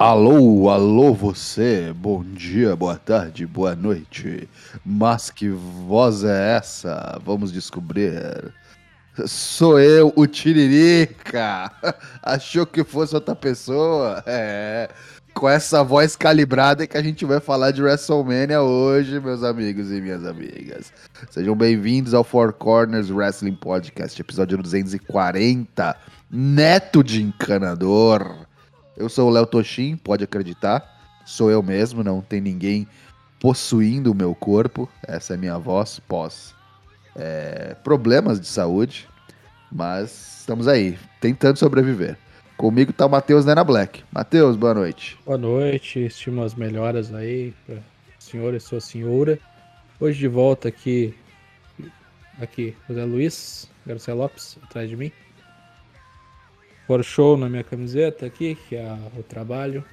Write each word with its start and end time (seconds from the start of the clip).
Alô, 0.00 0.70
alô 0.70 1.12
você, 1.12 1.92
bom 1.94 2.24
dia, 2.24 2.74
boa 2.74 2.96
tarde, 2.96 3.46
boa 3.46 3.76
noite. 3.76 4.48
Mas 4.82 5.28
que 5.28 5.50
voz 5.50 6.24
é 6.24 6.56
essa? 6.56 7.20
Vamos 7.22 7.52
descobrir. 7.52 8.50
Sou 9.26 9.78
eu, 9.78 10.10
o 10.16 10.26
Tiririca. 10.26 11.70
Achou 12.22 12.64
que 12.64 12.82
fosse 12.82 13.14
outra 13.14 13.36
pessoa? 13.36 14.24
É. 14.24 14.88
Com 15.34 15.46
essa 15.46 15.84
voz 15.84 16.16
calibrada 16.16 16.86
que 16.86 16.96
a 16.96 17.02
gente 17.02 17.26
vai 17.26 17.38
falar 17.38 17.70
de 17.70 17.82
WrestleMania 17.82 18.62
hoje, 18.62 19.20
meus 19.20 19.42
amigos 19.42 19.92
e 19.92 20.00
minhas 20.00 20.24
amigas. 20.24 20.90
Sejam 21.30 21.54
bem-vindos 21.54 22.14
ao 22.14 22.24
Four 22.24 22.54
Corners 22.54 23.10
Wrestling 23.10 23.56
Podcast, 23.56 24.18
episódio 24.18 24.56
240. 24.56 25.94
Neto 26.30 27.04
de 27.04 27.22
encanador. 27.22 28.48
Eu 28.96 29.08
sou 29.08 29.28
o 29.28 29.32
Léo 29.32 29.46
Toshin, 29.46 29.96
pode 29.96 30.24
acreditar. 30.24 30.84
Sou 31.24 31.50
eu 31.50 31.62
mesmo, 31.62 32.02
não 32.02 32.20
tem 32.20 32.40
ninguém 32.40 32.86
possuindo 33.38 34.12
o 34.12 34.14
meu 34.14 34.34
corpo. 34.34 34.88
Essa 35.06 35.34
é 35.34 35.36
minha 35.36 35.58
voz 35.58 36.00
pós 36.00 36.54
é, 37.16 37.76
problemas 37.82 38.40
de 38.40 38.46
saúde. 38.46 39.08
Mas 39.70 40.40
estamos 40.40 40.66
aí, 40.66 40.98
tentando 41.20 41.56
sobreviver. 41.56 42.18
Comigo 42.56 42.92
tá 42.92 43.06
o 43.06 43.08
Matheus 43.08 43.44
Nena 43.44 43.64
Black. 43.64 44.02
Matheus, 44.12 44.56
boa 44.56 44.74
noite. 44.74 45.18
Boa 45.24 45.38
noite, 45.38 46.04
estimo 46.06 46.42
as 46.42 46.54
melhoras 46.54 47.14
aí 47.14 47.54
para 47.64 47.78
senhor 48.18 48.52
e 48.54 48.60
sua 48.60 48.80
senhora. 48.80 49.38
Hoje 49.98 50.18
de 50.18 50.28
volta 50.28 50.68
aqui, 50.68 51.14
aqui, 52.40 52.76
José 52.88 53.04
Luiz, 53.04 53.70
Garcia 53.86 54.14
Lopes, 54.14 54.58
atrás 54.62 54.88
de 54.88 54.96
mim. 54.96 55.12
For 56.90 57.04
show 57.04 57.36
na 57.36 57.48
minha 57.48 57.62
camiseta 57.62 58.26
aqui, 58.26 58.56
que 58.56 58.74
é 58.74 58.98
o 59.16 59.22
trabalho, 59.22 59.84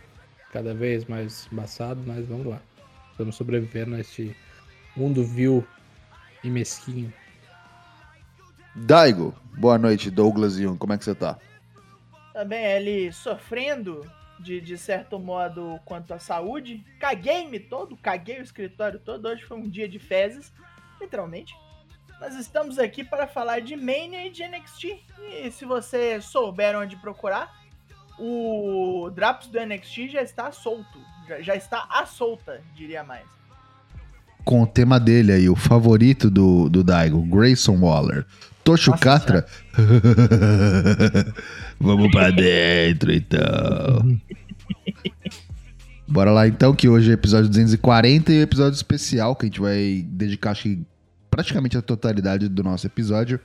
cada 0.52 0.74
vez 0.74 1.06
mais 1.06 1.48
embaçado, 1.54 2.02
mas 2.04 2.26
vamos 2.26 2.48
lá. 2.48 2.60
Vamos 3.20 3.36
sobreviver 3.36 3.86
neste 3.88 4.36
mundo 4.96 5.24
vil 5.24 5.64
e 6.44 6.50
mesquinho. 6.50 7.14
Daigo, 8.74 9.32
boa 9.60 9.78
noite, 9.78 10.10
Douglas 10.10 10.56
Jung, 10.56 10.76
como 10.76 10.92
é 10.94 10.98
que 10.98 11.04
você 11.04 11.14
tá? 11.14 11.38
Também 12.34 12.66
ele 12.66 13.12
sofrendo 13.12 14.02
de, 14.40 14.60
de 14.60 14.76
certo 14.76 15.20
modo 15.20 15.80
quanto 15.86 16.16
à 16.16 16.18
saúde. 16.18 16.84
Caguei-me 17.00 17.60
todo, 17.60 17.96
caguei 17.96 18.40
o 18.40 18.44
escritório 18.44 18.98
todo. 18.98 19.28
Hoje 19.28 19.44
foi 19.44 19.58
um 19.58 19.70
dia 19.70 19.88
de 19.88 20.00
fezes, 20.00 20.52
literalmente. 21.00 21.54
Nós 22.20 22.36
estamos 22.36 22.80
aqui 22.80 23.04
para 23.04 23.28
falar 23.28 23.62
de 23.62 23.76
Mania 23.76 24.26
e 24.26 24.32
de 24.32 24.44
NXT. 24.44 24.86
E 25.44 25.52
se 25.52 25.66
você 25.66 26.20
souber 26.20 26.76
onde 26.76 26.96
procurar, 26.96 27.54
o 28.18 29.12
Drops 29.14 29.48
do 29.48 29.60
NXT 29.60 30.10
já 30.10 30.22
está 30.24 30.52
solto. 30.52 31.00
Já, 31.28 31.42
já 31.42 31.56
está 31.56 31.88
à 31.90 32.06
solta, 32.06 32.62
diria 32.76 33.04
mais. 33.04 33.26
Com 34.44 34.64
o 34.64 34.68
tema 34.68 35.00
dele 35.00 35.32
aí, 35.32 35.50
o 35.50 35.56
favorito 35.56 36.30
do, 36.30 36.70
do 36.70 36.84
Daigo, 36.84 37.22
Grayson 37.22 37.78
Waller. 37.78 38.26
Tocho 38.64 38.92
Nossa, 38.92 39.04
Catra. 39.04 39.46
Vamos 41.80 42.10
para 42.12 42.32
dentro, 42.32 43.14
então. 43.14 44.20
Bora 46.08 46.32
lá 46.32 46.48
então, 46.48 46.74
que 46.74 46.90
hoje 46.90 47.12
é 47.12 47.14
episódio 47.14 47.48
240 47.50 48.32
e 48.32 48.42
episódio 48.42 48.76
especial 48.76 49.36
que 49.36 49.46
a 49.46 49.50
gente 49.50 49.60
vai 49.60 50.04
dedicar, 50.08 50.52
acho 50.52 50.64
que 50.64 50.82
praticamente 51.38 51.78
a 51.78 51.84
totalidade 51.84 52.50
do 52.50 52.64
nosso 52.64 52.88
episódio 52.88 53.40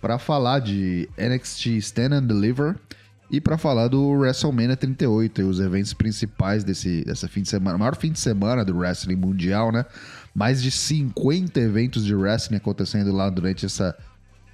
para 0.00 0.18
falar 0.18 0.58
de 0.58 1.06
NXT 1.18 1.66
Stand 1.76 2.14
and 2.14 2.22
Deliver 2.22 2.76
e 3.30 3.42
para 3.42 3.58
falar 3.58 3.88
do 3.88 4.08
WrestleMania 4.12 4.74
38 4.74 5.42
e 5.42 5.44
os 5.44 5.60
eventos 5.60 5.92
principais 5.92 6.64
desse 6.64 7.04
dessa 7.04 7.28
fim 7.28 7.42
de 7.42 7.50
semana, 7.50 7.76
maior 7.76 7.94
fim 7.94 8.10
de 8.10 8.18
semana 8.18 8.64
do 8.64 8.74
wrestling 8.74 9.16
mundial, 9.16 9.70
né? 9.70 9.84
Mais 10.34 10.62
de 10.62 10.70
50 10.70 11.60
eventos 11.60 12.06
de 12.06 12.14
wrestling 12.14 12.56
acontecendo 12.56 13.12
lá 13.12 13.28
durante 13.28 13.66
essa 13.66 13.94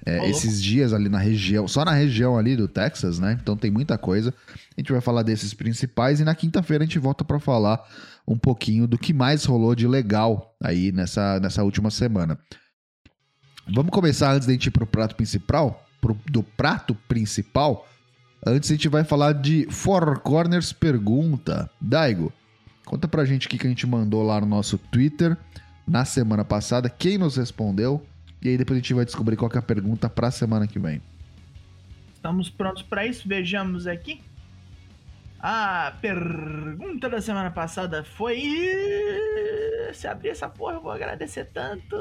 é, 0.05 0.29
esses 0.29 0.61
dias 0.61 0.91
ali 0.91 1.07
na 1.07 1.19
região, 1.19 1.65
só 1.69 1.85
na 1.85 1.93
região 1.93 2.37
ali 2.37 2.57
do 2.57 2.67
Texas, 2.67 3.17
né? 3.17 3.39
Então 3.41 3.55
tem 3.55 3.71
muita 3.71 3.97
coisa. 3.97 4.33
A 4.75 4.81
gente 4.81 4.91
vai 4.91 4.99
falar 4.99 5.23
desses 5.23 5.53
principais 5.53 6.19
e 6.19 6.25
na 6.25 6.35
quinta-feira 6.35 6.83
a 6.83 6.85
gente 6.85 6.99
volta 6.99 7.23
para 7.23 7.39
falar 7.39 7.81
um 8.27 8.37
pouquinho 8.37 8.85
do 8.85 8.97
que 8.97 9.13
mais 9.13 9.45
rolou 9.45 9.73
de 9.73 9.87
legal 9.87 10.53
aí 10.61 10.91
nessa, 10.91 11.39
nessa 11.39 11.63
última 11.63 11.89
semana. 11.89 12.37
Vamos 13.67 13.91
começar 13.91 14.33
antes 14.33 14.45
da 14.45 14.53
gente 14.53 14.67
ir 14.67 14.71
pro 14.71 14.85
prato 14.85 15.15
principal? 15.15 15.85
Pro, 16.01 16.17
do 16.29 16.43
prato 16.43 16.95
principal? 17.07 17.87
Antes 18.45 18.69
a 18.69 18.73
gente 18.73 18.89
vai 18.89 19.03
falar 19.03 19.33
de 19.33 19.65
Four 19.69 20.19
Corners 20.19 20.73
Pergunta. 20.73 21.69
Daigo, 21.79 22.31
conta 22.83 23.07
pra 23.07 23.23
gente 23.23 23.47
o 23.47 23.49
que 23.49 23.65
a 23.65 23.69
gente 23.69 23.87
mandou 23.87 24.21
lá 24.21 24.41
no 24.41 24.47
nosso 24.47 24.77
Twitter 24.77 25.37
na 25.87 26.05
semana 26.05 26.43
passada, 26.45 26.89
quem 26.89 27.17
nos 27.17 27.35
respondeu, 27.37 28.05
e 28.41 28.49
aí 28.49 28.57
depois 28.57 28.77
a 28.77 28.81
gente 28.81 28.93
vai 28.93 29.05
descobrir 29.05 29.35
qual 29.35 29.51
é 29.53 29.57
a 29.57 29.61
pergunta 29.61 30.09
pra 30.09 30.31
semana 30.31 30.67
que 30.67 30.79
vem. 30.79 31.01
Estamos 32.13 32.49
prontos 32.49 32.83
para 32.83 33.05
isso? 33.05 33.27
Vejamos 33.27 33.85
aqui. 33.87 34.21
A 35.39 35.93
pergunta 36.01 37.09
da 37.09 37.21
semana 37.21 37.51
passada 37.51 38.03
foi. 38.03 38.41
Se 39.93 40.07
abrir 40.07 40.29
essa 40.29 40.47
porra, 40.47 40.75
eu 40.75 40.81
vou 40.81 40.91
agradecer 40.91 41.45
tanto. 41.53 41.95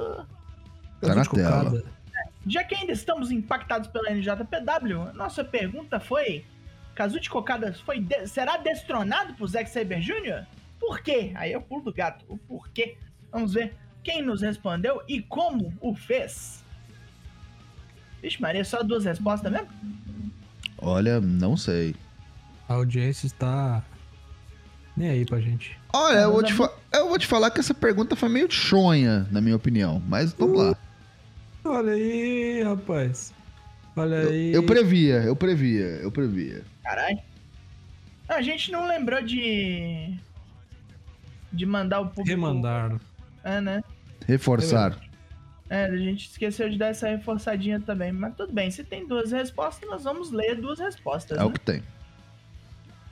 Tá 1.07 1.15
na 1.15 1.25
tela. 1.25 1.83
Já 2.47 2.65
que 2.65 2.75
ainda 2.75 2.93
estamos 2.93 3.31
impactados 3.31 3.89
pela 3.89 4.11
NJPW, 4.11 5.13
nossa 5.15 5.45
pergunta 5.45 5.99
foi: 6.01 6.45
Kazuchi 6.95 7.29
Kokada 7.29 7.73
foi 7.85 8.01
de 8.01 8.27
será 8.27 8.57
destronado 8.57 9.35
por 9.35 9.49
Zack 9.49 9.69
Saber 9.69 10.01
Jr.? 10.01 10.47
Por 10.79 11.01
quê? 11.01 11.33
Aí 11.35 11.53
eu 11.53 11.61
pulo 11.61 11.83
do 11.83 11.93
gato. 11.93 12.25
O 12.29 12.37
porquê? 12.37 12.97
Vamos 13.31 13.55
ver 13.55 13.75
quem 14.03 14.23
nos 14.23 14.43
respondeu 14.43 15.03
e 15.09 15.23
como 15.23 15.73
o 15.81 15.95
fez. 15.95 16.65
Vixe, 18.21 18.41
Maria, 18.41 18.65
só 18.65 18.83
duas 18.83 19.05
respostas 19.05 19.51
mesmo? 19.51 19.69
Olha, 20.79 21.21
não 21.21 21.57
sei. 21.57 21.95
A 22.69 22.75
audiência 22.75 23.27
está 23.27 23.83
nem 24.97 25.09
aí 25.09 25.25
pra 25.25 25.41
gente. 25.41 25.79
Olha, 25.93 26.21
eu 26.21 26.33
vou, 26.33 26.43
te 26.43 26.53
eu 26.93 27.09
vou 27.09 27.19
te 27.19 27.27
falar 27.27 27.51
que 27.51 27.61
essa 27.61 27.75
pergunta 27.75 28.17
foi 28.17 28.29
meio 28.29 28.51
chonha, 28.51 29.27
na 29.31 29.41
minha 29.41 29.57
opinião. 29.57 30.03
Mas 30.07 30.33
vamos 30.33 30.61
uh. 30.61 30.63
lá. 30.71 30.77
Olha 31.65 31.93
aí, 31.93 32.63
rapaz. 32.63 33.33
Olha 33.97 34.17
eu, 34.17 34.31
aí. 34.31 34.53
Eu 34.53 34.63
previa, 34.65 35.23
eu 35.23 35.37
previa, 35.37 35.85
eu 36.03 36.11
previa. 36.11 36.63
Caralho. 36.83 37.19
A 38.29 38.41
gente 38.41 38.73
não 38.73 38.87
lembrou 38.87 39.23
de. 39.23 40.17
de 41.53 41.67
mandar 41.67 42.01
o 42.01 42.07
público. 42.07 42.29
Remandar. 42.29 42.99
É, 43.45 43.61
né? 43.61 43.83
Reforçar. 44.27 44.99
É, 45.69 45.87
a 45.87 45.97
gente 45.97 46.29
esqueceu 46.29 46.69
de 46.69 46.77
dar 46.77 46.89
essa 46.89 47.09
reforçadinha 47.09 47.81
também. 47.81 48.13
Mas 48.13 48.35
tudo 48.35 48.53
bem, 48.53 48.71
se 48.71 48.85
tem 48.85 49.07
duas 49.07 49.33
respostas, 49.33 49.89
nós 49.89 50.05
vamos 50.05 50.31
ler 50.31 50.61
duas 50.61 50.79
respostas. 50.79 51.39
É 51.39 51.41
né? 51.41 51.47
o 51.47 51.51
que 51.51 51.61
tem. 51.61 51.83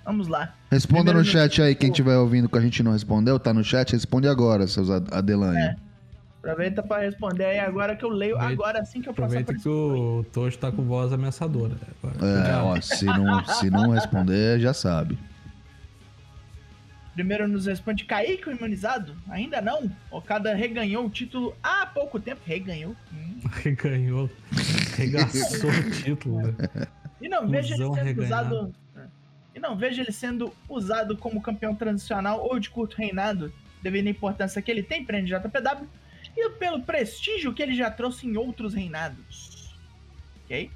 Vamos 0.05 0.29
lá. 0.29 0.55
Responda 0.71 1.05
Primeiro 1.05 1.19
no 1.19 1.25
chat 1.25 1.61
aí, 1.63 1.75
quem 1.75 1.91
estiver 1.91 2.17
ouvindo 2.17 2.49
que 2.49 2.59
a 2.59 2.61
gente 2.61 2.83
não 2.83 2.93
respondeu, 2.93 3.39
tá 3.39 3.53
no 3.53 3.63
chat, 3.63 3.93
responde 3.93 4.27
agora, 4.29 4.67
seus 4.67 4.91
Adelanhe. 4.91 5.59
É. 5.59 5.77
Aproveita 6.43 6.83
para 6.83 7.03
responder 7.03 7.45
aí 7.45 7.59
agora 7.59 7.95
que 7.95 8.03
eu 8.03 8.09
leio, 8.09 8.35
aproveita, 8.35 8.63
agora 8.63 8.81
assim 8.81 9.03
que 9.03 9.11
eu 9.11 9.13
faço 9.13 9.37
Aproveita 9.37 9.55
que 9.55 9.69
o 9.69 10.25
Tocho 10.33 10.59
tá 10.59 10.73
com 10.73 10.83
voz 10.83 11.13
ameaçadora. 11.13 11.75
Agora. 12.03 12.49
É, 12.49 12.57
ó, 12.57 12.81
se 12.81 13.05
não, 13.05 13.45
se 13.45 13.71
não 13.71 13.91
responder, 13.91 14.59
já 14.59 14.73
sabe. 14.73 15.19
Primeiro 17.13 17.47
nos 17.47 17.67
responde 17.67 18.07
Kaique, 18.07 18.49
o 18.49 18.53
imunizado? 18.53 19.15
Ainda 19.29 19.61
não. 19.61 19.91
Okada 20.11 20.55
reganhou 20.55 21.05
o 21.05 21.11
título 21.11 21.55
há 21.63 21.85
pouco 21.85 22.19
tempo. 22.19 22.41
Reganhou. 22.47 22.97
Hum. 23.13 23.41
Reganhou. 23.63 24.31
Regaçou 24.97 25.69
o 25.69 25.91
título. 25.91 26.41
Né? 26.41 26.55
E 27.21 27.29
não 27.29 27.47
vejo 27.47 27.75
ele 27.75 27.95
sendo 27.95 28.23
usado. 28.23 28.75
E 29.55 29.61
não 29.61 29.77
vejo 29.77 30.01
ele 30.01 30.13
sendo 30.13 30.55
usado 30.67 31.19
como 31.19 31.43
campeão 31.43 31.75
transicional 31.75 32.41
ou 32.43 32.59
de 32.59 32.71
curto 32.71 32.97
reinado, 32.97 33.53
devido 33.83 34.07
à 34.07 34.11
importância 34.11 34.63
que 34.63 34.71
ele 34.71 34.83
tem 34.83 35.05
para 35.05 35.19
a 35.19 35.21
NJPW 35.21 35.87
e 36.41 36.51
pelo 36.51 36.83
prestígio 36.83 37.53
que 37.53 37.63
ele 37.63 37.75
já 37.75 37.91
trouxe 37.91 38.27
em 38.27 38.37
outros 38.37 38.75
reinados. 38.75 39.75
Ok? 40.45 40.71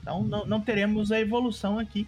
Então 0.00 0.22
não, 0.22 0.46
não 0.46 0.60
teremos 0.60 1.12
a 1.12 1.20
evolução 1.20 1.78
aqui. 1.78 2.06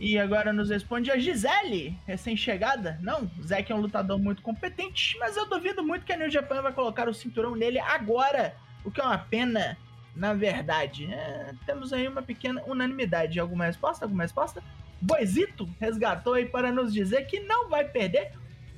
E 0.00 0.18
agora 0.18 0.52
nos 0.52 0.70
responde 0.70 1.12
a 1.12 1.18
Gisele, 1.18 1.96
recém-chegada. 2.06 2.98
Não, 3.00 3.30
Zack 3.40 3.70
é 3.70 3.74
um 3.74 3.80
lutador 3.80 4.18
muito 4.18 4.42
competente, 4.42 5.16
mas 5.20 5.36
eu 5.36 5.48
duvido 5.48 5.84
muito 5.84 6.04
que 6.04 6.12
a 6.12 6.16
New 6.16 6.28
Japan 6.28 6.60
vai 6.60 6.72
colocar 6.72 7.08
o 7.08 7.14
cinturão 7.14 7.54
nele 7.54 7.78
agora, 7.78 8.56
o 8.84 8.90
que 8.90 9.00
é 9.00 9.04
uma 9.04 9.18
pena, 9.18 9.78
na 10.16 10.34
verdade. 10.34 11.06
É, 11.06 11.54
temos 11.64 11.92
aí 11.92 12.08
uma 12.08 12.20
pequena 12.20 12.60
unanimidade. 12.66 13.38
Alguma 13.38 13.66
resposta? 13.66 14.04
Alguma 14.04 14.24
resposta? 14.24 14.60
Boizito 15.00 15.68
resgatou 15.78 16.34
aí 16.34 16.46
para 16.46 16.72
nos 16.72 16.92
dizer 16.92 17.26
que 17.26 17.38
não 17.38 17.68
vai 17.68 17.84
perder 17.84 18.32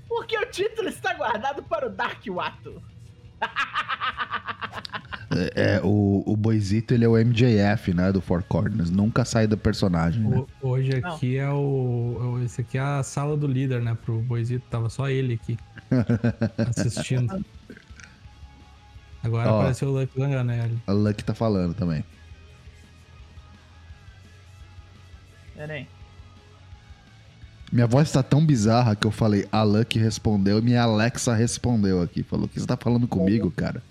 porque 0.08 0.36
o 0.38 0.46
título 0.46 0.88
está 0.88 1.14
guardado 1.14 1.62
para 1.62 1.86
o 1.86 1.90
Dark 1.90 2.22
Wato. 2.28 2.82
É, 5.56 5.76
é, 5.76 5.80
o, 5.82 6.22
o 6.26 6.36
Boizito, 6.36 6.94
ele 6.94 7.04
é 7.04 7.08
o 7.08 7.16
MJF, 7.16 7.92
né, 7.92 8.12
do 8.12 8.20
Four 8.20 8.42
Corners. 8.44 8.90
Nunca 8.90 9.24
sai 9.24 9.46
do 9.46 9.56
personagem, 9.58 10.22
né? 10.22 10.44
O- 10.62 10.68
hoje 10.68 10.92
aqui 10.96 11.36
é 11.38 11.50
o. 11.50 12.40
Esse 12.44 12.60
aqui 12.60 12.78
é 12.78 12.80
a 12.80 13.02
sala 13.02 13.36
do 13.36 13.46
líder, 13.46 13.80
né? 13.82 13.96
Pro 14.04 14.20
Boizito. 14.20 14.64
Tava 14.70 14.88
só 14.88 15.08
ele 15.08 15.34
aqui. 15.34 15.58
assistindo. 16.76 17.44
Agora 19.22 19.50
Ó. 19.50 19.58
apareceu 19.60 19.88
o 19.88 19.98
Lucky 20.00 20.18
Langanelli. 20.20 20.78
A 20.86 20.92
Lucky 20.92 21.24
tá 21.24 21.34
falando 21.34 21.74
também. 21.74 22.04
Pera 25.56 25.72
aí. 25.74 25.88
Minha 27.74 27.88
voz 27.88 28.12
tá 28.12 28.22
tão 28.22 28.46
bizarra 28.46 28.94
que 28.94 29.04
eu 29.04 29.10
falei, 29.10 29.48
a 29.50 29.64
Lucky 29.64 29.98
respondeu 29.98 30.60
e 30.60 30.62
minha 30.62 30.80
Alexa 30.84 31.34
respondeu 31.34 32.00
aqui. 32.00 32.22
Falou, 32.22 32.46
o 32.46 32.48
que 32.48 32.60
você 32.60 32.66
tá 32.68 32.76
falando 32.76 33.08
comigo, 33.08 33.50
cara? 33.50 33.82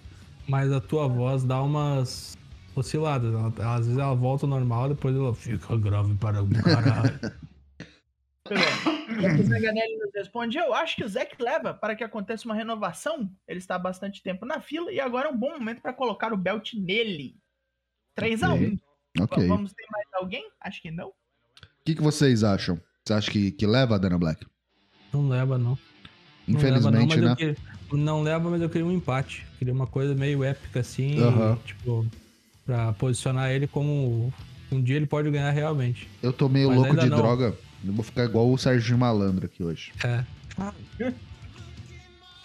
Mas 0.48 0.72
a 0.72 0.80
tua 0.80 1.06
voz 1.06 1.44
dá 1.44 1.62
umas 1.62 2.38
osciladas. 2.74 3.34
Ela- 3.34 3.76
às 3.76 3.86
vezes 3.86 4.00
ela 4.00 4.16
volta 4.16 4.46
ao 4.46 4.50
normal, 4.50 4.88
depois 4.88 5.14
ela 5.14 5.36
fica 5.36 5.76
grave 5.76 6.16
para 6.16 6.42
o 6.42 6.48
caralho. 6.50 7.20
O 8.46 9.44
Zanganelli 9.44 9.98
nos 10.00 10.14
responde: 10.14 10.58
Eu 10.58 10.74
acho 10.74 10.96
que 10.98 11.04
o 11.04 11.08
Zack 11.08 11.42
leva 11.42 11.74
para 11.74 11.96
que 11.96 12.04
aconteça 12.04 12.46
uma 12.46 12.54
renovação. 12.56 13.30
Ele 13.48 13.60
está 13.60 13.76
há 13.76 13.80
bastante 13.80 14.22
tempo 14.22 14.46
na 14.46 14.60
fila 14.60 14.92
e 14.92 15.00
agora 15.00 15.30
é 15.30 15.32
um 15.32 15.38
bom 15.38 15.52
momento 15.52 15.82
para 15.82 15.94
colocar 15.94 16.34
o 16.34 16.38
belt 16.38 16.74
nele. 16.74 17.38
3x1. 18.20 18.80
Ok. 19.22 19.46
O 19.46 19.48
Vamos 19.48 19.72
ter 19.74 19.86
mais 19.92 20.08
alguém? 20.16 20.46
Acho 20.60 20.82
que 20.82 20.92
não. 20.92 21.14
que, 21.86 21.96
que 21.96 22.02
vocês 22.02 22.44
acham? 22.44 22.78
Você 23.06 23.14
acha 23.14 23.30
que, 23.32 23.52
que 23.52 23.68
leva 23.68 23.96
a 23.96 23.98
Dana 23.98 24.18
Black? 24.18 24.46
Não 25.14 25.28
leva, 25.28 25.58
não. 25.58 25.72
Não 25.72 25.78
Infelizmente, 26.48 26.74
leva, 26.74 26.92
não, 26.92 27.00
né? 27.00 27.06
mas 27.10 27.18
eu 27.30 27.36
queria- 27.36 27.58
não 27.92 28.22
leva, 28.24 28.50
mas 28.50 28.62
eu 28.62 28.70
queria 28.70 28.86
um 28.88 28.92
empate. 28.92 29.46
Queria 29.60 29.74
uma 29.74 29.86
coisa 29.88 30.16
meio 30.16 30.44
épica 30.44 30.80
assim. 30.80 31.20
Aham. 31.20 31.58
Tipo, 31.66 32.06
pra 32.66 32.94
posicionar 32.94 33.52
ele 33.52 33.68
como. 33.68 34.34
Um 34.72 34.82
dia 34.82 34.96
ele 34.96 35.06
pode 35.06 35.30
ganhar 35.30 35.52
realmente. 35.52 36.10
Eu 36.22 36.32
tô 36.34 36.48
meio 36.50 36.70
Mas 36.70 36.78
louco 36.78 36.96
de 36.98 37.10
não. 37.10 37.18
droga. 37.18 37.56
Eu 37.86 37.94
vou 37.94 38.04
ficar 38.04 38.24
igual 38.24 38.50
o 38.52 38.58
Sérgio 38.58 38.98
Malandro 38.98 39.46
aqui 39.46 39.62
hoje. 39.62 39.92
É. 40.04 40.24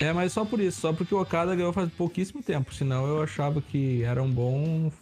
É, 0.01 0.13
mas 0.13 0.33
só 0.33 0.45
por 0.45 0.61
isso, 0.61 0.81
só 0.81 0.93
porque 0.93 1.15
o 1.15 1.21
Okada 1.21 1.55
ganhou 1.57 1.73
faz 1.73 1.91
pouquíssimo 1.93 2.43
tempo. 2.43 2.75
Senão 2.75 3.07
eu 3.07 3.23
achava 3.23 3.61
que 3.63 4.03
era 4.03 4.23
um 4.23 4.31
bom 4.31 4.93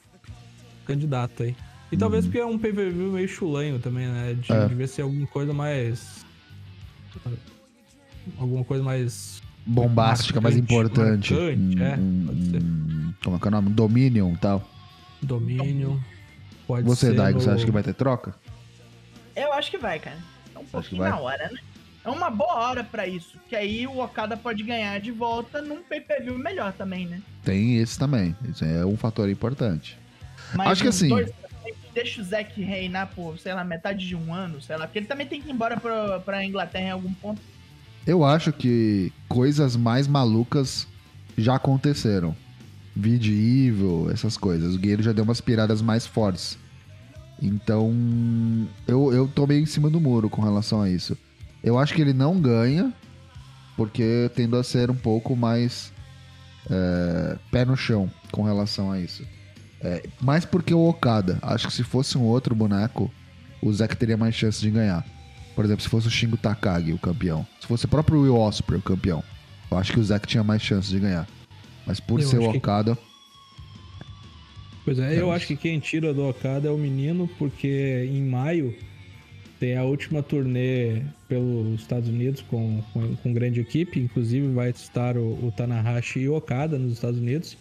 candidato 0.85 1.43
aí. 1.43 1.57
E 1.93 1.97
talvez 1.97 2.25
porque 2.25 2.39
é 2.39 2.45
um 2.47 2.59
pay-per-view 2.59 3.13
meio 3.13 3.29
chulanho 3.29 3.79
também, 3.79 4.07
né? 4.09 4.35
De, 4.35 4.53
É. 4.53 4.67
Devia 4.67 4.89
ser 4.89 5.03
alguma 5.03 5.27
coisa 5.27 5.53
mais. 5.53 6.25
Alguma 8.39 8.65
coisa 8.65 8.83
mais. 8.83 9.41
Bombástica, 9.65 10.41
mais 10.41 10.57
importante. 10.57 11.35
marcante, 11.35 11.83
é, 11.83 11.97
pode 11.97 12.51
ser. 12.51 12.63
hum, 12.63 13.13
como 13.25 13.37
é 13.37 13.39
que 13.41 13.45
é 13.47 13.49
o 13.49 13.51
nome? 13.51 13.71
Dominion 13.71 14.33
e 14.33 14.37
tal. 14.37 14.69
Domínio. 15.21 16.03
Pode 16.69 16.87
Você, 16.87 17.07
ser. 17.09 17.15
Daigo, 17.17 17.39
no- 17.39 17.45
você 17.45 17.51
acha 17.51 17.65
que 17.65 17.71
vai 17.73 17.83
ter 17.83 17.95
troca? 17.95 18.35
Eu 19.35 19.53
acho 19.53 19.71
que 19.71 19.79
vai, 19.79 19.99
cara. 19.99 20.19
É 20.55 20.59
um 20.59 20.65
pouquinho 20.65 21.03
na 21.03 21.19
hora, 21.19 21.49
né? 21.53 21.59
É 22.05 22.09
uma 22.09 22.31
boa 22.31 22.55
hora 22.55 22.85
pra 22.85 23.09
isso. 23.09 23.37
Que 23.49 23.57
aí 23.57 23.87
o 23.89 23.99
Okada 24.01 24.37
pode 24.37 24.63
ganhar 24.63 25.01
de 25.01 25.11
volta 25.11 25.61
num 25.61 25.83
pay-per-view 25.83 26.39
melhor 26.39 26.73
também, 26.73 27.07
né? 27.07 27.21
Tem 27.45 27.79
esse 27.79 27.99
também. 27.99 28.37
Isso 28.49 28.65
é 28.65 28.87
um 28.87 28.97
fator 28.97 29.29
importante. 29.29 29.99
Mas 30.55 30.69
Acho 30.69 30.83
que 30.83 30.89
assim- 30.89 31.09
dois 31.09 31.29
deixa 31.97 32.21
o 32.21 32.25
Zack 32.25 32.61
reinar 32.63 33.11
por, 33.15 33.39
sei 33.39 33.55
lá, 33.55 33.65
metade 33.65 34.07
de 34.07 34.15
um 34.15 34.33
ano, 34.33 34.61
sei 34.61 34.77
lá. 34.77 34.87
Porque 34.87 34.99
ele 34.99 35.07
também 35.07 35.27
tem 35.27 35.41
que 35.41 35.49
ir 35.49 35.53
embora 35.53 35.81
pra, 35.81 36.21
pra 36.21 36.45
Inglaterra 36.45 36.89
em 36.89 36.91
algum 36.91 37.13
ponto. 37.15 37.41
Eu 38.07 38.23
acho 38.23 38.53
que 38.53 39.11
coisas 39.27 39.77
mais 39.77 40.07
malucas 40.07 40.87
já 41.39 41.55
aconteceram. 41.55 42.37
Vide 42.95 43.33
Evil, 43.33 44.11
essas 44.13 44.37
coisas. 44.37 44.75
O 44.75 44.79
Guerreiro 44.79 45.03
já 45.03 45.13
deu 45.13 45.25
umas 45.25 45.41
piradas 45.41 45.81
mais 45.81 46.07
fortes. 46.07 46.59
Então, 47.43 47.93
eu, 48.87 49.13
eu 49.13 49.27
tô 49.27 49.47
meio 49.47 49.63
em 49.63 49.67
cima 49.67 49.89
do 49.89 50.01
muro 50.01 50.29
com 50.29 50.43
relação 50.43 50.83
a 50.83 50.91
isso. 50.91 51.17
Eu 51.65 51.79
acho 51.79 51.95
que 51.95 52.01
ele 52.01 52.13
não 52.13 52.39
ganha, 52.39 52.93
porque 53.75 54.31
tendo 54.35 54.57
a 54.57 54.63
ser 54.63 54.91
um 54.91 54.95
pouco 54.95 55.35
mais 55.35 55.93
é, 56.71 57.39
pé 57.51 57.65
no 57.65 57.77
chão 57.77 58.11
com 58.31 58.43
relação 58.43 58.93
a 58.93 59.01
isso. 59.01 59.25
É, 59.87 60.03
mais 60.21 60.45
porque 60.45 60.75
o 60.75 60.89
Okada. 60.89 61.39
Acho 61.43 61.69
que 61.69 61.73
se 61.73 61.85
fosse 61.85 62.19
um 62.19 62.23
outro 62.23 62.55
boneco, 62.55 63.11
o 63.63 63.73
Zack 63.73 63.97
teria 63.97 64.17
mais 64.17 64.35
chance 64.35 64.61
de 64.61 64.71
ganhar. 64.71 65.05
Por 65.55 65.65
exemplo, 65.65 65.83
se 65.83 65.89
fosse 65.89 66.07
o 66.09 66.11
Shingo 66.11 66.37
Takagi, 66.37 66.93
o 66.93 66.99
campeão. 66.99 67.47
Se 67.61 67.67
fosse 67.67 67.85
o 67.85 67.89
próprio 67.89 68.21
Will 68.23 68.37
Ospreay, 68.37 68.79
o 68.81 68.83
campeão. 68.83 69.23
Eu 69.71 69.79
acho 69.79 69.93
que 69.93 70.01
o 70.01 70.05
Zack 70.05 70.27
tinha 70.27 70.43
mais 70.45 70.61
chance 70.63 70.89
de 70.89 70.99
ganhar. 70.99 71.27
Mas 71.87 72.01
por 72.01 72.21
Eu 72.21 72.27
ser 72.27 72.39
o 72.39 72.43
acho 72.43 72.51
que- 72.53 72.59
Okada, 72.59 72.99
Pois 74.85 74.99
é, 75.01 75.13
eu 75.15 75.19
Temos. 75.21 75.35
acho 75.35 75.47
que 75.49 75.57
quem 75.57 75.81
tira 75.81 76.15
do 76.15 76.29
Okada 76.29 76.69
é 76.69 76.71
o 76.71 76.79
menino, 76.79 77.29
porque 77.39 78.09
em 78.09 78.23
maio 78.23 78.73
tem 79.59 79.77
a 79.77 79.85
última 79.85 80.23
turnê 80.23 81.03
pelos 81.29 81.81
Estados 81.81 82.09
Unidos 82.09 82.43
com, 82.43 82.83
com, 82.93 83.17
com 83.17 83.33
grande 83.33 83.61
equipe, 83.61 84.01
inclusive 84.01 84.49
vai 84.49 84.71
estar 84.71 85.17
o, 85.17 85.47
o 85.47 85.53
Tanahashi 85.57 86.21
e 86.21 86.29
o 86.29 86.37
Okada 86.37 86.79
nos 86.79 86.93
Estados 86.93 87.19
Unidos. 87.19 87.57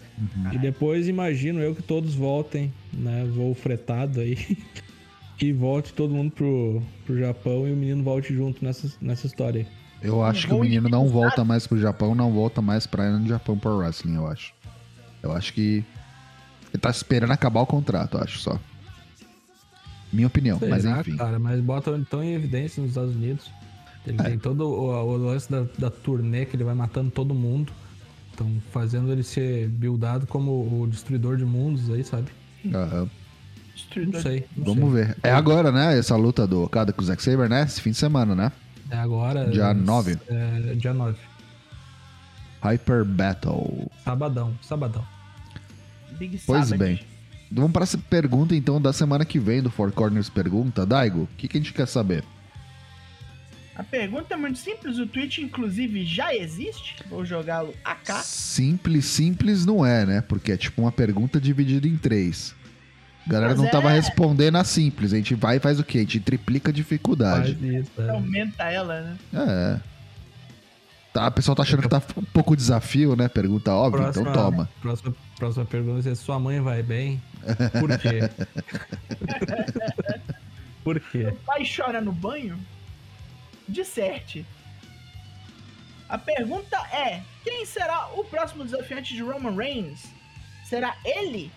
E 0.54 0.58
depois 0.58 1.08
imagino 1.08 1.60
eu 1.60 1.74
que 1.74 1.82
todos 1.82 2.14
voltem, 2.14 2.74
né? 2.92 3.26
Voo 3.34 3.54
fretado 3.54 4.20
aí. 4.20 4.38
e 5.42 5.52
volte 5.52 5.94
todo 5.94 6.14
mundo 6.14 6.32
pro, 6.32 6.82
pro 7.06 7.18
Japão 7.18 7.68
e 7.68 7.72
o 7.72 7.76
menino 7.76 8.04
volte 8.04 8.34
junto 8.34 8.64
nessa, 8.64 8.90
nessa 9.02 9.28
história 9.28 9.62
aí. 9.62 10.08
eu 10.08 10.24
acho 10.24 10.48
que 10.48 10.54
o 10.54 10.60
menino 10.60 10.88
não 10.88 11.10
volta 11.10 11.44
mais 11.44 11.68
pro 11.68 11.80
Japão, 11.80 12.16
não 12.16 12.32
volta 12.32 12.62
mais 12.62 12.88
pra 12.88 13.10
no 13.18 13.28
Japão 13.28 13.58
Pro 13.58 13.78
Wrestling, 13.78 14.16
eu 14.16 14.28
acho. 14.28 14.54
Eu 15.22 15.32
acho 15.32 15.54
que 15.54 15.84
ele 16.74 16.80
tá 16.80 16.90
esperando 16.90 17.32
acabar 17.32 17.62
o 17.62 17.66
contrato, 17.66 18.18
eu 18.18 18.24
acho 18.24 18.40
só. 18.40 18.60
Minha 20.16 20.28
opinião, 20.28 20.60
mas 20.70 20.84
Será, 20.84 21.02
enfim. 21.02 21.18
cara, 21.18 21.38
mas 21.38 21.60
botam 21.62 21.96
então 21.98 22.24
em 22.24 22.34
evidência 22.34 22.82
nos 22.82 22.92
Estados 22.92 23.16
Unidos. 23.16 23.52
Ele 24.08 24.18
É. 24.20 24.24
tem 24.24 24.40
todo 24.40 24.68
o, 24.68 24.92
o 24.92 25.18
lance 25.18 25.50
da, 25.52 25.66
da 25.78 25.90
turnê 25.90 26.46
que 26.46 26.56
ele 26.56 26.64
vai 26.64 26.76
matando 26.76 27.12
todo 27.12 27.34
mundo. 27.34 27.72
Estão 28.32 28.52
fazendo 28.72 29.12
ele 29.12 29.24
ser 29.24 29.68
buildado 29.70 30.28
como 30.28 30.82
o 30.82 30.88
destruidor 30.88 31.38
de 31.38 31.46
mundos 31.46 31.90
aí, 31.90 32.04
sabe? 32.04 32.28
Aham. 32.74 33.10
Não 33.96 34.22
sei. 34.22 34.46
Não 34.56 34.66
Vamos 34.76 34.94
sei. 34.94 35.04
ver. 35.06 35.18
É 35.24 35.32
agora, 35.32 35.72
né? 35.72 35.98
Essa 35.98 36.16
luta 36.16 36.46
do 36.48 36.64
Okada 36.64 36.92
com 36.94 37.02
o 37.02 37.06
Zack 37.06 37.22
Saber, 37.24 37.50
né? 37.50 37.64
Esse 37.64 37.82
fim 37.82 37.92
de 37.92 37.98
semana, 37.98 38.36
né? 38.36 38.52
É 38.90 38.98
agora. 38.98 39.50
Dia 39.50 39.66
é, 39.72 39.74
9. 39.74 40.18
É, 40.28 40.74
dia 40.76 40.94
9. 40.94 41.18
Hyper 42.62 43.06
Battle. 43.06 43.90
Sabadão, 44.04 44.54
sabadão. 44.62 45.06
Big 46.18 46.40
Pois 46.46 46.72
bem. 46.72 47.00
Vamos 47.56 47.72
para 47.72 47.84
essa 47.84 47.98
pergunta, 47.98 48.54
então, 48.54 48.82
da 48.82 48.92
semana 48.92 49.24
que 49.24 49.40
vem 49.40 49.62
do 49.62 49.70
Four 49.70 49.92
Corners 49.94 50.30
Pergunta. 50.30 50.86
Daigo, 50.86 51.22
o 51.22 51.30
que, 51.38 51.48
que 51.48 51.58
a 51.58 51.62
gente 51.62 51.74
quer 51.74 51.88
saber? 51.88 52.24
A 53.76 53.84
pergunta 53.84 54.34
é 54.34 54.38
muito 54.38 54.60
simples, 54.60 55.00
o 55.00 55.08
tweet 55.08 55.42
inclusive 55.42 56.06
já 56.06 56.36
existe. 56.36 56.96
Vou 57.10 57.26
jogá-lo 57.26 57.74
AK. 57.84 58.24
Simples, 58.24 59.06
simples 59.06 59.66
não 59.66 59.86
é, 59.86 60.06
né? 60.06 60.22
Porque 60.22 60.52
é 60.52 60.58
tipo 60.58 60.82
uma 60.82 60.92
pergunta 60.92 61.40
dividida 61.40 61.88
em 61.88 61.98
três. 61.98 62.54
A 63.26 63.30
galera 63.30 63.54
Mas 63.54 63.62
não 63.62 63.70
tava 63.70 63.92
é. 63.92 63.96
respondendo 63.96 64.58
a 64.58 64.64
simples. 64.64 65.14
A 65.14 65.18
gente 65.18 65.34
vai 65.34 65.58
e 65.58 65.60
faz 65.60 65.80
o 65.80 65.84
quê? 65.84 66.00
A 66.00 66.02
gente 66.02 66.20
triplica 66.20 66.70
a 66.70 66.74
Faz 66.74 66.76
dificuldade. 66.76 67.58
isso, 67.62 67.92
é. 68.02 68.10
Aumenta 68.10 68.64
ela, 68.64 69.02
né? 69.02 69.18
É. 69.34 69.95
Tá, 71.16 71.28
a 71.28 71.32
pessoa 71.32 71.56
tá 71.56 71.64
achando 71.64 71.82
que 71.82 71.88
tá 71.88 72.02
um 72.18 72.26
pouco 72.26 72.58
desafio, 72.58 73.16
né? 73.16 73.30
Pergunta 73.30 73.74
óbvia, 73.74 74.10
então 74.10 74.34
toma. 74.34 74.70
Próxima, 74.82 75.16
próxima 75.38 75.64
pergunta 75.64 76.10
é: 76.10 76.14
sua 76.14 76.38
mãe 76.38 76.60
vai 76.60 76.84
bem? 76.84 77.24
Por 77.80 77.98
quê? 77.98 78.20
Por 80.84 81.00
quê? 81.00 81.34
pai 81.46 81.64
chora 81.66 82.02
no 82.02 82.12
banho? 82.12 82.60
Disserte. 83.66 84.46
A 86.10 86.18
pergunta 86.18 86.76
é: 86.94 87.22
quem 87.46 87.66
será 87.66 88.10
o 88.14 88.26
próximo 88.26 88.66
desafiante 88.66 89.14
de 89.14 89.24
Roman 89.24 89.56
Reigns? 89.56 90.12
Será 90.66 90.98
ele 91.06 91.50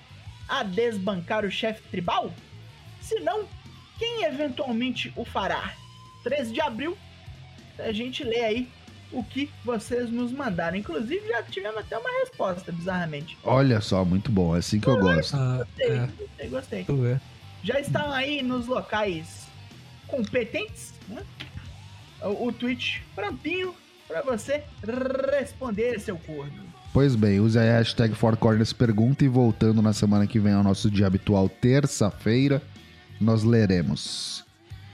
a 0.49 0.63
desbancar 0.63 1.45
o 1.45 1.51
chefe 1.51 1.83
tribal? 1.91 2.33
Se 3.01 3.19
não, 3.19 3.45
quem 3.99 4.23
eventualmente 4.23 5.13
o 5.17 5.25
fará? 5.25 5.75
13 6.23 6.53
de 6.53 6.61
abril, 6.61 6.97
a 7.77 7.91
gente 7.91 8.23
lê 8.23 8.45
aí 8.45 8.78
o 9.13 9.23
que 9.25 9.51
vocês 9.65 10.11
nos 10.11 10.33
mandaram. 10.33 10.77
Inclusive, 10.77 11.27
já 11.29 11.43
tivemos 11.43 11.79
até 11.79 11.97
uma 11.99 12.11
resposta, 12.21 12.71
bizarramente. 12.73 13.37
Olha 13.45 13.81
só, 13.81 14.05
muito 14.05 14.31
bom. 14.31 14.55
É 14.55 14.59
assim 14.59 14.79
que 14.81 14.89
eu 14.89 14.99
gosto. 14.99 15.35
Ah, 15.37 15.59
Gostei, 15.67 15.87
é, 16.39 16.47
gostei, 16.49 16.85
gostei. 16.85 17.17
já 17.63 17.81
estão 17.81 18.13
aí 18.13 18.43
nos 18.43 18.67
locais 18.67 19.47
competentes, 20.07 20.93
né? 21.09 21.23
O, 22.23 22.49
o 22.49 22.53
tweet 22.53 23.03
prontinho 23.15 23.75
para 24.07 24.23
você 24.23 24.63
responder, 25.39 26.01
seu 26.01 26.17
corno. 26.19 26.67
Pois 26.93 27.15
bem, 27.15 27.39
use 27.39 27.59
aí 27.59 27.69
a 27.69 27.79
hashtag 27.79 28.15
Four 28.15 28.37
Corners 28.37 28.73
Pergunta 28.73 29.25
e 29.25 29.29
voltando 29.29 29.83
na 29.83 29.93
semana 29.93 30.27
que 30.27 30.39
vem 30.41 30.55
ao 30.55 30.63
nosso 30.63 30.91
dia 30.91 31.07
habitual, 31.07 31.49
terça-feira, 31.49 32.63
nós 33.21 33.45
leremos 33.45 34.45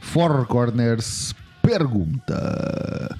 Four 0.01 0.47
Corners 0.47 1.33
Pergunta. 1.63 3.17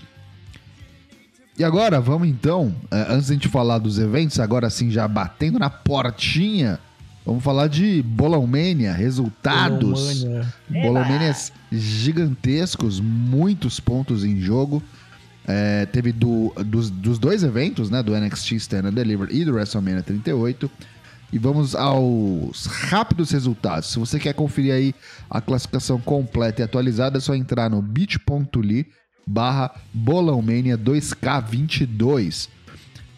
E 1.57 1.63
agora, 1.63 2.01
vamos 2.01 2.27
então, 2.27 2.75
é, 2.91 3.07
antes 3.09 3.27
de 3.27 3.33
a 3.33 3.35
gente 3.35 3.49
falar 3.49 3.79
dos 3.79 3.99
eventos, 3.99 4.41
agora 4.41 4.69
sim 4.69 4.91
já 4.91 5.07
batendo 5.07 5.57
na 5.57 5.71
portinha, 5.71 6.81
vamos 7.25 7.45
falar 7.45 7.69
de 7.69 8.03
Bolomania, 8.03 8.93
resultados. 8.93 10.27
Bolomanias 10.69 11.53
gigantescos, 11.71 12.99
muitos 12.99 13.79
pontos 13.79 14.25
em 14.25 14.41
jogo. 14.41 14.83
É, 15.47 15.87
teve 15.87 16.11
do, 16.11 16.53
dos, 16.67 16.91
dos, 16.91 17.19
dois 17.19 17.45
eventos, 17.45 17.89
né? 17.89 18.03
Do 18.03 18.19
NXT 18.19 18.53
Stand 18.53 18.89
and 18.89 18.95
Deliver 18.95 19.29
e 19.31 19.45
do 19.45 19.53
WrestleMania 19.53 20.03
38. 20.03 20.69
E 21.33 21.39
vamos 21.39 21.77
aos 21.77 22.67
rápidos 22.67 23.31
resultados. 23.31 23.91
Se 23.91 23.99
você 23.99 24.19
quer 24.19 24.33
conferir 24.35 24.73
aí 24.73 24.95
a 25.29 25.41
classificação 25.41 26.01
completa 26.01 26.63
e 26.63 26.65
atualizada, 26.65 27.19
é 27.19 27.21
só 27.21 27.35
entrar 27.35 27.71
no 27.71 27.81
bit.ly 27.81 28.87
barra 29.27 29.75
Bolãomania 29.93 30.77
2K22. 30.77 32.49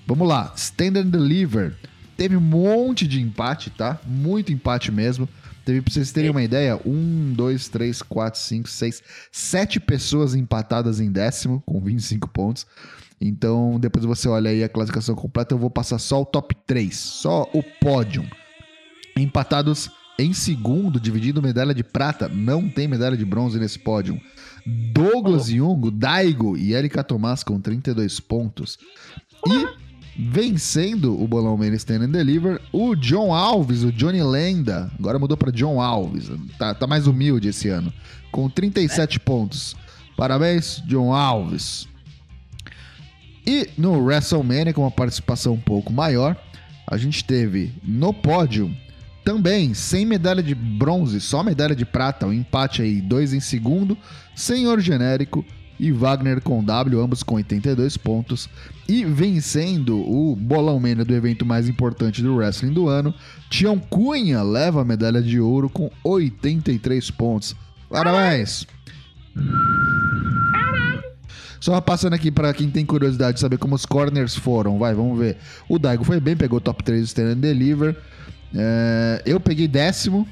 Vamos 0.06 0.28
lá, 0.28 0.52
Stand 0.56 0.98
and 1.00 1.06
Deliver. 1.06 1.74
Teve 2.16 2.36
um 2.36 2.40
monte 2.40 3.06
de 3.06 3.20
empate, 3.20 3.70
tá? 3.70 4.00
Muito 4.06 4.52
empate 4.52 4.90
mesmo. 4.90 5.28
Teve, 5.64 5.82
pra 5.82 5.92
vocês 5.92 6.12
terem 6.12 6.30
uma 6.30 6.44
ideia, 6.44 6.80
um, 6.86 7.32
dois, 7.34 7.68
três, 7.68 8.00
quatro, 8.00 8.38
cinco, 8.38 8.68
seis, 8.68 9.02
sete 9.32 9.80
pessoas 9.80 10.34
empatadas 10.34 11.00
em 11.00 11.10
décimo, 11.10 11.60
com 11.66 11.80
25 11.80 12.28
pontos. 12.28 12.64
Então, 13.20 13.78
depois 13.80 14.04
você 14.04 14.28
olha 14.28 14.50
aí 14.50 14.62
a 14.62 14.68
classificação 14.68 15.16
completa, 15.16 15.54
eu 15.54 15.58
vou 15.58 15.68
passar 15.68 15.98
só 15.98 16.22
o 16.22 16.24
top 16.24 16.54
3, 16.66 16.96
só 16.96 17.50
o 17.52 17.62
pódio. 17.62 18.24
Empatados 19.16 19.90
em 20.18 20.32
segundo, 20.32 20.98
dividindo 20.98 21.42
medalha 21.42 21.74
de 21.74 21.84
prata, 21.84 22.28
não 22.28 22.68
tem 22.68 22.88
medalha 22.88 23.16
de 23.16 23.24
bronze 23.24 23.58
nesse 23.58 23.78
pódio. 23.78 24.20
Douglas 24.66 25.48
oh. 25.48 25.56
Jungo, 25.56 25.90
Daigo 25.90 26.56
e 26.56 26.72
Erika 26.72 27.04
Tomás 27.04 27.44
com 27.44 27.60
32 27.60 28.18
pontos. 28.20 28.78
E 29.46 29.86
vencendo 30.18 31.20
o 31.22 31.28
Bolão 31.28 31.56
Man 31.56 31.74
Stand 31.74 32.04
and 32.04 32.10
Deliver, 32.10 32.60
o 32.72 32.96
John 32.96 33.34
Alves, 33.34 33.84
o 33.84 33.92
Johnny 33.92 34.22
Lenda, 34.22 34.90
agora 34.98 35.18
mudou 35.18 35.36
para 35.36 35.52
John 35.52 35.80
Alves, 35.80 36.30
tá, 36.58 36.74
tá, 36.74 36.86
mais 36.86 37.06
humilde 37.06 37.48
esse 37.48 37.68
ano, 37.68 37.92
com 38.32 38.48
37 38.48 39.16
é. 39.16 39.20
pontos. 39.20 39.76
Parabéns, 40.16 40.82
John 40.86 41.12
Alves. 41.12 41.86
E 43.46 43.68
no 43.76 44.02
WrestleMania, 44.02 44.72
com 44.72 44.80
uma 44.80 44.90
participação 44.90 45.52
um 45.52 45.60
pouco 45.60 45.92
maior, 45.92 46.34
a 46.86 46.96
gente 46.96 47.22
teve 47.22 47.74
no 47.84 48.14
pódio 48.14 48.74
também, 49.26 49.74
sem 49.74 50.06
medalha 50.06 50.40
de 50.40 50.54
bronze, 50.54 51.20
só 51.20 51.42
medalha 51.42 51.74
de 51.74 51.84
prata, 51.84 52.28
um 52.28 52.32
empate 52.32 52.80
aí, 52.80 53.00
dois 53.00 53.32
em 53.32 53.40
segundo, 53.40 53.98
Senhor 54.36 54.78
Genérico 54.78 55.44
e 55.80 55.90
Wagner 55.90 56.40
com 56.40 56.62
W, 56.62 57.00
ambos 57.00 57.24
com 57.24 57.34
82 57.34 57.96
pontos. 57.96 58.48
E 58.88 59.04
vencendo 59.04 59.98
o 59.98 60.36
bolão 60.36 60.78
mena 60.78 61.04
do 61.04 61.12
evento 61.12 61.44
mais 61.44 61.68
importante 61.68 62.22
do 62.22 62.36
wrestling 62.36 62.72
do 62.72 62.88
ano, 62.88 63.12
Tião 63.50 63.80
Cunha 63.80 64.44
leva 64.44 64.82
a 64.82 64.84
medalha 64.84 65.20
de 65.20 65.40
ouro 65.40 65.68
com 65.68 65.90
83 66.04 67.10
pontos. 67.10 67.56
Parabéns! 67.90 68.64
Só 71.58 71.80
passando 71.80 72.14
aqui 72.14 72.30
para 72.30 72.54
quem 72.54 72.70
tem 72.70 72.86
curiosidade 72.86 73.34
de 73.34 73.40
saber 73.40 73.58
como 73.58 73.74
os 73.74 73.84
corners 73.84 74.36
foram, 74.36 74.78
vai, 74.78 74.94
vamos 74.94 75.18
ver. 75.18 75.36
O 75.68 75.80
Daigo 75.80 76.04
foi 76.04 76.20
bem, 76.20 76.36
pegou 76.36 76.60
top 76.60 76.84
3 76.84 77.00
do 77.00 77.06
Stand 77.06 77.32
and 77.32 77.38
Deliver. 77.38 77.96
Uh, 78.52 79.22
eu 79.24 79.40
peguei 79.40 79.68
décimo. 79.68 80.26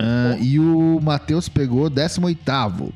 Uh, 0.00 0.42
e 0.42 0.58
o 0.58 0.98
Matheus 1.00 1.48
pegou 1.48 1.88
décimo 1.88 2.26
oitavo. 2.26 2.92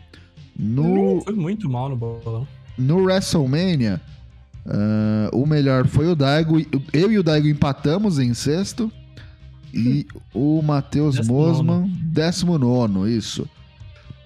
No, 0.59 1.21
foi 1.23 1.35
muito 1.35 1.69
mal 1.69 1.89
no 1.89 1.97
bolão. 1.97 2.49
No 2.77 3.05
WrestleMania, 3.05 4.01
uh, 4.67 5.37
o 5.37 5.47
melhor 5.47 5.87
foi 5.87 6.09
o 6.09 6.17
Daigo. 6.17 6.59
Eu 6.93 7.13
e 7.13 7.19
o 7.19 7.23
Daigo 7.23 7.47
empatamos 7.47 8.19
em 8.19 8.35
sexto. 8.35 8.91
E 9.73 10.07
o 10.33 10.63
Matheus 10.63 11.21
Mosman, 11.27 11.87
décimo 12.03 12.57
nono, 12.57 13.07
isso. 13.07 13.47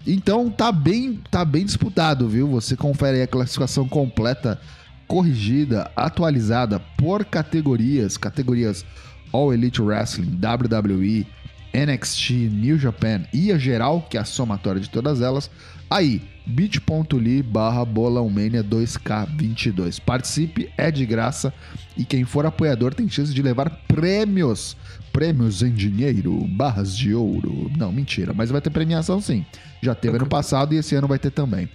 Então 0.07 0.49
tá 0.49 0.71
bem, 0.71 1.21
tá 1.29 1.45
bem 1.45 1.65
disputado, 1.65 2.29
viu? 2.29 2.49
Você 2.49 2.77
confere 2.77 3.19
aí 3.19 3.23
a 3.23 3.27
classificação 3.27 3.89
completa, 3.89 4.61
corrigida, 5.09 5.91
atualizada 5.97 6.79
por 6.97 7.25
categorias, 7.25 8.17
categorias 8.17 8.85
All 9.33 9.53
Elite 9.53 9.81
Wrestling, 9.81 10.39
WWE, 10.43 11.27
NXT, 11.73 12.31
New 12.51 12.79
Japan 12.79 13.23
e 13.33 13.53
a 13.53 13.59
geral, 13.59 14.03
que 14.09 14.17
é 14.17 14.21
a 14.21 14.25
somatória 14.25 14.81
de 14.81 14.91
todas 14.91 15.21
elas, 15.21 15.51
aí, 15.89 16.23
bit.ly 16.47 17.43
barra 17.43 17.85
bolãomania 17.85 18.65
2K22. 18.65 20.01
Participe, 20.01 20.71
é 20.77 20.91
de 20.91 21.07
graça 21.07 21.53
e 21.97 22.05
quem 22.05 22.25
for 22.25 22.45
apoiador 22.45 22.93
tem 22.95 23.09
chance 23.09 23.33
de 23.33 23.43
levar 23.43 23.71
prêmios. 23.87 24.77
Prêmios 25.13 25.63
em 25.63 25.73
dinheiro, 25.73 26.47
barras 26.49 26.97
de 26.97 27.15
ouro. 27.15 27.71
Não, 27.77 27.93
mentira, 27.93 28.33
mas 28.33 28.51
vai 28.51 28.61
ter 28.61 28.71
premiação 28.71 29.21
sim. 29.21 29.45
Já 29.83 29.95
teve 29.95 30.17
ano 30.17 30.27
passado 30.27 30.75
e 30.75 30.79
esse 30.79 30.95
ano 30.95 31.09
vai 31.09 31.19
ter 31.19 31.31
também. 31.31 31.69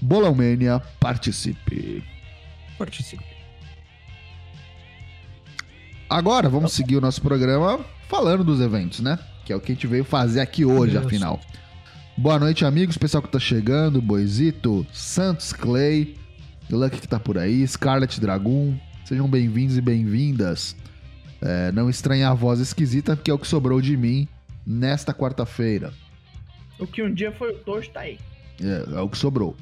Bolãomania, 0.00 0.80
participe. 1.00 2.04
Participe. 2.76 3.37
Agora 6.08 6.48
vamos 6.48 6.72
seguir 6.72 6.96
o 6.96 7.02
nosso 7.02 7.20
programa 7.20 7.80
falando 8.08 8.42
dos 8.42 8.62
eventos, 8.62 9.00
né? 9.00 9.18
Que 9.44 9.52
é 9.52 9.56
o 9.56 9.60
que 9.60 9.72
a 9.72 9.74
gente 9.74 9.86
veio 9.86 10.04
fazer 10.04 10.40
aqui 10.40 10.64
hoje, 10.64 10.92
Deus. 10.92 11.04
afinal. 11.04 11.38
Boa 12.16 12.38
noite, 12.38 12.64
amigos, 12.64 12.96
pessoal 12.96 13.22
que 13.22 13.28
tá 13.28 13.38
chegando, 13.38 14.00
Boisito, 14.00 14.86
Santos 14.90 15.52
Clay, 15.52 16.16
Lucky 16.70 17.02
que 17.02 17.06
tá 17.06 17.20
por 17.20 17.36
aí, 17.36 17.66
Scarlet 17.66 18.18
Dragon. 18.18 18.74
Sejam 19.04 19.28
bem-vindos 19.28 19.76
e 19.76 19.82
bem-vindas. 19.82 20.74
É, 21.42 21.70
não 21.72 21.90
estranhar 21.90 22.32
a 22.32 22.34
voz 22.34 22.58
esquisita, 22.58 23.14
que 23.14 23.30
é 23.30 23.34
o 23.34 23.38
que 23.38 23.46
sobrou 23.46 23.78
de 23.78 23.94
mim 23.94 24.26
nesta 24.66 25.12
quarta-feira. 25.12 25.92
O 26.78 26.86
que 26.86 27.02
um 27.02 27.12
dia 27.12 27.32
foi 27.32 27.50
o 27.50 27.58
Tocho 27.58 27.90
tá 27.90 28.00
aí. 28.00 28.18
É, 28.62 28.96
é 28.96 29.00
o 29.00 29.10
que 29.10 29.18
sobrou. 29.18 29.54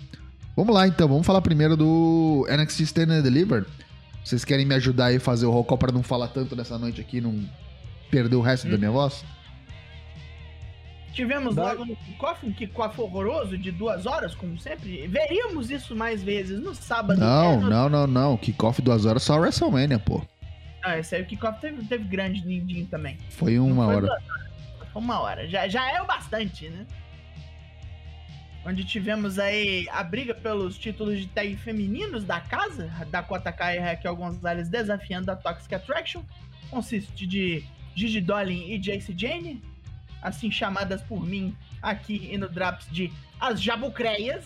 Vamos 0.54 0.72
lá 0.72 0.86
então, 0.86 1.08
vamos 1.08 1.26
falar 1.26 1.42
primeiro 1.42 1.76
do 1.76 2.46
NXT 2.48 2.82
Stand 2.82 3.12
and 3.12 3.22
Deliver. 3.22 3.66
Vocês 4.26 4.44
querem 4.44 4.66
me 4.66 4.74
ajudar 4.74 5.06
aí 5.06 5.18
a 5.18 5.20
fazer 5.20 5.46
o 5.46 5.52
roll 5.52 5.62
call 5.62 5.78
pra 5.78 5.92
não 5.92 6.02
falar 6.02 6.26
tanto 6.26 6.56
nessa 6.56 6.76
noite 6.76 7.00
aqui, 7.00 7.20
não 7.20 7.48
perder 8.10 8.34
o 8.34 8.40
resto 8.40 8.66
hum. 8.66 8.72
da 8.72 8.76
minha 8.76 8.90
voz? 8.90 9.24
Tivemos 11.12 11.54
logo 11.54 11.84
no 11.84 11.94
kickoff 11.94 12.44
um 12.44 12.52
kickoff 12.52 13.00
horroroso 13.00 13.56
de 13.56 13.70
duas 13.70 14.04
horas, 14.04 14.34
como 14.34 14.58
sempre. 14.58 15.06
Veríamos 15.06 15.70
isso 15.70 15.94
mais 15.94 16.24
vezes 16.24 16.60
no 16.60 16.74
sábado. 16.74 17.20
Não, 17.20 17.52
é, 17.52 17.56
no... 17.56 17.70
não, 17.70 17.88
não, 17.88 18.06
não. 18.08 18.36
Kickoff 18.36 18.82
duas 18.82 19.06
horas 19.06 19.22
só 19.22 19.38
WrestleMania, 19.38 20.00
pô. 20.00 20.20
Ah, 20.82 20.98
esse 20.98 21.14
aí 21.14 21.22
o 21.22 21.26
kickoff 21.26 21.60
teve, 21.60 21.84
teve 21.84 22.02
grande 22.02 22.40
din 22.40 22.84
também. 22.86 23.16
Foi 23.30 23.60
uma 23.60 23.86
hora. 23.86 24.08
Foi 24.92 25.02
uma 25.02 25.20
hora. 25.20 25.46
Já, 25.46 25.68
já 25.68 25.88
é 25.88 26.02
o 26.02 26.04
bastante, 26.04 26.68
né? 26.68 26.84
Onde 28.66 28.84
tivemos 28.84 29.38
aí 29.38 29.88
a 29.90 30.02
briga 30.02 30.34
pelos 30.34 30.76
títulos 30.76 31.20
de 31.20 31.28
tag 31.28 31.56
femininos 31.56 32.24
da 32.24 32.40
casa, 32.40 32.90
Dakota 33.08 33.52
Kai 33.52 33.76
e 33.76 33.80
Raquel 33.80 34.16
Gonzalez 34.16 34.68
desafiando 34.68 35.30
a 35.30 35.36
Toxic 35.36 35.72
Attraction, 35.72 36.22
consiste 36.68 37.26
de 37.26 37.64
Gigi 37.94 38.20
Dolin 38.20 38.68
e 38.68 38.76
Jace 38.76 39.14
Jane, 39.16 39.62
assim 40.20 40.50
chamadas 40.50 41.00
por 41.02 41.24
mim 41.24 41.56
aqui 41.80 42.28
e 42.32 42.36
no 42.36 42.48
Drops 42.48 42.88
de 42.90 43.12
As 43.38 43.62
Jabucreias. 43.62 44.44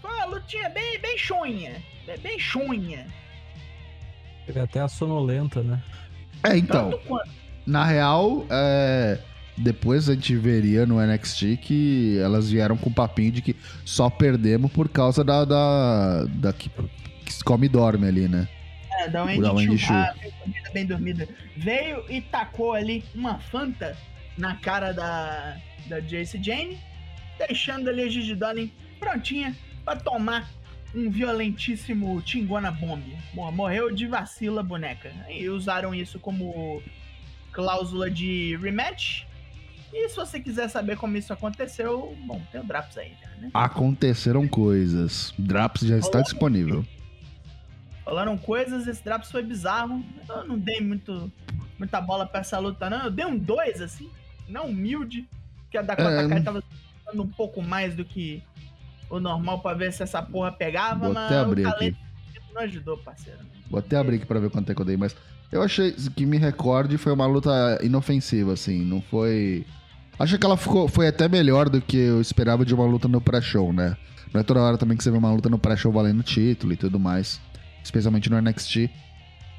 Foi 0.00 0.12
uma 0.14 0.26
lutinha 0.26 0.68
bem, 0.68 1.00
bem 1.00 1.18
chonha, 1.18 1.82
bem 2.22 2.38
chonha. 2.38 3.08
Teve 4.46 4.60
até 4.60 4.80
a 4.80 4.88
sonolenta, 4.88 5.62
né? 5.62 5.82
É, 6.44 6.56
então, 6.56 6.92
na 7.66 7.84
real, 7.84 8.46
é 8.50 9.18
depois 9.56 10.08
a 10.08 10.14
gente 10.14 10.34
veria 10.36 10.86
no 10.86 11.00
NXT 11.00 11.58
que 11.60 12.18
elas 12.18 12.50
vieram 12.50 12.76
com 12.76 12.88
o 12.88 12.94
papinho 12.94 13.32
de 13.32 13.42
que 13.42 13.56
só 13.84 14.08
perdemos 14.08 14.72
por 14.72 14.88
causa 14.88 15.22
da. 15.22 15.44
da, 15.44 16.24
da 16.24 16.52
que, 16.52 16.70
que 16.70 17.44
come 17.44 17.66
e 17.66 17.68
dorme 17.68 18.06
ali, 18.06 18.28
né? 18.28 18.48
É, 19.00 19.08
da 19.08 19.24
Wendy, 19.24 19.42
da 19.42 19.52
Wendy 19.52 19.78
Chu. 19.78 19.92
Ah, 19.92 20.14
bem 20.14 20.30
dormida, 20.32 20.70
bem 20.72 20.86
dormida. 20.86 21.28
Veio 21.56 22.04
e 22.08 22.20
tacou 22.20 22.72
ali 22.72 23.04
uma 23.14 23.38
Fanta 23.38 23.96
na 24.38 24.56
cara 24.56 24.92
da, 24.92 25.56
da 25.86 26.00
Jace 26.00 26.42
Jane, 26.42 26.78
deixando 27.38 27.88
ali 27.88 28.02
a 28.02 28.08
Gigi 28.08 28.34
Dolin 28.34 28.72
prontinha 28.98 29.56
pra 29.84 29.96
tomar 29.96 30.48
um 30.94 31.10
violentíssimo 31.10 32.20
Tingona 32.22 32.70
Bomb. 32.70 33.02
Morreu 33.34 33.94
de 33.94 34.06
vacila, 34.06 34.62
boneca. 34.62 35.10
E 35.28 35.48
usaram 35.48 35.94
isso 35.94 36.18
como 36.18 36.82
cláusula 37.52 38.10
de 38.10 38.56
rematch 38.62 39.24
e 39.92 40.08
se 40.08 40.16
você 40.16 40.40
quiser 40.40 40.68
saber 40.68 40.96
como 40.96 41.16
isso 41.16 41.32
aconteceu, 41.32 42.16
bom, 42.26 42.40
tem 42.50 42.60
o 42.60 42.64
Draps 42.64 42.96
aí 42.96 43.12
já, 43.20 43.28
né? 43.40 43.50
Aconteceram 43.52 44.48
coisas. 44.48 45.34
Draps 45.38 45.82
já 45.82 45.98
está 45.98 46.20
disponível. 46.20 46.84
Falaram 48.04 48.36
coisas, 48.36 48.86
esse 48.86 49.04
Draps 49.04 49.30
foi 49.30 49.42
bizarro. 49.42 50.04
Eu 50.28 50.44
não 50.44 50.58
dei 50.58 50.80
muito, 50.80 51.30
muita 51.78 52.00
bola 52.00 52.26
pra 52.26 52.40
essa 52.40 52.58
luta, 52.58 52.88
não. 52.88 53.04
Eu 53.04 53.10
dei 53.10 53.24
um 53.24 53.36
2, 53.36 53.80
assim, 53.82 54.10
não 54.48 54.66
humilde, 54.66 55.28
que 55.70 55.78
a 55.78 55.82
Dakota 55.82 56.10
é... 56.10 56.28
Kai 56.28 56.42
tava 56.42 56.62
dando 57.06 57.22
um 57.22 57.28
pouco 57.28 57.62
mais 57.62 57.94
do 57.94 58.04
que 58.04 58.42
o 59.10 59.20
normal 59.20 59.60
pra 59.60 59.74
ver 59.74 59.92
se 59.92 60.02
essa 60.02 60.22
porra 60.22 60.50
pegava, 60.50 61.04
Vou 61.04 61.14
mas 61.14 61.26
até 61.26 61.38
abrir 61.38 61.66
o 61.66 61.68
aqui. 61.68 61.96
não 62.54 62.62
ajudou, 62.62 62.96
parceiro. 62.98 63.40
Vou 63.70 63.78
até 63.78 63.96
abrir 63.96 64.16
aqui 64.16 64.26
pra 64.26 64.40
ver 64.40 64.50
quanto 64.50 64.72
é 64.72 64.74
que 64.74 64.80
eu 64.80 64.86
dei, 64.86 64.96
mas 64.96 65.14
eu 65.50 65.62
achei 65.62 65.92
que 65.92 66.24
me 66.24 66.38
recorde 66.38 66.96
foi 66.96 67.12
uma 67.12 67.26
luta 67.26 67.78
inofensiva, 67.82 68.54
assim, 68.54 68.82
não 68.82 69.02
foi. 69.02 69.66
Acho 70.18 70.38
que 70.38 70.46
ela 70.46 70.56
ficou, 70.56 70.88
foi 70.88 71.08
até 71.08 71.28
melhor 71.28 71.68
do 71.68 71.80
que 71.80 71.96
eu 71.96 72.20
esperava 72.20 72.64
de 72.64 72.74
uma 72.74 72.84
luta 72.84 73.08
no 73.08 73.20
pré-show, 73.20 73.72
né? 73.72 73.96
Não 74.32 74.40
é 74.40 74.44
toda 74.44 74.60
hora 74.60 74.78
também 74.78 74.96
que 74.96 75.02
você 75.02 75.10
vê 75.10 75.18
uma 75.18 75.32
luta 75.32 75.48
no 75.48 75.58
pré-show 75.58 75.92
valendo 75.92 76.22
título 76.22 76.72
e 76.72 76.76
tudo 76.76 76.98
mais, 76.98 77.40
especialmente 77.82 78.30
no 78.30 78.40
NXT. 78.40 78.90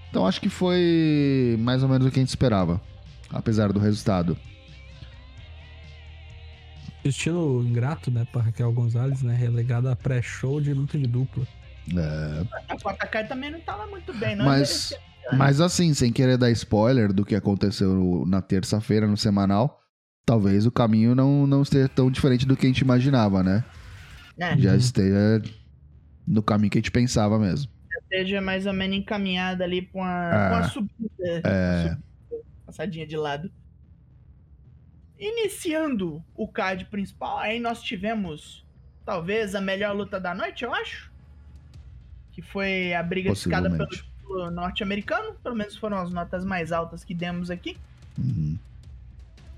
Então 0.10 0.26
acho 0.26 0.40
que 0.40 0.50
foi 0.50 1.58
mais 1.60 1.84
ou 1.84 1.90
menos 1.90 2.08
o 2.08 2.12
que 2.12 2.20
a 2.20 2.22
gente 2.22 2.30
esperava, 2.30 2.82
apesar 3.30 3.72
do 3.74 3.80
resultado. 3.80 4.38
Estilo 7.04 7.62
ingrato, 7.64 8.10
né, 8.10 8.26
pra 8.32 8.44
Raquel 8.44 8.72
Gonzalez, 8.72 9.22
né? 9.22 9.36
Relegada 9.36 9.92
a 9.92 9.96
pré-show 9.96 10.62
de 10.62 10.74
luta 10.74 10.98
de 10.98 11.06
dupla. 11.06 11.46
É, 11.92 12.46
A 12.70 13.08
Kai 13.08 13.28
também 13.28 13.52
não 13.52 13.60
tava 13.60 13.86
muito 13.88 14.14
bem, 14.14 14.36
não. 14.36 14.46
Mas-. 14.46 14.94
Mas 15.34 15.62
assim, 15.62 15.94
sem 15.94 16.12
querer 16.12 16.38
dar 16.38 16.52
spoiler 16.52 17.14
do 17.14 17.24
que 17.26 17.34
aconteceu 17.34 18.26
na 18.28 18.42
terça-feira 18.42 19.08
no 19.08 19.16
semanal, 19.16 19.80
talvez 20.26 20.66
o 20.66 20.72
caminho 20.72 21.14
não, 21.16 21.46
não 21.48 21.62
esteja 21.62 21.88
tão 21.90 22.10
diferente 22.10 22.46
do 22.46 22.56
que 22.56 22.66
a 22.66 22.70
gente 22.70 22.80
imaginava, 22.80 23.44
né? 23.44 23.64
É, 24.38 24.58
Já 24.58 24.76
esteja 24.76 25.42
no 26.26 26.42
caminho 26.42 26.72
que 26.72 26.78
a 26.78 26.82
gente 26.82 26.92
pensava 26.92 27.38
mesmo. 27.38 27.72
esteja 28.04 28.42
mais 28.42 28.66
ou 28.66 28.74
menos 28.74 28.98
encaminhada 28.98 29.64
ali 29.64 29.82
pra 29.82 30.02
uma, 30.02 30.28
É. 30.34 30.50
pra 30.50 30.58
uma 30.58 30.70
subida. 30.70 31.42
É. 31.44 31.84
subida, 31.90 32.02
Passadinha 32.66 33.06
de 33.08 33.18
lado. 33.18 33.52
Iniciando 35.20 36.24
o 36.36 36.48
card 36.48 36.86
principal, 36.86 37.38
aí 37.38 37.60
nós 37.60 37.82
tivemos 37.82 38.66
talvez 39.06 39.56
a 39.56 39.62
melhor 39.62 39.96
luta 39.96 40.20
da 40.20 40.34
noite, 40.34 40.64
eu 40.64 40.74
acho. 40.74 41.12
Que 42.32 42.42
foi 42.42 42.94
a 42.94 43.04
briga 43.04 43.32
discada 43.32 43.70
pelo 43.70 44.50
norte-americano. 44.52 45.36
Pelo 45.44 45.56
menos 45.56 45.78
foram 45.78 45.98
as 45.98 46.10
notas 46.12 46.44
mais 46.44 46.72
altas 46.72 47.04
que 47.04 47.14
demos 47.14 47.52
aqui. 47.52 47.78
Uhum. 48.18 48.58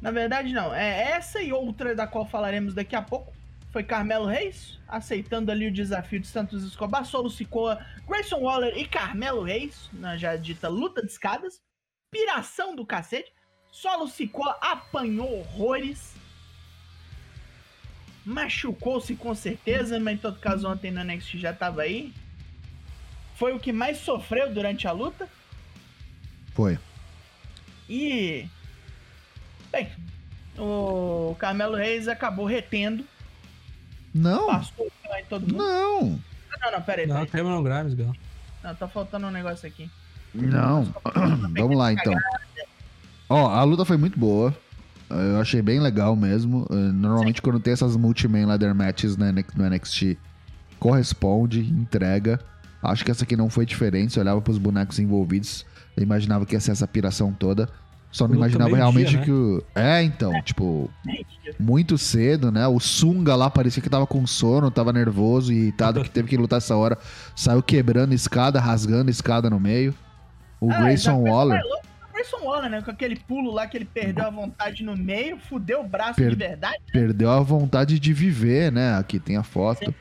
Na 0.06 0.12
verdade, 0.12 0.54
não. 0.54 0.72
É 0.72 1.14
essa 1.14 1.42
e 1.42 1.52
outra 1.52 1.96
da 1.96 2.06
qual 2.06 2.28
falaremos 2.28 2.76
daqui 2.76 2.96
a 2.96 3.02
pouco. 3.02 3.34
Foi 3.72 3.84
Carmelo 3.84 4.28
Reis, 4.28 4.80
aceitando 4.88 5.52
ali 5.52 5.68
o 5.68 5.74
desafio 5.74 6.20
de 6.20 6.28
Santos 6.28 6.64
Escobar, 6.64 7.04
Solo 7.04 7.28
Sikoa, 7.28 7.84
Grayson 8.08 8.38
Waller 8.38 8.78
e 8.78 8.88
Carmelo 8.88 9.42
Reis, 9.42 9.90
na 9.92 10.16
já 10.16 10.36
dita 10.36 10.68
luta 10.68 11.02
de 11.02 11.12
escadas. 11.12 11.60
Piração 12.12 12.76
do 12.76 12.86
cacete. 12.86 13.34
Solo 13.72 14.08
Sikoa 14.08 14.56
apanhou 14.62 15.40
horrores. 15.40 16.14
Machucou-se 18.24 19.16
com 19.16 19.34
certeza, 19.34 20.00
mas 20.00 20.14
em 20.14 20.18
todo 20.18 20.40
caso 20.40 20.70
ontem 20.70 20.92
no 20.92 21.04
NXT 21.04 21.40
já 21.40 21.52
tava 21.52 21.82
aí. 21.82 22.14
Foi 23.34 23.54
o 23.54 23.60
que 23.60 23.74
mais 23.74 23.98
sofreu 23.98 24.54
durante 24.54 24.88
a 24.88 24.92
luta. 24.92 25.28
Foi. 26.54 26.78
E. 27.90 28.48
Bem, 29.76 29.90
o 30.58 31.36
Carmelo 31.38 31.76
Reis 31.76 32.08
acabou 32.08 32.46
retendo, 32.46 33.04
Não, 34.14 34.48
passou 34.48 34.88
em 35.20 35.26
todo 35.26 35.42
mundo. 35.42 35.58
não, 35.58 36.02
Não, 36.62 36.72
não, 36.72 36.82
pera 36.82 37.02
aí. 37.02 37.08
Não, 37.08 37.18
Não, 37.20 37.26
Cameron 37.26 37.62
Grimes, 37.64 37.94
ganhou. 37.94 38.16
não, 38.64 38.74
tá 38.74 38.88
faltando 38.88 39.28
um 39.28 39.32
negócio 39.32 39.68
aqui. 39.68 39.90
não. 40.34 40.86
Vamos 41.58 41.78
lá 41.78 41.92
então. 41.92 42.14
Ó, 43.30 43.50
a 43.50 43.64
luta 43.64 43.84
foi 43.84 43.98
muito 43.98 44.18
boa. 44.18 44.56
Eu 45.10 45.40
achei 45.42 45.62
bem 45.62 45.80
legal 45.80 46.16
mesmo. 46.16 46.66
Eh, 46.72 46.74
Normalmente 46.76 47.42
quando 47.42 47.60
tem 47.60 47.74
essas 47.74 47.96
multi-man 47.98 48.48
ladder 48.48 48.74
matches 48.74 49.16
no 49.18 49.26
NX- 49.32 49.54
no 49.56 49.70
NXT, 49.70 50.18
corresponde, 50.80 51.60
entrega. 51.60 52.40
Acho 52.82 53.04
que 53.04 53.12
essa 53.12 53.24
aqui 53.24 53.36
não 53.36 53.50
foi 53.50 53.66
diferente. 53.66 54.14
Você 54.14 54.20
olhava 54.20 54.42
pros 54.42 54.58
bonecos 54.58 55.00
envolvidos, 55.00 55.66
eu 55.98 56.04
imaginava 56.04 56.46
que 56.46 56.56
ia 56.56 56.60
ser 56.60 56.72
essa 56.72 56.88
piração 56.88 57.34
toda. 57.34 57.68
Só 58.16 58.24
não 58.30 58.36
Luta 58.36 58.48
imaginava 58.48 58.76
realmente 58.78 59.18
né? 59.18 59.24
que 59.26 59.32
o. 59.32 59.62
É, 59.76 60.02
então, 60.02 60.32
tipo, 60.42 60.90
Gente, 61.06 61.28
muito 61.60 61.98
cedo, 61.98 62.50
né? 62.50 62.66
O 62.66 62.80
Sunga 62.80 63.36
lá 63.36 63.50
parecia 63.50 63.84
que 63.84 63.90
tava 63.90 64.08
com 64.08 64.26
sono, 64.26 64.72
tava 64.72 64.94
nervoso 64.94 65.52
e 65.52 65.58
irritado 65.58 66.02
que 66.02 66.10
teve 66.10 66.30
que 66.30 66.38
lutar 66.38 66.60
essa 66.60 66.78
hora. 66.78 66.98
Saiu 67.36 67.62
quebrando 67.62 68.14
escada, 68.14 68.58
rasgando 68.58 69.12
escada 69.12 69.50
no 69.50 69.60
meio. 69.60 69.94
O 70.62 70.72
Ah, 70.72 70.78
Grayson 70.80 71.18
Waller. 71.24 71.60
O 71.62 72.14
Grayson 72.14 72.38
Waller, 72.46 72.70
né? 72.72 72.82
Com 72.82 72.92
aquele 72.92 73.18
pulo 73.18 73.52
lá 73.52 73.68
que 73.68 73.76
ele 73.76 73.84
perdeu 73.84 74.26
a 74.26 74.30
vontade 74.30 74.82
no 74.82 74.96
meio, 74.96 75.38
fudeu 75.38 75.82
o 75.82 75.84
braço 75.88 76.16
Per- 76.16 76.30
de 76.30 76.36
verdade. 76.38 76.78
Perdeu 76.94 77.30
a 77.30 77.42
vontade 77.42 78.00
de 78.00 78.14
viver, 78.14 78.72
né? 78.72 78.98
Aqui 78.98 79.20
tem 79.20 79.36
a 79.36 79.44
foto. 79.44 79.94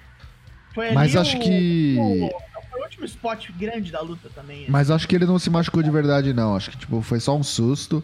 Foi 0.72 0.92
Mas 0.92 1.16
acho 1.16 1.37
o- 1.37 1.40
que. 1.40 1.96
o- 1.98 2.31
o 2.79 2.83
último 2.83 3.05
spot 3.05 3.51
grande 3.59 3.91
da 3.93 4.01
luta 4.01 4.29
também. 4.35 4.67
Mas 4.69 4.91
acho 4.91 5.07
que 5.09 5.15
ele 5.17 5.27
não 5.27 5.39
se 5.39 5.51
machucou 5.51 5.83
de 5.83 5.91
verdade, 5.91 6.33
não. 6.33 6.55
Acho 6.57 6.71
que, 6.71 6.77
tipo, 6.79 7.01
foi 7.03 7.21
só 7.21 7.37
um 7.37 7.43
susto. 7.43 8.03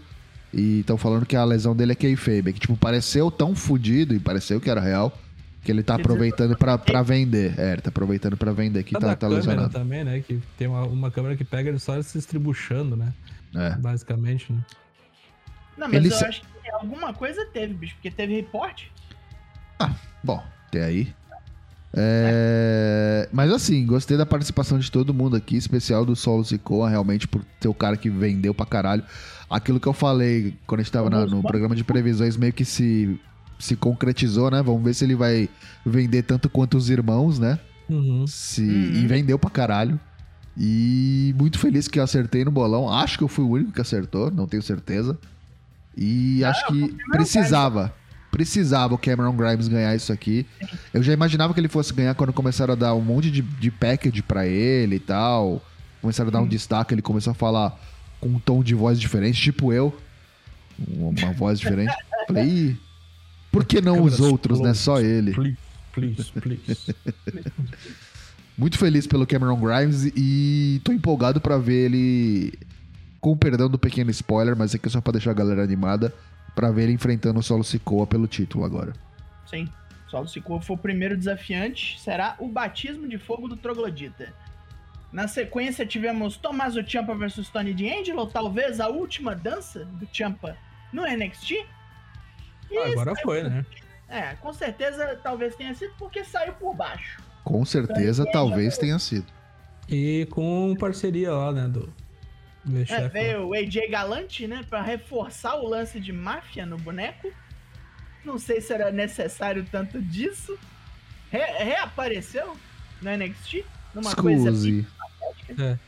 E 0.53 0.81
estão 0.81 0.97
falando 0.99 1.25
que 1.27 1.37
a 1.37 1.45
lesão 1.45 1.77
dele 1.77 1.93
é 1.93 1.95
kayfabe. 1.95 2.53
Que, 2.53 2.61
tipo, 2.61 2.77
pareceu 2.77 3.31
tão 3.31 3.55
fudido 3.55 4.15
e 4.15 4.19
pareceu 4.19 4.61
que 4.61 4.69
era 4.69 4.81
real. 4.81 5.17
Que 5.63 5.71
ele 5.71 5.83
tá 5.83 5.95
Quer 5.95 6.03
dizer, 6.03 6.13
aproveitando 6.13 6.57
pra, 6.57 6.79
pra 6.79 7.03
vender. 7.03 7.55
É, 7.59 7.73
ele 7.75 7.83
tá 7.83 7.91
aproveitando 7.91 8.37
pra 8.37 8.51
vender 8.53 8.83
que 8.83 8.93
tá, 8.95 9.01
tá 9.01 9.17
câmera 9.17 9.37
lesionado. 9.41 9.73
também, 9.73 10.03
né? 10.05 10.21
Que 10.21 10.41
tem 10.57 10.67
uma, 10.67 10.85
uma 10.85 11.11
câmera 11.11 11.37
que 11.37 11.45
pega 11.45 11.69
ele 11.69 11.79
só 11.79 12.01
se 12.03 12.17
estribuchando, 12.19 12.97
né? 12.97 13.13
É. 13.55 13.71
Basicamente, 13.77 14.53
né? 14.53 14.65
Não, 15.77 15.87
mas 15.87 15.97
ele 15.97 16.09
eu 16.09 16.17
se- 16.17 16.25
acho 16.25 16.41
que 16.41 16.71
alguma 16.71 17.13
coisa 17.13 17.45
teve, 17.47 17.75
bicho, 17.75 17.95
porque 17.95 18.11
teve 18.11 18.35
reporte. 18.35 18.91
Bom, 20.23 20.43
até 20.67 20.85
aí. 20.85 21.13
É, 21.93 23.29
Mas 23.33 23.51
assim, 23.53 23.85
gostei 23.85 24.17
da 24.17 24.25
participação 24.27 24.79
de 24.79 24.91
todo 24.91 25.13
mundo 25.15 25.37
aqui, 25.37 25.57
especial 25.57 26.05
do 26.05 26.15
Solo 26.15 26.45
Sikoa, 26.45 26.89
realmente 26.89 27.27
por 27.27 27.43
ter 27.59 27.69
o 27.69 27.75
cara 27.75 27.97
que 27.97 28.09
vendeu 28.11 28.55
pra 28.55 28.67
caralho. 28.67 29.03
Aquilo 29.49 29.81
que 29.81 29.87
eu 29.89 29.93
falei 29.93 30.55
quando 30.67 30.81
a 30.81 30.83
gente 30.85 30.93
tava 30.93 31.11
na- 31.11 31.27
no 31.27 31.43
programa 31.43 31.75
de 31.75 31.83
previsões 31.83 32.37
meio 32.37 32.53
que 32.53 32.65
se, 32.65 33.19
se 33.59 33.75
concretizou, 33.75 34.51
né? 34.51 34.63
Vamos 34.63 34.83
ver 34.85 34.95
se 34.95 35.05
ele 35.05 35.17
vai 35.17 35.49
vender 35.85 36.23
tanto 36.23 36.49
quanto 36.49 36.77
os 36.77 36.89
irmãos, 36.89 37.39
né? 37.39 37.59
Uhum. 37.89 38.25
Se... 38.27 38.63
Uhum. 38.63 38.93
E 39.03 39.07
vendeu 39.09 39.39
pra 39.39 39.51
caralho. 39.51 39.99
E 40.57 41.35
muito 41.39 41.59
feliz 41.59 41.89
que 41.89 41.99
eu 41.99 42.03
acertei 42.05 42.45
no 42.45 42.51
bolão. 42.51 42.89
Acho 42.89 43.19
que 43.19 43.25
eu 43.25 43.29
fui 43.29 43.45
o 43.45 43.49
único 43.51 43.73
que 43.73 43.81
acertou, 43.81 44.31
não 44.31 44.47
tenho 44.47 44.63
certeza. 44.63 45.19
E 45.97 46.45
acho 46.45 46.67
que 46.69 46.95
precisava. 47.11 47.93
Precisava 48.31 48.95
o 48.95 48.99
Cameron 48.99 49.35
Grimes 49.35 49.67
ganhar 49.67 49.95
isso 49.95 50.13
aqui. 50.13 50.47
Eu 50.95 51.03
já 51.03 51.13
imaginava 51.13 51.53
que 51.53 51.61
ele 51.61 51.69
fosse 51.69 51.93
ganhar 51.93 52.15
quando 52.15 52.33
começaram 52.33 52.73
a 52.73 52.77
dar 52.77 52.95
um 52.95 53.01
monte 53.01 53.31
de, 53.31 53.43
de 53.43 53.71
package 53.71 54.23
pra 54.23 54.47
ele 54.47 54.97
e 54.97 55.01
tal. 55.01 55.63
Começaram 56.01 56.29
a 56.29 56.33
dar 56.33 56.41
um 56.41 56.47
destaque, 56.47 56.95
ele 56.95 57.03
começou 57.03 57.33
a 57.33 57.35
falar 57.35 57.79
com 58.21 58.29
um 58.29 58.39
tom 58.39 58.63
de 58.63 58.75
voz 58.75 59.01
diferente, 59.01 59.41
tipo 59.41 59.73
eu. 59.73 59.95
Uma 60.89 61.33
voz 61.33 61.59
diferente. 61.59 61.93
Falei, 62.27 62.45
Ih, 62.45 62.77
por 63.51 63.65
que 63.65 63.81
não 63.81 64.03
os 64.03 64.21
outros, 64.21 64.61
né? 64.61 64.73
Só 64.75 65.01
ele. 65.01 65.33
Please, 65.33 65.59
please, 65.93 66.33
please. 66.33 66.95
Muito 68.57 68.79
feliz 68.79 69.07
pelo 69.07 69.27
Cameron 69.27 69.59
Grimes 69.59 70.13
e 70.15 70.81
tô 70.85 70.93
empolgado 70.93 71.41
pra 71.41 71.57
ver 71.57 71.87
ele, 71.87 72.53
com 73.19 73.37
perdão 73.37 73.71
do 73.71 73.79
pequeno 73.79 74.11
spoiler, 74.11 74.55
mas 74.55 74.75
aqui 74.75 74.87
é 74.87 74.91
só 74.91 75.01
pra 75.01 75.13
deixar 75.13 75.31
a 75.31 75.35
galera 75.35 75.65
animada, 75.65 76.15
pra 76.55 76.71
ver 76.71 76.85
ele 76.85 76.93
enfrentando 76.93 77.41
o 77.41 77.43
Solo 77.43 77.65
Sikoa 77.65 78.07
pelo 78.07 78.27
título 78.27 78.65
agora. 78.65 78.93
Sim. 79.47 79.69
Solo 80.09 80.27
Sikoa 80.29 80.61
foi 80.61 80.77
o 80.77 80.79
primeiro 80.79 81.17
desafiante, 81.17 82.01
será 82.01 82.35
o 82.39 82.49
batismo 82.49 83.09
de 83.09 83.17
fogo 83.19 83.47
do 83.49 83.57
Troglodita. 83.57 84.33
Na 85.13 85.27
sequência 85.27 85.85
tivemos 85.87 86.37
Tommaso 86.37 86.85
Ciampa 86.89 87.15
versus 87.15 87.49
Tony 87.49 87.73
D'Angelo, 87.75 88.27
talvez 88.27 88.81
a 88.81 88.89
última 88.89 89.35
dança 89.35 89.85
do 89.85 90.09
Ciampa 90.13 90.57
no 90.93 91.03
NXT. 91.03 91.53
E 92.71 92.79
Ah, 92.79 92.87
agora 92.87 93.15
saiu 93.15 93.25
foi, 93.25 93.43
né? 93.43 93.67
É, 94.09 94.35
com 94.37 94.53
certeza 94.53 95.19
talvez 95.23 95.55
tenha 95.55 95.75
sido 95.75 95.93
porque 95.99 96.25
saiu 96.25 96.53
por 96.55 96.75
baixo. 96.75 97.21
Com 97.45 97.65
certeza, 97.65 98.27
talvez 98.33 98.77
tenha 98.77 98.99
sido. 98.99 99.27
E 99.89 100.27
com 100.31 100.77
parceria 100.79 101.33
lá, 101.33 101.53
né? 101.53 101.67
Do 101.67 101.93
É, 102.89 103.09
veio 103.09 103.49
o 103.49 103.55
AJ 103.55 103.89
Galante, 103.91 104.47
né, 104.47 104.65
pra 104.69 104.83
reforçar 104.83 105.55
o 105.57 105.67
lance 105.69 105.99
de 105.99 106.13
máfia 106.13 106.67
no 106.67 106.77
boneco. 106.77 107.33
Não 108.25 108.39
sei 108.39 108.61
se 108.61 108.73
era 108.73 108.91
necessário 108.93 109.65
tanto 109.71 110.01
disso. 110.01 110.59
Re- 111.31 111.65
reapareceu 111.65 112.57
no 113.01 113.11
NXT, 113.17 113.65
numa 113.95 114.15
coisa 114.15 114.51
Excuse. 114.51 114.87
patética. 114.99 115.63
É. 115.65 115.79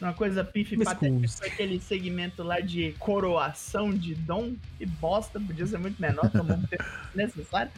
Uma 0.00 0.12
coisa 0.12 0.44
pife 0.44 0.76
Me 0.76 0.84
patética. 0.84 1.46
aquele 1.46 1.80
segmento 1.80 2.42
lá 2.42 2.60
de 2.60 2.92
coroação 2.98 3.90
de 3.92 4.14
Dom. 4.14 4.54
Que 4.78 4.86
bosta, 4.86 5.40
podia 5.40 5.66
ser 5.66 5.78
muito 5.78 6.00
menor, 6.00 6.30
tomou 6.30 6.56
um 6.56 6.62
tempo 6.62 6.84
necessário. 7.14 7.72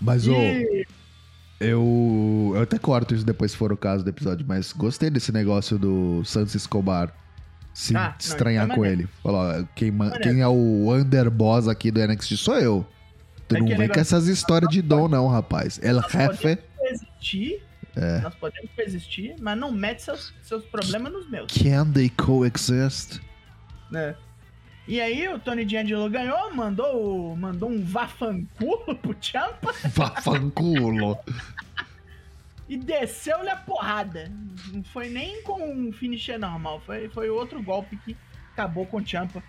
Mas, 0.00 0.26
ô, 0.26 0.32
E 0.32 0.86
eu, 1.60 2.52
eu 2.54 2.62
até 2.62 2.78
corto 2.78 3.14
isso 3.14 3.24
depois 3.24 3.50
se 3.52 3.56
for 3.56 3.72
o 3.72 3.76
caso 3.76 4.04
do 4.04 4.10
episódio, 4.10 4.46
mas 4.46 4.72
gostei 4.72 5.10
desse 5.10 5.32
negócio 5.32 5.78
do 5.78 6.22
Santos 6.24 6.54
Escobar 6.54 7.12
se 7.78 7.94
Ah, 7.94 8.08
não, 8.08 8.14
estranhar 8.18 8.64
isso 8.64 8.72
é 8.72 8.74
com 8.74 8.80
maneiro. 8.80 9.00
ele. 9.02 9.08
Falar, 9.22 9.64
quem, 9.74 9.90
Maneiro. 9.90 10.22
quem 10.22 10.40
é 10.40 10.48
o 10.48 10.90
underboss 10.94 11.68
aqui 11.68 11.90
do 11.90 12.00
NXT 12.00 12.36
sou 12.38 12.58
eu. 12.58 12.86
Tu 13.46 13.56
É 13.56 13.60
não 13.60 13.66
vem 13.76 13.86
com 13.88 14.00
essas 14.00 14.28
histórias 14.28 14.70
de 14.70 14.80
dom, 14.80 15.08
não, 15.08 15.28
rapaz. 15.28 15.78
El 15.82 15.96
Nós 15.96 16.10
jefe. 16.10 16.56
podemos 16.56 16.64
coexistir, 16.78 17.62
É. 17.94 18.20
nós 18.20 18.34
podemos 18.34 18.70
coexistir, 18.74 19.34
mas 19.40 19.58
não 19.58 19.70
mete 19.70 20.00
seus, 20.02 20.32
seus 20.42 20.64
problemas 20.64 21.12
nos 21.12 21.28
meus. 21.28 21.52
Can 21.52 21.90
they 21.92 22.08
coexist? 22.08 23.20
né? 23.90 24.14
E 24.88 24.98
aí 25.00 25.28
o 25.28 25.38
Tony 25.38 25.64
D'Angelo 25.64 26.08
ganhou, 26.08 26.54
mandou, 26.54 27.36
mandou 27.36 27.68
um 27.68 27.84
vafanculo 27.84 28.94
pro 29.02 29.14
Champa 29.20 29.74
Vafanculo. 29.94 31.18
e 32.68 32.76
desceu-lhe 32.76 33.48
a 33.48 33.56
porrada. 33.56 34.30
Não 34.72 34.82
foi 34.84 35.08
nem 35.08 35.42
com 35.42 35.62
um 35.62 35.92
finisher 35.92 36.38
normal, 36.38 36.80
foi, 36.80 37.08
foi 37.08 37.28
outro 37.30 37.62
golpe 37.62 37.96
que 37.98 38.16
acabou 38.52 38.86
com 38.86 38.98
o 38.98 39.06
Champa. 39.06 39.42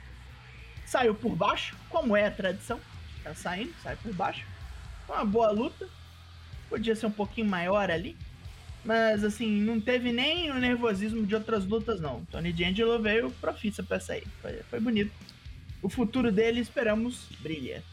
Saiu 0.85 1.15
por 1.15 1.35
baixo, 1.35 1.75
como 1.89 2.15
é 2.15 2.27
a 2.27 2.31
tradição. 2.31 2.79
Tá 3.23 3.33
saindo, 3.33 3.73
sai 3.83 3.95
por 3.97 4.13
baixo. 4.13 4.45
Foi 5.05 5.15
uma 5.15 5.25
boa 5.25 5.51
luta. 5.51 5.87
Podia 6.69 6.95
ser 6.95 7.07
um 7.07 7.11
pouquinho 7.11 7.49
maior 7.49 7.89
ali. 7.89 8.15
Mas 8.85 9.23
assim, 9.23 9.59
não 9.61 9.81
teve 9.81 10.13
nem 10.13 10.49
o 10.49 10.55
nervosismo 10.55 11.25
de 11.25 11.35
outras 11.35 11.65
lutas, 11.65 11.99
não. 11.99 12.23
Tony 12.25 12.53
D'Angelo 12.53 13.01
veio 13.01 13.31
profissa 13.31 13.83
pra 13.83 13.99
sair. 13.99 14.25
Foi, 14.41 14.53
foi 14.69 14.79
bonito. 14.79 15.11
O 15.81 15.89
futuro 15.89 16.31
dele, 16.31 16.61
esperamos, 16.61 17.27
brilha. 17.41 17.83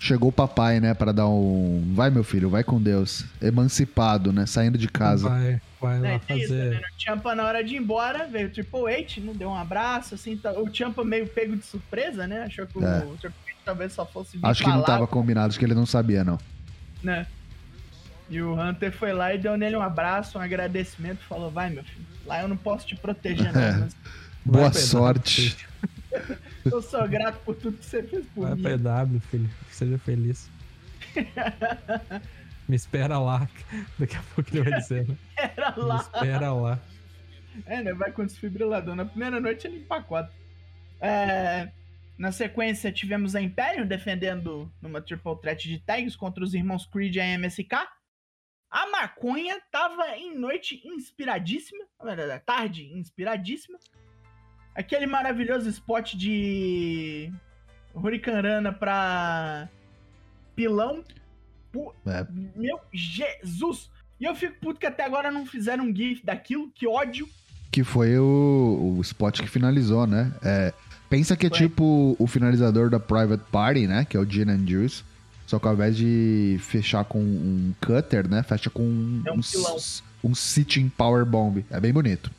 Chegou 0.00 0.28
o 0.28 0.32
papai, 0.32 0.78
né, 0.78 0.94
pra 0.94 1.10
dar 1.10 1.26
um. 1.26 1.92
Vai, 1.94 2.08
meu 2.08 2.22
filho, 2.22 2.48
vai 2.48 2.62
com 2.62 2.80
Deus. 2.80 3.24
Emancipado, 3.42 4.32
né? 4.32 4.46
Saindo 4.46 4.78
de 4.78 4.86
casa. 4.86 5.28
Vai, 5.28 5.60
vai 5.80 6.00
lá 6.00 6.08
É, 6.08 6.18
tem 6.20 6.38
isso, 6.38 6.48
fazer. 6.48 6.70
né? 6.70 6.78
O 6.78 7.02
Champa, 7.02 7.34
na 7.34 7.44
hora 7.44 7.64
de 7.64 7.74
ir 7.74 7.78
embora, 7.78 8.26
veio 8.28 8.46
o 8.46 8.50
Triple 8.50 8.94
H, 8.94 9.20
não 9.20 9.32
deu 9.34 9.48
um 9.50 9.54
abraço, 9.56 10.14
assim. 10.14 10.36
tá- 10.36 10.52
O 10.52 10.72
Champa 10.72 11.02
meio 11.04 11.26
pego 11.26 11.56
de 11.56 11.64
surpresa, 11.66 12.26
né? 12.28 12.42
Achou 12.44 12.64
que 12.66 12.78
É. 12.78 12.98
o 12.98 13.16
Triple 13.16 13.28
H 13.48 13.54
talvez 13.64 13.92
só 13.92 14.06
fosse 14.06 14.36
vir 14.38 14.46
Acho 14.46 14.62
que 14.62 14.70
não 14.70 14.82
tava 14.82 15.06
combinado, 15.06 15.48
acho 15.48 15.58
que 15.58 15.64
ele 15.64 15.74
não 15.74 15.84
sabia, 15.86 16.22
não. 16.22 16.38
né? 17.02 17.26
E 18.30 18.40
o 18.40 18.54
Hunter 18.60 18.92
foi 18.92 19.12
lá 19.12 19.34
e 19.34 19.38
deu 19.38 19.56
nele 19.56 19.74
um 19.76 19.82
abraço, 19.82 20.38
um 20.38 20.40
agradecimento, 20.40 21.18
falou, 21.28 21.50
vai, 21.50 21.70
meu 21.70 21.82
filho, 21.82 22.04
lá 22.26 22.40
eu 22.42 22.46
não 22.48 22.56
posso 22.58 22.86
te 22.86 22.94
proteger, 22.94 23.52
não, 23.52 23.60
É. 23.60 23.72
mas 23.72 23.96
Boa 24.44 24.72
sorte. 24.72 25.56
Eu 26.64 26.82
sou 26.82 27.06
grato 27.08 27.38
por 27.44 27.54
tudo 27.56 27.76
que 27.78 27.84
você 27.84 28.02
fez 28.02 28.26
por 28.28 28.46
Vai 28.46 28.54
mim. 28.54 28.62
pra 28.62 29.02
EW, 29.02 29.20
filho. 29.20 29.50
Seja 29.70 29.98
feliz. 29.98 30.50
Me 32.68 32.76
espera 32.76 33.18
lá. 33.18 33.48
Daqui 33.98 34.16
a 34.16 34.22
pouco 34.34 34.50
ele 34.52 34.68
vai 34.68 34.78
dizer, 34.80 35.08
né? 35.08 35.16
Era 35.36 35.74
Me 35.76 35.82
lá. 35.82 35.96
espera 35.96 36.52
lá. 36.52 36.78
É, 37.66 37.82
né? 37.82 37.94
Vai 37.94 38.12
com 38.12 38.24
desfibrilador. 38.24 38.94
Na 38.94 39.04
primeira 39.06 39.40
noite 39.40 39.66
ele 39.66 39.78
empacota. 39.78 40.30
É, 41.00 41.70
na 42.18 42.32
sequência, 42.32 42.92
tivemos 42.92 43.34
a 43.34 43.40
Imperium 43.40 43.86
defendendo 43.86 44.70
numa 44.82 45.00
triple 45.00 45.40
threat 45.40 45.68
de 45.68 45.78
tags 45.78 46.16
contra 46.16 46.42
os 46.44 46.52
irmãos 46.52 46.84
Creed 46.86 47.16
e 47.16 47.20
a 47.20 47.38
MSK. 47.38 47.72
A 48.70 48.90
maconha 48.90 49.58
tava 49.72 50.16
em 50.16 50.36
noite 50.36 50.82
inspiradíssima. 50.84 51.84
tarde 52.44 52.92
inspiradíssima. 52.92 53.78
Aquele 54.78 55.06
maravilhoso 55.06 55.68
spot 55.68 56.14
de 56.14 57.32
Hurricane 57.94 58.40
Rana 58.48 58.72
pra 58.72 59.68
pilão. 60.54 61.02
Pu- 61.72 61.92
É. 62.06 62.26
Meu 62.54 62.78
Jesus! 62.92 63.90
E 64.20 64.24
eu 64.24 64.34
fico 64.34 64.54
puto 64.60 64.80
que 64.80 64.86
até 64.86 65.04
agora 65.04 65.30
não 65.30 65.44
fizeram 65.46 65.84
um 65.84 65.94
GIF 65.94 66.24
daquilo. 66.24 66.70
Que 66.74 66.86
ódio. 66.86 67.28
Que 67.70 67.84
foi 67.84 68.18
o, 68.18 68.94
o 68.96 69.00
spot 69.02 69.40
que 69.40 69.46
finalizou, 69.48 70.06
né? 70.06 70.32
É, 70.42 70.72
pensa 71.10 71.36
que 71.36 71.46
é 71.46 71.50
Foi. 71.50 71.58
tipo 71.58 72.16
o 72.18 72.26
finalizador 72.26 72.88
da 72.88 72.98
Private 72.98 73.44
Party, 73.52 73.86
né? 73.86 74.04
Que 74.04 74.16
é 74.16 74.20
o 74.20 74.24
Gin 74.24 74.48
and 74.50 74.66
Juice. 74.66 75.02
Só 75.46 75.58
que 75.58 75.66
ao 75.66 75.74
invés 75.74 75.96
de 75.96 76.56
fechar 76.60 77.04
com 77.04 77.20
um 77.20 77.72
cutter, 77.84 78.28
né? 78.28 78.42
Fecha 78.42 78.70
com 78.70 78.82
um, 78.82 79.22
É 79.26 79.32
um 79.32 79.40
s- 79.40 80.02
um 80.22 80.34
sitting 80.34 80.88
power 80.88 81.24
bomb. 81.24 81.64
É 81.70 81.78
bem 81.80 81.92
bonito. 81.92 82.30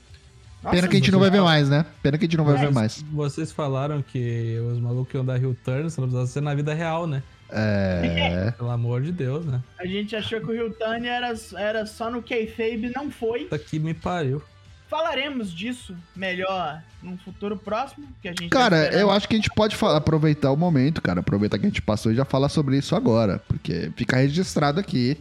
Nossa, 0.62 0.76
Pena 0.76 0.88
que 0.88 0.96
a 0.96 1.00
gente 1.00 1.12
não 1.12 1.20
vai 1.20 1.30
ver 1.30 1.42
mais, 1.42 1.70
né? 1.70 1.86
Pena 2.04 2.18
que 2.18 2.26
a 2.26 2.28
gente 2.28 2.38
não 2.38 2.44
vai 2.46 2.56
É, 2.56 2.60
ver 2.60 2.72
mais. 2.72 3.04
Vocês 3.14 3.52
falaram 3.52 4.02
que 4.02 4.58
os 4.72 4.80
malucos 4.80 5.14
iam 5.14 5.24
dar 5.24 5.38
Rio 5.38 5.56
Turn, 5.64 5.84
você 5.84 6.02
não 6.02 6.08
precisava 6.08 6.28
ser 6.28 6.42
na 6.42 6.54
vida 6.54 6.74
real, 6.74 7.08
né? 7.08 7.24
É. 7.52 8.52
Pelo 8.58 8.70
amor 8.70 9.02
de 9.02 9.12
Deus, 9.12 9.46
né? 9.46 9.62
A 9.80 9.86
gente 9.86 10.16
achou 10.16 10.40
que 10.40 10.48
o 10.48 10.52
Rio 10.54 10.72
Tani 10.72 11.08
era, 11.08 11.34
era 11.58 11.86
só 11.86 12.12
no 12.12 12.22
kayfabe, 12.22 12.92
não 12.96 13.10
foi. 13.10 13.42
Puta 13.46 13.58
que 13.58 13.80
me 13.80 13.94
pariu. 13.94 14.42
Falaremos 14.90 15.52
disso 15.54 15.96
melhor 16.16 16.82
num 17.02 17.16
futuro 17.18 17.56
próximo, 17.56 18.08
que 18.22 18.28
a 18.28 18.32
gente 18.32 18.50
Cara, 18.50 18.88
eu 18.92 19.10
acho 19.12 19.28
que 19.28 19.36
a 19.36 19.38
gente 19.38 19.50
pode 19.56 19.76
fa- 19.76 19.96
aproveitar 19.96 20.52
o 20.52 20.58
momento, 20.58 21.00
cara. 21.02 21.20
Aproveitar 21.20 21.58
que 21.60 21.66
a 21.66 21.70
gente 21.70 21.82
passou 21.82 22.12
e 22.12 22.16
já 22.16 22.26
falar 22.26 22.50
sobre 22.50 22.76
isso 22.78 22.96
agora. 22.96 23.40
Porque 23.48 23.92
fica 23.96 24.18
registrado 24.18 24.80
aqui. 24.80 25.16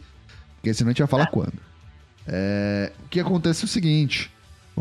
Porque 0.56 0.72
senão 0.74 0.88
a 0.88 0.92
gente 0.92 1.00
vai 1.00 1.06
falar 1.08 1.26
quando. 1.26 1.52
É, 2.26 2.92
o 3.04 3.08
que 3.08 3.20
acontece 3.20 3.62
é 3.62 3.66
o 3.66 3.68
seguinte: 3.68 4.30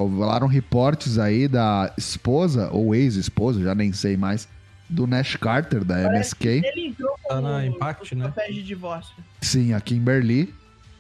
rolaram 0.06 0.48
reportes 0.48 1.18
aí 1.18 1.48
da 1.48 1.92
esposa, 1.98 2.70
ou 2.72 2.94
ex-esposa, 2.94 3.62
já 3.62 3.74
nem 3.74 3.92
sei 3.94 4.16
mais, 4.16 4.48
do 4.90 5.06
Nash 5.08 5.36
Carter, 5.36 5.84
da 5.84 5.96
Parece 5.96 6.36
MSK. 6.36 6.46
Ele 6.66 6.88
entrou 6.88 7.18
com 7.24 7.28
Tá 7.30 7.42
na 7.42 7.58
o- 7.58 7.62
Impact, 7.66 8.16
né? 8.16 8.32
de 8.50 8.64
divórcio. 8.64 9.16
Sim, 9.42 9.74
a 9.74 9.82
Kimberly. 9.82 10.54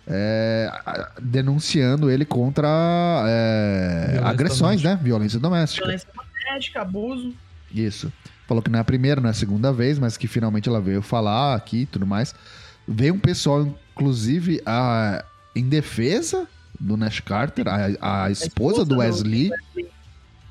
é, 0.09 0.69
a- 0.85 1.11
denunciando 1.21 2.09
ele 2.09 2.23
contra 2.25 2.67
é, 3.27 4.21
agressões, 4.23 4.81
né? 4.81 4.97
Violência 5.01 5.37
doméstica. 5.39 5.85
Violência 5.85 6.07
doméstica, 6.15 6.81
abuso. 6.81 7.33
Isso. 7.73 8.11
Falou 8.47 8.63
que 8.63 8.69
não 8.69 8.79
é 8.79 8.81
a 8.81 8.85
primeira, 8.85 9.19
não 9.19 9.27
é 9.27 9.31
a 9.31 9.33
segunda 9.33 9.73
vez, 9.73 9.99
mas 9.99 10.15
que 10.15 10.25
finalmente 10.27 10.69
ela 10.69 10.79
veio 10.79 11.01
falar 11.01 11.55
aqui 11.55 11.81
e 11.81 11.85
tudo 11.85 12.07
mais. 12.07 12.33
Veio 12.87 13.13
um 13.15 13.19
pessoal, 13.19 13.67
inclusive, 13.93 14.61
a, 14.65 15.25
em 15.53 15.67
defesa 15.67 16.47
do 16.79 16.95
Nash 16.97 17.19
Carter, 17.19 17.65
a, 17.67 18.23
a 18.25 18.31
esposa 18.31 18.83
do 18.85 18.97
Wesley. 18.97 19.51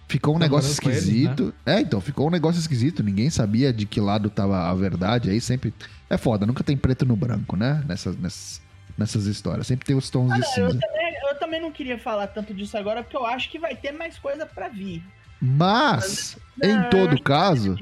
Ficou 0.08 0.36
um 0.36 0.38
negócio 0.38 0.80
com 0.80 0.88
eles, 0.88 1.02
esquisito. 1.02 1.52
É, 1.64 1.80
então, 1.80 2.00
ficou 2.00 2.28
um 2.28 2.30
negócio 2.30 2.60
esquisito. 2.60 3.02
Ninguém 3.02 3.28
sabia 3.28 3.72
de 3.72 3.86
que 3.86 4.00
lado 4.00 4.30
tava 4.30 4.68
a 4.70 4.74
verdade. 4.74 5.30
Aí 5.30 5.40
sempre. 5.40 5.74
É 6.08 6.16
foda, 6.16 6.46
nunca 6.46 6.62
tem 6.62 6.76
preto 6.76 7.04
no 7.04 7.16
branco, 7.16 7.56
né? 7.56 7.82
Nessas, 7.88 8.16
nessas, 8.16 8.62
nessas 8.96 9.26
histórias. 9.26 9.66
Sempre 9.66 9.84
tem 9.84 9.96
os 9.96 10.08
tons 10.08 10.32
de 10.32 10.38
Eu 10.38 10.44
cinza. 10.44 10.78
também, 10.78 11.14
eu 11.28 11.38
também 11.40 11.60
não 11.60 11.72
queria 11.72 11.98
falar 11.98 12.28
tanto 12.28 12.54
disso 12.54 12.76
agora, 12.78 13.02
porque 13.02 13.16
eu 13.16 13.26
acho 13.26 13.50
que 13.50 13.58
vai 13.58 13.74
ter 13.74 13.90
mais 13.90 14.16
coisa 14.16 14.46
pra 14.46 14.68
vir. 14.68 15.02
Mas, 15.40 16.38
Não, 16.56 16.70
em 16.86 16.88
todo 16.90 17.20
caso, 17.20 17.76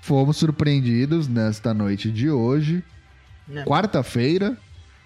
fomos 0.00 0.36
surpreendidos 0.36 1.26
nesta 1.26 1.74
noite 1.74 2.10
de 2.12 2.30
hoje, 2.30 2.84
Né? 3.48 3.64
quarta-feira, 3.64 4.56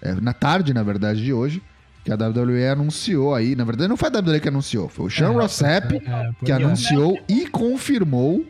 é, 0.01 0.13
na 0.13 0.33
tarde, 0.33 0.71
na 0.73 0.83
verdade, 0.83 1.23
de 1.23 1.33
hoje, 1.33 1.61
que 2.09 2.23
a 2.23 2.27
WWE 2.27 2.67
anunciou 2.67 3.35
aí. 3.35 3.55
Na 3.55 3.63
verdade, 3.63 3.87
não 3.87 3.97
foi 3.97 4.09
a 4.09 4.19
WWE 4.19 4.39
que 4.39 4.47
anunciou, 4.47 4.89
foi 4.89 5.05
o 5.05 5.09
Sean 5.09 5.29
É, 5.31 5.33
Rossap 5.33 5.95
É, 5.95 6.31
por 6.31 6.45
que 6.45 6.51
ó. 6.51 6.55
anunciou 6.55 7.19
e 7.27 7.47
confirmou 7.47 8.45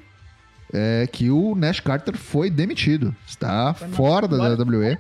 é, 0.71 1.07
que 1.11 1.29
o 1.29 1.55
Nash 1.55 1.79
Carter 1.81 2.15
foi 2.15 2.49
demitido. 2.49 3.13
Está 3.27 3.73
Foi 3.73 3.89
fora 3.89 4.27
da 4.27 4.37
WWE. 4.53 4.97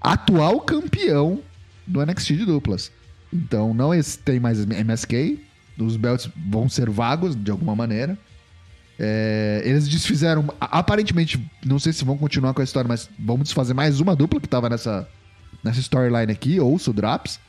Atual 0.00 0.60
campeão 0.60 1.40
do 1.86 2.04
NXT 2.04 2.28
de 2.34 2.46
duplas. 2.46 2.90
Então 3.32 3.74
não 3.74 3.90
tem 4.24 4.40
mais 4.40 4.64
MSK. 4.64 5.40
Os 5.78 5.96
belts 5.96 6.30
vão 6.48 6.68
ser 6.68 6.88
vagos 6.88 7.34
de 7.34 7.50
alguma 7.50 7.74
maneira. 7.74 8.16
É, 8.98 9.60
eles 9.64 9.88
desfizeram. 9.88 10.46
Aparentemente, 10.60 11.44
não 11.66 11.78
sei 11.78 11.92
se 11.92 12.04
vão 12.04 12.16
continuar 12.16 12.54
com 12.54 12.60
a 12.60 12.64
história, 12.64 12.86
mas 12.88 13.10
vamos 13.18 13.44
desfazer 13.44 13.74
mais 13.74 14.00
uma 14.00 14.14
dupla 14.14 14.40
que 14.40 14.48
tava 14.48 14.68
nessa, 14.70 15.06
nessa 15.64 15.80
storyline 15.80 16.30
aqui, 16.32 16.60
ou 16.60 16.76
o 16.76 16.92
Draps. 16.92 17.40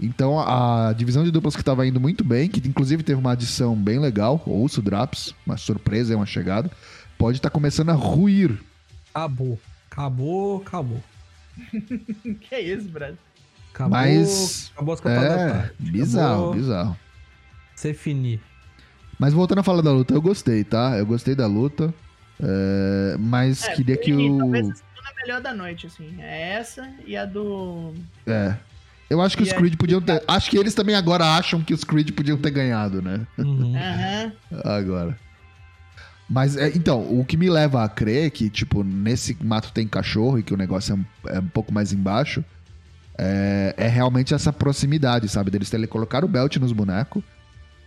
Então 0.00 0.38
a 0.38 0.92
divisão 0.92 1.24
de 1.24 1.30
duplas 1.30 1.56
que 1.56 1.64
tava 1.64 1.86
indo 1.86 1.98
muito 2.00 2.22
bem, 2.22 2.48
que 2.48 2.66
inclusive 2.68 3.02
teve 3.02 3.18
uma 3.18 3.32
adição 3.32 3.74
bem 3.74 3.98
legal, 3.98 4.42
Ouço 4.44 4.82
Draps, 4.82 5.34
uma 5.46 5.56
surpresa 5.56 6.12
e 6.12 6.16
uma 6.16 6.26
chegada, 6.26 6.70
pode 7.16 7.38
estar 7.38 7.48
começando 7.50 7.90
a 7.90 7.94
ruir. 7.94 8.58
Acabou. 9.14 9.58
Acabou, 9.90 10.58
acabou. 10.58 11.02
que 12.40 12.58
isso, 12.58 12.88
Brad? 12.88 13.14
Acabou, 13.72 13.90
Mas. 13.98 14.70
acabou 14.74 14.94
as 14.94 15.00
da 15.00 15.10
É, 15.10 15.28
tarde. 15.48 15.72
bizarro, 15.78 16.34
Acabou 16.34 16.54
bizarro. 16.54 16.96
Ser 17.74 17.94
fini. 17.94 18.40
Mas 19.18 19.32
voltando 19.32 19.58
a 19.60 19.62
falar 19.62 19.80
da 19.82 19.92
luta, 19.92 20.12
eu 20.12 20.20
gostei, 20.20 20.62
tá? 20.64 20.96
Eu 20.98 21.06
gostei 21.06 21.34
da 21.34 21.46
luta. 21.46 21.92
é, 22.42 23.16
mas 23.18 23.64
É, 23.64 23.74
queria 23.74 23.96
que 23.96 24.12
o. 24.12 24.38
Talvez 24.38 24.68
a 24.70 24.74
segunda 24.74 25.12
melhor 25.22 25.40
da 25.40 25.54
noite, 25.54 25.86
assim. 25.86 26.14
É 26.20 26.52
essa 26.52 26.90
e 27.06 27.16
a 27.16 27.24
do. 27.24 27.94
É. 28.26 28.54
Eu 29.08 29.20
acho 29.20 29.36
que 29.36 29.44
E 29.44 29.46
os 29.46 29.52
Creed 29.52 29.76
podiam 29.76 30.00
ter. 30.00 30.22
Acho 30.26 30.50
que 30.50 30.58
eles 30.58 30.74
também 30.74 30.94
agora 30.94 31.24
acham 31.36 31.62
que 31.62 31.72
os 31.72 31.84
Creed 31.84 32.10
podiam 32.10 32.36
ter 32.36 32.50
ganhado, 32.50 33.00
né? 33.00 33.26
Uhum. 33.38 33.74
Aham. 33.76 34.32
Agora. 34.64 35.18
Mas, 36.28 36.56
é, 36.56 36.68
então, 36.74 37.00
o 37.02 37.24
que 37.24 37.36
me 37.36 37.48
leva 37.48 37.84
a 37.84 37.88
crer 37.88 38.32
que, 38.32 38.50
tipo, 38.50 38.82
nesse 38.82 39.36
mato 39.40 39.70
tem 39.72 39.86
cachorro 39.86 40.40
e 40.40 40.42
que 40.42 40.52
o 40.52 40.56
negócio 40.56 40.92
é 40.92 40.96
um, 40.96 41.04
é 41.36 41.38
um 41.38 41.46
pouco 41.46 41.72
mais 41.72 41.92
embaixo, 41.92 42.44
é, 43.16 43.72
é 43.76 43.86
realmente 43.86 44.34
essa 44.34 44.52
proximidade, 44.52 45.28
sabe? 45.28 45.52
Deles 45.52 45.70
terem 45.70 45.86
colocado 45.86 46.24
o 46.24 46.28
belt 46.28 46.56
nos 46.56 46.72
bonecos. 46.72 47.22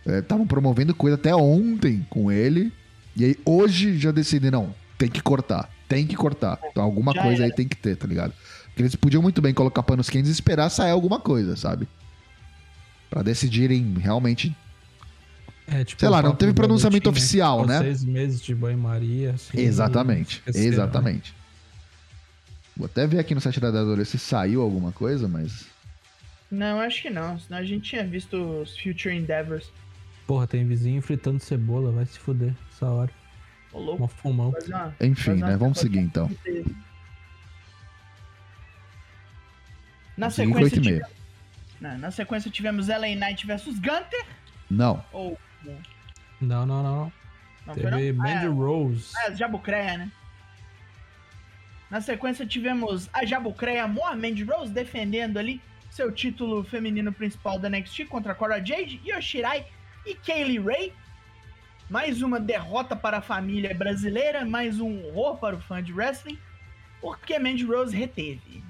Estavam 0.06 0.46
promovendo 0.46 0.94
coisa 0.94 1.16
até 1.16 1.34
ontem 1.36 2.06
com 2.08 2.32
ele. 2.32 2.72
E 3.14 3.24
aí 3.26 3.36
hoje 3.44 3.98
já 3.98 4.10
decidi, 4.10 4.50
não, 4.50 4.74
tem 4.96 5.10
que 5.10 5.20
cortar. 5.22 5.68
tem 5.86 6.06
que 6.06 6.16
cortar. 6.16 6.58
Então 6.70 6.82
alguma 6.82 7.12
Já 7.12 7.22
coisa 7.22 7.42
era. 7.42 7.44
aí 7.44 7.52
tem 7.52 7.68
que 7.68 7.76
ter, 7.76 7.96
tá 7.96 8.06
ligado? 8.06 8.32
Porque 8.80 8.86
eles 8.86 8.94
podiam 8.94 9.22
muito 9.22 9.42
bem 9.42 9.52
colocar 9.52 9.82
panos 9.82 10.08
quentes 10.08 10.30
e 10.30 10.32
esperar 10.32 10.70
sair 10.70 10.90
alguma 10.90 11.20
coisa, 11.20 11.54
sabe? 11.54 11.86
Pra 13.10 13.22
decidirem 13.22 13.94
realmente. 13.98 14.56
É, 15.68 15.84
tipo, 15.84 16.00
Sei 16.00 16.08
lá, 16.08 16.22
não 16.22 16.34
teve 16.34 16.54
pronunciamento 16.54 17.04
Boletim, 17.04 17.20
oficial, 17.20 17.60
Ficou 17.60 17.74
né? 17.74 17.78
Seis 17.80 18.04
meses 18.04 18.40
de 18.40 18.54
banho-maria. 18.54 19.32
Assim, 19.32 19.60
exatamente. 19.60 20.42
Exatamente. 20.46 21.34
Vou 22.74 22.86
até 22.86 23.06
ver 23.06 23.18
aqui 23.18 23.34
no 23.34 23.40
site 23.40 23.60
da 23.60 23.70
Dadora 23.70 24.04
se 24.04 24.18
saiu 24.18 24.62
alguma 24.62 24.92
coisa, 24.92 25.28
mas. 25.28 25.66
Não, 26.50 26.80
acho 26.80 27.02
que 27.02 27.10
não. 27.10 27.38
Senão 27.38 27.58
a 27.58 27.64
gente 27.64 27.90
tinha 27.90 28.04
visto 28.04 28.34
os 28.62 28.76
Future 28.78 29.14
Endeavors. 29.14 29.70
Porra, 30.26 30.46
tem 30.46 30.66
vizinho 30.66 31.02
fritando 31.02 31.38
cebola, 31.38 31.92
vai 31.92 32.06
se 32.06 32.18
fuder 32.18 32.54
essa 32.74 32.86
hora. 32.86 33.10
Ô, 33.72 33.78
louco. 33.78 34.02
Uma 34.02 34.08
fumão. 34.08 34.54
Uma- 34.66 34.94
Enfim, 35.00 35.34
né? 35.34 35.56
Vamos 35.56 35.78
seguir 35.78 35.98
então. 35.98 36.30
Na 40.20 40.30
sequência, 40.30 40.62
8 40.64 40.76
e 40.76 40.80
meia. 40.80 40.92
tivemos... 41.00 41.20
Não, 41.80 41.98
na 41.98 42.10
sequência 42.10 42.50
tivemos 42.50 42.88
LA 42.88 43.14
Knight 43.16 43.46
versus 43.46 43.78
Gunter. 43.78 44.24
Não. 44.70 45.04
Ou. 45.12 45.38
Não, 46.40 46.66
não, 46.66 46.82
não. 46.82 47.12
Não 47.66 47.74
Teve 47.74 48.12
não? 48.12 48.22
Mandy 48.22 48.46
Ah, 48.46 48.50
Rose. 48.50 49.12
é, 49.26 49.34
Jabucreia, 49.34 49.98
né? 49.98 50.12
Na 51.90 52.00
sequência 52.00 52.46
tivemos 52.46 53.08
a 53.12 53.24
Jabucreia 53.24 53.86
Moa 53.88 54.14
Mandy 54.14 54.44
Rose 54.44 54.72
defendendo 54.72 55.38
ali 55.38 55.60
seu 55.90 56.12
título 56.12 56.62
feminino 56.62 57.12
principal 57.12 57.58
da 57.58 57.68
NXT 57.68 58.04
contra 58.06 58.34
Cora 58.34 58.64
Jade, 58.64 59.00
Yoshirai 59.04 59.66
e 60.06 60.14
Kaylee 60.14 60.58
Ray. 60.60 60.92
Mais 61.88 62.22
uma 62.22 62.38
derrota 62.38 62.94
para 62.94 63.18
a 63.18 63.22
família 63.22 63.74
brasileira, 63.74 64.44
mais 64.44 64.78
um 64.80 65.04
horror 65.06 65.38
para 65.38 65.56
o 65.56 65.60
fã 65.60 65.82
de 65.82 65.92
wrestling, 65.92 66.38
porque 67.00 67.36
Mandy 67.38 67.64
Rose 67.64 67.96
reteve. 67.96 68.62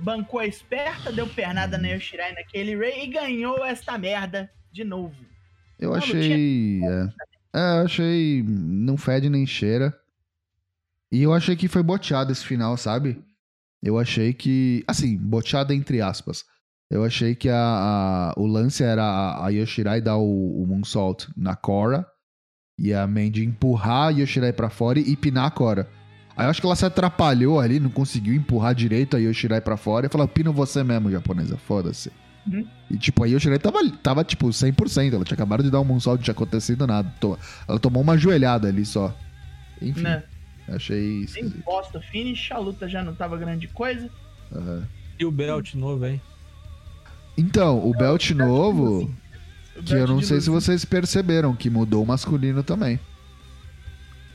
Bancou 0.00 0.40
a 0.40 0.46
esperta, 0.46 1.10
deu 1.12 1.26
pernada 1.26 1.76
na 1.78 1.88
Yoshirai 1.88 2.32
e 2.32 2.34
na 2.34 2.44
Kaylee 2.44 2.76
Ray 2.76 3.04
e 3.04 3.06
ganhou 3.08 3.64
esta 3.64 3.98
merda 3.98 4.50
de 4.72 4.84
novo. 4.84 5.14
Eu 5.78 5.90
Não, 5.90 5.96
achei. 5.96 6.80
É, 6.84 7.08
é, 7.54 7.80
eu 7.80 7.84
achei. 7.84 8.42
Não 8.46 8.96
fede 8.96 9.28
nem 9.28 9.44
cheira. 9.46 9.92
E 11.10 11.22
eu 11.22 11.32
achei 11.34 11.56
que 11.56 11.68
foi 11.68 11.82
boteado 11.82 12.30
esse 12.32 12.44
final, 12.44 12.76
sabe? 12.76 13.22
Eu 13.82 13.98
achei 13.98 14.32
que. 14.32 14.84
Assim, 14.86 15.16
boteado 15.16 15.72
entre 15.72 16.00
aspas. 16.00 16.44
Eu 16.90 17.04
achei 17.04 17.34
que 17.34 17.48
a, 17.48 17.56
a- 17.56 18.34
o 18.36 18.46
lance 18.46 18.84
era 18.84 19.02
a, 19.02 19.46
a 19.46 19.48
Yoshirai 19.48 20.00
dar 20.00 20.16
o, 20.18 20.62
o 20.62 20.66
Moonsault 20.66 21.26
na 21.36 21.56
Cora. 21.56 22.06
E 22.78 22.92
a 22.94 23.06
Mandy 23.06 23.44
empurrar 23.44 24.08
a 24.08 24.10
Yoshirai 24.10 24.52
pra 24.52 24.70
fora 24.70 24.98
e 24.98 25.16
pinar 25.16 25.46
a 25.46 25.50
Cora. 25.50 25.88
Aí 26.36 26.46
eu 26.46 26.50
acho 26.50 26.60
que 26.60 26.66
ela 26.66 26.76
se 26.76 26.86
atrapalhou 26.86 27.60
ali, 27.60 27.78
não 27.78 27.90
conseguiu 27.90 28.34
empurrar 28.34 28.74
direito 28.74 29.16
a 29.16 29.20
Yoshirai 29.20 29.60
pra 29.60 29.76
fora 29.76 30.06
e 30.06 30.08
falou: 30.08 30.26
pino 30.26 30.52
você 30.52 30.82
mesmo, 30.82 31.10
japonesa, 31.10 31.56
foda-se. 31.56 32.10
Uhum. 32.46 32.66
E 32.90 32.96
tipo, 32.96 33.22
a 33.22 33.26
Yoshirai 33.26 33.58
tava, 33.58 33.78
tava 34.02 34.24
tipo 34.24 34.48
100%, 34.48 35.14
ela 35.14 35.24
tinha 35.24 35.34
acabado 35.34 35.62
de 35.62 35.70
dar 35.70 35.80
um 35.80 35.84
moonsault, 35.84 36.18
não 36.18 36.24
tinha 36.24 36.32
acontecido 36.32 36.86
nada. 36.86 37.12
Ela 37.68 37.78
tomou 37.78 38.02
uma 38.02 38.16
joelhada 38.16 38.68
ali 38.68 38.84
só. 38.84 39.14
Enfim, 39.80 40.02
Né? 40.02 40.22
achei 40.68 41.22
esquisito. 41.24 41.62
bosta 41.64 42.00
finish, 42.00 42.50
a 42.52 42.58
luta 42.58 42.88
já 42.88 43.02
não 43.02 43.14
tava 43.14 43.36
grande 43.36 43.68
coisa. 43.68 44.08
Aham. 44.54 44.86
E 45.18 45.24
o 45.24 45.30
belt 45.30 45.74
novo, 45.74 46.06
hein? 46.06 46.20
Então, 47.36 47.78
o 47.86 47.92
belt 47.92 48.30
novo, 48.30 49.10
O 49.76 49.82
que 49.82 49.92
eu 49.92 49.98
belt 49.98 50.08
não 50.10 50.22
sei 50.22 50.40
se 50.40 50.50
vocês 50.50 50.84
perceberam, 50.84 51.54
que 51.54 51.70
mudou 51.70 52.02
o 52.02 52.06
masculino 52.06 52.62
também. 52.62 52.98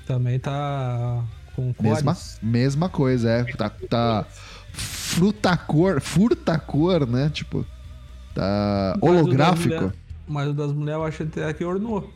Também 0.05 0.39
tá 0.39 1.23
com 1.73 1.83
Mesma, 1.83 2.13
cores. 2.13 2.39
mesma 2.41 2.89
coisa, 2.89 3.29
é. 3.29 3.43
Tá, 3.55 3.69
tá 3.89 4.25
frutacor, 4.71 5.99
furtacor, 6.01 7.05
né? 7.07 7.29
Tipo, 7.33 7.65
tá 8.33 8.93
Mas 9.01 9.03
o 9.03 9.05
holográfico. 9.13 9.75
mulher- 9.75 9.93
Mas 10.27 10.49
o 10.49 10.53
das 10.53 10.71
mulheres 10.73 10.99
eu 11.01 11.05
acho 11.05 11.23
até 11.23 11.53
que 11.53 11.63
ornou. 11.63 12.11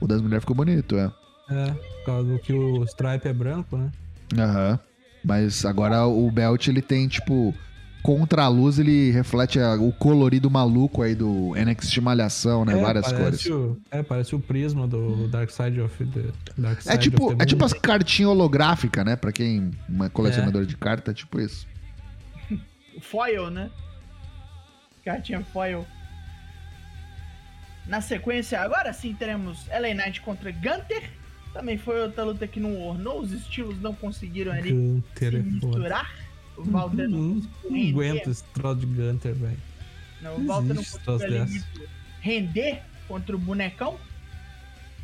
O 0.00 0.06
das 0.06 0.20
mulheres 0.20 0.42
ficou 0.42 0.56
bonito, 0.56 0.96
é. 0.96 1.10
É, 1.50 1.70
por 1.72 2.04
causa 2.06 2.32
do 2.32 2.38
que 2.38 2.52
o 2.52 2.82
stripe 2.84 3.28
é 3.28 3.32
branco, 3.32 3.76
né? 3.76 3.90
Aham. 4.38 4.78
Mas 5.24 5.64
agora 5.64 6.06
o 6.06 6.30
belt 6.30 6.66
ele 6.68 6.82
tem, 6.82 7.08
tipo, 7.08 7.54
contra 8.04 8.42
a 8.44 8.48
luz 8.48 8.78
ele 8.78 9.10
reflete 9.10 9.58
a- 9.58 9.76
o 9.76 9.90
colorido 9.90 10.50
maluco 10.50 11.00
aí 11.00 11.14
do 11.14 11.54
NXT 11.56 12.02
Malhação, 12.02 12.62
né? 12.62 12.78
é, 12.78 12.82
Várias 12.82 13.10
cores. 13.10 13.46
O, 13.46 13.78
é, 13.90 14.02
parece 14.02 14.34
o 14.34 14.38
prisma 14.38 14.86
do 14.86 15.26
Dark 15.28 15.48
Side 15.50 15.80
of 15.80 16.04
the 16.04 16.20
Dark 16.58 16.82
Side 16.82 16.94
É 16.94 16.98
tipo, 16.98 17.24
of 17.28 17.36
the 17.36 17.42
é 17.42 17.46
tipo 17.46 17.64
as 17.64 17.72
cartinhas 17.72 18.30
holográficas, 18.30 19.04
né? 19.06 19.16
Pra 19.16 19.32
quem 19.32 19.70
é 20.02 20.08
colecionador 20.10 20.66
de 20.66 20.76
carta, 20.76 21.12
é 21.12 21.14
tipo 21.14 21.40
isso. 21.40 21.66
O 22.94 23.00
foil, 23.00 23.48
né? 23.50 23.70
Cartinha 25.02 25.42
foil. 25.42 25.86
Na 27.86 28.00
sequência, 28.02 28.60
agora 28.60 28.92
sim 28.92 29.14
teremos 29.14 29.66
LA 29.68 29.94
Knight 29.94 30.20
contra 30.20 30.50
Gunter. 30.52 31.10
Também 31.54 31.78
foi 31.78 32.00
outra 32.02 32.24
luta 32.24 32.46
que 32.46 32.58
não 32.60 32.80
ornou, 32.82 33.20
os 33.20 33.30
estilos 33.32 33.80
não 33.80 33.94
conseguiram 33.94 34.52
ali 34.52 34.72
Gunter 34.72 35.30
se 35.30 35.36
é 35.38 35.42
foda. 35.42 35.50
misturar. 35.50 36.23
O 36.56 36.62
Walter 36.64 37.08
não 37.08 37.18
Não, 37.18 37.42
não 37.70 37.88
aguento 37.88 38.30
esse 38.30 38.44
troço 38.44 38.80
de 38.80 38.86
Gunter, 38.86 39.34
velho. 39.34 39.58
Não, 40.20 40.36
o 40.36 40.46
Walter 40.46 40.74
não 40.74 40.84
conseguiu 40.84 41.64
render 42.20 42.82
contra 43.06 43.34
o 43.34 43.38
bonecão. 43.38 43.98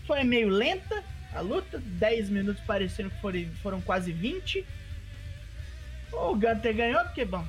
Foi 0.07 0.25
meio 0.25 0.49
lenta 0.49 1.05
a 1.35 1.41
luta, 1.41 1.79
10 1.79 2.31
minutos 2.31 2.63
parecendo 2.65 3.11
que 3.11 3.21
foram, 3.21 3.47
foram 3.63 3.81
quase 3.81 4.13
20. 4.13 4.65
O 6.13 6.35
Gunter 6.35 6.75
ganhou 6.75 7.03
porque, 7.05 7.25
bom, 7.25 7.45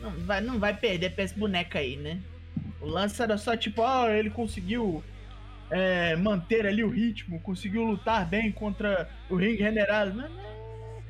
não 0.00 0.10
vai, 0.10 0.40
não 0.40 0.58
vai 0.58 0.74
perder 0.74 1.10
pra 1.10 1.24
esse 1.24 1.38
boneco 1.38 1.76
aí, 1.76 1.96
né? 1.96 2.20
O 2.80 2.86
lance 2.86 3.20
era 3.20 3.36
só 3.36 3.56
tipo, 3.56 3.82
ó, 3.82 4.08
ele 4.08 4.30
conseguiu 4.30 5.02
é, 5.70 6.16
manter 6.16 6.66
ali 6.66 6.82
o 6.82 6.90
ritmo, 6.90 7.40
conseguiu 7.40 7.84
lutar 7.84 8.26
bem 8.26 8.50
contra 8.50 9.08
o 9.28 9.36
ringue 9.36 9.58
generado. 9.58 10.14
Mas 10.14 10.30
não 10.30 10.57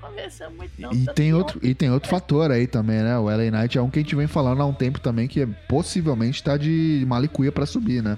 conversa 0.00 0.48
muito 0.50 0.72
não. 0.78 0.92
E 0.92 1.04
tanto 1.04 1.14
tem, 1.14 1.34
outro, 1.34 1.60
e 1.62 1.74
tem 1.74 1.90
outro 1.90 2.08
fator 2.08 2.50
aí 2.50 2.66
também, 2.66 3.02
né? 3.02 3.18
O 3.18 3.24
LA 3.24 3.50
Knight 3.50 3.76
é 3.78 3.82
um 3.82 3.90
que 3.90 3.98
a 3.98 4.02
gente 4.02 4.14
vem 4.16 4.26
falando 4.26 4.62
há 4.62 4.66
um 4.66 4.72
tempo 4.72 5.00
também, 5.00 5.26
que 5.28 5.42
é, 5.42 5.46
possivelmente 5.68 6.42
tá 6.42 6.56
de 6.56 7.04
malicuia 7.08 7.50
pra 7.52 7.66
subir, 7.66 8.02
né? 8.02 8.16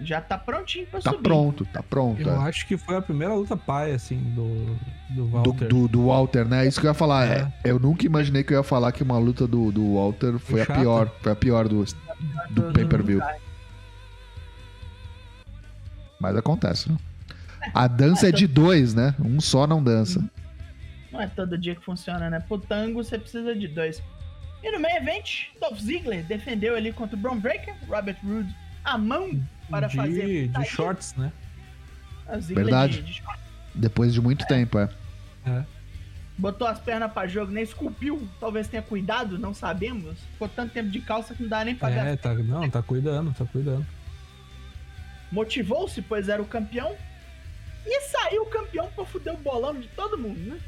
Já 0.00 0.20
tá 0.20 0.38
prontinho 0.38 0.86
pra 0.86 1.00
Tá 1.00 1.10
subir. 1.10 1.24
pronto, 1.24 1.64
tá 1.72 1.82
pronto. 1.82 2.22
Eu 2.22 2.32
é. 2.32 2.48
acho 2.48 2.64
que 2.68 2.76
foi 2.76 2.94
a 2.96 3.02
primeira 3.02 3.34
luta 3.34 3.56
pai, 3.56 3.90
assim, 3.90 4.16
do, 4.32 4.76
do 5.10 5.24
Do, 5.24 5.28
Walter. 5.28 5.68
do, 5.68 5.88
do 5.88 6.06
Walter, 6.06 6.44
né? 6.46 6.64
Isso 6.68 6.80
que 6.80 6.86
eu 6.86 6.90
ia 6.90 6.94
falar. 6.94 7.26
É. 7.26 7.52
é, 7.64 7.70
eu 7.72 7.80
nunca 7.80 8.06
imaginei 8.06 8.44
que 8.44 8.54
eu 8.54 8.58
ia 8.58 8.62
falar 8.62 8.92
que 8.92 9.02
uma 9.02 9.18
luta 9.18 9.44
do, 9.44 9.72
do 9.72 9.94
Walter 9.96 10.38
foi 10.38 10.60
a 10.60 10.64
chata. 10.66 10.78
pior. 10.80 11.10
Foi 11.20 11.32
a 11.32 11.34
pior 11.34 11.66
do, 11.68 11.84
do 12.50 12.62
pay-per-view. 12.72 13.20
Mas 16.20 16.36
acontece, 16.36 16.90
né? 16.92 16.96
A 17.74 17.88
dança 17.88 18.28
é 18.28 18.32
de 18.32 18.46
dois, 18.46 18.94
né? 18.94 19.16
Um 19.18 19.40
só 19.40 19.66
não 19.66 19.82
dança. 19.82 20.24
Não 21.10 21.20
é 21.20 21.26
todo 21.26 21.56
dia 21.56 21.74
que 21.74 21.84
funciona, 21.84 22.28
né? 22.30 22.40
Pro 22.40 22.58
tango 22.58 23.02
você 23.02 23.18
precisa 23.18 23.54
de 23.54 23.66
dois. 23.68 24.02
E 24.62 24.70
no 24.72 24.80
main 24.80 24.94
event, 24.96 25.46
Dolph 25.60 25.78
Ziggler 25.78 26.24
defendeu 26.24 26.74
ali 26.76 26.92
contra 26.92 27.16
o 27.16 27.18
Braun 27.18 27.38
Breaker, 27.38 27.74
Robert 27.88 28.16
Roode 28.24 28.54
a 28.84 28.96
mão 28.98 29.40
para 29.70 29.86
de, 29.86 29.96
fazer 29.96 30.48
de 30.48 30.64
shorts, 30.64 31.14
né? 31.14 31.32
Verdade. 32.40 33.02
de- 33.02 33.12
de. 33.14 33.22
Depois 33.74 34.12
de 34.12 34.20
muito 34.20 34.46
tempo, 34.46 34.78
é. 34.78 34.88
É. 35.46 35.64
botou 36.36 36.66
as 36.66 36.78
pernas 36.80 37.10
pra 37.12 37.26
jogo, 37.26 37.50
nem 37.52 37.62
esculpiu, 37.62 38.28
talvez 38.40 38.68
tenha 38.68 38.82
cuidado, 38.82 39.38
não 39.38 39.54
sabemos. 39.54 40.18
Ficou 40.32 40.48
tanto 40.48 40.72
tempo 40.72 40.88
de 40.90 41.00
calça 41.00 41.34
que 41.34 41.42
não 41.42 41.48
dá 41.48 41.64
nem 41.64 41.74
pra 41.74 41.90
É, 41.90 42.16
tá, 42.16 42.34
não, 42.34 42.68
tá 42.68 42.82
cuidando, 42.82 43.32
tá 43.34 43.44
cuidando. 43.44 43.86
Motivou-se, 45.30 46.00
pois 46.02 46.28
era 46.28 46.40
o 46.42 46.46
campeão. 46.46 46.94
E 47.86 48.00
saiu 48.08 48.44
campeão 48.46 48.90
pra 48.94 49.04
fuder 49.04 49.34
o 49.34 49.36
bolão 49.38 49.74
de 49.78 49.88
todo 49.88 50.18
mundo, 50.18 50.38
né? 50.40 50.58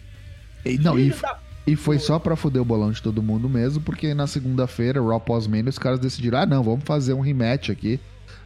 E, 0.64 0.78
não, 0.78 0.98
e, 0.98 1.10
da 1.10 1.38
e 1.66 1.76
foi 1.76 1.98
só 1.98 2.18
pra 2.18 2.36
foder 2.36 2.60
o 2.60 2.64
bolão 2.64 2.90
de 2.90 3.02
todo 3.02 3.22
mundo 3.22 3.48
mesmo, 3.48 3.82
porque 3.82 4.12
na 4.14 4.26
segunda-feira, 4.26 5.00
Raw 5.00 5.20
pós-mania, 5.20 5.70
os 5.70 5.78
caras 5.78 5.98
decidiram: 5.98 6.38
ah, 6.38 6.46
não, 6.46 6.62
vamos 6.62 6.84
fazer 6.84 7.12
um 7.12 7.20
rematch 7.20 7.70
aqui. 7.70 8.00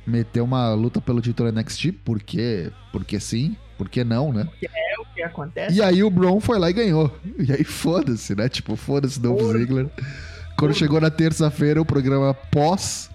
Meter 0.06 0.42
uma 0.42 0.74
luta 0.74 1.00
pelo 1.00 1.22
título 1.22 1.50
NXT, 1.50 1.92
porque, 2.04 2.70
porque 2.92 3.18
sim, 3.18 3.56
porque 3.78 4.04
não, 4.04 4.32
né? 4.32 4.46
É 4.62 5.00
o 5.00 5.04
que 5.14 5.22
acontece. 5.22 5.76
E 5.76 5.82
aí 5.82 6.04
o 6.04 6.10
Braun 6.10 6.40
foi 6.40 6.58
lá 6.58 6.68
e 6.68 6.74
ganhou. 6.74 7.10
E 7.38 7.50
aí 7.50 7.64
foda-se, 7.64 8.34
né? 8.34 8.48
Tipo, 8.48 8.76
foda-se 8.76 9.18
Dolph. 9.18 9.56
Ziggler. 9.56 9.88
Quando 10.58 10.74
chegou 10.74 11.00
na 11.00 11.10
terça-feira, 11.10 11.80
o 11.80 11.84
programa 11.86 12.34
pós 12.34 13.10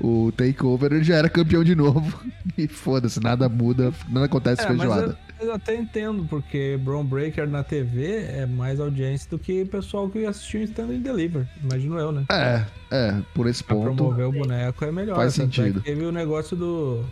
o 0.00 0.32
Takeover, 0.32 0.94
ele 0.94 1.04
já 1.04 1.16
era 1.16 1.28
campeão 1.28 1.62
de 1.62 1.74
novo. 1.74 2.20
E 2.58 2.66
foda-se, 2.66 3.20
nada 3.20 3.48
muda, 3.48 3.92
nada 4.08 4.26
acontece 4.26 4.62
É, 4.62 4.66
feijoada. 4.66 5.16
Eu, 5.40 5.48
eu 5.48 5.54
até 5.54 5.76
entendo, 5.76 6.24
porque 6.28 6.78
Braun 6.82 7.04
Breaker 7.04 7.48
na 7.48 7.62
TV 7.62 8.24
é 8.24 8.46
mais 8.46 8.78
audiência 8.80 9.28
do 9.30 9.38
que 9.38 9.62
o 9.62 9.66
pessoal 9.66 10.08
que 10.08 10.24
assistiu 10.24 10.62
Stand 10.62 10.88
and 10.90 11.00
Deliver. 11.00 11.46
Imagino 11.62 11.98
eu, 11.98 12.12
né? 12.12 12.24
É, 12.30 12.64
é, 12.90 13.22
por 13.34 13.46
esse 13.48 13.62
Pra 13.64 13.76
ponto. 13.76 13.96
promover 13.96 14.26
o 14.26 14.32
boneco 14.32 14.84
é 14.84 14.92
melhor. 14.92 15.16
Faz 15.16 15.38
é 15.38 15.42
sentido. 15.42 15.80
teve 15.80 16.04
o 16.04 16.12
negócio 16.12 16.56
do. 16.56 17.04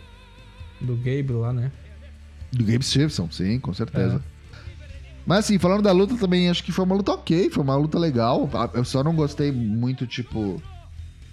Do 0.81 0.95
Gabe 0.95 1.33
lá, 1.33 1.51
né? 1.51 1.71
Do 2.51 2.63
Gabe 2.63 2.83
Stevenson, 2.83 3.29
sim, 3.29 3.59
com 3.59 3.73
certeza. 3.73 4.23
Mas 5.25 5.39
assim, 5.39 5.59
falando 5.59 5.83
da 5.83 5.91
luta 5.91 6.15
também, 6.15 6.49
acho 6.49 6.63
que 6.63 6.71
foi 6.71 6.85
uma 6.85 6.95
luta 6.95 7.11
ok, 7.11 7.49
foi 7.49 7.61
uma 7.61 7.75
luta 7.75 7.99
legal. 7.99 8.49
Eu 8.73 8.83
só 8.85 9.03
não 9.03 9.13
gostei 9.13 9.51
muito, 9.51 10.07
tipo, 10.07 10.61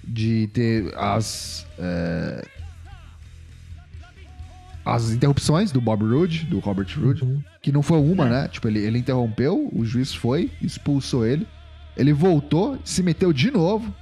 de 0.05 0.49
ter 0.49 0.93
as. 0.97 1.67
É, 1.79 2.47
as 4.87 5.11
interrupções 5.11 5.73
do 5.73 5.81
Bob 5.81 6.05
Roode, 6.05 6.45
do 6.45 6.61
Robert 6.61 6.87
Roode, 6.97 7.25
uhum. 7.25 7.43
que 7.61 7.73
não 7.73 7.83
foi 7.83 7.99
uma, 7.99 8.27
né? 8.27 8.47
Tipo, 8.47 8.69
ele, 8.69 8.79
ele 8.79 9.01
interrompeu, 9.01 9.69
o 9.73 9.85
juiz 9.85 10.15
foi, 10.15 10.49
expulsou 10.63 11.27
ele. 11.27 11.45
Ele 11.97 12.13
voltou, 12.13 12.79
se 12.85 13.03
meteu 13.03 13.33
de 13.33 13.51
novo. 13.51 13.93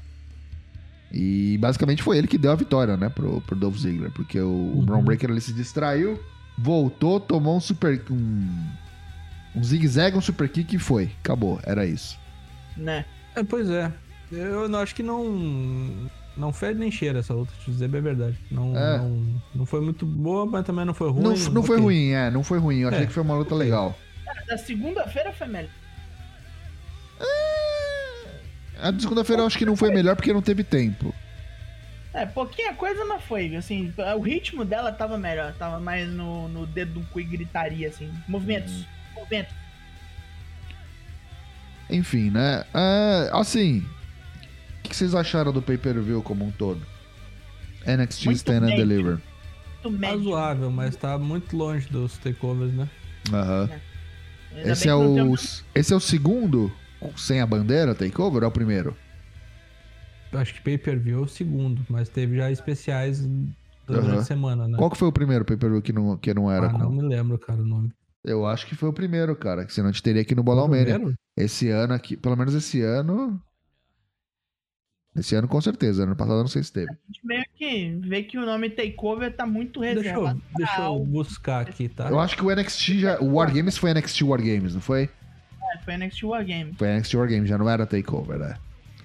E 1.11 1.57
basicamente 1.59 2.03
foi 2.03 2.18
ele 2.18 2.27
que 2.27 2.37
deu 2.37 2.53
a 2.53 2.55
vitória, 2.55 2.99
né, 2.99 3.09
pro, 3.09 3.40
pro 3.40 3.57
Dolph 3.57 3.79
Ziggler. 3.79 4.11
Porque 4.11 4.38
o, 4.38 4.47
uhum. 4.47 4.81
o 4.81 4.83
Braun 4.83 5.03
Breaker 5.03 5.31
ele 5.31 5.40
se 5.40 5.55
distraiu, 5.55 6.20
voltou, 6.59 7.18
tomou 7.18 7.57
um 7.57 7.61
super. 7.61 8.03
um, 8.11 8.47
um 9.57 9.64
zigue-zague, 9.64 10.18
um 10.18 10.20
super 10.20 10.51
kick 10.51 10.77
e 10.77 10.79
foi. 10.79 11.11
Acabou, 11.23 11.59
era 11.62 11.87
isso. 11.87 12.18
Né? 12.77 13.07
É, 13.35 13.42
pois 13.42 13.70
é. 13.70 13.90
Eu 14.31 14.68
não, 14.68 14.81
acho 14.81 14.94
que 14.94 15.03
não. 15.03 16.11
Não 16.37 16.53
fede 16.53 16.81
nem 16.81 16.90
cheira 16.90 17.20
essa 17.20 17.33
luta, 17.33 17.53
te 17.64 17.70
dizer 17.70 17.88
bem 17.88 18.01
a 18.01 18.05
verdade. 18.05 18.37
Não, 18.51 18.77
é. 18.77 18.99
não, 18.99 19.40
não, 19.55 19.66
foi 19.66 19.81
muito 19.81 20.05
boa, 20.05 20.44
mas 20.44 20.64
também 20.64 20.85
não 20.85 20.94
foi 20.94 21.11
ruim. 21.11 21.23
Não, 21.23 21.35
não 21.53 21.62
foi 21.62 21.79
ruim, 21.79 22.11
é, 22.11 22.31
não 22.31 22.42
foi 22.42 22.59
ruim. 22.59 22.79
Eu 22.79 22.88
achei 22.88 23.05
é. 23.05 23.07
que 23.07 23.12
foi 23.12 23.23
uma 23.23 23.37
luta 23.37 23.55
legal. 23.55 23.97
Da 24.49 24.59
segunda-feira 24.59 25.33
foi 25.33 25.47
melhor. 25.47 25.70
A 28.85 28.90
de 28.90 29.03
segunda-feira 29.03 29.42
eu 29.42 29.47
acho 29.47 29.57
que 29.57 29.64
não 29.64 29.77
foi 29.77 29.90
melhor 29.90 30.16
porque 30.16 30.33
não 30.33 30.42
teve 30.42 30.64
tempo. 30.64 31.14
É, 32.12 32.27
pouquinha 32.27 32.75
coisa, 32.75 33.05
mas 33.05 33.25
foi. 33.25 33.57
Assim, 33.57 33.92
o 34.16 34.20
ritmo 34.20 34.64
dela 34.64 34.92
tava 34.92 35.16
melhor. 35.18 35.53
Tava 35.55 35.81
mais 35.81 36.09
no, 36.09 36.49
no 36.49 36.66
dedo 36.66 37.01
do 37.01 37.07
cu 37.07 37.20
e 37.20 37.25
gritaria, 37.25 37.88
assim. 37.88 38.12
Movimentos. 38.29 38.73
Hum. 38.73 38.85
Movimentos. 39.16 39.55
Enfim, 41.90 42.31
né? 42.31 42.64
É, 42.73 43.31
assim. 43.33 43.85
O 44.85 44.88
que 44.88 44.97
vocês 44.97 45.14
acharam 45.14 45.53
do 45.53 45.62
pay-per-view 45.62 46.23
como 46.23 46.44
um 46.44 46.51
todo? 46.51 46.81
NXT 47.87 48.27
muito 48.27 48.37
Stand 48.37 48.64
and 48.64 48.77
Deliver. 48.77 49.18
Razoável, 50.03 50.70
mas 50.70 50.97
tá 50.97 51.18
muito 51.18 51.57
longe 51.57 51.88
dos 51.88 52.16
takeovers, 52.18 52.73
né? 52.73 52.88
Aham. 53.33 53.68
É. 53.70 54.70
Esse, 54.70 54.88
é 54.88 54.94
o, 54.94 55.35
esse 55.75 55.92
é 55.92 55.97
o 55.97 56.01
segundo 56.01 56.73
sem 57.16 57.40
a 57.40 57.47
bandeira 57.47 57.94
takeover 57.94 58.42
ou 58.42 58.44
é 58.44 58.49
o 58.49 58.53
primeiro? 58.53 58.97
Acho 60.33 60.55
que 60.55 60.62
pay-per-view 60.62 61.18
é 61.18 61.23
o 61.23 61.29
segundo, 61.29 61.85
mas 61.88 62.09
teve 62.09 62.37
já 62.37 62.51
especiais 62.51 63.29
durante 63.87 64.11
uhum. 64.11 64.18
a 64.18 64.25
semana, 64.25 64.68
né? 64.68 64.79
Qual 64.79 64.90
que 64.90 64.97
foi 64.97 65.09
o 65.09 65.12
primeiro 65.12 65.44
pay-per-view 65.44 65.83
que 65.83 65.92
não, 65.92 66.16
que 66.16 66.33
não 66.33 66.51
era? 66.51 66.66
Ah, 66.66 66.70
com... 66.70 66.79
não 66.79 66.92
me 66.92 67.03
lembro, 67.03 67.38
cara, 67.38 67.61
o 67.61 67.66
nome. 67.66 67.92
Eu 68.25 68.47
acho 68.47 68.66
que 68.66 68.75
foi 68.75 68.88
o 68.88 68.92
primeiro, 68.92 69.37
cara. 69.37 69.66
Que 69.66 69.73
senão 69.73 69.90
a 69.90 69.92
gente 69.92 70.03
teria 70.03 70.23
aqui 70.23 70.35
no 70.35 70.42
Bolão 70.42 70.66
Mania. 70.66 70.99
Esse 71.37 71.68
ano 71.68 71.92
aqui, 71.92 72.16
pelo 72.16 72.37
menos 72.37 72.55
esse 72.55 72.81
ano. 72.81 73.40
Esse 75.16 75.37
ano 75.37 75.46
com 75.46 75.61
certeza. 75.61 76.03
Ano 76.03 76.16
passado 76.16 76.38
eu 76.38 76.42
não 76.42 76.48
sei 76.48 76.62
se 76.62 76.72
teve. 76.72 76.90
A 76.90 76.94
gente 77.07 77.20
meio 77.24 77.44
que 77.55 77.98
vê 78.00 78.22
que 78.22 78.37
o 78.37 78.44
nome 78.44 78.68
Takeover 78.70 79.35
tá 79.35 79.46
muito 79.46 79.81
reservado. 79.81 80.42
Deixa 80.57 80.72
eu, 80.72 80.77
deixa 80.77 80.83
eu 80.83 80.98
buscar 81.05 81.61
aqui, 81.62 81.88
tá? 81.88 82.09
Eu 82.09 82.18
acho 82.18 82.37
que 82.37 82.44
o 82.44 82.55
NXT 82.55 82.98
já. 82.98 83.20
O 83.20 83.35
Wargames 83.35 83.77
foi 83.77 83.94
NXT 83.94 84.22
Wargames, 84.22 84.74
não 84.74 84.81
foi? 84.81 85.09
É, 85.74 85.79
foi 85.85 85.96
NXT 85.96 86.24
Wargames. 86.24 86.77
Foi 86.77 86.88
NXT 86.88 87.14
Wargames, 87.14 87.48
já 87.48 87.57
não 87.57 87.70
era 87.70 87.87
Takeover, 87.87 88.38
né? 88.38 88.57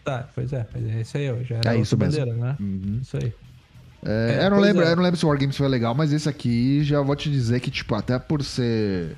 Tá, 0.04 0.28
pois 0.34 0.52
é. 0.52 0.66
Mas 0.74 0.86
é 0.86 1.02
isso 1.02 1.18
aí, 1.18 1.44
já 1.44 1.58
era 1.58 1.76
é 1.76 1.80
isso 1.80 1.96
mesmo. 1.96 2.20
bandeira, 2.20 2.40
né? 2.40 2.58
Uhum. 2.60 3.00
Isso 3.02 3.18
aí. 3.18 3.34
É, 4.04 4.40
é, 4.42 4.46
eu, 4.46 4.50
não 4.50 4.60
lembro, 4.60 4.84
é. 4.84 4.92
eu 4.92 4.96
não 4.96 5.04
lembro 5.04 5.20
se 5.20 5.26
o 5.26 5.28
Wargames 5.28 5.58
foi 5.58 5.68
legal, 5.68 5.94
mas 5.94 6.12
esse 6.12 6.28
aqui 6.28 6.84
já 6.84 7.02
vou 7.02 7.16
te 7.16 7.30
dizer 7.30 7.60
que, 7.60 7.70
tipo, 7.70 7.94
até 7.94 8.18
por 8.18 8.44
ser 8.44 9.16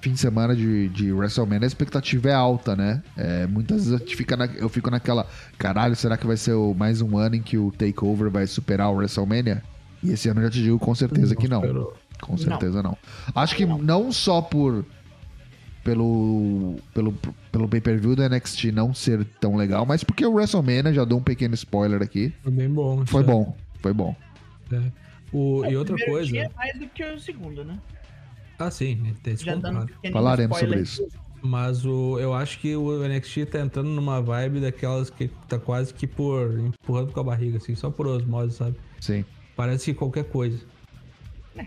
fim 0.00 0.12
de 0.12 0.18
semana 0.18 0.56
de, 0.56 0.88
de 0.88 1.12
WrestleMania, 1.12 1.66
a 1.66 1.68
expectativa 1.68 2.28
é 2.28 2.34
alta, 2.34 2.74
né? 2.74 3.02
É, 3.16 3.46
muitas 3.46 3.86
vezes 3.86 4.00
eu, 4.00 4.16
fica 4.16 4.36
na, 4.36 4.46
eu 4.46 4.68
fico 4.68 4.90
naquela, 4.90 5.26
caralho, 5.58 5.94
será 5.94 6.16
que 6.16 6.26
vai 6.26 6.36
ser 6.36 6.54
o, 6.54 6.74
mais 6.74 7.02
um 7.02 7.18
ano 7.18 7.36
em 7.36 7.42
que 7.42 7.58
o 7.58 7.70
Takeover 7.70 8.30
vai 8.30 8.46
superar 8.46 8.90
o 8.90 8.96
WrestleMania? 8.96 9.62
E 10.02 10.10
esse 10.10 10.28
ano 10.28 10.40
eu 10.40 10.44
já 10.44 10.50
te 10.50 10.62
digo 10.62 10.78
com 10.78 10.94
certeza 10.94 11.34
não 11.34 11.40
que 11.40 11.48
não. 11.48 11.92
Com 12.20 12.36
certeza 12.36 12.82
não. 12.82 12.90
não. 12.90 12.98
Acho 13.34 13.54
que 13.54 13.66
não. 13.66 13.78
não 13.78 14.12
só 14.12 14.40
por 14.40 14.84
pelo 15.84 16.76
pelo, 16.94 17.14
pelo 17.50 17.68
pay-per-view 17.68 18.16
do 18.16 18.28
NXT 18.28 18.66
não 18.72 18.94
ser 18.94 19.24
tão 19.40 19.56
legal, 19.56 19.84
mas 19.84 20.04
porque 20.04 20.24
o 20.24 20.32
WrestleMania, 20.32 20.92
já 20.92 21.04
dou 21.04 21.18
um 21.18 21.22
pequeno 21.22 21.54
spoiler 21.54 22.02
aqui. 22.02 22.32
Foi 22.42 22.52
bem 22.52 22.68
bom. 22.68 23.04
Foi 23.06 23.22
bom, 23.22 23.56
foi 23.80 23.92
bom. 23.92 24.14
É. 24.72 24.80
O, 25.32 25.64
é, 25.64 25.72
e 25.72 25.76
outra 25.76 25.96
coisa. 26.06 26.36
É 26.36 26.50
mais 26.56 26.78
do 26.78 26.86
que 26.88 27.04
o 27.04 27.18
segundo, 27.20 27.64
né? 27.64 27.78
Ah, 28.60 28.70
sim, 28.70 29.14
tem 29.22 29.32
esse 29.32 29.44
Falaremos 30.12 30.58
sobre 30.58 30.80
isso. 30.80 31.08
Mas 31.42 31.86
o, 31.86 32.18
eu 32.18 32.34
acho 32.34 32.58
que 32.58 32.76
o 32.76 33.02
NXT 33.08 33.46
tá 33.46 33.60
entrando 33.60 33.88
numa 33.88 34.20
vibe 34.20 34.60
daquelas 34.60 35.08
que 35.08 35.28
tá 35.48 35.58
quase 35.58 35.94
que 35.94 36.06
por 36.06 36.58
empurrando 36.58 37.12
com 37.12 37.20
a 37.20 37.24
barriga, 37.24 37.56
assim, 37.56 37.74
só 37.74 37.90
por 37.90 38.06
osmose, 38.06 38.54
sabe? 38.54 38.76
Sim. 39.00 39.24
Parece 39.56 39.86
que 39.86 39.94
qualquer 39.94 40.24
coisa. 40.24 40.58
É. 41.56 41.64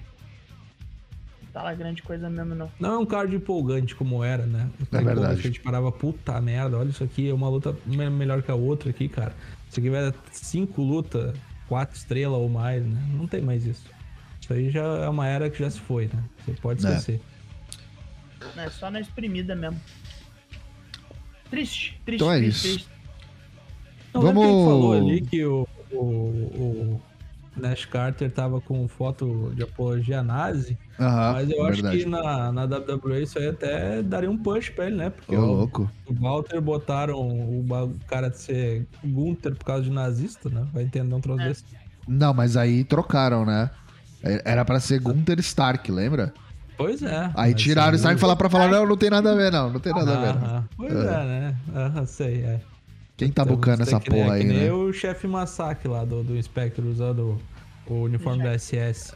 Tá 1.51 1.63
lá 1.63 1.73
grande 1.73 2.03
coisa 2.03 2.29
mesmo, 2.29 2.53
não. 2.53 2.71
Não 2.79 2.93
é 2.93 2.97
um 2.99 3.05
card 3.07 3.35
empolgante 3.35 3.95
como 3.95 4.23
era, 4.23 4.45
né? 4.45 4.69
É 4.91 5.01
verdade. 5.01 5.39
A 5.39 5.43
gente 5.43 5.59
parava, 5.59 5.91
puta 5.91 6.39
merda, 6.39 6.77
olha 6.77 6.89
isso 6.89 7.03
aqui, 7.03 7.29
é 7.29 7.33
uma 7.33 7.49
luta 7.49 7.75
melhor 7.87 8.43
que 8.43 8.51
a 8.51 8.55
outra 8.55 8.91
aqui, 8.91 9.09
cara. 9.09 9.33
Isso 9.67 9.79
aqui 9.79 9.89
vai 9.89 10.11
dar 10.11 10.15
cinco 10.31 10.83
lutas, 10.83 11.35
quatro 11.67 11.97
estrelas 11.97 12.37
ou 12.37 12.47
mais, 12.47 12.85
né? 12.85 13.01
Não 13.11 13.25
tem 13.25 13.41
mais 13.41 13.65
isso. 13.65 13.92
Isso 14.43 14.51
aí 14.51 14.69
já 14.69 14.81
é 14.81 15.07
uma 15.07 15.25
era 15.25 15.49
que 15.49 15.57
já 15.57 15.69
se 15.69 15.79
foi, 15.79 16.09
né? 16.13 16.21
Você 16.45 16.51
pode 16.61 16.85
é. 16.85 16.89
esquecer. 16.89 17.21
É, 18.57 18.65
é 18.65 18.69
só 18.69 18.91
na 18.91 18.99
exprimida 18.99 19.55
mesmo. 19.55 19.79
Triste, 21.49 21.97
triste, 22.03 22.21
então 22.21 22.31
é 22.31 22.39
triste, 22.39 22.57
isso. 22.57 22.73
Triste. 22.73 22.89
Não, 24.13 24.21
Vamos... 24.21 24.43
Quem 24.43 24.65
falou 24.65 24.93
ali 24.93 25.21
que 25.21 25.45
o, 25.45 25.65
o, 25.93 25.97
o 25.97 27.01
Nash 27.55 27.85
Carter 27.85 28.29
tava 28.29 28.59
com 28.59 28.85
foto 28.85 29.53
de 29.55 29.63
apologia 29.63 30.21
nazi. 30.21 30.77
mas 30.99 31.49
eu 31.49 31.65
é 31.65 31.69
acho 31.69 31.81
verdade. 31.81 32.03
que 32.03 32.05
na, 32.05 32.51
na 32.51 32.63
WWE 32.65 33.23
isso 33.23 33.39
aí 33.39 33.47
até 33.47 34.03
daria 34.03 34.29
um 34.29 34.37
push 34.37 34.71
pra 34.71 34.87
ele, 34.87 34.97
né? 34.97 35.09
Porque 35.09 35.37
Ô, 35.37 35.63
o, 35.63 35.89
o 36.07 36.13
Walter 36.19 36.59
botaram 36.59 37.17
o, 37.17 37.61
o, 37.61 37.95
cara 38.07 38.27
de 38.27 38.39
ser 38.39 38.85
Gunther 39.05 39.55
por 39.55 39.63
causa 39.63 39.83
de 39.83 39.91
nazista, 39.91 40.49
né? 40.49 40.67
Vai 40.73 40.83
entender 40.83 41.15
um 41.15 41.21
troço 41.21 41.41
é. 41.43 41.47
desse. 41.47 41.63
Não, 42.05 42.33
mas 42.33 42.57
aí 42.57 42.83
trocaram, 42.83 43.45
né? 43.45 43.71
Era 44.23 44.63
pra 44.63 44.79
ser 44.79 44.99
Gunther 44.99 45.39
Stark, 45.39 45.91
lembra? 45.91 46.33
Pois 46.77 47.03
é. 47.03 47.31
Aí 47.35 47.53
tiraram 47.53 47.93
o 47.93 47.95
Stark 47.95 48.17
e 48.17 48.21
falaram 48.21 48.37
pra 48.37 48.49
falar, 48.49 48.67
não, 48.69 48.87
não 48.87 48.97
tem 48.97 49.09
nada 49.09 49.31
a 49.31 49.35
ver, 49.35 49.51
não. 49.51 49.69
Não 49.69 49.79
tem 49.79 49.93
nada 49.93 50.17
a 50.17 50.21
ver. 50.21 50.39
Não. 50.39 50.69
Pois 50.75 50.93
é, 50.93 50.97
é 50.97 51.25
né? 51.25 51.55
Aham, 51.75 52.05
sei, 52.05 52.43
é. 52.43 52.59
Quem 53.15 53.31
tá 53.31 53.43
então, 53.43 53.55
bucando 53.55 53.83
essa 53.83 53.99
porra 53.99 54.23
nem, 54.23 54.31
aí, 54.31 54.41
que 54.41 54.65
né? 54.65 54.71
o 54.71 54.91
chefe 54.91 55.27
Massacre 55.27 55.87
lá 55.87 56.03
do, 56.03 56.23
do 56.23 56.41
Spectre 56.41 56.83
usando 56.87 57.39
o, 57.87 57.93
o 57.93 58.03
uniforme 58.03 58.43
da 58.43 58.57
SS. 58.57 59.13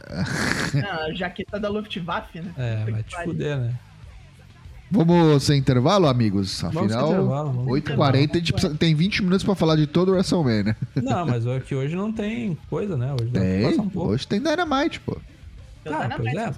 Não, 0.74 1.02
a 1.08 1.12
jaqueta 1.12 1.58
da 1.58 1.68
Luftwaffe, 1.68 2.40
né? 2.40 2.52
É, 2.56 2.90
vai 2.90 3.02
te 3.02 3.16
fuder, 3.24 3.58
né? 3.58 3.74
Vamos 4.90 5.42
sem 5.42 5.58
intervalo, 5.58 6.06
amigos? 6.06 6.64
Afinal, 6.64 7.12
8h40, 7.66 8.30
a 8.30 8.38
gente 8.38 8.52
precisa, 8.52 8.74
tem 8.74 8.94
20 8.94 9.22
minutos 9.22 9.44
pra 9.44 9.54
falar 9.54 9.76
de 9.76 9.86
todo 9.86 10.10
o 10.10 10.12
WrestleMania. 10.12 10.76
Não, 10.96 11.26
mas 11.26 11.46
aqui 11.46 11.74
hoje 11.74 11.94
não 11.94 12.10
tem 12.10 12.56
coisa, 12.70 12.96
né? 12.96 13.12
Hoje 13.12 13.30
tem, 13.30 13.80
um 13.80 13.90
hoje 13.94 14.26
tem 14.26 14.40
Dynamite, 14.40 15.00
pô. 15.00 15.16
Ah, 15.86 16.08
pois 16.16 16.34
é. 16.34 16.52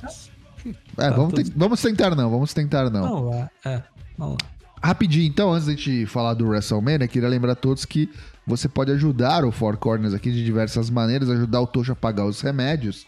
É, 0.98 1.10
tá 1.10 1.10
vamos, 1.10 1.34
tudo... 1.34 1.52
vamos 1.56 1.82
tentar 1.82 2.14
não, 2.14 2.30
vamos 2.30 2.54
tentar 2.54 2.90
não. 2.90 3.02
Não 3.02 3.30
vai, 3.30 3.50
é, 3.64 3.82
vamos 4.16 4.36
lá. 4.40 4.48
Rapidinho, 4.82 5.26
então, 5.26 5.52
antes 5.52 5.66
de 5.66 5.72
a 5.72 5.76
gente 5.76 6.06
falar 6.06 6.34
do 6.34 6.46
WrestleMania, 6.46 7.06
queria 7.06 7.28
lembrar 7.28 7.52
a 7.52 7.56
todos 7.56 7.84
que 7.84 8.08
você 8.46 8.68
pode 8.68 8.90
ajudar 8.92 9.44
o 9.44 9.52
Four 9.52 9.76
Corners 9.76 10.14
aqui 10.14 10.30
de 10.30 10.44
diversas 10.44 10.88
maneiras, 10.88 11.28
ajudar 11.28 11.60
o 11.60 11.66
Tocho 11.66 11.92
a 11.92 11.96
pagar 11.96 12.24
os 12.24 12.40
remédios. 12.40 13.06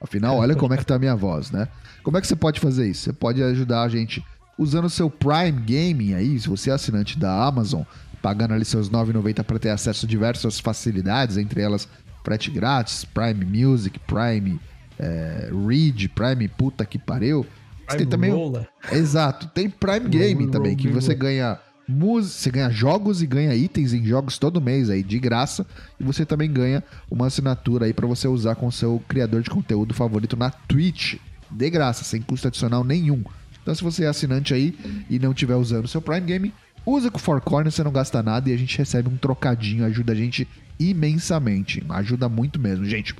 Afinal, 0.00 0.36
olha 0.36 0.54
como 0.54 0.74
é 0.74 0.76
que 0.76 0.84
tá 0.84 0.96
a 0.96 0.98
minha 0.98 1.16
voz, 1.16 1.50
né? 1.50 1.66
Como 2.02 2.18
é 2.18 2.20
que 2.20 2.26
você 2.26 2.36
pode 2.36 2.60
fazer 2.60 2.88
isso? 2.88 3.04
Você 3.04 3.12
pode 3.12 3.42
ajudar 3.42 3.82
a 3.82 3.88
gente 3.88 4.22
usando 4.58 4.86
o 4.86 4.90
seu 4.90 5.10
Prime 5.10 5.52
Gaming 5.52 6.14
aí, 6.14 6.38
se 6.38 6.48
você 6.48 6.70
é 6.70 6.74
assinante 6.74 7.18
da 7.18 7.46
Amazon, 7.46 7.82
pagando 8.22 8.54
ali 8.54 8.64
seus 8.64 8.88
9,90 8.88 9.44
para 9.44 9.58
ter 9.58 9.70
acesso 9.70 10.06
a 10.06 10.08
diversas 10.08 10.58
facilidades, 10.58 11.36
entre 11.36 11.60
elas 11.60 11.88
frete 12.24 12.50
grátis, 12.50 13.04
Prime 13.04 13.44
Music, 13.44 13.98
Prime 14.00 14.58
é, 14.98 15.50
Read, 15.66 16.08
Prime 16.08 16.48
puta 16.48 16.84
que 16.86 16.98
pariu. 16.98 17.46
Prime 17.86 17.98
tem 17.98 18.06
também 18.06 18.30
Roller. 18.30 18.66
Exato, 18.90 19.46
tem 19.48 19.68
Prime 19.68 20.08
Gaming 20.08 20.50
também, 20.50 20.74
que 20.74 20.88
você 20.88 21.14
ganha 21.14 21.58
música, 21.86 22.38
você 22.38 22.50
ganha 22.50 22.70
jogos 22.70 23.20
e 23.20 23.26
ganha 23.26 23.54
itens 23.54 23.92
em 23.92 24.04
jogos 24.04 24.38
todo 24.38 24.60
mês 24.60 24.88
aí 24.88 25.02
de 25.02 25.18
graça 25.18 25.66
e 26.00 26.04
você 26.04 26.24
também 26.24 26.50
ganha 26.50 26.82
uma 27.10 27.26
assinatura 27.26 27.84
aí 27.84 27.92
para 27.92 28.06
você 28.06 28.26
usar 28.26 28.54
com 28.54 28.66
o 28.66 28.72
seu 28.72 29.02
criador 29.06 29.42
de 29.42 29.50
conteúdo 29.50 29.92
favorito 29.92 30.34
na 30.34 30.50
Twitch, 30.50 31.16
de 31.50 31.70
graça, 31.70 32.04
sem 32.04 32.22
custo 32.22 32.48
adicional 32.48 32.82
nenhum. 32.82 33.22
Então, 33.64 33.74
se 33.74 33.82
você 33.82 34.04
é 34.04 34.08
assinante 34.08 34.52
aí 34.52 34.76
e 35.08 35.18
não 35.18 35.32
estiver 35.32 35.56
usando 35.56 35.86
o 35.86 35.88
seu 35.88 36.02
Prime 36.02 36.20
Game, 36.20 36.54
usa 36.84 37.10
com 37.10 37.16
o 37.16 37.20
Four 37.20 37.40
Corners, 37.40 37.74
você 37.74 37.82
não 37.82 37.90
gasta 37.90 38.22
nada 38.22 38.50
e 38.50 38.52
a 38.52 38.56
gente 38.58 38.76
recebe 38.76 39.08
um 39.08 39.16
trocadinho, 39.16 39.86
ajuda 39.86 40.12
a 40.12 40.14
gente 40.14 40.46
imensamente. 40.78 41.82
Ajuda 41.88 42.28
muito 42.28 42.60
mesmo, 42.60 42.84
gente. 42.84 43.14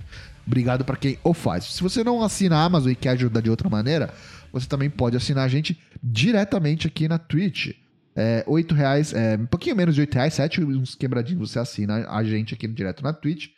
Obrigado 0.46 0.84
para 0.84 0.96
quem 0.96 1.18
o 1.24 1.32
faz. 1.32 1.64
Se 1.64 1.82
você 1.82 2.04
não 2.04 2.22
assina 2.22 2.56
a 2.56 2.64
Amazon 2.64 2.92
e 2.92 2.94
quer 2.94 3.10
ajudar 3.10 3.40
de 3.40 3.48
outra 3.48 3.70
maneira, 3.70 4.12
você 4.52 4.68
também 4.68 4.90
pode 4.90 5.16
assinar 5.16 5.44
a 5.44 5.48
gente 5.48 5.80
diretamente 6.02 6.86
aqui 6.86 7.08
na 7.08 7.18
Twitch. 7.18 7.70
É, 8.14 8.44
8 8.46 8.74
reais, 8.74 9.14
é, 9.14 9.36
um 9.36 9.46
pouquinho 9.46 9.74
menos 9.74 9.94
de 9.94 10.02
8 10.02 10.14
reais, 10.14 10.34
7, 10.34 10.62
uns 10.62 10.94
quebradinhos 10.94 11.50
você 11.50 11.58
assina 11.58 12.06
a 12.08 12.22
gente 12.22 12.52
aqui 12.52 12.68
direto 12.68 13.02
na 13.02 13.14
Twitch. 13.14 13.48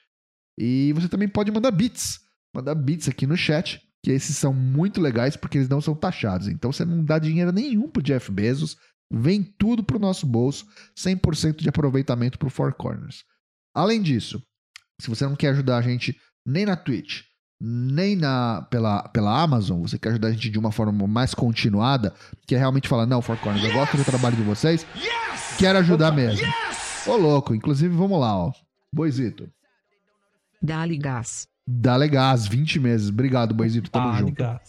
E 0.56 0.92
você 0.94 1.08
também 1.08 1.26
pode 1.26 1.50
mandar 1.50 1.72
bits. 1.72 2.20
Mandar 2.54 2.76
bits 2.76 3.08
aqui 3.08 3.26
no 3.26 3.36
chat, 3.36 3.82
que 4.06 4.12
esses 4.12 4.36
são 4.36 4.54
muito 4.54 5.00
legais 5.00 5.36
porque 5.36 5.58
eles 5.58 5.68
não 5.68 5.80
são 5.80 5.92
taxados. 5.92 6.46
Então 6.46 6.70
você 6.70 6.84
não 6.84 7.04
dá 7.04 7.18
dinheiro 7.18 7.50
nenhum 7.50 7.88
pro 7.88 8.00
Jeff 8.00 8.30
Bezos, 8.30 8.76
vem 9.12 9.42
tudo 9.42 9.82
pro 9.82 9.98
nosso 9.98 10.24
bolso, 10.24 10.64
100% 10.96 11.56
de 11.56 11.68
aproveitamento 11.68 12.38
pro 12.38 12.48
Four 12.48 12.72
Corners. 12.74 13.24
Além 13.74 14.00
disso, 14.00 14.40
se 15.00 15.08
você 15.08 15.26
não 15.26 15.34
quer 15.34 15.48
ajudar 15.48 15.78
a 15.78 15.82
gente 15.82 16.16
nem 16.46 16.64
na 16.64 16.76
Twitch, 16.76 17.22
nem 17.60 18.14
na, 18.14 18.62
pela, 18.70 19.08
pela 19.08 19.42
Amazon, 19.42 19.82
você 19.82 19.98
quer 19.98 20.10
ajudar 20.10 20.28
a 20.28 20.32
gente 20.32 20.50
de 20.50 20.58
uma 20.60 20.70
forma 20.70 21.04
mais 21.08 21.34
continuada, 21.34 22.14
que 22.46 22.54
é 22.54 22.58
realmente 22.58 22.88
falar, 22.88 23.06
não, 23.06 23.20
Four 23.20 23.38
Corners, 23.38 23.64
eu 23.64 23.72
gosto 23.72 23.96
do 23.96 24.04
trabalho 24.04 24.36
de 24.36 24.44
vocês, 24.44 24.86
quero 25.58 25.80
ajudar 25.80 26.12
mesmo. 26.12 26.46
Ô 27.08 27.16
louco, 27.16 27.56
inclusive 27.56 27.92
vamos 27.96 28.20
lá, 28.20 28.36
ó. 28.36 28.52
Boizito. 28.94 29.50
Dá-lhe 30.62 30.96
gás. 30.96 31.48
Dá-lhe 31.66 32.08
gás, 32.08 32.46
20 32.46 32.78
meses. 32.78 33.08
Obrigado, 33.08 33.54
Boizito, 33.54 33.90
tamo 33.90 34.12
Dá-lhe 34.12 34.28
junto. 34.28 34.60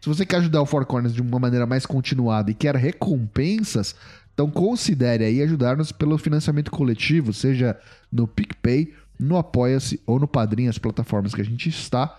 Se 0.00 0.08
você 0.08 0.24
quer 0.24 0.36
ajudar 0.36 0.62
o 0.62 0.66
Four 0.66 0.86
Corners 0.86 1.14
de 1.14 1.20
uma 1.20 1.38
maneira 1.38 1.66
mais 1.66 1.84
continuada 1.84 2.50
e 2.50 2.54
quer 2.54 2.74
recompensas, 2.74 3.94
então 4.32 4.50
considere 4.50 5.24
aí 5.24 5.42
ajudar-nos 5.42 5.92
pelo 5.92 6.16
financiamento 6.16 6.70
coletivo, 6.70 7.32
seja 7.32 7.78
no 8.10 8.26
PicPay, 8.26 8.94
no 9.18 9.36
Apoia-se 9.36 10.00
ou 10.06 10.18
no 10.18 10.26
Padrim, 10.26 10.66
as 10.66 10.78
plataformas 10.78 11.34
que 11.34 11.42
a 11.42 11.44
gente 11.44 11.68
está. 11.68 12.18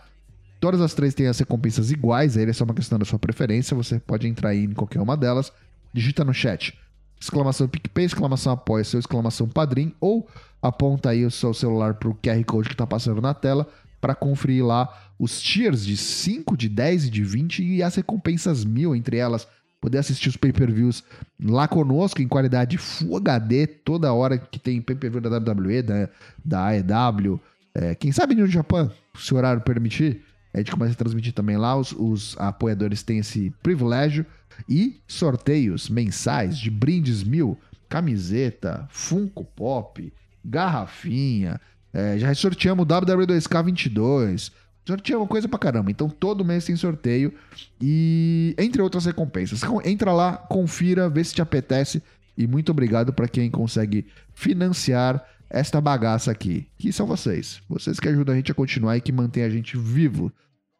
Todas 0.60 0.80
as 0.80 0.94
três 0.94 1.16
têm 1.16 1.26
as 1.26 1.40
recompensas 1.40 1.90
iguais, 1.90 2.38
aí 2.38 2.48
é 2.48 2.54
só 2.54 2.64
uma 2.64 2.76
questão 2.76 3.00
da 3.00 3.06
sua 3.06 3.18
preferência, 3.18 3.76
você 3.76 4.00
pode 4.00 4.28
entrar 4.28 4.50
aí 4.50 4.64
em 4.64 4.74
qualquer 4.74 5.02
uma 5.02 5.18
delas, 5.18 5.52
digita 5.92 6.24
no 6.24 6.36
chat, 6.36 6.78
exclamação 7.20 7.68
PicPay, 7.68 8.06
exclamação 8.06 8.54
Apoia-se 8.54 8.96
ou 8.96 9.00
exclamação 9.00 9.50
Padrim, 9.50 9.92
ou 10.00 10.30
aponta 10.62 11.10
aí 11.10 11.26
o 11.26 11.32
seu 11.32 11.56
celular 11.56 11.96
pro 11.96 12.14
QR 12.14 12.44
Code 12.46 12.70
que 12.70 12.76
tá 12.76 12.86
passando 12.86 13.20
na 13.20 13.34
tela 13.34 13.68
para 14.02 14.16
conferir 14.16 14.66
lá 14.66 14.89
os 15.18 15.39
tiers 15.39 15.86
de 15.86 15.95
5, 15.95 16.58
de 16.58 16.68
10 16.68 17.06
e 17.06 17.10
de 17.10 17.24
20 17.24 17.64
e 17.64 17.84
as 17.84 17.95
recompensas 17.95 18.66
mil, 18.66 18.95
entre 18.95 19.18
elas. 19.18 19.47
Poder 19.80 19.99
assistir 19.99 20.30
os 20.30 20.38
pay-per-views 20.38 21.04
lá 21.43 21.68
conosco 21.68 22.22
em 22.22 22.28
qualidade 22.28 22.78
Full 22.78 23.18
HD 23.18 23.66
toda 23.66 24.14
hora 24.14 24.38
que 24.38 24.60
tem 24.60 24.82
pay-per-view 24.82 25.22
da 25.22 25.38
WWE, 25.38 25.82
da, 25.82 26.10
da 26.43 26.68
AEW, 26.68 27.39
é, 27.74 27.95
quem 27.95 28.12
sabe 28.12 28.36
no 28.36 28.45
Japão, 28.47 28.91
se 29.16 29.34
o 29.34 29.38
horário 29.38 29.62
permitir, 29.62 30.22
a 30.54 30.58
gente 30.58 30.72
começa 30.72 30.93
a 30.93 30.97
transmitir 30.97 31.34
também 31.34 31.58
lá, 31.58 31.76
os, 31.76 31.93
os 31.93 32.36
apoiadores 32.38 33.04
têm 33.04 33.20
esse 33.20 33.52
privilégio. 33.64 34.26
E 34.68 35.02
sorteios 35.08 35.89
mensais 35.89 36.58
de 36.58 36.70
brindes 36.70 37.24
mil, 37.24 37.58
camiseta, 37.89 38.88
Funko 38.91 39.43
Pop, 39.43 40.14
garrafinha, 40.43 41.60
é, 41.94 42.18
já 42.18 42.34
sorteamos 42.34 42.84
o 42.84 42.88
WWE2K22. 42.88 44.52
Sorteamos 44.88 45.28
coisa 45.28 45.48
pra 45.48 45.60
caramba. 45.60 45.92
Então 45.92 46.10
todo 46.10 46.46
mês 46.46 46.66
tem 46.66 46.76
sorteio. 46.76 47.34
E 47.80 48.56
entre 48.58 48.82
outras 48.82 49.06
recompensas. 49.06 49.62
Então, 49.62 49.82
Entra 49.84 50.12
lá, 50.14 50.38
confira, 50.38 51.10
vê 51.10 51.24
se 51.24 51.34
te 51.34 51.42
apetece. 51.42 52.02
E 52.38 52.48
muito 52.48 52.72
obrigado 52.72 53.14
pra 53.14 53.28
quem 53.28 53.50
consegue 53.52 54.08
financiar 54.34 55.24
esta 55.50 55.82
bagaça 55.82 56.32
aqui. 56.32 56.68
Que 56.78 56.92
são 56.92 57.06
vocês. 57.06 57.62
Vocês 57.70 58.00
que 58.00 58.08
ajudam 58.08 58.34
a 58.34 58.38
gente 58.38 58.52
a 58.52 58.56
continuar 58.56 58.98
e 58.98 59.02
que 59.02 59.12
mantêm 59.12 59.44
a 59.44 59.50
gente 59.50 59.78
vivo. 59.78 60.32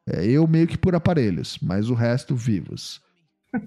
É, 0.08 0.26
eu 0.26 0.48
meio 0.48 0.66
que 0.66 0.78
por 0.78 0.96
aparelhos, 0.96 1.60
mas 1.62 1.90
o 1.90 1.94
resto 1.94 2.36
vivos. 2.36 3.02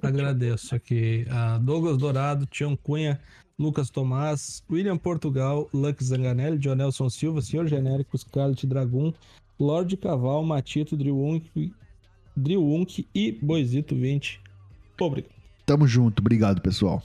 Agradeço 0.03 0.75
aqui 0.75 1.27
a 1.31 1.59
Douglas 1.59 1.99
Dourado, 1.99 2.47
Tião 2.47 2.77
Cunha, 2.77 3.21
Lucas 3.59 3.91
Tomás, 3.91 4.63
William 4.71 4.97
Portugal, 4.97 5.69
Lux 5.73 6.07
Zanganelli, 6.07 6.59
Jonelson 6.59 7.09
Silva, 7.11 7.43
Senhor 7.43 7.67
Genérico, 7.67 8.17
Scarlet 8.17 8.67
Dragon, 8.67 9.13
Lorde 9.59 9.97
Caval, 9.97 10.43
Matito, 10.43 10.97
Driwunk, 10.97 11.73
Driwunk 12.37 13.07
e 13.15 13.33
Boizito 13.33 13.95
20. 13.95 14.41
Obrigado. 14.99 15.35
Tamo 15.67 15.87
junto. 15.87 16.21
Obrigado, 16.21 16.61
pessoal. 16.61 17.03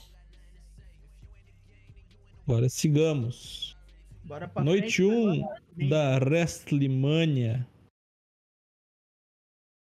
Agora 2.46 2.68
sigamos. 2.68 3.76
Bora 4.24 4.48
pra 4.48 4.62
Noite 4.64 4.96
frente, 4.96 5.04
1 5.04 5.44
agora. 5.44 5.60
da 5.88 6.18
Wrestlemania. 6.24 7.66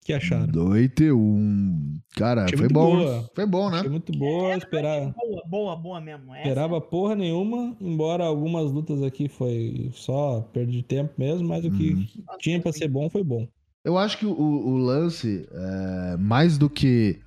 O 0.02 0.04
que 0.04 0.12
acharam? 0.12 0.48
Noite 0.52 1.12
1. 1.12 2.00
Cara, 2.16 2.44
Achei 2.46 2.58
foi 2.58 2.68
bom. 2.68 2.96
boa. 2.96 3.30
Foi 3.36 3.46
bom, 3.46 3.70
né? 3.70 3.76
Achei 3.78 3.88
muito 3.90 4.10
boa, 4.18 4.56
esperava. 4.56 5.14
Boa, 5.16 5.42
boa, 5.46 5.76
boa 5.76 6.00
mesmo. 6.00 6.34
Essa, 6.34 6.48
Esperava 6.48 6.80
porra 6.80 7.14
nenhuma, 7.14 7.76
embora 7.80 8.24
algumas 8.24 8.70
lutas 8.72 9.00
aqui 9.00 9.28
foi 9.28 9.90
só 9.94 10.40
perda 10.52 10.72
de 10.72 10.82
tempo 10.82 11.12
mesmo, 11.16 11.46
mas 11.46 11.64
o 11.64 11.70
que 11.70 11.92
Uhum. 11.92 12.06
tinha 12.40 12.60
pra 12.60 12.72
ser 12.72 12.88
bom 12.88 13.08
foi 13.08 13.22
bom. 13.22 13.46
Eu 13.84 13.96
acho 13.96 14.18
que 14.18 14.26
o, 14.26 14.32
o 14.32 14.76
lance, 14.76 15.46
é, 15.52 16.16
mais 16.18 16.58
do 16.58 16.68
que 16.68 17.20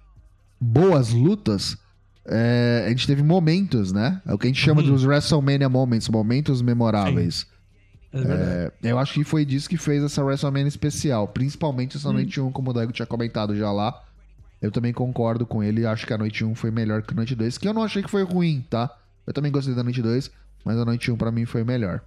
boas 0.60 1.12
lutas, 1.14 1.78
é, 2.26 2.84
a 2.86 2.90
gente 2.90 3.08
teve 3.08 3.24
momentos, 3.24 3.94
né? 3.94 4.22
É 4.26 4.34
o 4.34 4.38
que 4.38 4.48
a 4.48 4.50
gente 4.50 4.60
chama 4.62 4.82
Uhum. 4.82 4.88
dos 4.88 5.06
WrestleMania 5.06 5.70
Moments, 5.70 6.10
momentos 6.10 6.62
memoráveis. 6.62 7.48
É. 8.16 8.72
É, 8.82 8.92
eu 8.92 8.98
acho 8.98 9.14
que 9.14 9.24
foi 9.26 9.44
disso 9.44 9.68
que 9.68 9.78
fez 9.78 10.02
essa 10.02 10.24
WrestleMania 10.24 10.68
especial. 10.68 11.28
Principalmente 11.28 11.98
essa 11.98 12.14
noite 12.14 12.40
1, 12.40 12.52
como 12.52 12.72
o 12.72 12.74
Dago 12.74 12.94
tinha 12.94 13.06
comentado 13.06 13.56
já 13.56 13.72
lá. 13.72 14.02
Eu 14.62 14.72
também 14.72 14.94
concordo 14.94 15.46
com 15.46 15.62
ele. 15.62 15.86
Acho 15.86 16.08
que 16.08 16.14
a 16.14 16.18
noite 16.18 16.44
1 16.44 16.56
foi 16.56 16.72
melhor 16.72 17.02
que 17.02 17.14
a 17.14 17.16
noite 17.16 17.36
2. 17.36 17.58
Que 17.58 17.68
eu 17.68 17.74
não 17.74 17.84
achei 17.84 18.02
que 18.02 18.10
foi 18.10 18.24
ruim, 18.24 18.66
tá? 18.70 18.98
Eu 19.28 19.34
também 19.34 19.52
gostei 19.52 19.76
da 19.76 19.84
noite 19.84 20.02
2. 20.02 20.32
Mas 20.64 20.78
a 20.78 20.86
noite 20.86 21.12
1 21.12 21.18
pra 21.18 21.32
mim 21.32 21.46
foi 21.46 21.64
melhor. 21.64 22.02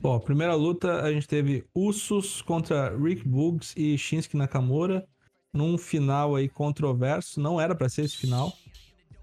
Bom, 0.00 0.18
primeira 0.20 0.54
luta 0.54 1.02
a 1.02 1.12
gente 1.12 1.28
teve 1.28 1.64
Usos 1.74 2.40
contra 2.42 2.96
Rick 2.96 3.28
Boogs 3.28 3.74
e 3.76 3.96
Shinsuke 3.98 4.36
Nakamura 4.36 5.06
num 5.52 5.76
final 5.76 6.34
aí 6.34 6.48
controverso. 6.48 7.40
Não 7.40 7.60
era 7.60 7.74
pra 7.74 7.88
ser 7.88 8.02
esse 8.02 8.16
final. 8.16 8.52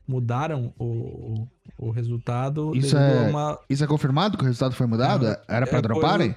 Mudaram 0.07 0.73
o, 0.77 1.47
o, 1.77 1.89
resultado. 1.91 2.75
Isso 2.75 2.97
é- 2.97 3.29
uma- 3.29 3.57
Isso 3.69 3.83
é 3.83 3.87
confirmado 3.87 4.37
que 4.37 4.43
o 4.43 4.45
resultado 4.47 4.75
foi 4.75 4.85
mudado? 4.85 5.25
Era- 5.25 5.43
Era 5.47 5.65
pra 5.67 5.77
era 5.77 5.81
droparem? 5.87 6.35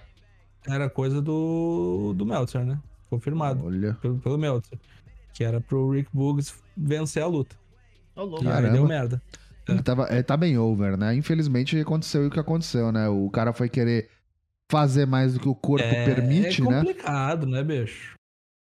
era 0.68 0.88
coisa 0.90 1.20
do, 1.20 2.12
do 2.16 2.24
Meltzer, 2.26 2.64
né? 2.64 2.78
Confirmado 3.10 3.64
Olha. 3.66 3.94
pelo, 4.00 4.18
pelo 4.18 4.38
Meltzer. 4.38 4.78
Que 5.32 5.44
era 5.44 5.60
pro 5.60 5.90
Rick 5.90 6.08
Boogs 6.12 6.54
vencer 6.76 7.22
a 7.22 7.26
luta. 7.26 7.56
Ô, 8.14 8.22
louco. 8.22 8.44
E 8.44 8.46
Caramba. 8.46 8.72
deu 8.72 8.86
merda. 8.86 9.22
Ele, 9.68 9.82
tava, 9.82 10.06
ele 10.10 10.22
tá 10.22 10.36
bem 10.36 10.56
over, 10.56 10.96
né? 10.96 11.14
Infelizmente 11.14 11.78
aconteceu 11.78 12.26
o 12.26 12.30
que 12.30 12.38
aconteceu, 12.38 12.92
né? 12.92 13.08
O 13.08 13.28
cara 13.30 13.52
foi 13.52 13.68
querer 13.68 14.08
fazer 14.70 15.06
mais 15.06 15.34
do 15.34 15.40
que 15.40 15.48
o 15.48 15.54
corpo 15.54 15.88
permite, 15.88 16.62
é 16.62 16.64
né? 16.64 16.78
complicado, 16.78 17.46
né, 17.46 17.62
bicho? 17.62 18.14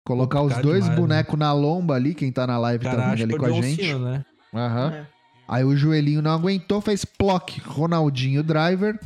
Colocar 0.06 0.42
os 0.42 0.58
dois 0.58 0.88
né? 0.88 0.96
bonecos 0.96 1.38
na 1.38 1.54
lomba 1.54 1.94
ali, 1.94 2.16
quem 2.16 2.32
tá 2.32 2.48
na 2.48 2.58
live 2.58 2.84
Cara, 2.84 2.98
tá 2.98 3.10
vindo 3.16 3.24
ali 3.24 3.38
com 3.38 3.46
é 3.46 3.50
a 3.50 3.62
gente. 3.62 3.94
Né? 3.94 4.26
Aham. 4.54 4.94
É. 4.94 5.06
Aí 5.48 5.64
o 5.64 5.76
joelhinho 5.76 6.22
não 6.22 6.32
aguentou, 6.32 6.80
fez 6.80 7.04
plock, 7.04 7.60
Ronaldinho 7.62 8.44
Driver. 8.44 9.00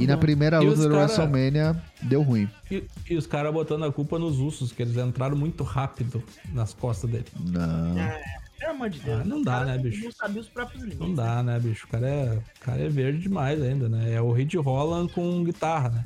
E 0.00 0.06
na 0.06 0.16
primeira 0.16 0.58
luta 0.58 0.82
do 0.82 0.88
cara- 0.88 1.02
WrestleMania 1.02 1.80
deu 2.02 2.20
ruim. 2.20 2.50
E, 2.68 2.82
e 3.08 3.16
os 3.16 3.24
caras 3.24 3.52
botando 3.52 3.84
a 3.84 3.92
culpa 3.92 4.18
nos 4.18 4.40
ursos, 4.40 4.72
que 4.72 4.82
eles 4.82 4.96
entraram 4.96 5.36
muito 5.36 5.62
rápido 5.62 6.20
nas 6.52 6.74
costas 6.74 7.08
dele. 7.08 7.26
Não. 7.38 7.96
É, 7.96 8.20
pelo 8.58 8.72
amor 8.72 8.90
de 8.90 8.98
Deus. 8.98 9.20
Ah, 9.20 9.24
não 9.24 9.42
dá, 9.42 9.64
né, 9.64 9.78
bicho? 9.78 10.02
Não 10.02 10.10
sabia 10.10 10.40
os 10.40 10.48
próprios 10.48 10.82
limites. 10.82 11.06
Não 11.06 11.14
dá, 11.14 11.40
né, 11.40 11.60
bicho? 11.60 11.86
O 11.86 11.88
cara 11.88 12.08
é, 12.08 12.32
o 12.34 12.60
cara 12.64 12.82
é 12.82 12.88
verde 12.88 13.20
demais 13.20 13.62
ainda, 13.62 13.88
né? 13.88 14.12
É 14.12 14.20
o 14.20 14.32
Reed 14.32 14.52
Holland 14.54 15.12
com 15.12 15.44
guitarra, 15.44 15.90
né? 15.90 16.04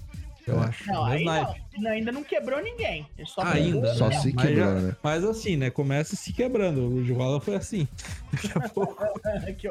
Eu 0.51 0.62
É. 0.62 0.66
acho. 0.66 0.86
Não, 0.86 1.05
aí 1.05 1.24
não. 1.24 1.90
Ainda 1.90 2.12
não 2.12 2.22
quebrou 2.24 2.62
ninguém. 2.62 3.07
Só 3.26 3.42
Ainda, 3.42 3.80
pegou- 3.82 3.94
Só 3.96 4.09
né? 4.09 4.18
se 4.20 4.32
mas, 4.32 4.46
quebrou, 4.46 4.66
já- 4.66 4.80
né? 4.80 4.96
mas 5.03 5.24
assim, 5.24 5.57
né? 5.57 5.70
Começa 5.70 6.16
se 6.16 6.32
quebrando. 6.32 6.80
O 6.82 7.14
Holland 7.14 7.44
foi 7.44 7.55
assim. 7.57 7.88
Daqui 8.32 8.51
a 8.59 8.61
pouco 8.70 9.03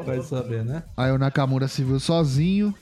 vai 0.06 0.22
saber, 0.22 0.64
né? 0.64 0.84
Aí 0.98 1.12
o 1.12 1.18
Nakamura 1.18 1.68
se 1.68 1.84
viu 1.84 2.00
sozinho. 2.00 2.74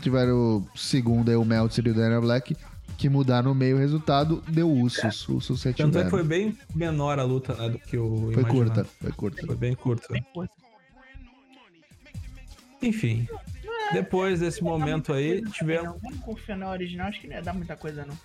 Tiveram 0.00 0.34
o 0.34 0.66
segundo 0.78 1.30
aí, 1.30 1.36
o 1.36 1.44
Meltzer 1.44 1.86
e 1.86 1.90
o 1.90 1.94
Daniel 1.94 2.20
Black. 2.20 2.56
Que 2.98 3.08
mudaram 3.10 3.50
no 3.50 3.54
meio 3.54 3.76
o 3.76 3.78
resultado, 3.78 4.42
deu 4.48 4.70
Usos. 4.70 5.28
Usos 5.28 5.62
Tanto 5.76 5.98
é 5.98 6.04
que 6.04 6.10
foi 6.10 6.22
bem 6.22 6.56
menor 6.74 7.18
a 7.18 7.24
luta, 7.24 7.54
né? 7.54 7.68
Do 7.68 7.78
que 7.78 7.96
o. 7.98 8.30
Foi 8.32 8.44
curta, 8.44 8.86
foi 9.00 9.12
curta. 9.12 9.46
Foi 9.46 9.56
bem 9.56 9.74
curta. 9.74 10.06
Bem 10.10 10.24
curto. 10.32 10.52
Enfim. 12.82 13.26
Depois 13.92 14.40
desse 14.40 14.62
momento 14.62 15.12
aí, 15.12 15.42
não. 15.82 15.98
Vamos 16.02 16.20
confiar 16.20 16.56
na 16.58 16.70
original, 16.70 17.08
acho 17.08 17.20
que 17.20 17.26
não 17.28 17.36
ia 17.36 17.42
dar 17.42 17.54
muita 17.54 17.76
coisa, 17.76 18.04
não. 18.04 18.16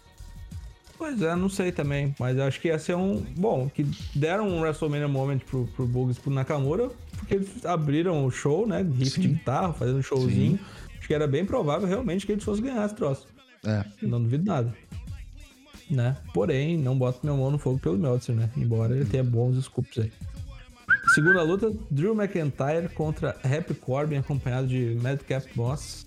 Pois 0.98 1.20
é, 1.22 1.36
não 1.36 1.50
sei 1.50 1.72
também, 1.72 2.16
mas 2.20 2.38
eu 2.38 2.44
acho 2.44 2.60
que 2.62 2.68
ia 2.68 2.78
ser 2.78 2.96
um. 2.96 3.22
Bom, 3.36 3.70
que 3.70 3.84
deram 4.14 4.48
um 4.48 4.62
WrestleMania 4.62 5.08
Moment 5.08 5.40
pro, 5.40 5.66
pro 5.76 5.88
Bugs 5.88 6.18
e 6.18 6.20
pro 6.20 6.32
Nakamura, 6.32 6.90
porque 7.18 7.34
eles 7.36 7.66
abriram 7.66 8.24
o 8.24 8.30
show, 8.32 8.68
né? 8.68 8.82
Riff 8.84 9.20
de 9.20 9.28
Sim. 9.28 9.34
guitarra, 9.34 9.74
fazendo 9.74 9.98
um 9.98 10.04
showzinho. 10.04 10.60
Acho 10.98 11.08
que 11.08 11.14
era 11.14 11.28
bem 11.28 11.44
provável 11.44 11.88
realmente 11.88 12.26
que 12.26 12.32
eles 12.32 12.44
fossem 12.44 12.64
ganhar 12.66 12.86
esse 12.86 12.94
troço. 12.96 13.28
É. 13.66 13.84
Não 14.02 14.22
duvido 14.22 14.46
nada. 14.46 14.74
né? 15.90 16.16
Porém, 16.34 16.78
não 16.78 16.96
boto 16.98 17.20
meu 17.24 17.36
mão 17.36 17.50
no 17.52 17.58
fogo 17.58 17.80
pelo 17.80 17.98
Meltzer, 17.98 18.36
né? 18.36 18.50
Embora 18.56 18.96
ele 18.96 19.06
tenha 19.06 19.24
bons 19.24 19.62
scoops 19.64 19.98
aí. 20.00 20.12
Segunda 21.14 21.44
luta, 21.44 21.74
Drew 21.90 22.16
McIntyre 22.16 22.88
contra 22.88 23.36
Happy 23.44 23.74
Corbin, 23.74 24.20
acompanhado 24.20 24.68
de 24.68 24.98
Madcap 25.02 25.46
Moss. 25.56 26.06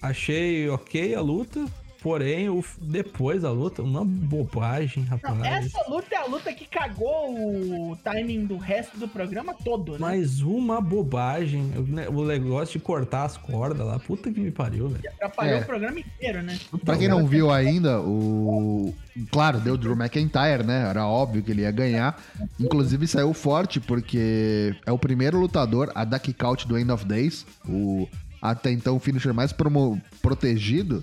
Achei 0.00 0.68
ok 0.68 1.16
a 1.16 1.20
luta, 1.20 1.66
porém, 2.06 2.48
o, 2.48 2.64
depois 2.80 3.42
da 3.42 3.50
luta, 3.50 3.82
uma 3.82 4.04
bobagem, 4.04 5.02
rapaz. 5.02 5.36
Não, 5.36 5.44
essa 5.44 5.88
luta 5.88 6.14
é 6.14 6.18
a 6.18 6.24
luta 6.26 6.52
que 6.52 6.64
cagou 6.64 7.34
o 7.34 7.96
timing 7.96 8.46
do 8.46 8.56
resto 8.56 8.96
do 8.96 9.08
programa 9.08 9.52
todo, 9.52 9.94
né? 9.94 9.98
Mais 9.98 10.40
uma 10.40 10.80
bobagem. 10.80 11.72
O 12.14 12.24
negócio 12.24 12.78
de 12.78 12.84
cortar 12.84 13.24
as 13.24 13.36
cordas 13.36 13.84
lá, 13.84 13.98
puta 13.98 14.32
que 14.32 14.38
me 14.38 14.52
pariu, 14.52 14.88
velho. 14.88 15.02
Atrapalhou 15.14 15.56
é. 15.56 15.60
o 15.62 15.64
programa 15.64 15.98
inteiro, 15.98 16.42
né? 16.44 16.56
Pra 16.84 16.96
quem 16.96 17.08
não 17.08 17.26
viu 17.26 17.50
ainda, 17.50 18.00
o. 18.00 18.94
Claro, 19.32 19.58
deu 19.58 19.76
Drew 19.76 19.96
McIntyre, 19.96 20.62
né? 20.64 20.88
Era 20.88 21.08
óbvio 21.08 21.42
que 21.42 21.50
ele 21.50 21.62
ia 21.62 21.72
ganhar. 21.72 22.22
Inclusive 22.60 23.08
saiu 23.08 23.34
forte, 23.34 23.80
porque 23.80 24.76
é 24.86 24.92
o 24.92 24.98
primeiro 24.98 25.40
lutador 25.40 25.90
a 25.92 26.04
dar 26.04 26.20
kick 26.20 26.44
out 26.44 26.68
do 26.68 26.78
End 26.78 26.92
of 26.92 27.04
Days. 27.04 27.44
O 27.68 28.06
até 28.40 28.70
então 28.70 28.94
o 28.94 29.00
finisher 29.00 29.32
mais 29.32 29.52
promo... 29.52 30.00
protegido 30.22 31.02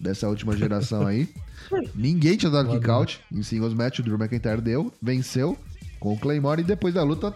dessa 0.00 0.28
última 0.28 0.56
geração 0.56 1.06
aí. 1.06 1.28
Ninguém 1.94 2.36
tinha 2.36 2.50
dado 2.50 2.70
kick 2.70 2.90
out 2.90 3.20
em 3.32 3.42
singles 3.42 3.74
match, 3.74 3.98
o 3.98 4.02
Drew 4.02 4.18
McIntyre 4.18 4.60
deu, 4.60 4.92
venceu 5.02 5.56
com 5.98 6.12
o 6.12 6.18
Claymore 6.18 6.60
e 6.60 6.64
depois 6.64 6.94
da 6.94 7.02
luta, 7.02 7.34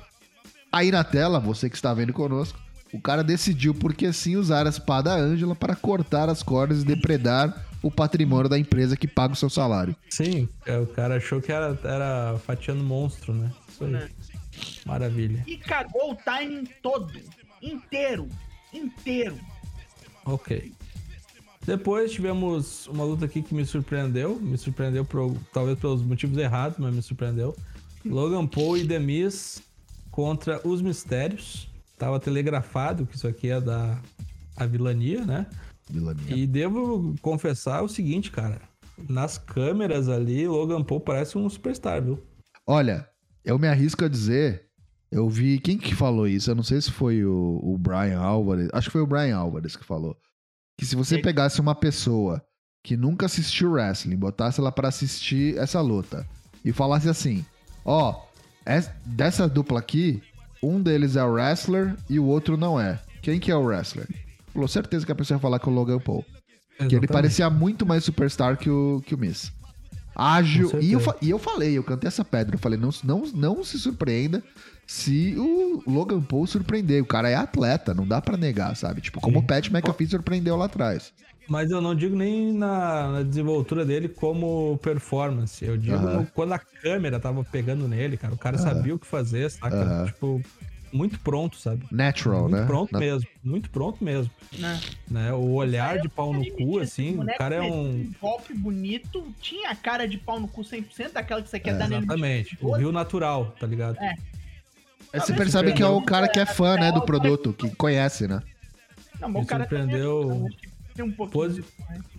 aí 0.70 0.90
na 0.90 1.02
tela, 1.02 1.40
você 1.40 1.68
que 1.68 1.76
está 1.76 1.92
vendo 1.92 2.12
conosco, 2.12 2.58
o 2.92 3.00
cara 3.00 3.24
decidiu, 3.24 3.74
porque 3.74 4.12
sim, 4.12 4.36
usar 4.36 4.66
a 4.66 4.70
espada 4.70 5.14
Ângela 5.14 5.54
para 5.54 5.74
cortar 5.74 6.28
as 6.28 6.42
cordas 6.42 6.82
e 6.82 6.84
depredar 6.84 7.66
o 7.82 7.90
patrimônio 7.90 8.48
da 8.48 8.58
empresa 8.58 8.96
que 8.96 9.08
paga 9.08 9.32
o 9.32 9.36
seu 9.36 9.50
salário. 9.50 9.96
Sim, 10.10 10.48
é, 10.66 10.78
o 10.78 10.86
cara 10.86 11.16
achou 11.16 11.40
que 11.40 11.50
era, 11.50 11.78
era 11.82 12.38
fatiando 12.44 12.84
monstro, 12.84 13.34
né? 13.34 13.50
Isso 13.68 13.84
aí. 13.84 13.94
É. 13.94 14.08
Maravilha. 14.86 15.42
E 15.46 15.56
cagou 15.56 16.12
o 16.12 16.14
timing 16.16 16.68
todo, 16.82 17.12
inteiro, 17.62 18.28
inteiro. 18.72 19.38
Ok. 20.24 20.72
Depois 21.64 22.10
tivemos 22.10 22.86
uma 22.88 23.04
luta 23.04 23.24
aqui 23.24 23.40
que 23.40 23.54
me 23.54 23.64
surpreendeu. 23.64 24.38
Me 24.40 24.58
surpreendeu 24.58 25.04
por, 25.04 25.36
talvez 25.52 25.78
pelos 25.78 26.02
motivos 26.02 26.36
errados, 26.36 26.78
mas 26.78 26.94
me 26.94 27.02
surpreendeu. 27.02 27.56
Logan 28.04 28.46
Paul 28.46 28.76
e 28.76 28.84
Demis 28.84 29.62
contra 30.10 30.60
os 30.66 30.82
Mistérios. 30.82 31.68
Tava 31.96 32.18
telegrafado 32.18 33.06
que 33.06 33.14
isso 33.14 33.28
aqui 33.28 33.48
é 33.48 33.60
da 33.60 33.96
a 34.56 34.66
vilania, 34.66 35.24
né? 35.24 35.46
Vilania. 35.88 36.36
E 36.36 36.46
devo 36.46 37.14
confessar 37.22 37.82
o 37.82 37.88
seguinte, 37.88 38.30
cara. 38.30 38.60
Nas 39.08 39.38
câmeras 39.38 40.08
ali, 40.08 40.46
Logan 40.46 40.82
Paul 40.82 41.00
parece 41.00 41.38
um 41.38 41.48
superstar, 41.48 42.02
viu? 42.02 42.18
Olha, 42.66 43.08
eu 43.44 43.58
me 43.58 43.68
arrisco 43.68 44.04
a 44.04 44.08
dizer. 44.08 44.66
Eu 45.10 45.28
vi. 45.28 45.60
Quem 45.60 45.78
que 45.78 45.94
falou 45.94 46.26
isso? 46.26 46.50
Eu 46.50 46.54
não 46.54 46.62
sei 46.62 46.80
se 46.80 46.90
foi 46.90 47.24
o, 47.24 47.60
o 47.62 47.78
Brian 47.78 48.18
Alvarez. 48.18 48.68
Acho 48.72 48.88
que 48.88 48.92
foi 48.92 49.02
o 49.02 49.06
Brian 49.06 49.36
Alvarez 49.36 49.76
que 49.76 49.84
falou 49.84 50.16
que 50.82 50.86
se 50.86 50.96
você 50.96 51.16
pegasse 51.16 51.60
uma 51.60 51.76
pessoa 51.76 52.42
que 52.82 52.96
nunca 52.96 53.26
assistiu 53.26 53.70
wrestling, 53.70 54.16
botasse 54.16 54.58
ela 54.58 54.72
para 54.72 54.88
assistir 54.88 55.56
essa 55.56 55.80
luta 55.80 56.26
e 56.64 56.72
falasse 56.72 57.08
assim: 57.08 57.46
Ó, 57.84 58.10
oh, 58.10 58.72
dessa 59.06 59.48
dupla 59.48 59.78
aqui, 59.78 60.20
um 60.60 60.82
deles 60.82 61.14
é 61.14 61.22
o 61.22 61.34
wrestler 61.34 61.94
e 62.10 62.18
o 62.18 62.24
outro 62.24 62.56
não 62.56 62.80
é. 62.80 63.00
Quem 63.22 63.38
que 63.38 63.52
é 63.52 63.54
o 63.54 63.62
wrestler? 63.62 64.08
Falou 64.52 64.66
certeza 64.66 65.06
que 65.06 65.12
a 65.12 65.14
pessoa 65.14 65.36
ia 65.36 65.40
falar 65.40 65.60
que 65.60 65.68
é 65.68 65.70
o 65.70 65.74
Logan 65.74 66.00
Paul. 66.00 66.24
Exatamente. 66.26 66.88
Que 66.88 66.96
ele 66.96 67.06
parecia 67.06 67.48
muito 67.48 67.86
mais 67.86 68.02
superstar 68.02 68.56
que 68.56 68.68
o, 68.68 69.00
que 69.06 69.14
o 69.14 69.18
Miss. 69.18 69.52
Ágil. 70.14 70.70
E 70.80 70.92
eu, 70.92 71.00
e 71.20 71.30
eu 71.30 71.38
falei, 71.38 71.76
eu 71.76 71.84
cantei 71.84 72.08
essa 72.08 72.24
pedra. 72.24 72.54
Eu 72.54 72.58
falei, 72.58 72.78
não, 72.78 72.90
não, 73.02 73.22
não 73.34 73.64
se 73.64 73.78
surpreenda 73.78 74.42
se 74.86 75.34
o 75.38 75.82
Logan 75.86 76.20
Paul 76.20 76.46
surpreender. 76.46 77.02
O 77.02 77.06
cara 77.06 77.30
é 77.30 77.34
atleta, 77.34 77.94
não 77.94 78.06
dá 78.06 78.20
para 78.20 78.36
negar, 78.36 78.76
sabe? 78.76 79.00
Tipo, 79.00 79.20
como 79.20 79.38
Sim. 79.38 79.44
o 79.44 79.46
Pat 79.46 79.68
McAfee 79.70 80.06
surpreendeu 80.06 80.56
lá 80.56 80.66
atrás. 80.66 81.12
Mas 81.48 81.70
eu 81.70 81.80
não 81.80 81.94
digo 81.94 82.16
nem 82.16 82.52
na, 82.52 83.12
na 83.12 83.22
desenvoltura 83.22 83.84
dele 83.84 84.08
como 84.08 84.78
performance. 84.82 85.64
Eu 85.64 85.76
digo 85.76 85.96
uh 85.96 86.20
-huh. 86.20 86.26
quando 86.34 86.52
a 86.52 86.58
câmera 86.58 87.18
tava 87.18 87.42
pegando 87.44 87.88
nele, 87.88 88.16
cara. 88.16 88.34
O 88.34 88.38
cara 88.38 88.56
uh 88.56 88.60
-huh. 88.60 88.62
sabia 88.62 88.94
o 88.94 88.98
que 88.98 89.06
fazer, 89.06 89.50
saca? 89.50 89.76
Uh 89.76 89.80
-huh. 89.80 90.06
Tipo, 90.06 90.42
muito 90.92 91.18
pronto, 91.20 91.56
sabe? 91.56 91.86
Natural, 91.90 92.42
muito 92.42 92.56
né? 92.56 92.66
Pronto 92.66 92.92
Na... 92.92 92.98
mesmo. 92.98 93.28
Muito 93.42 93.70
pronto 93.70 94.04
mesmo. 94.04 94.30
Né? 94.58 94.80
né? 95.10 95.32
O 95.32 95.52
olhar 95.52 95.98
de 95.98 96.08
pau 96.08 96.32
no 96.32 96.44
cu, 96.52 96.78
assim, 96.78 97.18
o 97.18 97.26
cara 97.38 97.56
é 97.56 97.62
um. 97.62 97.82
Um 97.82 98.12
golpe 98.20 98.54
bonito, 98.54 99.26
tinha 99.40 99.70
a 99.70 99.76
cara 99.76 100.06
de 100.06 100.18
pau 100.18 100.38
no 100.38 100.48
cu 100.48 100.62
100%, 100.62 101.12
daquela 101.12 101.42
que 101.42 101.48
você 101.48 101.58
quer 101.58 101.74
é. 101.74 101.78
dar 101.78 101.88
nele. 101.88 102.04
Exatamente. 102.04 102.58
O 102.60 102.72
rio 102.72 102.92
natural, 102.92 103.54
tá 103.58 103.66
ligado? 103.66 103.96
É. 103.98 104.14
Aí 105.12 105.20
você 105.20 105.32
percebe 105.32 105.72
que 105.72 105.82
é 105.82 105.86
o 105.86 106.02
cara 106.02 106.28
que 106.28 106.40
é 106.40 106.46
fã, 106.46 106.76
né, 106.76 106.90
do 106.90 107.02
produto, 107.02 107.52
que 107.52 107.68
conhece, 107.74 108.26
né? 108.26 108.42
Não, 109.20 109.28
me 109.28 109.44
surpreendeu. 109.44 110.48
Posi... 111.30 111.64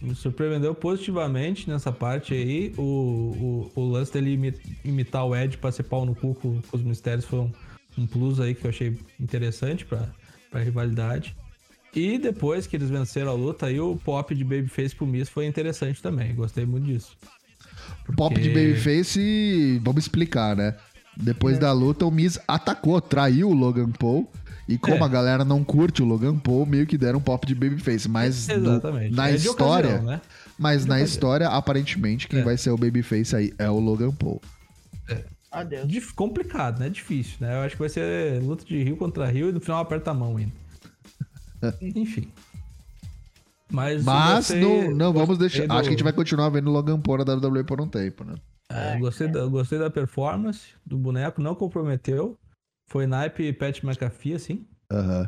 Me 0.02 0.16
surpreendeu 0.16 0.74
positivamente 0.74 1.70
nessa 1.70 1.92
parte 1.92 2.34
aí. 2.34 2.74
O, 2.78 3.72
o, 3.76 3.82
o 3.82 3.90
lance 3.90 4.12
dele 4.12 4.56
imitar 4.84 5.26
o 5.26 5.36
Ed 5.36 5.58
pra 5.58 5.72
ser 5.72 5.84
pau 5.84 6.06
no 6.06 6.16
cu 6.16 6.34
com, 6.36 6.62
com 6.62 6.78
os 6.78 6.84
mistérios 6.84 7.26
foi 7.26 7.40
um, 7.40 7.52
um, 7.98 8.06
plus 8.06 8.40
aí 8.40 8.54
que 8.56 8.66
eu 8.66 8.70
achei 8.70 8.98
interessante 9.20 9.86
pra, 9.86 10.10
pra 10.52 10.62
rivalidade. 10.62 11.36
E 11.96 12.18
depois 12.18 12.66
que 12.66 12.76
eles 12.76 12.90
venceram 12.90 13.32
a 13.32 13.34
luta, 13.34 13.68
aí 13.68 13.80
o 13.80 13.96
pop 13.96 14.34
de 14.34 14.44
Babyface 14.44 14.96
pro 14.96 15.06
Miss 15.06 15.30
foi 15.30 15.46
interessante 15.46 16.02
também. 16.02 16.34
Gostei 16.34 16.66
muito 16.66 16.86
disso. 16.86 17.16
Porque... 18.06 18.16
Pop 18.16 18.42
de 18.42 18.50
Babyface, 18.50 19.80
vamos 19.84 20.04
explicar, 20.04 20.56
né? 20.56 20.76
Depois 21.16 21.58
é. 21.58 21.60
da 21.60 21.72
luta, 21.72 22.06
o 22.06 22.12
Miz 22.12 22.40
atacou, 22.48 23.00
traiu 23.00 23.50
o 23.50 23.54
Logan 23.54 23.92
Paul. 23.92 24.28
E 24.68 24.78
como 24.78 24.96
é. 24.96 25.04
a 25.04 25.08
galera 25.08 25.44
não 25.44 25.64
curte 25.64 26.02
o 26.02 26.06
Logan 26.06 26.38
Paul, 26.38 26.66
meio 26.66 26.88
que 26.88 26.98
deram 26.98 27.20
um 27.20 27.22
pop 27.22 27.46
de 27.46 27.54
babyface. 27.54 28.08
Mas 28.08 28.48
no, 28.48 28.82
na 29.12 29.30
é 29.30 29.36
história. 29.36 29.90
Ocasião, 29.90 30.12
né? 30.12 30.22
Mas 30.58 30.86
na 30.86 31.02
história, 31.02 31.50
aparentemente, 31.50 32.28
quem 32.28 32.40
é. 32.40 32.44
vai 32.44 32.58
ser 32.58 32.70
o 32.70 32.78
babyface 32.78 33.36
aí 33.36 33.54
é 33.58 33.70
o 33.70 33.80
Logan 33.80 34.12
Paul. 34.12 34.42
É. 35.54 35.60
Adeus. 35.60 36.12
Complicado, 36.12 36.80
né? 36.80 36.90
Difícil, 36.90 37.38
né? 37.40 37.56
Eu 37.56 37.62
acho 37.62 37.76
que 37.76 37.82
vai 37.82 37.90
ser 37.90 38.42
luta 38.42 38.66
de 38.66 38.84
Rio 38.84 38.98
contra 38.98 39.26
Rio 39.26 39.50
e 39.50 39.52
no 39.52 39.60
final 39.60 39.80
aperta 39.80 40.12
a 40.12 40.14
mão 40.14 40.38
ainda. 40.38 40.54
Enfim. 41.82 42.30
Mas, 43.72 44.04
Mas 44.04 44.36
gostei, 44.36 44.62
não, 44.62 44.96
não 44.96 45.14
vamos 45.14 45.38
deixar. 45.38 45.66
Do... 45.66 45.74
Acho 45.74 45.84
que 45.84 45.88
a 45.88 45.92
gente 45.92 46.04
vai 46.04 46.14
continuar 46.14 46.50
vendo 46.50 46.70
Logan 46.70 47.00
Paul 47.00 47.26
na 47.26 47.34
WWE 47.34 47.64
por 47.64 47.82
um 47.82 47.88
tempo, 47.88 48.24
né? 48.24 48.36
É, 48.70 48.98
gostei, 48.98 49.28
da, 49.28 49.46
gostei 49.46 49.80
da 49.80 49.90
performance 49.90 50.70
do 50.86 50.98
boneco, 50.98 51.42
não 51.42 51.56
comprometeu. 51.56 52.38
Foi 52.90 53.08
naipe 53.08 53.52
Pat 53.54 53.84
McAfee, 53.84 54.36
assim. 54.36 54.68
Uhum. 54.92 55.28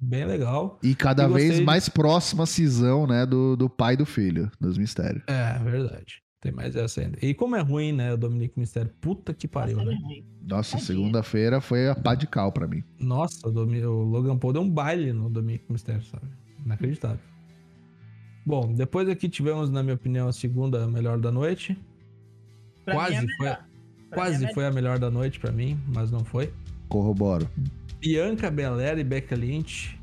Bem 0.00 0.24
legal. 0.24 0.78
E 0.82 0.94
cada 0.94 1.24
e 1.24 1.32
vez 1.32 1.60
mais 1.60 1.88
próxima 1.88 2.44
a 2.44 2.46
cisão, 2.46 3.06
né, 3.06 3.26
do, 3.26 3.56
do 3.56 3.68
pai 3.68 3.94
e 3.94 3.96
do 3.98 4.06
filho, 4.06 4.50
dos 4.60 4.78
mistérios. 4.78 5.22
É, 5.26 5.58
verdade. 5.58 6.22
Tem 6.40 6.50
mais 6.50 6.74
essa 6.74 7.02
ainda. 7.02 7.18
E 7.20 7.34
como 7.34 7.54
é 7.54 7.60
ruim, 7.60 7.92
né, 7.92 8.14
o 8.14 8.16
Dominique 8.16 8.58
Mistério? 8.58 8.90
Puta 9.00 9.34
que 9.34 9.46
pariu, 9.46 9.76
Nossa, 9.76 9.90
né? 9.90 10.22
Nossa, 10.42 10.78
segunda-feira 10.78 11.60
foi 11.60 11.88
a 11.88 11.94
pá 11.94 12.14
de 12.14 12.26
cal 12.26 12.50
pra 12.50 12.66
mim. 12.66 12.82
Nossa, 12.98 13.46
o, 13.46 13.50
o 13.50 14.04
Logan 14.04 14.38
Paul 14.38 14.54
deu 14.54 14.62
um 14.62 14.70
baile 14.70 15.12
no 15.12 15.28
Dominique 15.28 15.70
Mistério, 15.70 16.02
sabe? 16.04 16.26
Inacreditável. 16.64 17.20
Bom, 18.44 18.72
depois 18.72 19.06
aqui 19.08 19.28
tivemos, 19.28 19.68
na 19.68 19.82
minha 19.82 19.94
opinião, 19.94 20.28
a 20.28 20.32
segunda 20.32 20.86
melhor 20.88 21.18
da 21.18 21.30
noite. 21.30 21.78
Pra 22.86 22.94
quase 22.94 23.16
é 23.16 23.26
foi, 23.36 23.56
quase 24.10 24.44
é 24.46 24.54
foi 24.54 24.66
a 24.66 24.70
melhor 24.70 24.98
da 24.98 25.10
noite 25.10 25.38
para 25.38 25.52
mim, 25.52 25.78
mas 25.94 26.10
não 26.10 26.24
foi. 26.24 26.52
Corroboro. 26.88 27.46
Bianca 28.00 28.50
Belair 28.50 28.98
e 28.98 29.04
Becca 29.04 29.36
Lynch. 29.36 29.99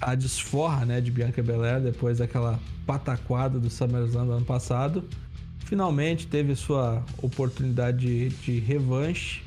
A 0.00 0.14
desforra, 0.14 0.84
né, 0.84 1.00
de 1.00 1.10
Bianca 1.10 1.42
Belair 1.42 1.80
depois 1.80 2.18
daquela 2.18 2.60
pataquada 2.86 3.58
do 3.58 3.70
SummerSlam 3.70 4.26
do 4.26 4.32
ano 4.32 4.44
passado. 4.44 5.04
Finalmente 5.60 6.26
teve 6.26 6.54
sua 6.54 7.02
oportunidade 7.20 7.98
de, 7.98 8.28
de 8.28 8.58
revanche 8.60 9.42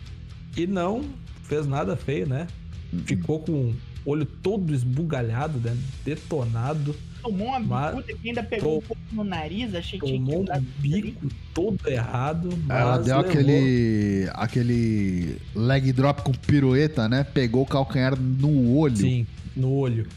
e 0.57 0.67
não 0.67 1.05
fez 1.43 1.65
nada 1.65 1.95
feio, 1.95 2.27
né? 2.27 2.47
Uhum. 2.91 2.99
Ficou 3.05 3.39
com 3.39 3.51
o 3.51 3.75
olho 4.05 4.25
todo 4.25 4.73
esbugalhado, 4.73 5.59
né? 5.59 5.77
detonado 6.03 6.95
Tomou 7.21 7.47
uma 7.47 7.59
mas, 7.59 7.95
bicuda 7.95 8.13
que 8.17 8.29
ainda 8.29 8.43
pegou 8.43 8.77
um 8.77 8.81
pouco 8.81 9.01
no 9.11 9.23
nariz, 9.23 9.75
achei 9.75 9.99
que 9.99 10.05
Tomou 10.05 10.41
um 10.41 10.61
bico 10.77 11.25
ali. 11.25 11.31
todo 11.53 11.87
errado. 11.87 12.49
Ela 12.69 12.97
deu 12.97 13.17
levou. 13.17 13.31
aquele, 13.31 14.29
aquele 14.33 15.37
leg 15.53 15.91
drop 15.91 16.21
com 16.23 16.31
pirueta, 16.31 17.09
né? 17.09 17.23
Pegou 17.23 17.63
o 17.63 17.65
calcanhar 17.65 18.17
no 18.17 18.75
olho. 18.75 18.97
Sim, 18.97 19.27
no 19.55 19.71
olho. 19.71 20.07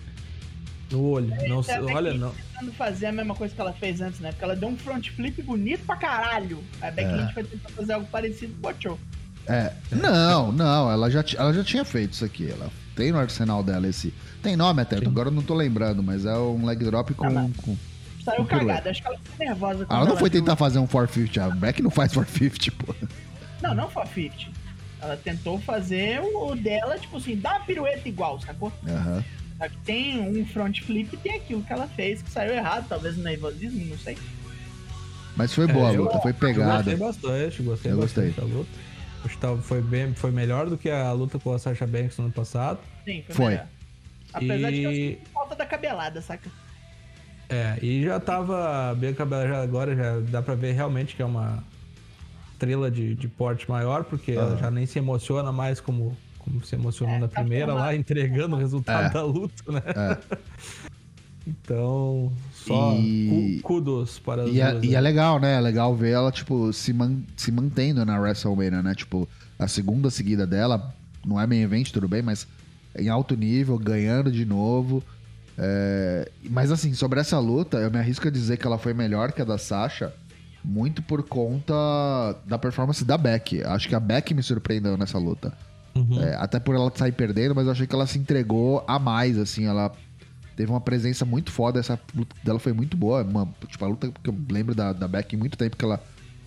No 0.92 1.02
olho. 1.10 1.32
Não, 1.48 1.62
olha, 1.94 2.14
não. 2.14 2.30
tentando 2.30 2.72
fazer 2.74 3.06
a 3.06 3.12
mesma 3.12 3.34
coisa 3.34 3.54
que 3.54 3.60
ela 3.60 3.72
fez 3.72 4.00
antes, 4.00 4.20
né? 4.20 4.30
Porque 4.30 4.44
ela 4.44 4.54
deu 4.54 4.68
um 4.68 4.76
front 4.76 5.08
flip 5.10 5.40
bonito 5.42 5.84
pra 5.86 5.96
caralho. 5.96 6.62
A 6.80 6.90
Becky 6.90 7.08
é. 7.10 7.32
Vai 7.32 7.44
tentar 7.44 7.68
fazer 7.70 7.92
algo 7.94 8.06
parecido 8.06 8.54
com 8.60 8.68
o 8.68 8.70
Ocho. 8.70 8.98
É. 9.48 9.72
Não, 9.90 10.52
não, 10.52 10.90
ela 10.90 11.10
já, 11.10 11.24
ela 11.36 11.52
já 11.52 11.64
tinha 11.64 11.84
feito 11.84 12.12
isso 12.12 12.24
aqui. 12.24 12.50
Ela 12.50 12.70
tem 12.94 13.10
no 13.10 13.18
arsenal 13.18 13.62
dela 13.62 13.88
esse. 13.88 14.12
Tem 14.42 14.56
nome 14.56 14.82
até, 14.82 14.98
Sim. 14.98 15.06
agora 15.06 15.28
eu 15.28 15.32
não 15.32 15.42
tô 15.42 15.54
lembrando, 15.54 16.02
mas 16.02 16.24
é 16.24 16.34
um 16.36 16.64
leg 16.64 16.84
drop 16.84 17.12
com. 17.14 17.26
Ah, 17.26 17.48
com... 17.56 17.76
Saiu 18.24 18.42
Um 18.42 18.46
cagada. 18.46 18.90
Acho 18.90 19.00
que 19.02 19.08
ela 19.08 19.18
ficou 19.18 19.46
nervosa. 19.46 19.84
quando 19.86 19.98
Ela 19.98 20.08
não 20.08 20.16
foi 20.16 20.30
viu- 20.30 20.40
tentar 20.40 20.54
fazer 20.56 20.78
um 20.78 20.86
450. 20.86 21.44
A 21.44 21.50
Beck 21.56 21.82
não 21.82 21.90
faz 21.90 22.12
450, 22.12 22.70
pô. 22.84 22.94
Não, 23.60 23.74
não 23.74 23.88
foi 23.90 24.02
a 24.02 24.06
50. 24.06 24.50
Ela 25.00 25.16
tentou 25.16 25.58
fazer 25.58 26.20
o 26.20 26.54
dela, 26.54 26.96
tipo 26.98 27.16
assim, 27.16 27.34
dar 27.36 27.56
uma 27.56 27.60
pirueta 27.66 28.08
igual, 28.08 28.38
sacou? 28.40 28.72
Aham. 28.88 29.24
Só 29.62 29.68
que 29.68 29.76
tem 29.84 30.18
um 30.20 30.44
front 30.44 30.80
flip 30.80 31.14
e 31.14 31.16
tem 31.16 31.36
aquilo 31.36 31.62
que 31.62 31.72
ela 31.72 31.86
fez, 31.86 32.20
que 32.20 32.28
saiu 32.28 32.52
errado, 32.52 32.86
talvez 32.88 33.16
no 33.16 33.22
nervosismo, 33.22 33.84
não 33.86 33.96
sei. 33.96 34.18
Mas 35.36 35.54
foi 35.54 35.68
boa 35.68 35.88
a 35.88 35.92
É, 35.92 35.96
eu- 35.96 36.02
luta, 36.02 36.18
foi 36.20 36.32
Eu 36.32 36.34
pegada. 36.34 36.74
gostei 36.78 36.96
bastante, 36.96 37.62
gostei 37.62 37.92
Eu 37.92 37.96
gostei. 37.96 38.24
bastante 38.26 38.40
da 38.50 38.56
luta. 38.56 38.70
Acho 39.24 39.34
que 39.36 39.40
tava- 39.40 39.62
foi, 39.62 39.80
bem, 39.80 40.12
foi 40.14 40.32
melhor 40.32 40.68
do 40.68 40.76
que 40.76 40.90
a 40.90 41.12
luta 41.12 41.38
com 41.38 41.52
a 41.54 41.58
Sasha 41.60 41.86
Banks 41.86 42.18
no 42.18 42.24
ano 42.24 42.32
passado. 42.32 42.80
Sim, 43.04 43.22
foi, 43.28 43.34
Foi. 43.36 43.50
melhor. 43.52 43.66
Apesar 44.34 44.70
de 44.72 44.76
que 44.78 44.82
eu 44.82 44.90
E- 44.92 45.10
sinto 45.16 45.30
falta 45.30 45.54
da 45.54 45.64
cabelada, 45.66 46.20
saca? 46.20 46.50
É, 47.48 47.78
e 47.80 48.02
já 48.02 48.18
tava 48.18 48.92
bem 48.98 49.14
cabelo 49.14 49.46
já 49.48 49.62
agora, 49.62 49.94
já 49.94 50.18
dá 50.28 50.42
pra 50.42 50.56
ver 50.56 50.72
realmente 50.72 51.14
que 51.14 51.22
é 51.22 51.24
uma 51.24 51.62
estrela 52.52 52.90
de, 52.90 53.14
de 53.14 53.28
porte 53.28 53.70
maior, 53.70 54.02
porque 54.02 54.32
ela 54.32 54.52
Aham. 54.54 54.58
já 54.58 54.70
nem 54.72 54.86
se 54.86 54.98
emociona 54.98 55.52
mais 55.52 55.78
como, 55.80 56.16
como 56.42 56.64
se 56.64 56.74
emocionou 56.74 57.14
É, 57.16 57.18
na 57.20 57.28
tá 57.28 57.40
primeira 57.40 57.66
formado. 57.66 57.84
lá, 57.86 57.94
entregando 57.96 58.56
o 58.56 58.58
resultado 58.58 59.06
É. 59.06 59.10
da 59.10 59.22
luta, 59.24 59.72
né? 59.72 59.82
É. 59.86 60.18
Então, 61.44 62.32
só 62.52 62.96
E- 63.00 63.58
kudos 63.64 64.18
para 64.20 64.44
as 64.44 64.50
E 64.50 64.60
é, 64.60 64.70
duas. 64.70 64.84
e 64.84 64.88
né? 64.90 64.94
é 64.94 65.00
legal, 65.00 65.40
né? 65.40 65.54
É 65.56 65.60
legal 65.60 65.94
ver 65.96 66.10
ela, 66.12 66.30
tipo, 66.30 66.72
se, 66.72 66.92
man- 66.92 67.22
se 67.36 67.50
mantendo 67.50 68.04
na 68.04 68.16
WrestleMania, 68.18 68.80
né? 68.80 68.94
Tipo, 68.94 69.28
a 69.58 69.66
segunda 69.66 70.08
seguida 70.08 70.46
dela, 70.46 70.94
não 71.26 71.40
é 71.40 71.46
main 71.46 71.62
event, 71.62 71.90
tudo 71.90 72.06
bem, 72.06 72.22
mas 72.22 72.46
em 72.96 73.08
alto 73.08 73.34
nível, 73.36 73.76
ganhando 73.78 74.30
de 74.30 74.44
novo. 74.44 75.02
É, 75.58 76.30
Mas 76.48 76.70
assim, 76.70 76.94
sobre 76.94 77.18
essa 77.20 77.38
luta, 77.40 77.76
eu 77.78 77.90
me 77.90 77.98
arrisco 77.98 78.28
a 78.28 78.30
dizer 78.30 78.56
que 78.56 78.66
ela 78.66 78.78
foi 78.78 78.94
melhor 78.94 79.32
que 79.32 79.42
a 79.42 79.44
da 79.44 79.58
Sasha, 79.58 80.12
muito 80.64 81.02
por 81.02 81.22
conta 81.24 81.74
da 82.46 82.56
performance 82.56 83.04
da 83.04 83.18
Beck. 83.18 83.62
Acho 83.64 83.88
que 83.88 83.94
a 83.96 84.00
Beck 84.00 84.32
me 84.32 84.42
surpreendeu 84.44 84.96
nessa 84.96 85.18
luta. 85.18 85.52
Uhum. 85.94 86.22
É, 86.22 86.34
até 86.36 86.58
por 86.58 86.74
ela 86.74 86.90
sair 86.94 87.12
perdendo, 87.12 87.54
mas 87.54 87.66
eu 87.66 87.72
achei 87.72 87.86
que 87.86 87.94
ela 87.94 88.06
se 88.06 88.18
entregou 88.18 88.82
a 88.88 88.98
mais, 88.98 89.36
assim, 89.38 89.66
ela 89.66 89.92
teve 90.56 90.70
uma 90.70 90.80
presença 90.80 91.24
muito 91.24 91.50
foda, 91.50 91.80
essa 91.80 91.98
luta 92.14 92.34
dela 92.42 92.58
foi 92.58 92.72
muito 92.72 92.96
boa, 92.96 93.22
uma, 93.22 93.48
tipo, 93.68 93.84
a 93.84 93.88
luta 93.88 94.10
que 94.22 94.30
eu 94.30 94.34
lembro 94.50 94.74
da, 94.74 94.92
da 94.92 95.06
Beck 95.08 95.34
em 95.34 95.38
muito 95.38 95.56
tempo 95.58 95.76
que 95.76 95.84
ela 95.84 96.02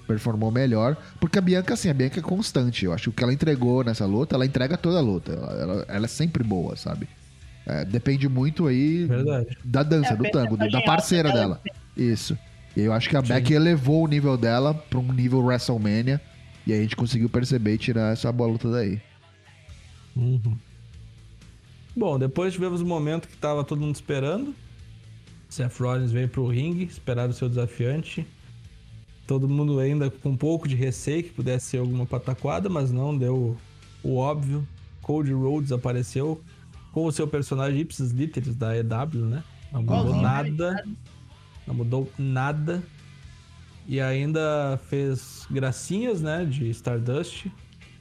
performou 0.07 0.51
melhor, 0.51 0.95
porque 1.19 1.37
a 1.39 1.41
Bianca, 1.41 1.73
assim, 1.73 1.89
a 1.89 1.93
Bianca 1.93 2.19
é 2.19 2.23
constante, 2.23 2.85
eu 2.85 2.93
acho 2.93 3.03
que 3.03 3.09
o 3.09 3.13
que 3.13 3.23
ela 3.23 3.33
entregou 3.33 3.83
nessa 3.83 4.05
luta, 4.05 4.35
ela 4.35 4.45
entrega 4.45 4.77
toda 4.77 4.97
a 4.97 5.01
luta, 5.01 5.31
ela, 5.31 5.53
ela- 5.61 5.85
ela 5.87 6.05
é 6.05 6.07
sempre 6.07 6.43
boa, 6.43 6.75
sabe? 6.75 7.07
É, 7.65 7.83
depende 7.83 8.29
muito 8.29 8.67
aí 8.67 9.05
Verdade. 9.05 9.57
da 9.63 9.81
dança, 9.81 10.13
É, 10.13 10.15
do 10.15 10.23
tango, 10.29 10.55
do- 10.55 10.69
da 10.69 10.81
parceira 10.83 11.31
dela. 11.31 11.59
Isso. 11.97 12.37
E 12.77 12.81
eu 12.81 12.93
acho 12.93 13.09
que 13.09 13.17
a 13.17 13.21
Sim. 13.21 13.29
Beck 13.29 13.51
elevou 13.51 14.03
o 14.03 14.07
nível 14.07 14.37
dela 14.37 14.73
pra 14.73 14.99
um 14.99 15.11
nível 15.11 15.39
WrestleMania, 15.39 16.21
e 16.67 16.73
aí 16.73 16.79
a 16.79 16.81
gente 16.83 16.95
conseguiu 16.95 17.27
perceber 17.27 17.73
e 17.73 17.77
tirar 17.79 18.13
essa 18.13 18.31
boa 18.31 18.49
luta 18.51 18.69
daí. 18.71 19.01
Uhum. 20.15 20.57
Bom, 21.95 22.19
depois 22.19 22.53
tivemos 22.53 22.81
um 22.81 22.85
momento 22.85 23.27
que 23.27 23.37
tava 23.37 23.63
todo 23.63 23.79
mundo 23.79 23.95
esperando. 23.95 24.53
Seth 25.49 25.77
Rollins 25.79 26.11
veio 26.11 26.27
pro 26.27 26.47
ringue, 26.47 26.83
esperar 26.83 27.29
o 27.29 27.33
seu 27.33 27.47
desafiante. 27.47 28.27
Todo 29.25 29.47
mundo 29.47 29.79
ainda 29.79 30.09
com 30.09 30.29
um 30.29 30.37
pouco 30.37 30.67
de 30.67 30.75
receio 30.75 31.23
que 31.23 31.29
pudesse 31.29 31.67
ser 31.67 31.77
alguma 31.77 32.05
pataquada, 32.05 32.69
mas 32.69 32.91
não 32.91 33.17
deu 33.17 33.57
o 34.03 34.17
óbvio. 34.17 34.67
Cody 35.01 35.33
Rhodes 35.33 35.71
apareceu 35.71 36.41
com 36.91 37.05
o 37.05 37.11
seu 37.11 37.27
personagem 37.27 37.81
Ipsis 37.81 38.11
Literis 38.11 38.55
da 38.55 38.75
EW, 38.75 39.25
né? 39.25 39.43
Não 39.71 39.81
mudou 39.81 39.99
Igualzinho, 39.99 40.21
nada. 40.21 40.85
Não 41.65 41.75
mudou 41.75 42.11
nada. 42.17 42.83
E 43.87 44.01
ainda 44.01 44.79
fez 44.89 45.47
gracinhas, 45.49 46.21
né? 46.21 46.45
De 46.45 46.69
Stardust. 46.69 47.47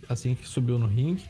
Assim 0.08 0.34
que 0.34 0.48
subiu 0.48 0.78
no 0.78 0.86
ringue. 0.86 1.24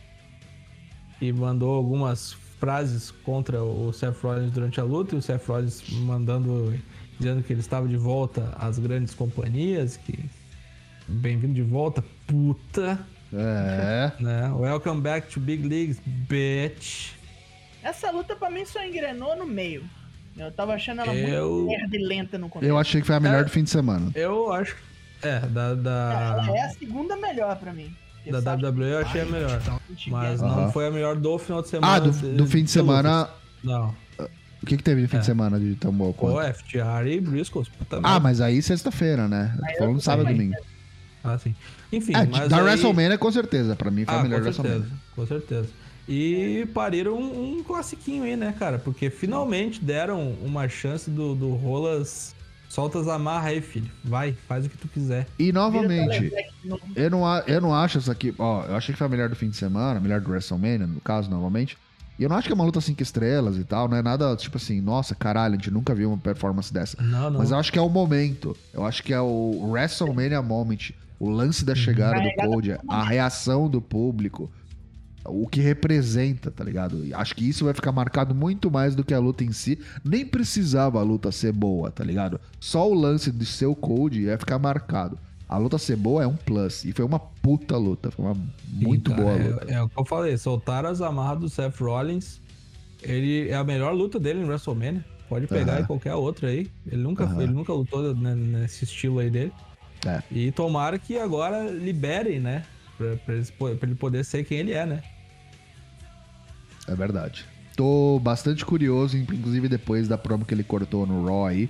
E 1.24 1.32
mandou 1.32 1.74
algumas 1.74 2.34
frases 2.60 3.10
contra 3.10 3.62
o 3.62 3.92
Seth 3.94 4.16
Rollins 4.22 4.50
durante 4.52 4.78
a 4.78 4.84
luta. 4.84 5.14
E 5.14 5.18
o 5.18 5.22
Seth 5.22 5.46
Rollins 5.46 5.82
mandando. 5.90 6.78
Dizendo 7.18 7.42
que 7.42 7.52
ele 7.52 7.60
estava 7.60 7.86
de 7.88 7.96
volta 7.96 8.52
às 8.58 8.78
grandes 8.78 9.14
companhias. 9.14 9.96
Que. 9.96 10.18
Bem-vindo 11.08 11.54
de 11.54 11.62
volta, 11.62 12.04
puta. 12.26 12.98
É. 13.32 14.12
Né? 14.20 14.52
Welcome 14.54 15.00
back 15.00 15.28
to 15.32 15.40
Big 15.40 15.66
Leagues, 15.66 15.98
bitch. 16.04 17.12
Essa 17.82 18.10
luta 18.10 18.36
pra 18.36 18.50
mim 18.50 18.64
só 18.64 18.84
engrenou 18.84 19.34
no 19.36 19.46
meio. 19.46 19.82
Eu 20.36 20.50
tava 20.52 20.74
achando 20.74 21.00
ela 21.02 21.14
Eu- 21.14 21.50
muito 21.64 21.66
merda 21.78 21.96
e 21.96 22.04
lenta 22.04 22.38
no 22.38 22.48
começo. 22.48 22.68
Eu 22.68 22.76
achei 22.78 23.00
que 23.00 23.06
foi 23.06 23.16
a 23.16 23.20
melhor 23.20 23.40
É. 23.40 23.44
do 23.44 23.50
fim 23.50 23.62
de 23.64 23.70
semana. 23.70 24.10
Eu 24.14 24.52
acho. 24.52 24.76
É, 25.22 25.40
da, 25.40 25.74
da, 25.74 26.36
Ela 26.46 26.56
é 26.58 26.60
a 26.64 26.68
segunda 26.70 27.16
melhor 27.16 27.56
pra 27.56 27.72
mim. 27.72 27.94
Da 28.30 28.54
WWE 28.54 28.84
eu 28.92 28.98
achei 28.98 29.20
a 29.22 29.26
melhor. 29.26 29.60
Mas 30.08 30.42
Aham. 30.42 30.56
não 30.62 30.72
foi 30.72 30.86
a 30.86 30.90
melhor 30.90 31.16
do 31.16 31.38
final 31.38 31.62
de 31.62 31.68
semana. 31.68 31.94
Ah, 31.94 31.98
do, 31.98 32.10
de- 32.10 32.32
do 32.34 32.46
fim 32.46 32.64
de 32.64 32.70
semana. 32.70 33.28
Não. 33.62 33.94
O 34.62 34.66
que, 34.66 34.76
que 34.78 34.82
teve 34.82 35.02
no 35.02 35.08
fim 35.08 35.16
É. 35.16 35.20
de 35.20 35.26
semana 35.26 35.60
de 35.60 35.74
tão 35.74 35.92
bom 35.92 36.08
O 36.10 36.14
quanto? 36.14 36.40
FTR 36.54 37.06
e 37.06 37.20
Briscoes. 37.20 37.68
Ah, 38.02 38.18
mas 38.18 38.40
aí 38.40 38.62
sexta-feira, 38.62 39.28
né? 39.28 39.54
Eu 39.60 39.72
tô 39.72 39.78
falando 39.80 40.00
sábado 40.00 40.30
e 40.30 40.32
domingo. 40.32 40.54
Ah, 41.22 41.38
sim. 41.38 41.54
Enfim, 41.92 42.14
É, 42.14 42.24
mas 42.26 42.48
da 42.48 42.56
aí... 42.58 42.62
WrestleMania, 42.62 43.18
com 43.18 43.30
certeza. 43.30 43.76
Pra 43.76 43.90
mim 43.90 44.04
foi 44.04 44.14
Ah, 44.14 44.20
a 44.20 44.22
melhor 44.22 44.42
com 44.42 44.52
certeza, 44.52 44.68
WrestleMania. 44.74 44.98
com 45.14 45.26
certeza. 45.26 45.68
E 46.08 46.68
pariram 46.74 47.14
um, 47.16 47.58
um 47.58 47.62
classiquinho 47.62 48.24
aí, 48.24 48.36
né, 48.36 48.54
cara? 48.58 48.78
Porque 48.78 49.08
finalmente 49.08 49.82
deram 49.82 50.32
uma 50.42 50.68
chance 50.68 51.10
do, 51.10 51.34
do 51.34 51.54
Rolas. 51.54 52.33
Solta 52.74 52.98
as 52.98 53.06
amarras 53.06 53.52
aí, 53.52 53.60
filho. 53.60 53.88
Vai, 54.02 54.32
faz 54.48 54.66
o 54.66 54.68
que 54.68 54.76
tu 54.76 54.88
quiser. 54.88 55.28
E 55.38 55.52
novamente, 55.52 56.32
eu 56.96 57.08
não, 57.08 57.24
eu 57.46 57.60
não 57.60 57.72
acho 57.72 57.98
isso 57.98 58.10
aqui. 58.10 58.34
Ó, 58.36 58.64
eu 58.64 58.74
achei 58.74 58.92
que 58.92 58.98
foi 58.98 59.06
a 59.06 59.10
melhor 59.10 59.28
do 59.28 59.36
fim 59.36 59.48
de 59.48 59.56
semana, 59.56 59.98
a 59.98 60.00
melhor 60.00 60.20
do 60.20 60.28
WrestleMania, 60.28 60.84
no 60.84 61.00
caso, 61.00 61.30
novamente. 61.30 61.78
E 62.18 62.24
eu 62.24 62.28
não 62.28 62.36
acho 62.36 62.48
que 62.48 62.52
é 62.52 62.54
uma 62.56 62.64
luta 62.64 62.80
cinco 62.80 63.00
estrelas 63.00 63.56
e 63.58 63.62
tal, 63.62 63.86
não 63.86 63.96
é 63.96 64.02
nada 64.02 64.34
tipo 64.34 64.56
assim, 64.56 64.80
nossa, 64.80 65.14
caralho, 65.14 65.54
a 65.54 65.56
gente 65.56 65.70
nunca 65.70 65.94
viu 65.94 66.08
uma 66.08 66.18
performance 66.18 66.74
dessa. 66.74 67.00
Não, 67.00 67.30
não. 67.30 67.38
Mas 67.38 67.52
eu 67.52 67.58
acho 67.58 67.72
que 67.72 67.78
é 67.78 67.82
o 67.82 67.88
momento. 67.88 68.56
Eu 68.72 68.84
acho 68.84 69.04
que 69.04 69.14
é 69.14 69.20
o 69.20 69.68
WrestleMania 69.68 70.42
Moment. 70.42 70.90
O 71.20 71.30
lance 71.30 71.64
da 71.64 71.76
chegada 71.76 72.20
do 72.20 72.34
Cody, 72.34 72.76
a 72.88 73.04
reação 73.04 73.68
do 73.68 73.80
público. 73.80 74.50
O 75.26 75.46
que 75.48 75.60
representa, 75.60 76.50
tá 76.50 76.62
ligado? 76.62 77.02
Acho 77.14 77.34
que 77.34 77.48
isso 77.48 77.64
vai 77.64 77.72
ficar 77.74 77.92
marcado 77.92 78.34
muito 78.34 78.70
mais 78.70 78.94
do 78.94 79.02
que 79.02 79.14
a 79.14 79.18
luta 79.18 79.42
em 79.42 79.52
si. 79.52 79.78
Nem 80.04 80.26
precisava 80.26 81.00
a 81.00 81.02
luta 81.02 81.32
ser 81.32 81.52
boa, 81.52 81.90
tá 81.90 82.04
ligado? 82.04 82.38
Só 82.60 82.88
o 82.88 82.94
lance 82.94 83.30
de 83.32 83.46
ser 83.46 83.66
o 83.66 83.74
Cody 83.74 84.22
ia 84.22 84.36
ficar 84.38 84.58
marcado. 84.58 85.18
A 85.48 85.56
luta 85.58 85.78
ser 85.78 85.96
boa 85.96 86.22
é 86.22 86.26
um 86.26 86.36
plus. 86.36 86.84
E 86.84 86.92
foi 86.92 87.04
uma 87.04 87.18
puta 87.18 87.76
luta. 87.76 88.10
Foi 88.10 88.24
uma 88.24 88.34
Sim, 88.34 88.40
muito 88.70 89.10
cara, 89.10 89.22
boa 89.22 89.34
é- 89.36 89.48
luta. 89.48 89.64
É, 89.72 89.82
o 89.82 89.88
que 89.88 89.98
eu 89.98 90.04
falei, 90.04 90.36
soltaram 90.36 90.88
as 90.90 91.00
amarras 91.00 91.40
do 91.40 91.48
Seth 91.48 91.78
Rollins. 91.80 92.40
Ele 93.02 93.48
é 93.48 93.54
a 93.54 93.64
melhor 93.64 93.92
luta 93.94 94.18
dele 94.18 94.40
em 94.40 94.44
WrestleMania. 94.44 95.04
Pode 95.28 95.46
pegar 95.46 95.80
em 95.80 95.84
qualquer 95.84 96.14
outra 96.14 96.48
aí. 96.48 96.70
Ele 96.86 97.02
nunca, 97.02 97.24
Aham. 97.24 97.42
ele 97.42 97.52
nunca 97.52 97.72
lutou 97.72 98.14
né, 98.14 98.34
nesse 98.34 98.84
estilo 98.84 99.18
aí 99.20 99.30
dele. 99.30 99.52
É. 100.06 100.22
E 100.30 100.52
tomara 100.52 100.98
que 100.98 101.16
agora 101.18 101.70
liberem, 101.70 102.40
né? 102.40 102.64
Pra, 102.98 103.16
pra 103.16 103.34
eles 103.34 103.50
po- 103.50 103.74
pra 103.74 103.88
ele 103.88 103.96
poder 103.96 104.24
ser 104.24 104.44
quem 104.44 104.58
ele 104.58 104.72
é, 104.72 104.84
né? 104.86 105.02
É 106.86 106.94
verdade. 106.94 107.44
Tô 107.76 108.20
bastante 108.22 108.64
curioso, 108.64 109.16
inclusive 109.16 109.68
depois 109.68 110.06
da 110.06 110.16
promo 110.16 110.44
que 110.44 110.54
ele 110.54 110.62
cortou 110.62 111.06
no 111.06 111.26
Raw 111.26 111.46
aí. 111.46 111.68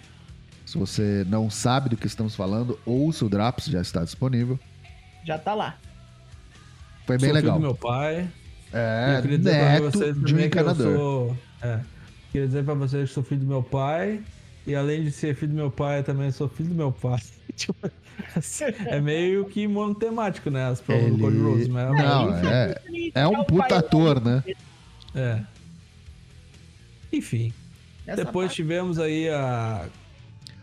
Se 0.67 0.77
você 0.79 1.25
não 1.29 1.49
sabe 1.51 1.89
do 1.91 1.97
que 1.97 2.07
estamos 2.07 2.35
falando, 2.35 2.79
ouça 2.85 3.25
o 3.25 3.29
Drops, 3.29 3.67
já 3.67 3.81
está 3.81 4.03
disponível. 4.05 4.59
Já 5.25 5.39
tá 5.39 5.55
lá. 5.55 5.77
Foi 7.07 7.19
bem 7.19 7.29
Sou 7.29 7.29
filho 7.29 7.35
legal. 7.35 7.59
do 7.59 7.63
meu 7.63 7.75
pai. 7.75 8.29
É, 8.73 9.15
eu 9.17 9.23
queria 9.23 9.39
dizer 9.39 9.51
pra 9.59 9.69
neto 9.69 9.83
vocês 9.85 10.15
de 10.15 10.21
um 10.21 10.25
também 10.25 10.51
que 10.51 10.59
eu 10.59 10.63
encanador. 10.63 10.97
sou. 10.97 11.37
É. 11.63 11.81
Queria 12.33 12.47
dizer 12.49 12.65
pra 12.65 12.75
vocês 12.75 13.09
que 13.09 13.15
sou 13.15 13.23
filho 13.23 13.41
do 13.43 13.47
meu 13.47 13.63
pai. 13.63 14.21
E 14.67 14.75
além 14.75 15.05
de 15.05 15.11
ser 15.13 15.35
filho 15.37 15.53
do 15.53 15.57
meu 15.57 15.71
pai, 15.71 16.01
eu 16.01 16.05
também 16.05 16.31
sou 16.31 16.49
filho 16.49 16.71
do 16.71 16.75
meu 16.75 16.93
pai. 16.93 17.21
Tipo, 17.55 17.89
é 18.87 19.01
meio 19.01 19.45
que 19.45 19.69
monotemático, 19.69 20.51
né? 20.51 20.67
As 20.67 20.81
provas 20.81 21.13
do 21.13 21.19
Cody 21.19 21.39
Rhodes. 21.39 21.69
Mas 21.69 21.89
Não, 21.97 22.31
enfim, 22.31 22.47
é, 22.49 22.81
é 23.15 23.29
um 23.29 23.45
puta 23.45 23.77
ator, 23.79 24.21
né? 24.21 24.43
É. 25.15 25.41
Enfim. 27.13 27.53
Essa 28.07 28.25
Depois 28.25 28.47
parte- 28.49 28.57
tivemos 28.57 28.99
aí 28.99 29.29
a. 29.29 29.87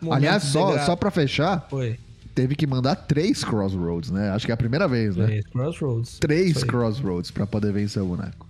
momento 0.02 0.18
Aliás, 0.18 0.44
só, 0.44 0.78
só 0.86 0.96
pra 0.96 1.10
fechar, 1.10 1.68
Foi. 1.70 1.98
teve 2.36 2.56
que 2.56 2.68
mandar 2.68 2.96
três 2.96 3.44
Crossroads, 3.44 4.12
né? 4.12 4.30
Acho 4.32 4.46
que 4.46 4.52
é 4.52 4.54
a 4.54 4.58
primeira 4.58 4.88
vez, 4.88 5.16
né? 5.16 5.26
Três 5.26 5.46
Crossroads. 5.48 6.20
Três. 6.20 6.64
Crossroads 6.64 7.32
pra 7.32 7.48
poder 7.48 7.72
vencer 7.74 8.02
o 8.02 8.06
boneco. 8.08 8.48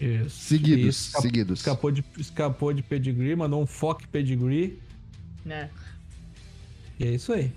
Isso. 0.00 0.30
Seguidos, 0.30 0.84
E 0.84 0.88
esca- 0.88 1.20
seguidos. 1.20 1.58
Escapou 1.60 1.92
de, 1.92 2.04
escapou 2.18 2.72
de 2.72 2.82
pedigree, 2.82 3.36
mandou 3.36 3.62
um 3.62 3.66
foque 3.66 4.06
pedigree. 4.08 4.78
né? 5.44 5.70
E 6.98 7.04
é 7.06 7.10
isso 7.10 7.32
aí. 7.32 7.52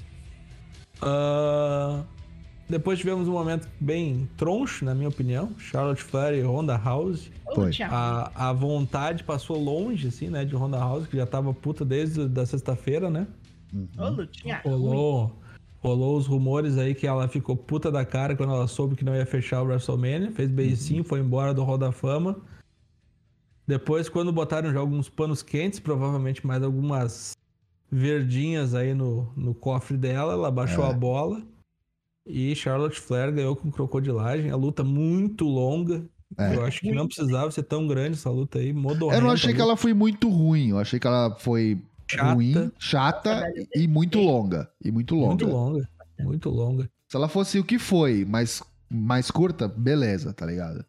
Ah, 1.01 2.03
depois 2.67 2.97
tivemos 2.97 3.27
um 3.27 3.31
momento 3.33 3.67
bem 3.79 4.27
troncho, 4.37 4.83
na 4.83 4.95
minha 4.95 5.09
opinião. 5.09 5.51
Charlotte 5.57 6.01
Flair 6.01 6.39
e 6.39 6.43
Honda 6.43 6.75
House. 6.75 7.31
Foi. 7.53 7.71
A, 7.83 8.49
a 8.49 8.53
vontade 8.53 9.23
passou 9.23 9.61
longe, 9.61 10.07
assim, 10.07 10.29
né? 10.29 10.43
De 10.43 10.55
Honda 10.55 10.77
House, 10.77 11.05
que 11.07 11.15
já 11.15 11.27
tava 11.27 11.53
puta 11.53 11.85
desde 11.85 12.27
da 12.27 12.45
sexta-feira, 12.45 13.09
né? 13.09 13.27
Uhum. 13.71 13.87
Ô, 13.97 14.09
lutinha 14.09 14.61
ruim. 14.63 14.73
Rolou, 14.73 15.31
rolou 15.79 16.17
os 16.17 16.25
rumores 16.25 16.77
aí 16.77 16.95
que 16.95 17.05
ela 17.05 17.27
ficou 17.27 17.55
puta 17.55 17.91
da 17.91 18.03
cara 18.03 18.35
quando 18.35 18.53
ela 18.53 18.67
soube 18.67 18.95
que 18.95 19.05
não 19.05 19.15
ia 19.15 19.25
fechar 19.25 19.61
o 19.61 19.65
WrestleMania. 19.65 20.31
Fez 20.31 20.49
beicinho, 20.49 21.03
foi 21.03 21.19
embora 21.19 21.53
do 21.53 21.63
Hall 21.63 21.77
da 21.77 21.91
Fama. 21.91 22.37
Depois, 23.67 24.09
quando 24.09 24.31
botaram 24.31 24.71
já 24.73 24.79
alguns 24.79 25.07
panos 25.07 25.43
quentes, 25.43 25.79
provavelmente 25.79 26.45
mais 26.45 26.63
algumas 26.63 27.35
verdinhas 27.91 28.73
aí 28.73 28.93
no, 28.93 29.31
no 29.35 29.53
cofre 29.53 29.97
dela, 29.97 30.33
ela 30.33 30.49
baixou 30.51 30.83
É. 30.83 30.89
a 30.89 30.93
bola. 30.93 31.41
E 32.25 32.55
Charlotte 32.55 32.99
Flair 32.99 33.31
ganhou 33.33 33.55
com 33.55 33.69
crocodilagem. 33.71 34.49
A 34.49 34.55
luta 34.55 34.83
muito 34.83 35.45
longa. 35.45 36.03
É. 36.37 36.55
Eu 36.55 36.65
acho 36.65 36.81
que 36.81 36.91
não 36.91 37.05
precisava 37.07 37.51
ser 37.51 37.63
tão 37.63 37.87
grande 37.87 38.13
essa 38.13 38.29
luta 38.29 38.59
aí. 38.59 38.73
Modorrenta. 38.73 39.17
Eu 39.21 39.25
não 39.25 39.31
achei 39.31 39.53
que 39.53 39.61
ela 39.61 39.77
foi 39.77 39.93
muito 39.93 40.27
ruim. 40.29 40.69
Eu 40.69 40.79
achei 40.79 40.99
que 40.99 41.05
ela 41.07 41.35
foi 41.39 41.79
Chata. 42.09 42.33
ruim, 42.33 42.71
chata 42.79 43.43
e 43.75 43.87
muito 43.87 44.19
longa. 44.19 44.69
E 44.83 44.91
muito 44.91 45.15
longa. 45.15 45.27
Muito 45.27 45.45
longa. 45.47 45.89
Muito 46.19 46.49
longa. 46.49 46.89
Se 47.07 47.15
ela 47.15 47.27
fosse 47.29 47.59
o 47.59 47.63
que 47.63 47.77
foi, 47.77 48.25
mas 48.27 48.61
mais 48.89 49.29
curta, 49.29 49.67
beleza, 49.67 50.33
tá 50.33 50.45
ligado? 50.45 50.83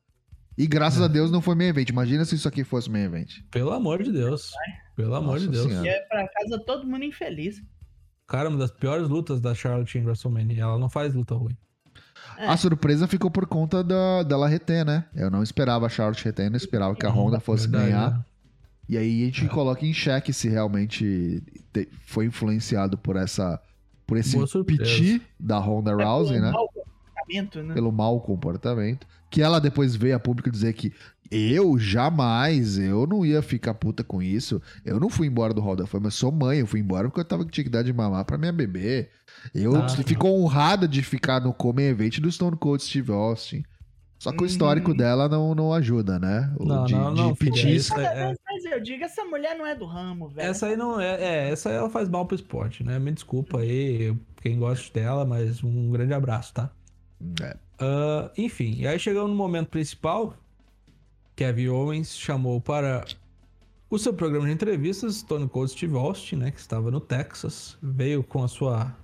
E 0.57 0.67
graças 0.67 1.03
É. 1.03 1.05
a 1.05 1.09
Deus 1.09 1.31
não 1.31 1.43
foi 1.43 1.55
main 1.55 1.69
event. 1.69 1.91
Imagina 1.91 2.25
se 2.25 2.35
isso 2.35 2.49
aqui 2.49 2.65
fosse 2.65 2.91
main 2.91 3.03
event. 3.05 3.41
Pelo 3.51 3.73
amor 3.73 4.03
de 4.03 4.11
Deus. 4.11 4.51
Pelo 4.97 5.15
amor 5.15 5.35
Nossa 5.35 5.41
de 5.41 5.49
Deus. 5.51 5.67
Senhora. 5.67 5.87
E 5.87 5.91
é 5.91 6.01
pra 6.09 6.27
casa 6.29 6.59
todo 6.65 6.87
mundo 6.87 7.05
infeliz. 7.05 7.63
Cara, 8.27 8.49
uma 8.49 8.59
das 8.59 8.71
piores 8.71 9.09
lutas 9.09 9.41
da 9.41 9.55
Charlotte 9.55 9.97
em 9.99 10.05
WrestleMania. 10.05 10.63
Ela 10.63 10.79
não 10.79 10.89
faz 10.89 11.15
luta 11.15 11.35
ruim. 11.35 11.57
É. 12.39 12.47
A 12.49 12.57
surpresa 12.57 13.07
ficou 13.07 13.31
por 13.31 13.47
conta 13.47 13.83
da, 13.85 14.23
dela 14.23 14.49
reter, 14.49 14.85
né? 14.85 15.05
Eu 15.15 15.31
não 15.31 15.43
esperava 15.43 15.87
a 15.87 15.89
Charlotte 15.89 16.25
reter, 16.25 16.51
não 16.51 16.57
esperava 16.57 16.95
que 16.95 17.07
a 17.07 17.11
Honda 17.11 17.39
fosse 17.41 17.69
Verdade, 17.69 17.93
ganhar. 17.93 18.11
né? 18.11 18.25
E 18.89 18.97
aí 18.99 19.23
a 19.23 19.27
gente 19.27 19.49
coloca 19.49 19.85
em 19.85 19.93
xeque 19.93 20.33
se 20.33 20.49
realmente 20.49 21.43
te- 21.73 21.89
foi 22.07 22.27
influenciado 22.27 22.97
por 22.99 23.17
essa 23.17 23.61
por 24.07 24.17
esse 24.17 24.37
piti 24.65 25.21
da 25.41 25.59
Ronda 25.59 25.91
É 25.91 26.05
Rousey, 26.05 26.35
pelo 26.41 26.45
né? 26.47 26.53
mau 26.53 26.69
comportamento, 26.69 27.63
né? 27.63 27.75
Pelo 27.75 27.93
mau 27.93 28.21
comportamento. 28.21 29.07
Que 29.29 29.43
ela 29.43 29.61
depois 29.61 29.97
veio 29.97 30.15
a 30.15 30.21
público 30.21 30.49
dizer 30.51 30.73
que 30.75 30.93
eu 31.31 31.79
jamais, 31.79 32.79
eu 32.79 33.07
não 33.07 33.25
ia 33.25 33.43
ficar 33.43 33.75
puta 33.75 34.03
com 34.05 34.23
isso. 34.23 34.61
Eu 34.85 34.99
não 35.01 35.09
fui 35.11 35.27
embora 35.27 35.53
do 35.55 35.61
Hall 35.61 35.77
da 35.77 35.87
Fama, 35.87 36.07
eu 36.07 36.11
sou 36.11 36.31
mãe, 36.33 36.59
eu 36.61 36.67
fui 36.67 36.81
embora 36.81 37.09
porque 37.09 37.21
eu 37.21 37.25
tava 37.25 37.45
tinha 37.45 37.65
que 37.65 37.71
dar 37.71 37.83
de 37.83 37.93
mamar 37.93 38.25
pra 38.25 38.39
minha 38.39 38.53
bebê. 38.53 39.09
Eu 39.55 39.77
Ah, 39.77 39.89
ficou 39.89 40.41
honrada 40.43 40.87
de 40.89 41.03
ficar 41.03 41.41
no 41.41 41.53
come 41.53 41.83
event 41.83 42.19
do 42.21 42.31
Stone 42.31 42.57
Cold 42.57 42.83
Steve 42.83 43.13
Austin. 43.13 43.63
Só 44.19 44.33
que 44.33 44.43
o 44.43 44.47
histórico 44.47 44.93
Hum. 44.93 44.97
dela 44.97 45.29
não, 45.29 45.55
não 45.55 45.73
ajuda, 45.75 46.19
né? 46.19 46.51
O 46.59 46.65
Não, 46.65 46.85
de, 46.85 46.95
não, 46.95 47.13
de 47.15 47.21
não, 47.21 47.35
filha, 47.37 47.53
petis- 47.53 47.83
isso 47.87 48.01
é- 48.01 48.05
é- 48.31 48.35
Mas 48.47 48.65
eu 48.65 48.81
digo, 48.81 49.05
essa 49.05 49.23
mulher 49.27 49.55
não 49.59 49.67
é 49.67 49.75
do 49.75 49.85
ramo, 49.85 50.27
velho. 50.29 50.49
Essa 50.49 50.67
aí 50.69 50.77
não 50.77 50.99
é, 50.99 51.23
é. 51.23 51.51
Essa 51.51 51.69
aí 51.69 51.77
ela 51.77 51.91
faz 51.91 52.09
mal 52.09 52.25
pro 52.25 52.35
esporte, 52.35 52.83
né? 52.83 52.99
Me 52.99 53.13
desculpa 53.13 53.59
aí, 53.61 54.17
quem 54.41 54.59
gosta 54.59 54.91
dela, 54.99 55.27
mas 55.27 55.63
um 55.63 55.91
grande 55.91 56.15
abraço, 56.15 56.55
tá? 56.55 56.71
É. 57.43 57.57
Ah, 57.79 58.31
enfim, 58.39 58.77
e 58.79 58.87
aí 58.89 58.99
chegamos 58.99 59.31
no 59.31 59.37
momento 59.37 59.69
principal. 59.69 60.35
Kevin 61.37 61.69
Owens 61.69 62.17
chamou 62.17 62.61
para 62.61 63.05
o 63.91 63.99
seu 63.99 64.13
programa 64.13 64.47
de 64.47 64.53
entrevistas 64.53 65.17
Stone 65.17 65.49
Cold 65.49 65.71
Steve 65.71 65.95
Austin, 65.97 66.37
né? 66.37 66.51
Que 66.51 66.59
estava 66.59 66.91
no 66.91 66.99
Texas. 67.01 67.77
Veio 67.83 68.25
com 68.25 68.43
a 68.43 68.49
sua. 68.49 68.97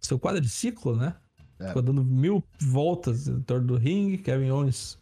seu 0.00 0.18
quadriciclo, 0.18 0.96
né? 0.96 1.14
É. 1.60 1.68
Ficou 1.68 1.82
dando 1.82 2.02
mil 2.02 2.42
voltas 2.60 3.28
em 3.28 3.40
torno 3.42 3.66
do 3.66 3.76
ringue. 3.76 4.18
Kevin 4.18 4.50
Owens 4.50 4.98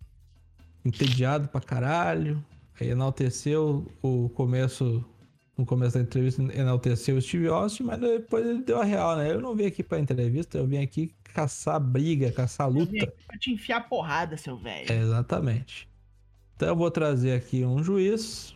entediado 0.85 1.49
pra 1.49 1.61
caralho. 1.61 2.45
Aí 2.81 2.89
enalteceu 2.91 3.87
o 4.03 4.29
começo. 4.31 5.05
No 5.57 5.67
começo 5.67 5.95
da 5.95 6.03
entrevista, 6.05 6.41
enalteceu 6.55 7.17
o 7.17 7.21
Steve 7.21 7.49
Austin, 7.49 7.83
mas 7.83 7.99
depois 7.99 8.47
ele 8.47 8.63
deu 8.63 8.81
a 8.81 8.85
real, 8.85 9.17
né? 9.17 9.33
Eu 9.33 9.41
não 9.41 9.57
vim 9.57 9.67
aqui 9.67 9.83
pra 9.83 9.99
entrevista, 9.99 10.57
eu 10.57 10.65
vim 10.65 10.79
aqui 10.79 11.13
caçar 11.35 11.81
briga, 11.81 12.31
caçar 12.31 12.69
Eu 12.69 12.75
luta. 12.75 12.93
vim 12.93 13.01
aqui 13.01 13.25
pra 13.27 13.37
te 13.39 13.51
enfiar 13.51 13.89
porrada, 13.89 14.37
seu 14.37 14.57
velho. 14.57 14.93
É, 14.93 15.01
exatamente. 15.01 15.88
Então 16.59 16.71
eu 16.71 16.75
vou 16.75 16.91
trazer 16.91 17.35
aqui 17.35 17.65
um 17.65 17.85
juiz 17.85 18.53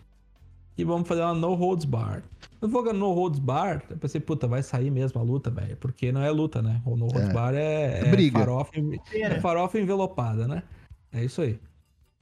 e 0.76 0.82
vamos 0.82 1.06
fazer 1.06 1.20
uma 1.22 1.34
no 1.34 1.54
holds 1.54 1.84
bar. 1.84 2.24
Eu 2.60 2.68
vou 2.68 2.92
no 2.92 3.12
holds 3.12 3.38
bar, 3.38 3.84
eu 3.88 3.96
pensei, 3.96 4.20
puta, 4.20 4.48
vai 4.48 4.60
sair 4.60 4.90
mesmo 4.90 5.20
a 5.20 5.22
luta, 5.22 5.50
velho. 5.50 5.76
Porque 5.76 6.10
não 6.10 6.20
é 6.20 6.28
luta, 6.28 6.60
né? 6.60 6.82
O 6.84 6.96
no 6.96 7.06
holds 7.06 7.28
É. 7.28 7.32
bar 7.32 7.54
é, 7.54 8.00
É 8.00 8.08
é 8.08 8.10
briga. 8.10 8.40
farofa, 8.40 8.72
é 9.12 9.40
farofa 9.40 9.78
envelopada, 9.78 10.48
né? 10.48 10.64
É 11.12 11.24
isso 11.24 11.42
aí. 11.42 11.60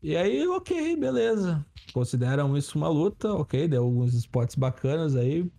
E 0.02 0.14
aí, 0.14 0.46
ok, 0.48 0.96
beleza. 0.96 1.64
Consideram 1.94 2.54
isso 2.58 2.76
uma 2.76 2.88
luta, 2.88 3.32
ok, 3.32 3.66
deu 3.66 3.82
alguns 3.82 4.12
spots 4.12 4.56
bacanas 4.56 5.16
aí. 5.16 5.50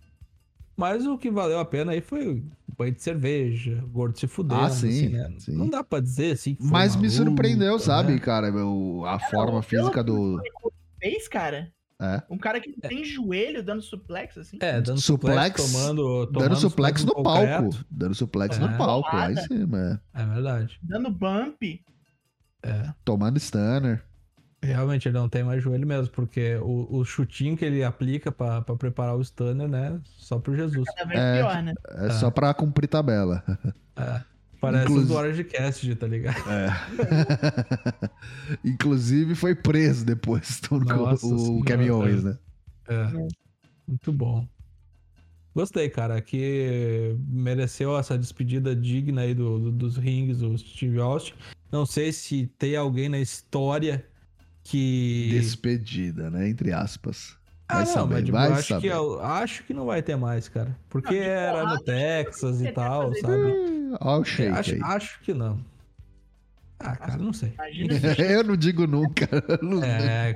Mas 0.76 1.04
o 1.04 1.18
que 1.18 1.32
valeu 1.32 1.58
a 1.58 1.64
pena 1.64 1.90
aí 1.90 2.00
foi 2.00 2.44
banho 2.76 2.92
de 2.94 3.02
cerveja, 3.02 3.82
gordo 3.90 4.18
se 4.18 4.26
fudendo, 4.26 4.60
Ah, 4.62 4.70
sim, 4.70 4.88
assim, 4.88 5.08
né? 5.10 5.34
sim. 5.38 5.52
Não 5.52 5.68
dá 5.68 5.82
pra 5.84 6.00
dizer 6.00 6.32
assim 6.32 6.54
que 6.54 6.62
foi 6.62 6.70
Mas 6.70 6.94
uma 6.94 7.02
me 7.02 7.10
surpreendeu, 7.10 7.72
luta, 7.74 7.84
sabe, 7.84 8.12
né? 8.14 8.18
cara? 8.18 8.52
o- 8.52 9.04
a 9.06 9.18
forma 9.18 9.62
Pelo 9.62 9.62
física 9.62 10.02
do. 10.04 10.36
o 10.36 10.72
Fez, 11.00 11.26
cara. 11.28 11.72
É. 12.00 12.20
Um 12.28 12.36
cara 12.36 12.60
que 12.60 12.72
tem 12.80 13.04
joelho 13.04 13.62
dando 13.62 13.80
suplex, 13.80 14.36
assim. 14.36 14.58
É, 14.60 14.80
dando 14.80 15.00
Suplex, 15.00 15.60
suplex, 15.60 15.72
tomando, 15.72 16.26
Dando 16.26 16.32
tomando 16.32 16.56
suplex 16.56 17.04
no 17.04 17.14
concreto. 17.14 17.62
palco. 17.70 17.84
Dando 17.90 18.14
suplex 18.14 18.56
É. 18.56 18.60
no 18.60 18.76
palco, 18.76 19.08
lá 19.16 19.30
em 19.30 19.34
Porrada. 19.34 19.46
cima. 19.54 20.00
é. 20.14 20.22
É 20.22 20.26
verdade. 20.26 20.78
Dando 20.82 21.10
bump. 21.10 21.62
É. 22.64 22.92
Tomando 23.04 23.38
stunner. 23.38 24.02
Realmente 24.64 25.08
ele 25.08 25.18
não 25.18 25.28
tem 25.28 25.42
mais 25.42 25.62
joelho 25.62 25.86
mesmo, 25.86 26.12
porque 26.12 26.54
o, 26.62 26.86
o 26.98 27.04
chutinho 27.04 27.56
que 27.56 27.64
ele 27.64 27.82
aplica 27.82 28.30
pra, 28.30 28.62
pra 28.62 28.76
preparar 28.76 29.16
o 29.16 29.24
stunner, 29.24 29.66
né? 29.68 30.00
Só 30.04 30.38
pro 30.38 30.54
Jesus. 30.54 30.84
É. 31.10 31.38
pior, 31.38 31.62
né? 31.62 31.74
É 31.88 32.10
só 32.10 32.30
pra 32.30 32.54
cumprir 32.54 32.86
tabela. 32.86 33.42
É. 33.96 34.22
Parece 34.60 34.84
Inclusive- 34.84 35.08
do 35.12 35.18
Orange 35.18 35.44
Cast, 35.44 35.94
tá 35.96 36.06
ligado? 36.06 36.36
Inclusive 38.64 39.34
foi 39.34 39.54
preso 39.54 40.04
depois 40.04 40.60
Nossa 40.70 41.26
o, 41.26 41.34
o 41.34 41.62
Senhora. 41.84 41.94
Owens, 41.94 42.24
né? 42.24 42.38
É. 42.88 43.06
Muito 43.88 44.12
bom. 44.12 44.46
Gostei, 45.54 45.88
cara, 45.90 46.20
que 46.20 47.14
mereceu 47.28 47.96
essa 47.98 48.16
despedida 48.16 48.74
digna 48.74 49.22
aí 49.22 49.34
do, 49.34 49.58
do- 49.58 49.72
dos 49.72 49.96
rings, 49.96 50.40
o 50.40 50.56
Steve 50.56 50.98
Austin. 51.00 51.34
Não 51.70 51.84
sei 51.84 52.12
se 52.12 52.46
tem 52.58 52.76
alguém 52.76 53.08
na 53.08 53.18
história 53.18 54.04
que. 54.72 55.28
Despedida, 55.30 56.30
né? 56.30 56.48
Entre 56.48 56.72
aspas. 56.72 57.36
Ah, 57.68 57.76
Vai 57.76 57.84
não, 57.84 57.92
saber, 57.92 58.14
mas 58.14 58.24
tipo, 58.24 58.36
vai 58.36 58.52
acho, 58.52 58.68
saber. 58.68 58.80
que, 58.80 58.86
eu 58.94 59.20
acho 59.22 59.64
que 59.64 59.74
não 59.74 59.86
vai 59.86 60.02
ter 60.02 60.16
mais, 60.16 60.48
cara. 60.48 60.76
Porque 60.90 61.18
Não, 61.20 61.26
era 61.26 61.64
no 61.64 61.82
Texas 61.82 62.60
e 62.60 62.70
tal, 62.72 63.14
sabe? 63.14 63.34
Hum, 63.34 63.96
Ó 64.00 64.18
o 64.18 64.22
É, 64.22 64.24
shake 64.24 64.50
acho, 64.58 64.74
aí. 64.74 64.80
acho 64.82 65.20
que 65.20 65.32
não. 65.32 65.64
Ah, 66.78 66.96
cara, 66.96 67.16
não 67.16 67.32
sei. 67.32 67.54
Eu 68.18 68.42
não 68.42 68.56
digo 68.56 68.86
nunca. 68.88 69.28
Não- 69.62 69.82
É, 69.84 70.34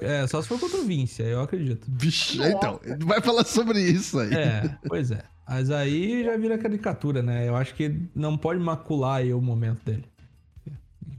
é, 0.00 0.26
só 0.26 0.40
se 0.40 0.48
for 0.48 0.58
contra 0.58 0.78
o 0.78 0.84
Vince, 0.86 1.22
aí 1.22 1.30
eu 1.32 1.42
acredito. 1.42 1.86
Vixe, 1.86 2.38
então, 2.42 2.80
vai 3.04 3.20
falar 3.20 3.44
sobre 3.44 3.78
isso 3.78 4.18
aí. 4.18 4.32
É, 4.32 4.74
pois 4.88 5.10
é. 5.10 5.22
Mas 5.46 5.70
aí 5.70 6.24
já 6.24 6.34
vira 6.38 6.56
caricatura, 6.56 7.22
né? 7.22 7.46
Eu 7.46 7.54
acho 7.54 7.74
que 7.74 7.94
não 8.14 8.38
pode 8.38 8.58
macular 8.58 9.16
aí 9.18 9.34
o 9.34 9.40
momento 9.42 9.84
dele. 9.84 10.06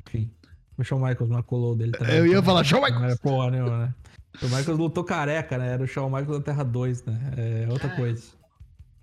Enfim. 0.07 0.31
O 0.77 0.83
Shawn 0.83 0.99
Michaels 0.99 1.29
maculou 1.29 1.75
dele 1.75 1.91
também. 1.91 2.15
Eu 2.15 2.25
ia 2.25 2.31
então 2.33 2.43
falar, 2.43 2.63
Shawn 2.63 2.81
Não 2.81 2.87
Michaels! 2.87 3.11
era 3.11 3.17
porra 3.21 3.51
nenhuma, 3.51 3.77
né? 3.85 3.95
O 4.41 4.45
Michaels 4.45 4.79
lutou 4.79 5.03
careca, 5.03 5.57
né? 5.57 5.69
Era 5.73 5.83
o 5.83 5.87
Shawn 5.87 6.07
Michaels 6.09 6.39
da 6.39 6.41
Terra 6.41 6.63
2, 6.63 7.03
né? 7.05 7.33
É 7.37 7.67
outra 7.71 7.87
Ah. 7.87 7.95
coisa. 7.95 8.23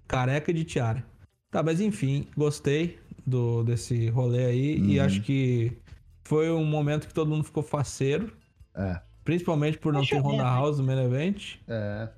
Careca 0.09 0.53
de 0.53 0.65
tiara. 0.65 1.05
Tá, 1.51 1.63
mas 1.63 1.81
enfim, 1.81 2.27
gostei 2.37 2.99
do, 3.27 3.63
desse 3.63 4.09
rolê 4.11 4.47
aí 4.47 4.79
e 4.79 4.99
Uhum. 4.99 5.05
acho 5.05 5.21
que 5.23 5.77
foi 6.25 6.51
um 6.51 6.65
momento 6.65 7.07
que 7.07 7.15
todo 7.15 7.29
mundo 7.29 7.45
ficou 7.45 7.63
faceiro. 7.63 8.33
É. 8.75 9.01
Principalmente 9.25 9.79
por 9.79 9.93
não 9.93 10.01
Deixa 10.01 10.17
ter 10.17 10.23
Honda? 10.23 10.43
House 10.43 10.79
no 10.79 10.85
main 10.85 10.99
event. 11.05 11.57
É, 11.69 12.09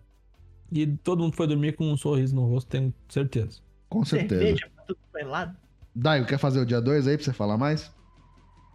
E 0.70 0.86
todo 0.86 1.22
mundo 1.22 1.36
foi 1.36 1.46
dormir 1.46 1.76
com 1.76 1.84
um 1.92 1.96
sorriso 1.98 2.34
no 2.34 2.46
rosto, 2.46 2.68
tenho 2.68 2.94
certeza. 3.08 3.60
com 3.90 4.02
certeza. 4.06 4.40
cerveja 4.42 4.70
pra 4.74 4.84
tudo 4.84 4.98
foi 5.10 5.22
lado. 5.22 5.54
Daigo, 5.94 6.26
quer 6.26 6.38
fazer 6.38 6.60
o 6.60 6.64
dia 6.66 6.80
2 6.80 7.06
aí 7.06 7.16
pra 7.18 7.24
você 7.24 7.32
falar 7.34 7.58
mais? 7.58 7.92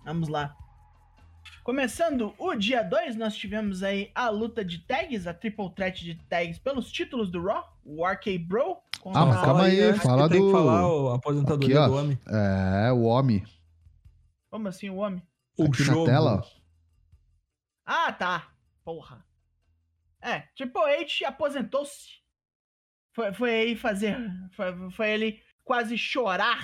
Vamos 0.06 0.28
lá. 0.30 0.56
Começando 1.72 2.34
o 2.38 2.56
dia 2.56 2.82
2, 2.82 3.18
nós 3.18 3.36
tivemos 3.36 3.84
aí 3.84 4.10
a 4.16 4.30
luta 4.30 4.64
de 4.64 4.78
tags, 4.80 5.28
a 5.28 5.34
triple 5.34 5.70
threat 5.76 6.02
de 6.02 6.16
tags 6.30 6.58
pelos 6.58 6.90
títulos 6.90 7.30
do 7.30 7.44
Raw, 7.44 7.78
o 7.84 8.08
RK 8.08 8.38
Bro. 8.38 8.78
Ah, 9.14 9.26
mas 9.26 9.42
calma 9.42 9.64
aí, 9.66 9.92
que 9.92 10.00
fala 10.00 10.30
tem 10.30 10.40
do- 10.40 10.46
que 10.48 10.52
falar 10.54 10.88
o- 10.88 11.10
aposentadoria 11.12 11.82
Aqui, 11.82 11.90
do 11.92 11.98
homem. 11.98 12.20
É, 12.26 12.92
o 12.94 13.02
homem. 13.02 13.44
Como 14.50 14.66
assim, 14.70 14.90
o 14.90 14.96
homem? 14.96 15.22
O 15.58 15.66
Aqui 15.66 15.80
na 15.80 15.86
jogo. 15.94 16.06
tela, 16.06 16.36
ó. 16.42 16.48
Ah, 17.86 18.14
tá. 18.14 18.48
Porra. 18.86 19.26
É, 20.22 20.40
Triple 20.56 20.82
H 20.82 21.28
aposentou-se. 21.28 22.12
Foi, 23.12 23.34
foi 23.34 23.50
aí 23.54 23.76
fazer. 23.76 24.16
Foi, 24.54 24.90
foi 24.92 25.10
ele 25.10 25.44
quase 25.66 25.98
chorar 25.98 26.64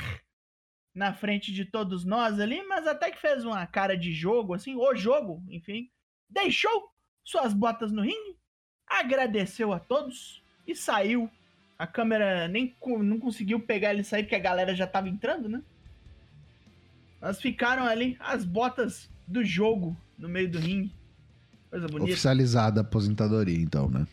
na 0.93 1.13
frente 1.13 1.51
de 1.51 1.65
todos 1.65 2.05
nós 2.05 2.39
ali, 2.39 2.61
mas 2.67 2.85
até 2.85 3.11
que 3.11 3.19
fez 3.19 3.43
uma 3.43 3.65
cara 3.65 3.97
de 3.97 4.13
jogo, 4.13 4.53
assim, 4.53 4.75
o 4.75 4.95
jogo, 4.95 5.43
enfim. 5.49 5.89
Deixou 6.29 6.89
suas 7.23 7.53
botas 7.53 7.91
no 7.91 8.01
ringue, 8.01 8.37
agradeceu 8.87 9.73
a 9.73 9.79
todos 9.79 10.43
e 10.67 10.75
saiu 10.75 11.29
A 11.77 11.87
câmera 11.87 12.47
nem 12.47 12.75
não 12.99 13.19
conseguiu 13.19 13.59
pegar 13.59 13.93
ele 13.93 14.03
sair 14.03 14.23
porque 14.23 14.35
a 14.35 14.39
galera 14.39 14.75
já 14.75 14.85
tava 14.85 15.09
entrando, 15.09 15.49
né? 15.49 15.61
Elas 17.21 17.41
ficaram 17.41 17.85
ali, 17.85 18.15
as 18.19 18.45
botas 18.45 19.09
do 19.27 19.43
jogo 19.43 19.97
no 20.17 20.29
meio 20.29 20.49
do 20.49 20.59
ringue. 20.59 20.93
Coisa 21.69 21.87
bonita. 21.87 22.11
Oficializada 22.11 22.81
a 22.81 22.83
aposentadoria, 22.83 23.57
então, 23.57 23.89
né? 23.89 24.05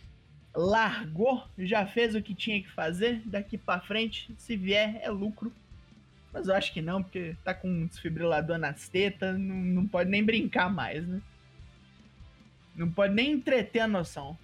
largou, 0.54 1.44
já 1.58 1.86
fez 1.86 2.14
o 2.14 2.22
que 2.22 2.34
tinha 2.34 2.60
que 2.60 2.70
fazer, 2.70 3.22
daqui 3.24 3.56
pra 3.56 3.80
frente, 3.80 4.34
se 4.36 4.56
vier, 4.56 4.98
é 5.02 5.10
lucro. 5.10 5.52
Mas 6.32 6.48
eu 6.48 6.54
acho 6.54 6.72
que 6.72 6.80
não, 6.80 7.02
porque 7.02 7.36
tá 7.44 7.52
com 7.52 7.68
um 7.68 7.86
desfibrilador 7.86 8.58
nas 8.58 8.88
tetas, 8.88 9.38
não, 9.38 9.56
não 9.56 9.86
pode 9.86 10.10
nem 10.10 10.24
brincar 10.24 10.70
mais, 10.70 11.06
né? 11.06 11.20
Não 12.74 12.90
pode 12.90 13.14
nem 13.14 13.32
entreter 13.32 13.80
a 13.80 13.88
noção. 13.88 14.38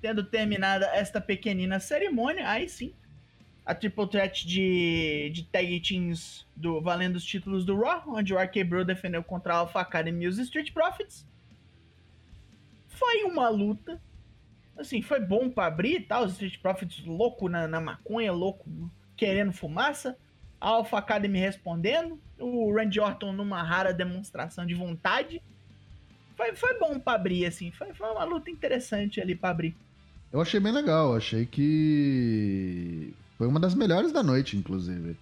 Tendo 0.00 0.24
terminada 0.24 0.86
esta 0.86 1.20
pequenina 1.20 1.78
cerimônia, 1.78 2.48
aí 2.48 2.68
sim, 2.68 2.92
a 3.64 3.72
Triple 3.72 4.08
Threat 4.08 4.46
de, 4.46 5.30
de 5.32 5.44
Tag 5.44 5.80
Teams 5.80 6.44
do, 6.56 6.80
valendo 6.80 7.16
os 7.16 7.24
títulos 7.24 7.64
do 7.64 7.80
Raw, 7.80 8.02
onde 8.08 8.34
o 8.34 8.38
RK 8.38 8.64
Bro 8.64 8.84
defendeu 8.84 9.22
contra 9.22 9.54
a 9.54 9.58
Alpha 9.58 9.80
Academy 9.80 10.24
e 10.24 10.28
os 10.28 10.38
Street 10.38 10.72
Profits. 10.72 11.24
Foi 12.88 13.22
uma 13.22 13.48
luta 13.48 14.00
assim, 14.76 15.02
foi 15.02 15.20
bom 15.20 15.50
pra 15.50 15.66
abrir 15.66 15.96
e 15.96 16.00
tal. 16.00 16.24
Os 16.24 16.32
Street 16.32 16.58
Profits 16.58 17.04
louco 17.04 17.48
na, 17.48 17.66
na 17.66 17.80
maconha, 17.80 18.32
louco 18.32 18.68
querendo 19.16 19.52
fumaça. 19.52 20.16
A 20.62 20.68
Alpha 20.68 20.96
Academy 20.98 21.38
respondendo. 21.40 22.18
O 22.38 22.72
Randy 22.74 23.00
Orton 23.00 23.32
numa 23.32 23.62
rara 23.62 23.92
demonstração 23.92 24.64
de 24.64 24.74
vontade. 24.74 25.42
Foi, 26.36 26.54
foi 26.54 26.78
bom 26.78 26.98
pra 27.00 27.14
abrir, 27.14 27.46
assim. 27.46 27.70
Foi, 27.72 27.92
foi 27.92 28.08
uma 28.10 28.24
luta 28.24 28.50
interessante 28.50 29.20
ali 29.20 29.34
pra 29.34 29.50
abrir. 29.50 29.76
Eu 30.32 30.40
achei 30.40 30.58
bem 30.60 30.72
legal, 30.72 31.14
achei 31.16 31.44
que 31.44 33.12
foi 33.36 33.46
uma 33.46 33.60
das 33.60 33.74
melhores 33.74 34.12
da 34.12 34.22
noite, 34.22 34.56
inclusive. 34.56 35.16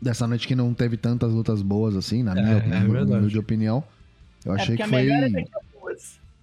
Dessa 0.00 0.26
noite 0.26 0.46
que 0.48 0.54
não 0.54 0.74
teve 0.74 0.96
tantas 0.96 1.32
lutas 1.32 1.62
boas 1.62 1.96
assim, 1.96 2.22
na 2.22 2.32
É, 2.32 2.42
minha 2.42 2.76
é 2.76 2.84
humilde 2.84 3.38
opinião. 3.38 3.82
Eu 4.44 4.52
achei 4.52 4.74
é 4.74 4.78
que 4.78 4.84
foi. 4.84 4.98
a 4.98 5.02
melhor 5.02 5.40
é. 5.40 5.44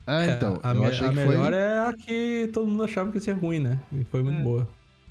É, 0.08 0.32
então, 0.32 0.60
a, 0.64 0.72
eu 0.74 0.80
me- 0.82 0.86
achei 0.88 1.06
a 1.06 1.10
que 1.10 1.16
melhor 1.16 1.52
foi. 1.52 1.62
é 1.62 1.78
a 1.80 1.94
que 1.94 2.50
todo 2.54 2.68
mundo 2.68 2.84
achava 2.84 3.12
que 3.12 3.18
ia 3.18 3.22
ser 3.22 3.34
ruim, 3.34 3.60
né? 3.60 3.80
E 3.92 4.04
foi 4.06 4.24
muito 4.24 4.40
É. 4.40 4.44
boa. 4.44 4.68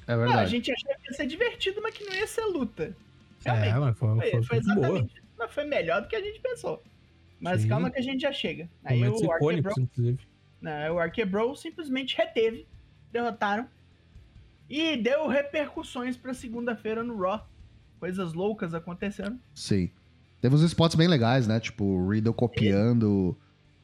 É 0.08 0.12
Ah, 0.12 0.14
a 0.14 0.18
verdade. 0.18 0.50
gente 0.50 0.72
achou 0.72 0.90
que 1.00 1.08
ia 1.10 1.12
ser 1.16 1.26
divertido, 1.26 1.80
mas 1.82 1.94
que 1.94 2.04
não 2.04 2.12
ia 2.14 2.26
ser 2.26 2.44
luta. 2.46 2.96
É, 3.44 3.50
Realmente. 3.52 3.78
mas 3.78 3.98
foi, 3.98 4.08
foi, 4.08 4.30
foi, 4.30 4.42
foi 4.42 4.60
boa. 4.60 4.74
exatamente 4.74 5.12
isso. 5.14 5.22
Mas 5.38 5.52
foi 5.52 5.64
melhor 5.64 6.02
do 6.02 6.08
que 6.08 6.16
a 6.16 6.20
gente 6.20 6.40
pensou. 6.40 6.82
Mas 7.40 7.60
Sim. 7.62 7.68
calma 7.68 7.90
que 7.90 7.98
a 7.98 8.02
gente 8.02 8.20
já 8.22 8.32
chega. 8.32 8.68
Aí 8.84 8.98
Momentos 8.98 9.22
o 9.22 9.24
icônicos, 9.26 9.78
inclusive. 9.78 10.18
né, 10.60 10.90
o 10.90 10.98
Arquebro 10.98 11.54
simplesmente 11.54 12.16
reteve, 12.16 12.66
derrotaram 13.12 13.68
e 14.68 14.96
deu 14.96 15.28
repercussões 15.28 16.16
pra 16.16 16.34
segunda-feira 16.34 17.04
no 17.04 17.16
Raw. 17.16 17.46
Coisas 18.00 18.32
loucas 18.32 18.74
acontecendo. 18.74 19.38
Sim. 19.54 19.90
Teve 20.40 20.54
uns 20.54 20.62
spots 20.62 20.96
bem 20.96 21.06
legais, 21.08 21.46
né? 21.46 21.58
Tipo, 21.60 21.84
o 21.84 22.08
Riddle 22.08 22.32
copiando 22.34 23.36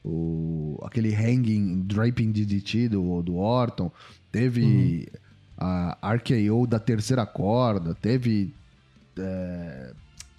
o, 0.04 0.78
aquele 0.82 1.12
hanging, 1.14 1.82
draping 1.82 2.30
DDT 2.32 2.88
do, 2.88 3.22
do 3.22 3.36
Orton. 3.36 3.90
Teve 4.30 5.08
a 5.58 6.14
RKO 6.14 6.66
da 6.66 6.78
terceira 6.78 7.24
corda. 7.24 7.94
Teve 7.94 8.52
é, 9.18 9.92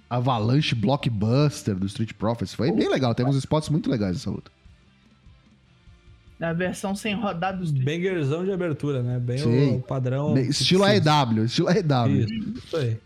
Avalanche 0.10 0.76
Blockbuster 0.76 1.76
do 1.76 1.86
Street 1.86 2.14
Profits. 2.14 2.54
Foi 2.54 2.72
bem 2.72 2.90
legal. 2.90 3.14
Teve 3.16 3.30
uns 3.30 3.38
spots 3.38 3.70
muito 3.70 3.90
legais 3.90 4.18
essa 4.18 4.30
luta. 4.30 4.52
Na 6.40 6.52
versão 6.52 6.94
sem 6.94 7.16
rodar 7.16 7.58
dos 7.58 7.72
Bangerzão 7.72 8.44
de 8.44 8.52
abertura, 8.52 9.02
né? 9.02 9.20
Bem 9.20 9.38
Sim. 9.38 9.76
o 9.78 9.82
padrão. 9.82 10.38
Estilo 10.38 10.84
AEW, 10.84 11.46
estilo 11.46 11.70
AEW. 11.70 12.20
Isso, 12.20 12.60
isso 12.66 12.78
aí. 12.78 12.98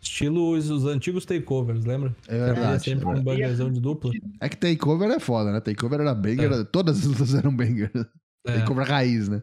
Estilo 0.00 0.56
os, 0.56 0.70
os 0.70 0.86
antigos 0.86 1.26
takeovers, 1.26 1.84
lembra? 1.84 2.16
É 2.26 2.38
verdade. 2.38 2.76
é 2.76 2.78
sempre 2.78 3.04
verdade. 3.04 3.20
um 3.20 3.22
bangerzão 3.22 3.70
de 3.70 3.80
dupla. 3.80 4.10
É 4.40 4.48
que 4.48 4.56
Takeover 4.56 5.10
é 5.10 5.20
foda, 5.20 5.52
né? 5.52 5.60
Takeover 5.60 6.00
era 6.00 6.14
banger, 6.14 6.64
todas 6.66 7.00
as 7.00 7.04
lutas 7.04 7.34
eram 7.34 7.54
banger. 7.54 7.90
É, 8.46 8.58
Takeover 8.58 8.88
raiz, 8.88 9.28
né? 9.28 9.42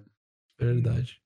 verdade. 0.60 1.22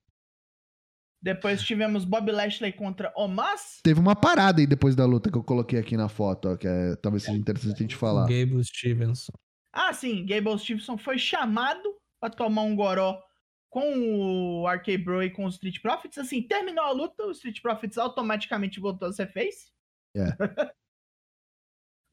Depois 1.22 1.62
tivemos 1.62 2.04
Bob 2.04 2.32
Lashley 2.32 2.74
contra 2.74 3.14
Omas. 3.16 3.80
Teve 3.84 4.00
uma 4.00 4.16
parada 4.16 4.60
aí 4.60 4.66
depois 4.66 4.96
da 4.96 5.06
luta 5.06 5.32
que 5.32 5.38
eu 5.38 5.44
coloquei 5.44 5.78
aqui 5.78 5.96
na 5.96 6.10
foto, 6.10 6.50
ó, 6.50 6.58
que 6.58 6.68
é, 6.68 6.96
talvez 6.96 7.24
seja 7.24 7.38
interessante 7.38 7.76
a 7.76 7.82
gente 7.82 7.96
falar. 7.96 8.24
Gable 8.24 8.64
Stevenson. 8.64 9.34
Ah, 9.72 9.94
sim, 9.94 10.26
Gable 10.26 10.58
Stevenson 10.58 10.98
foi 10.98 11.20
chamado 11.20 11.96
pra 12.20 12.30
tomar 12.30 12.64
um 12.64 12.76
goró 12.76 13.22
com 13.70 14.64
o 14.64 14.68
RK 14.68 14.98
Bro 14.98 15.24
e 15.24 15.30
com 15.30 15.46
os 15.46 15.56
Street 15.56 15.80
Profits. 15.82 16.18
Assim, 16.18 16.42
terminou 16.42 16.84
a 16.84 16.92
luta, 16.92 17.24
o 17.24 17.32
Street 17.32 17.62
Profits 17.62 17.98
automaticamente 17.98 18.80
voltou 18.80 19.08
a 19.08 19.14
ser 19.14 19.32
face. 19.32 19.72
É. 20.16 20.26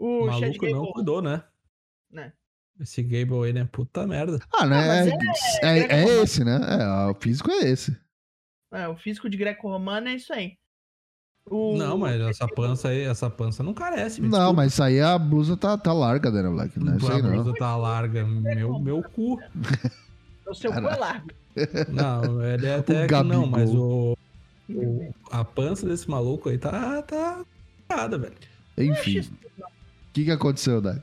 O 0.00 0.26
o 0.26 0.30
Chad 0.30 0.42
maluco 0.42 0.64
não 0.66 0.72
Gable 0.74 0.92
cuidou, 0.92 1.20
né? 1.20 1.42
Né. 2.08 2.32
Esse 2.78 3.02
Gable 3.02 3.44
aí, 3.44 3.52
né? 3.52 3.64
Puta 3.64 4.06
merda. 4.06 4.38
Ah, 4.54 4.64
né? 4.64 4.86
mas 4.86 5.08
É, 5.08 5.66
é, 5.66 5.78
é 5.78 5.86
greco-romano. 5.88 6.22
esse, 6.22 6.44
né? 6.44 6.60
É, 6.70 7.10
o 7.10 7.14
físico 7.14 7.50
é 7.50 7.68
esse. 7.68 8.00
É, 8.72 8.86
o 8.88 8.96
físico 8.96 9.28
de 9.30 9.36
greco-romano 9.36 10.08
é 10.08 10.14
isso 10.14 10.32
aí. 10.32 10.52
O- 11.50 11.76
Não, 11.78 11.96
mas 11.96 12.20
essa 12.20 12.46
pança 12.46 12.88
aí, 12.88 13.02
essa 13.02 13.30
pança 13.30 13.62
não 13.62 13.72
carece. 13.72 14.20
me 14.20 14.28
Não, 14.28 14.36
desculpa. 14.38 14.56
mas 14.56 14.72
isso 14.74 14.82
aí 14.82 15.00
a 15.00 15.18
blusa 15.18 15.56
tá, 15.56 15.78
tá 15.78 15.92
larga, 15.94 16.30
Daniel 16.30 16.52
Black, 16.52 16.78
né? 16.78 16.96
Isso 16.98 17.10
a 17.10 17.16
aí 17.16 17.22
não. 17.22 17.30
blusa 17.30 17.54
tá 17.54 17.74
larga. 17.76 18.24
Meu, 18.26 18.78
meu 18.78 19.02
cu. 19.02 19.40
O 20.46 20.54
seu 20.54 20.70
cu 20.72 20.78
é 20.78 20.82
Caraca. 20.82 21.00
largo. 21.00 21.28
Não, 21.88 22.44
ele 22.44 22.66
é 22.66 22.74
até 22.76 23.06
que 23.06 23.22
não, 23.22 23.46
mas 23.46 23.70
o, 23.74 24.16
o- 24.68 25.14
A 25.30 25.42
pança 25.42 25.86
desse 25.88 26.08
maluco 26.10 26.50
aí 26.50 26.58
tá. 26.58 27.00
tá. 27.02 27.42
Nada, 27.88 28.18
velho. 28.18 28.34
Enfim, 28.76 29.20
o 29.20 30.12
que, 30.12 30.24
que 30.26 30.30
aconteceu, 30.30 30.80
Dai? 30.82 31.02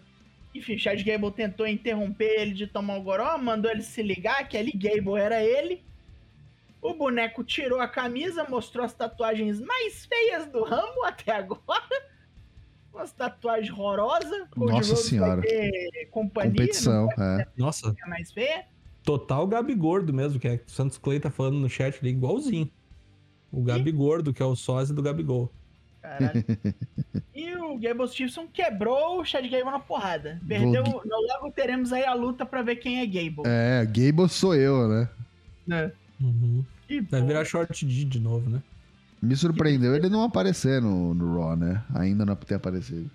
Enfim, 0.54 0.78
Chad 0.78 1.02
Gable 1.04 1.32
tentou 1.32 1.68
interromper 1.68 2.40
ele 2.40 2.54
de 2.54 2.68
tomar 2.68 2.98
o 2.98 3.02
goró, 3.04 3.38
mandou 3.40 3.70
ele 3.70 3.82
se 3.82 4.02
ligar 4.04 4.48
que 4.48 4.56
ali 4.56 4.72
Gable 4.72 5.20
era 5.20 5.44
ele. 5.44 5.84
O 6.86 6.94
boneco 6.94 7.44
tirou 7.44 7.80
a 7.80 7.88
camisa, 7.88 8.46
mostrou 8.50 8.86
as 8.86 8.94
tatuagens 8.94 9.60
mais 9.60 10.06
feias 10.06 10.46
do 10.48 10.64
ramo 10.64 11.04
até 11.06 11.32
agora. 11.34 11.62
Umas 12.94 13.12
tatuagens 13.12 13.72
horrorosas. 13.72 14.48
Nossa 14.56 14.96
senhora. 14.96 15.42
companhia, 16.12 16.52
Competição, 16.52 17.10
é. 17.18 17.48
Nossa, 17.58 17.88
não 17.88 17.96
é 18.06 18.10
mais 18.10 18.32
feia. 18.32 18.66
total 19.04 19.46
Gabi 19.48 19.76
Gordo 19.76 20.14
mesmo, 20.14 20.40
que 20.40 20.48
é 20.48 20.56
o 20.56 20.72
Santos 20.72 20.98
Clay 20.98 21.20
tá 21.20 21.30
falando 21.30 21.58
no 21.58 21.70
chat 21.70 21.98
ali, 22.00 22.10
igualzinho. 22.12 22.70
O 23.52 23.64
Gabi 23.64 23.92
Gordo, 23.92 24.34
que 24.34 24.42
é 24.42 24.46
o 24.46 24.56
sósia 24.56 24.94
do 24.94 25.02
Gabigol. 25.02 25.52
Caralho. 26.02 26.46
e 27.34 27.56
o 27.56 27.78
Gable 27.80 28.08
Stevenson 28.08 28.48
quebrou 28.48 29.20
o 29.20 29.26
Chad 29.26 29.44
Gable 29.50 29.72
na 29.72 29.80
porrada. 29.80 30.40
Perdeu. 30.48 30.84
Vou- 30.84 31.02
Logo 31.04 31.52
teremos 31.52 31.92
aí 31.92 32.06
a 32.06 32.14
luta 32.14 32.46
pra 32.46 32.62
ver 32.62 32.76
quem 32.78 33.00
é 33.00 33.06
Gable. 33.06 33.44
É, 33.46 33.86
Gable 33.86 34.30
sou 34.30 34.54
eu, 34.56 34.88
né? 34.88 35.10
né? 35.66 35.92
Uhum. 36.22 36.64
E, 36.90 37.02
Vai 37.02 37.22
pô, 37.22 37.28
virar 37.28 37.46
short 37.46 37.86
D 37.86 38.06
de 38.06 38.20
novo, 38.20 38.50
né? 38.50 38.62
Me 39.22 39.36
surpreendeu 39.36 39.96
ele 39.96 40.10
não 40.10 40.24
aparecer 40.24 40.82
no, 40.82 41.14
no 41.14 41.40
Raw, 41.40 41.56
né? 41.56 41.84
Ainda 41.96 42.26
não 42.26 42.36
ter 42.36 42.56
aparecido. 42.56 43.10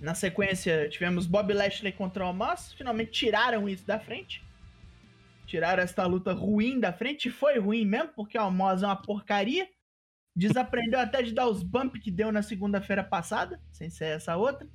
Na 0.00 0.14
sequência, 0.14 0.88
tivemos 0.88 1.26
Bob 1.26 1.52
Lashley 1.52 1.92
contra 1.92 2.24
o 2.24 2.28
Omos. 2.28 2.72
Finalmente 2.72 3.10
tiraram 3.10 3.68
isso 3.68 3.86
da 3.86 3.98
frente. 3.98 4.42
Tiraram 5.46 5.82
essa 5.82 6.06
luta 6.06 6.32
ruim 6.32 6.80
da 6.80 6.92
frente. 6.92 7.28
E 7.28 7.30
foi 7.30 7.58
ruim 7.58 7.84
mesmo, 7.84 8.10
porque 8.16 8.38
o 8.38 8.46
Omos 8.46 8.82
é 8.82 8.86
uma 8.86 8.96
porcaria. 8.96 9.68
Desaprendeu 10.34 11.00
até 11.00 11.22
de 11.22 11.32
dar 11.32 11.46
os 11.46 11.62
bumps 11.62 12.02
que 12.02 12.10
deu 12.10 12.32
na 12.32 12.40
segunda-feira 12.40 13.04
passada, 13.04 13.60
sem 13.70 13.90
ser 13.90 14.16
essa 14.16 14.36
outra. 14.36 14.66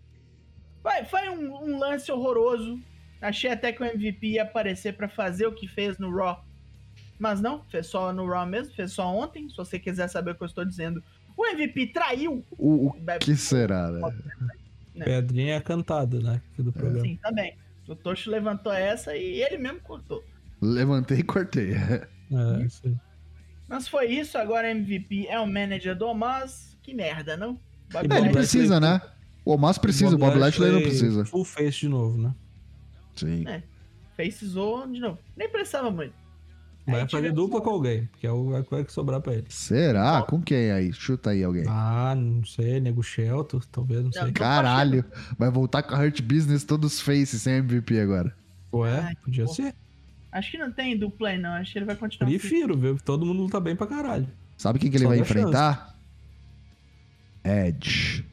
Foi, 0.83 1.03
foi 1.05 1.29
um, 1.29 1.55
um 1.55 1.79
lance 1.79 2.11
horroroso. 2.11 2.79
Achei 3.19 3.49
até 3.49 3.71
que 3.71 3.81
o 3.81 3.85
MVP 3.85 4.27
ia 4.27 4.43
aparecer 4.43 4.95
pra 4.95 5.09
fazer 5.09 5.47
o 5.47 5.55
que 5.55 5.67
fez 5.67 5.97
no 5.97 6.15
Raw. 6.15 6.44
Mas 7.17 7.41
não, 7.41 7.63
fez 7.65 7.87
só 7.87 8.11
no 8.11 8.27
Raw 8.27 8.45
mesmo, 8.45 8.73
fez 8.73 8.91
só 8.91 9.07
ontem. 9.07 9.49
Se 9.49 9.55
você 9.55 9.79
quiser 9.79 10.07
saber 10.09 10.31
o 10.31 10.35
que 10.35 10.43
eu 10.43 10.47
estou 10.47 10.65
dizendo. 10.65 11.03
O 11.37 11.45
MVP 11.45 11.87
traiu 11.87 12.45
O, 12.57 12.87
o 12.87 12.95
que 13.19 13.35
será, 13.35 13.91
né? 13.91 14.01
É. 14.97 15.03
Pedrinha 15.03 15.59
cantada, 15.59 16.21
né? 16.21 16.41
aqui 16.53 16.63
Do 16.63 16.71
programa. 16.71 17.01
Sim, 17.01 17.19
também. 17.21 17.57
O 17.85 17.95
Tocho 17.95 18.31
levantou 18.31 18.71
essa 18.71 19.13
e 19.13 19.41
ele 19.41 19.57
mesmo 19.57 19.81
cortou. 19.81 20.23
Levantei 20.61 21.19
e 21.19 21.23
cortei. 21.23 21.73
É, 22.31 22.65
isso 22.65 22.81
aí. 22.85 22.95
Mas 23.67 23.87
foi 23.87 24.07
isso, 24.07 24.35
agora 24.35 24.71
MVP 24.71 25.27
é 25.27 25.39
o 25.39 25.45
manager 25.45 25.95
do 25.95 26.07
Omas. 26.07 26.75
Que 26.81 26.91
merda, 26.91 27.37
não? 27.37 27.59
Bob 27.91 28.07
E 28.07 28.13
É, 28.13 28.17
ele 28.17 28.29
Bob 28.29 28.33
precisa, 28.33 28.79
né? 28.79 28.99
O 29.45 29.51
Omas 29.51 29.77
precisa, 29.77 30.15
o 30.15 30.17
Bob 30.17 30.35
Lashley 30.39 30.71
não 30.71 30.81
precisa. 30.81 31.23
Full 31.23 31.45
face 31.45 31.81
de 31.81 31.89
novo, 31.89 32.17
né? 32.17 32.33
Sim. 33.15 33.47
É. 33.47 33.61
Faceou 34.17 34.87
de 34.87 34.99
novo. 34.99 35.19
Nem 35.37 35.47
precisava 35.47 35.91
muito. 35.91 36.15
Vai 36.87 37.07
fazer 37.09 37.31
dupla 37.31 37.61
com 37.61 37.69
alguém, 37.69 38.07
que 38.19 38.27
é 38.27 38.31
o 38.31 38.63
que 38.63 38.69
vai 38.69 38.85
sobrar 38.87 39.19
pra 39.19 39.33
ele. 39.33 39.45
Será? 39.49 40.21
Com 40.21 40.41
quem 40.41 40.71
aí? 40.71 40.93
Chuta 40.93 41.31
aí 41.31 41.43
alguém. 41.43 41.65
Ah, 41.67 42.13
não 42.15 42.45
sei, 42.45 42.79
Nego 42.79 43.01
Shelton, 43.01 43.59
talvez, 43.71 44.03
não 44.03 44.11
sei. 44.11 44.23
Não. 44.25 44.33
Caralho. 44.33 45.03
Vai 45.37 45.49
voltar 45.49 45.81
com 45.81 45.95
a 45.95 45.99
Hurt 45.99 46.21
Business 46.21 46.63
todos 46.63 47.01
face 47.01 47.39
sem 47.39 47.55
MVP 47.55 47.99
agora. 47.99 48.35
Ué, 48.71 48.99
Ai, 48.99 49.15
podia 49.15 49.45
pô. 49.45 49.53
ser. 49.53 49.73
Acho 50.31 50.51
que 50.51 50.57
não 50.57 50.71
tem 50.71 50.97
dupla 50.97 51.29
aí, 51.29 51.39
não. 51.39 51.51
Acho 51.51 51.71
que 51.71 51.79
ele 51.79 51.85
vai 51.85 51.95
continuar. 51.95 52.29
Prefiro, 52.29 52.77
viu? 52.77 52.97
Todo 53.03 53.25
mundo 53.25 53.41
luta 53.43 53.59
bem 53.59 53.75
pra 53.75 53.87
caralho. 53.87 54.27
Sabe 54.57 54.77
quem 54.79 54.91
que 54.91 54.97
ele 54.97 55.05
Só 55.05 55.09
vai 55.09 55.19
enfrentar? 55.19 55.95
Edge. 57.43 58.25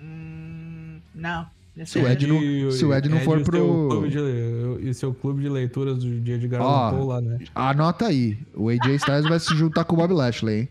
Hum, 0.00 1.00
não. 1.14 1.46
Se 1.84 1.98
o 1.98 2.06
Ed 2.08 2.26
não- 2.28 2.70
se 2.70 2.84
o 2.84 2.94
Ed 2.94 3.08
não 3.08 3.18
for 3.20 3.42
pro- 3.42 3.56
seu 3.56 3.88
clube 3.88 4.08
de- 4.08 4.88
E 4.88 4.94
seu 4.94 5.12
clube 5.12 5.42
de 5.42 5.48
leituras 5.48 5.98
do 5.98 6.20
dia 6.20 6.38
de. 6.38 6.46
Garland 6.46 7.04
lá, 7.04 7.20
né? 7.20 7.38
Anota 7.54 8.06
aí. 8.06 8.38
O 8.54 8.68
AJ 8.68 8.94
Styles 8.96 9.24
vai 9.28 9.40
se 9.40 9.54
juntar 9.56 9.84
com 9.84 9.94
o 9.94 9.98
Bob 9.98 10.12
Lashley, 10.12 10.60
hein? 10.60 10.68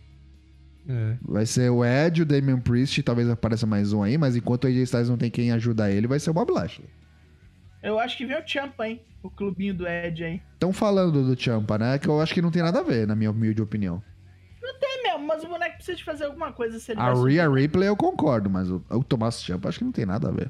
É. 0.87 1.17
Vai 1.21 1.45
ser 1.45 1.69
o 1.69 1.83
Ed, 1.83 2.21
o 2.21 2.25
Damian 2.25 2.59
Priest, 2.59 3.01
talvez 3.03 3.29
apareça 3.29 3.65
mais 3.65 3.91
um 3.93 4.01
aí, 4.03 4.17
mas 4.17 4.35
enquanto 4.35 4.63
o 4.63 4.67
AJ 4.67 4.83
Styles 4.83 5.09
não 5.09 5.17
tem 5.17 5.29
quem 5.31 5.51
ajudar 5.51 5.91
ele, 5.91 6.07
vai 6.07 6.19
ser 6.19 6.29
o 6.29 6.33
Bob 6.33 6.51
Lashley. 6.51 6.87
Eu 7.81 7.99
acho 7.99 8.17
que 8.17 8.25
vem 8.25 8.37
o 8.37 8.47
Champa, 8.47 8.87
hein? 8.87 9.01
O 9.21 9.29
clubinho 9.29 9.73
do 9.73 9.85
Ed 9.87 10.23
aí. 10.23 10.41
Estão 10.53 10.71
falando 10.71 11.23
do 11.23 11.41
Champa, 11.41 11.77
né? 11.77 11.97
Que 11.99 12.07
eu 12.07 12.19
acho 12.21 12.33
que 12.33 12.41
não 12.41 12.51
tem 12.51 12.61
nada 12.63 12.79
a 12.79 12.83
ver, 12.83 13.05
na 13.07 13.15
minha 13.15 13.31
humilde 13.31 13.61
opinião. 13.61 14.01
É 14.63 15.03
mesmo, 15.03 15.27
mas 15.27 15.43
o 15.43 15.47
boneco 15.47 15.75
precisa 15.75 15.97
de 15.97 16.03
fazer 16.03 16.25
alguma 16.25 16.51
coisa 16.53 16.79
se 16.79 16.91
ele 16.91 16.99
A 17.01 17.13
Rhea 17.13 17.49
Ripley 17.49 17.87
eu 17.89 17.95
concordo, 17.95 18.49
mas 18.49 18.69
o, 18.69 18.81
o 18.89 19.03
Thomas 19.03 19.41
Champa 19.43 19.67
acho 19.69 19.79
que 19.79 19.83
não 19.85 19.91
tem 19.91 20.05
nada 20.05 20.29
a 20.29 20.31
ver. 20.31 20.49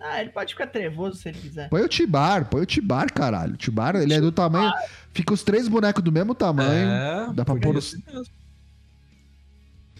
Ah, 0.00 0.20
ele 0.20 0.30
pode 0.30 0.54
ficar 0.54 0.66
trevoso 0.66 1.18
se 1.18 1.28
ele 1.28 1.38
quiser. 1.38 1.68
Põe 1.68 1.82
o 1.82 1.88
Tibar, 1.88 2.46
põe 2.48 2.62
o 2.62 2.66
Tibar, 2.66 3.12
caralho. 3.12 3.54
O 3.54 3.56
Tibar, 3.56 3.94
ele 3.96 4.14
é 4.14 4.20
do 4.20 4.32
tamanho. 4.32 4.72
Fica 5.12 5.34
os 5.34 5.42
três 5.42 5.68
bonecos 5.68 6.02
do 6.02 6.10
mesmo 6.10 6.34
tamanho. 6.34 6.88
É, 6.88 7.32
dá 7.34 7.44
pra 7.44 7.54
pôr 7.56 7.76
os- 7.76 7.90
ser 7.90 8.02
mesmo. 8.06 8.24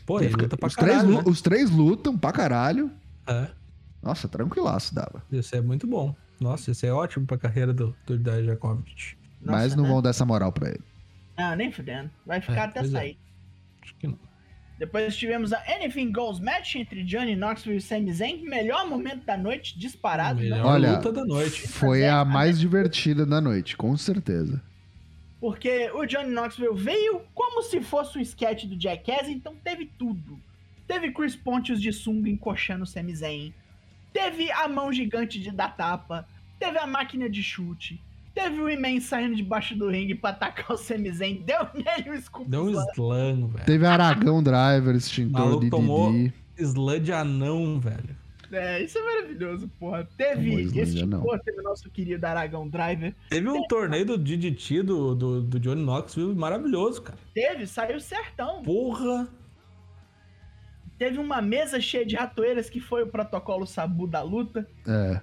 Pô, 0.07 0.19
ele 0.19 0.31
Fica- 0.31 0.43
luta 0.43 0.57
pra 0.57 0.67
os, 0.69 0.75
três, 0.75 0.91
caralho, 0.97 1.11
lu- 1.11 1.19
né? 1.19 1.25
os 1.27 1.41
três 1.43 1.71
lutam 1.71 2.17
pra 2.19 2.33
caralho. 2.33 2.91
É, 3.27 3.49
Nossa, 4.03 4.27
tranquilaço 4.29 4.95
dava. 4.95 5.23
isso 5.31 5.55
é 5.55 5.61
muito 5.61 5.87
bom. 5.87 6.15
Nossa, 6.41 6.71
isso 6.71 6.87
é 6.87 6.93
ótimo 6.93 7.27
pra 7.27 7.37
carreira 7.37 7.73
do, 7.73 7.95
do 8.07 8.19
Dajakovic. 8.19 9.17
Nossa, 9.43 9.59
mas 9.59 9.77
não 9.77 9.85
né? 9.85 9.91
vão 9.91 10.01
dar 10.03 10.11
essa 10.11 10.25
moral 10.25 10.51
pra 10.51 10.71
ele. 10.71 10.81
Não, 11.39 11.55
nem 11.55 11.71
fudendo. 11.71 12.11
Vai 12.27 12.41
ficar 12.41 12.55
É, 12.55 12.65
até 12.65 12.81
é. 12.81 12.85
sair. 12.85 13.19
Acho 13.83 13.95
que 13.97 14.07
não. 14.07 14.19
Depois 14.81 15.15
tivemos 15.15 15.53
a 15.53 15.63
Anything 15.69 16.11
Goes 16.11 16.41
Match 16.41 16.77
entre 16.77 17.05
Johnny 17.05 17.37
Knoxville 17.37 17.77
e 17.77 17.83
Sami 17.83 18.15
Zayn. 18.15 18.43
Melhor 18.45 18.89
momento 18.89 19.27
da 19.27 19.37
noite, 19.37 19.79
disparado. 19.79 20.41
Melhor 20.41 20.57
Não? 20.61 20.67
Olha, 20.67 20.93
luta 20.93 21.13
da 21.13 21.23
noite. 21.23 21.69
Foi 21.69 22.09
a 22.09 22.25
mais 22.25 22.59
divertida 22.59 23.27
da 23.27 23.43
noite, 23.43 23.77
com 23.77 23.95
certeza. 23.95 24.63
Porque 25.39 25.91
o 25.91 26.07
Johnny 26.07 26.31
Knoxville 26.31 26.75
veio 26.75 27.21
como 27.35 27.63
se 27.63 27.83
fosse 27.83 28.17
um 28.17 28.23
sketch 28.23 28.65
do 28.65 28.81
Jackass, 28.81 29.29
então 29.29 29.55
teve 29.63 29.85
tudo. 29.99 30.41
Teve 30.87 31.13
Chris 31.13 31.37
Pontius 31.37 31.79
de 31.79 31.93
sunga 31.93 32.31
encoxando 32.31 32.85
o 32.85 32.87
Sami 32.87 33.15
Zayn. 33.15 33.53
Teve 34.15 34.51
a 34.51 34.67
mão 34.67 34.91
gigante 34.91 35.39
de 35.39 35.51
dar 35.51 35.77
tapa. 35.77 36.27
Teve 36.59 36.79
a 36.79 36.87
máquina 36.87 37.29
de 37.29 37.43
chute. 37.43 38.01
Teve 38.35 38.61
o 38.61 38.69
Iman 38.71 39.01
saindo 39.01 39.35
debaixo 39.35 39.75
do 39.77 39.89
ringue 39.89 40.15
pra 40.15 40.31
atacar 40.31 40.73
o 40.73 40.77
Sami 40.77 41.11
Zayn. 41.11 41.43
Deu 41.43 41.67
nele 41.75 42.17
um 42.17 42.21
scoop 42.21 42.49
Deu 42.49 42.65
um 42.65 42.71
slam. 42.93 43.49
velho. 43.49 43.65
Teve 43.67 43.87
Aragão 43.87 44.43
Driver, 44.43 44.95
extintor 44.95 45.41
Maluco 45.41 45.65
de 45.65 45.71
tomou- 45.71 46.13
Didi. 46.13 46.35
Slam 46.59 47.01
de 47.01 47.13
anão, 47.13 47.81
velho. 47.81 48.17
É, 48.53 48.83
isso 48.83 48.99
é 48.99 49.03
maravilhoso, 49.03 49.69
porra. 49.79 50.09
Teve 50.17 50.63
esse 50.79 51.07
não. 51.07 51.23
porra, 51.23 51.39
teve 51.39 51.61
o 51.61 51.63
nosso 51.63 51.89
querido 51.91 52.25
Aragão 52.27 52.69
Driver. 52.69 53.15
Teve 53.29 53.49
um 53.49 53.65
torneio 53.69 54.05
do 54.05 54.19
DDT 54.19 54.83
do, 54.83 55.15
do, 55.15 55.41
do 55.43 55.61
Johnny 55.61 55.83
Knoxville 55.85 56.35
maravilhoso, 56.35 57.01
cara. 57.03 57.19
Teve, 57.33 57.67
saiu 57.67 58.01
certão. 58.01 58.63
Porra. 58.63 59.29
Teve 60.99 61.19
uma 61.19 61.41
mesa 61.41 61.81
cheia 61.81 62.05
de 62.05 62.15
ratoeiras 62.17 62.69
que 62.69 62.79
foi 62.81 63.03
o 63.03 63.07
protocolo 63.07 63.67
Sabu 63.67 64.07
da 64.07 64.21
luta. 64.23 64.67
É. 64.87 65.21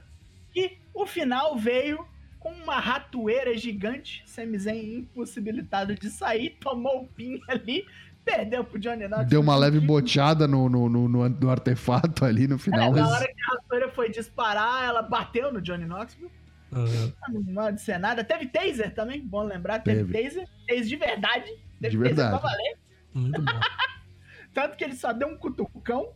E 0.56 0.78
o 0.94 1.06
final 1.06 1.56
veio 1.58 2.04
uma 2.52 2.80
ratoeira 2.80 3.56
gigante. 3.58 4.24
Sami 4.26 4.58
Zayn 4.58 5.00
impossibilitado 5.00 5.96
de 5.96 6.10
sair, 6.10 6.58
tomou 6.60 7.04
o 7.04 7.08
pin 7.08 7.40
ali, 7.48 7.86
perdeu 8.26 8.64
pro 8.64 8.80
Johnny 8.80 9.04
Knoxville. 9.08 9.30
Deu 9.30 9.42
uma 9.42 9.56
leve 9.56 9.80
boteada 9.80 10.48
no, 10.48 10.68
no, 10.70 10.90
no, 10.90 11.08
no- 11.08 11.30
no 11.30 11.50
artefato 11.50 12.26
ali 12.26 12.48
no 12.48 12.56
É, 12.56 12.60
final, 12.60 12.92
na 12.92 13.02
mas. 13.04 13.12
hora 13.12 13.26
que 13.28 13.42
a 13.42 13.54
ratoeira 13.56 13.90
foi 13.92 14.10
disparar, 14.10 14.84
ela 14.86 15.02
bateu 15.02 15.52
no 15.52 15.62
Johnny 15.62 15.86
Knoxville. 15.86 16.32
Ah, 16.72 17.30
Não 17.32 17.44
pode 17.54 17.80
ser 17.82 17.98
nada. 17.98 18.24
Teve 18.26 18.48
taser 18.48 18.94
também, 18.94 19.22
bom 19.26 19.44
lembrar. 19.44 19.80
Teve, 19.80 20.04
Teve. 20.12 20.24
taser. 20.30 20.48
Taser 20.68 20.84
de 20.84 20.96
verdade. 20.98 21.46
Teve 21.80 21.98
De 21.98 21.98
taser 21.98 22.00
verdade. 22.16 22.30
pra 22.40 22.50
valer. 22.50 22.78
muito 23.14 23.42
bom. 23.42 23.52
Tanto 24.54 24.76
que 24.76 24.84
ele 24.84 24.96
só 24.96 25.14
deu 25.14 25.28
um 25.30 25.38
cutucão. 25.38 26.10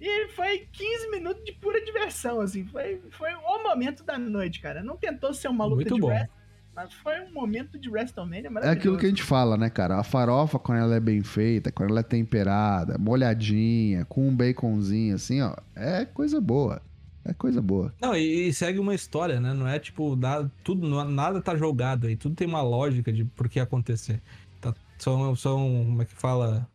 E 0.00 0.28
foi 0.28 0.66
15 0.72 1.10
minutos 1.10 1.42
de 1.44 1.52
pura 1.52 1.82
diversão, 1.84 2.40
assim. 2.40 2.64
Foi, 2.64 3.00
foi 3.10 3.32
o 3.34 3.62
momento 3.62 4.04
da 4.04 4.18
noite, 4.18 4.60
cara. 4.60 4.82
Não 4.82 4.96
tentou 4.96 5.32
ser 5.32 5.48
uma 5.48 5.64
luta 5.64 5.76
Muito 5.76 5.94
de 5.94 6.00
bom. 6.00 6.08
wrestling, 6.08 6.30
mas 6.74 6.92
foi 6.92 7.20
um 7.20 7.32
momento 7.32 7.78
de 7.78 7.88
WrestleMania 7.88 8.50
É 8.62 8.68
aquilo 8.68 8.98
que 8.98 9.06
a 9.06 9.08
gente 9.08 9.22
fala, 9.22 9.56
né, 9.56 9.70
cara? 9.70 9.98
A 9.98 10.02
farofa, 10.04 10.58
quando 10.58 10.80
ela 10.80 10.96
é 10.96 11.00
bem 11.00 11.22
feita, 11.22 11.72
quando 11.72 11.90
ela 11.90 12.00
é 12.00 12.02
temperada, 12.02 12.98
molhadinha, 12.98 14.04
com 14.04 14.28
um 14.28 14.36
baconzinho, 14.36 15.14
assim, 15.14 15.40
ó, 15.40 15.56
é 15.74 16.04
coisa 16.04 16.40
boa. 16.40 16.82
É 17.24 17.32
coisa 17.34 17.60
boa. 17.60 17.92
Não, 18.00 18.14
e, 18.14 18.48
e 18.48 18.52
segue 18.52 18.78
uma 18.78 18.94
história, 18.94 19.40
né? 19.40 19.52
Não 19.52 19.66
é 19.66 19.78
tipo, 19.80 20.14
nada, 20.14 20.50
tudo, 20.62 20.86
nada 21.06 21.40
tá 21.40 21.56
jogado 21.56 22.06
aí. 22.06 22.16
Tudo 22.16 22.36
tem 22.36 22.46
uma 22.46 22.62
lógica 22.62 23.12
de 23.12 23.24
por 23.24 23.48
que 23.48 23.58
acontecer. 23.58 24.22
Tá- 24.60 24.74
são, 24.98 25.34
são, 25.34 25.58
como 25.86 26.02
é 26.02 26.04
que 26.04 26.14
fala? 26.14 26.68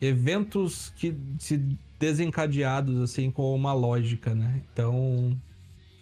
Eventos 0.00 0.90
que 0.96 1.16
se 1.38 1.56
desencadeados, 1.98 3.00
assim, 3.00 3.30
com 3.30 3.54
uma 3.54 3.72
lógica, 3.72 4.34
né? 4.34 4.62
Então, 4.72 5.36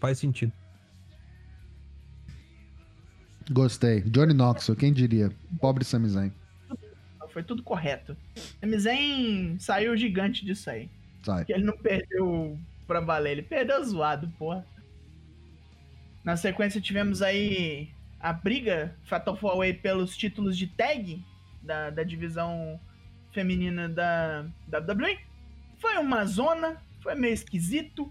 faz 0.01 0.19
sentido. 0.19 0.53
Gostei. 3.51 4.03
Johnny 4.03 4.35
Knoxville, 4.35 4.77
quem 4.79 4.93
diria? 4.93 5.31
Pobre 5.61 5.85
Sami 5.85 6.09
Zayn. 6.09 6.33
Foi 7.31 7.43
tudo 7.43 7.63
correto. 7.63 8.17
Sami 8.61 8.79
Zayn 8.79 9.59
saiu 9.59 9.97
gigante 9.97 10.45
disso 10.45 10.69
aí. 10.69 10.91
Sai. 11.23 11.39
Porque 11.39 11.53
ele 11.53 11.65
não 11.65 11.77
perdeu 11.77 12.59
pra 12.87 13.01
valer, 13.01 13.33
ele 13.33 13.43
perdeu 13.43 13.83
zoado, 13.85 14.29
porra. 14.39 14.67
Na 16.25 16.37
sequência 16.37 16.81
tivemos 16.81 17.23
aí 17.23 17.89
a 18.19 18.33
briga 18.33 18.97
Fatal 19.05 19.37
4-Way 19.37 19.75
pelos 19.75 20.17
títulos 20.17 20.57
de 20.57 20.67
tag 20.67 21.25
da, 21.63 21.91
da 21.91 22.03
divisão 22.03 22.81
feminina 23.41 23.87
da 23.87 24.47
WWE. 24.73 25.19
Foi 25.79 25.99
uma 25.99 26.25
zona, 26.25 26.77
foi 27.03 27.15
meio 27.15 27.35
esquisito. 27.35 28.11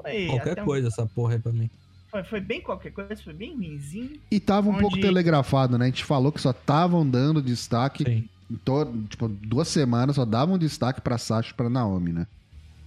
Foi, 0.00 0.26
Qualquer 0.28 0.52
até 0.52 0.62
um- 0.62 0.64
coisa 0.64 0.86
essa 0.88 1.04
porra 1.06 1.32
aí 1.34 1.38
pra 1.40 1.50
mim. 1.52 1.68
foi, 2.08 2.22
foi 2.22 2.40
bem 2.40 2.60
qualquer 2.60 2.92
coisa, 2.92 3.16
foi 3.20 3.32
bem 3.32 3.56
ruimzinho. 3.56 4.20
E 4.30 4.38
tava 4.38 4.68
um 4.68 4.70
Onde- 4.70 4.80
pouco 4.82 5.00
telegrafado, 5.00 5.76
né? 5.76 5.86
A 5.86 5.88
gente 5.88 6.04
falou 6.04 6.30
que 6.30 6.40
só 6.40 6.52
estavam 6.52 7.04
dando 7.08 7.42
destaque 7.42 8.04
Sim. 8.04 8.28
em 8.48 8.56
todo, 8.58 9.08
tipo, 9.08 9.26
duas 9.28 9.66
semanas 9.66 10.14
só 10.14 10.24
davam 10.24 10.56
destaque 10.56 11.00
pra 11.00 11.18
Sasha 11.18 11.50
e 11.50 11.54
pra 11.54 11.68
Naomi, 11.68 12.12
né? 12.12 12.26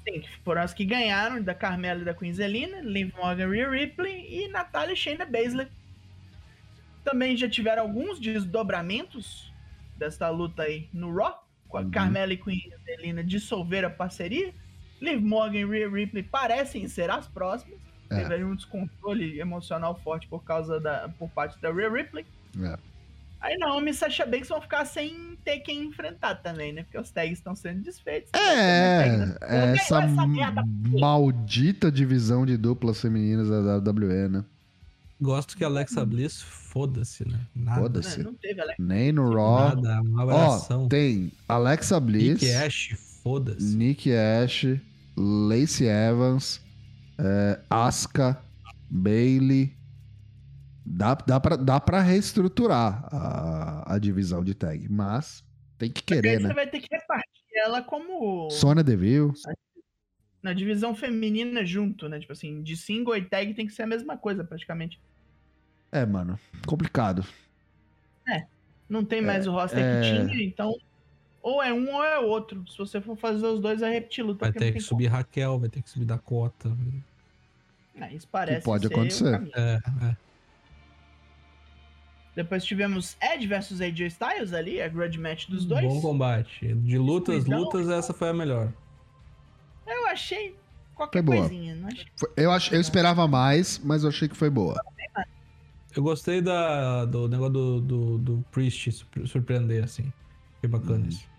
Sim, 0.07 0.23
foram 0.45 0.61
as 0.61 0.73
que 0.73 0.85
ganharam, 0.85 1.43
da 1.43 1.53
Carmela 1.53 2.01
e 2.01 2.05
da 2.05 2.13
Queen 2.13 2.33
Zelina, 2.33 2.79
Liv 2.81 3.11
Morgan, 3.17 3.49
Rhea 3.49 3.69
Ripley 3.69 4.25
e 4.45 4.47
Natália 4.47 4.93
e 4.93 4.95
Shayna 4.95 5.25
Baszler. 5.25 5.67
Também 7.03 7.35
já 7.35 7.49
tiveram 7.49 7.81
alguns 7.83 8.19
desdobramentos 8.19 9.50
desta 10.01 10.27
luta 10.29 10.63
aí 10.63 10.89
no 10.91 11.13
Raw, 11.15 11.47
com 11.69 11.77
a 11.77 11.81
Uhum. 11.81 11.91
Carmela 11.91 12.33
e 12.33 12.37
Queen 12.37 12.59
Zelina 12.85 13.23
dissolver 13.23 13.85
a 13.85 13.89
parceria. 13.89 14.51
Liv 14.99 15.21
Morgan 15.21 15.59
e 15.59 15.65
Rhea 15.65 15.89
Ripley 15.89 16.23
parecem 16.23 16.87
ser 16.87 17.09
as 17.11 17.27
próximas. 17.27 17.79
É. 18.09 18.15
Teve 18.17 18.33
aí 18.33 18.43
um 18.43 18.55
descontrole 18.55 19.39
emocional 19.39 19.95
forte 20.03 20.27
por 20.27 20.43
causa 20.43 20.79
da 20.79 21.09
por 21.17 21.29
parte 21.29 21.59
da 21.61 21.71
Rhea 21.71 21.89
Ripley. 21.89 22.25
É. 22.61 22.77
Aí 23.39 23.57
Naomi 23.57 23.89
e 23.91 23.93
Sasha 23.93 24.25
Banks 24.25 24.49
vão 24.49 24.61
ficar 24.61 24.85
sem 24.85 25.37
ter 25.43 25.59
quem 25.61 25.83
enfrentar 25.85 26.35
também, 26.35 26.73
né? 26.73 26.83
Porque 26.83 26.97
os 26.99 27.09
tags 27.09 27.39
estão 27.39 27.55
sendo 27.55 27.81
desfeitos. 27.81 28.29
É, 28.33 29.17
Não 29.17 29.35
tem 29.35 29.73
essa 29.73 30.03
essa 30.03 30.27
maldita 30.99 31.91
divisão 31.91 32.45
de 32.45 32.57
duplas 32.57 33.01
femininas 33.01 33.49
da 33.49 33.77
WWE, 33.77 34.27
né? 34.29 34.45
Gosto 35.21 35.55
que 35.55 35.63
a 35.63 35.67
Alexa 35.67 36.03
Bliss, 36.03 36.41
foda-se, 36.41 37.27
né? 37.27 37.39
Nada. 37.55 37.81
Foda-se. 37.81 38.17
Não, 38.23 38.31
não 38.31 38.33
teve, 38.33 38.59
Alex. 38.59 38.75
Nem 38.79 39.11
no 39.11 39.31
Raw. 39.31 39.75
Nada, 39.75 40.01
um 40.01 40.17
Ó, 40.17 40.21
abração. 40.23 40.87
tem 40.87 41.31
Alexa 41.47 41.99
Bliss, 41.99 42.41
Nick 42.41 42.51
Ash, 42.51 43.19
foda-se. 43.21 43.75
Nick 43.75 44.11
Ash, 44.11 44.65
Lacey 45.15 45.87
Evans, 45.87 46.59
é, 47.19 47.59
Asuka, 47.69 48.41
Bailey. 48.89 49.77
Dá, 50.83 51.13
dá, 51.13 51.39
pra, 51.39 51.55
dá 51.55 51.79
pra 51.79 52.01
reestruturar 52.01 53.07
a, 53.13 53.93
a 53.95 53.99
divisão 53.99 54.43
de 54.43 54.55
tag, 54.55 54.89
mas 54.89 55.43
tem 55.77 55.91
que 55.91 55.99
Aí 55.99 56.21
querer, 56.21 56.41
você 56.41 56.47
né? 56.47 56.53
vai 56.55 56.67
ter 56.67 56.79
que 56.79 56.87
repartir 56.91 57.29
ela 57.63 57.83
como 57.83 58.49
Sônia 58.49 58.83
Deville, 58.83 59.31
na 60.41 60.51
divisão 60.53 60.95
feminina 60.95 61.63
junto, 61.63 62.09
né? 62.09 62.19
Tipo 62.19 62.33
assim, 62.33 62.63
de 62.63 62.75
single 62.75 63.15
e 63.15 63.21
tag 63.21 63.53
tem 63.53 63.67
que 63.67 63.73
ser 63.73 63.83
a 63.83 63.87
mesma 63.87 64.17
coisa 64.17 64.43
praticamente. 64.43 64.99
É, 65.91 66.05
mano, 66.05 66.39
complicado. 66.65 67.25
Não 68.91 69.05
tem 69.05 69.21
mais 69.21 69.47
o 69.47 69.51
roster 69.53 69.79
é. 69.79 70.01
que 70.01 70.27
tinha, 70.27 70.43
então 70.43 70.75
ou 71.41 71.63
é 71.63 71.73
um 71.73 71.95
ou 71.95 72.03
é 72.03 72.19
outro. 72.19 72.61
Se 72.67 72.77
você 72.77 72.99
for 72.99 73.15
fazer 73.15 73.45
os 73.45 73.61
dois, 73.61 73.79
vai 73.79 73.93
repetir 73.93 74.21
luta. 74.21 74.39
Vai 74.39 74.51
porque 74.51 74.65
não 74.65 74.73
ter 74.73 74.77
que 74.77 74.83
subir 74.83 75.07
Raquel, 75.07 75.57
vai 75.57 75.69
ter 75.69 75.81
que 75.81 75.89
subir 75.89 76.03
Dakota. 76.03 76.77
Ah, 77.97 78.11
isso 78.11 78.27
parece 78.29 78.59
Que 78.59 78.65
pode 78.65 78.87
acontecer. 78.87 79.41
É, 79.55 79.79
é. 80.03 80.17
Depois 82.35 82.65
tivemos 82.65 83.15
Edge 83.21 83.47
versus 83.47 83.79
AJ 83.79 84.01
Styles 84.07 84.51
ali, 84.51 84.81
a 84.81 84.89
grudge 84.89 85.17
match 85.17 85.47
dos 85.47 85.65
dois. 85.65 85.85
Bom 85.85 86.01
combate. 86.01 86.73
De 86.75 86.97
lutas, 86.97 87.37
Escuridão. 87.37 87.63
lutas, 87.63 87.89
essa 87.89 88.13
foi 88.13 88.29
a 88.29 88.33
melhor. 88.33 88.73
Eu 89.87 90.07
achei 90.07 90.55
qualquer 90.95 91.23
Foi 91.23 91.35
boa. 91.35 91.47
coisinha. 91.47 91.75
Não 91.75 91.87
achei... 91.87 92.05
Eu, 92.35 92.51
ach, 92.51 92.71
eu 92.73 92.81
esperava 92.81 93.25
mais, 93.25 93.79
mas 93.79 94.03
eu 94.03 94.09
achei 94.09 94.27
que 94.27 94.35
foi 94.35 94.49
boa. 94.49 94.81
Eu 95.95 96.03
gostei 96.03 96.41
da, 96.41 97.05
do 97.05 97.27
negócio 97.27 97.53
do, 97.53 97.81
do, 97.81 98.17
do 98.17 98.45
Priest 98.51 98.91
surpre- 98.91 99.27
surpreender, 99.27 99.83
assim. 99.83 100.11
Foi 100.59 100.69
bacana 100.69 100.99
Uhum. 101.03 101.07
isso. 101.09 101.29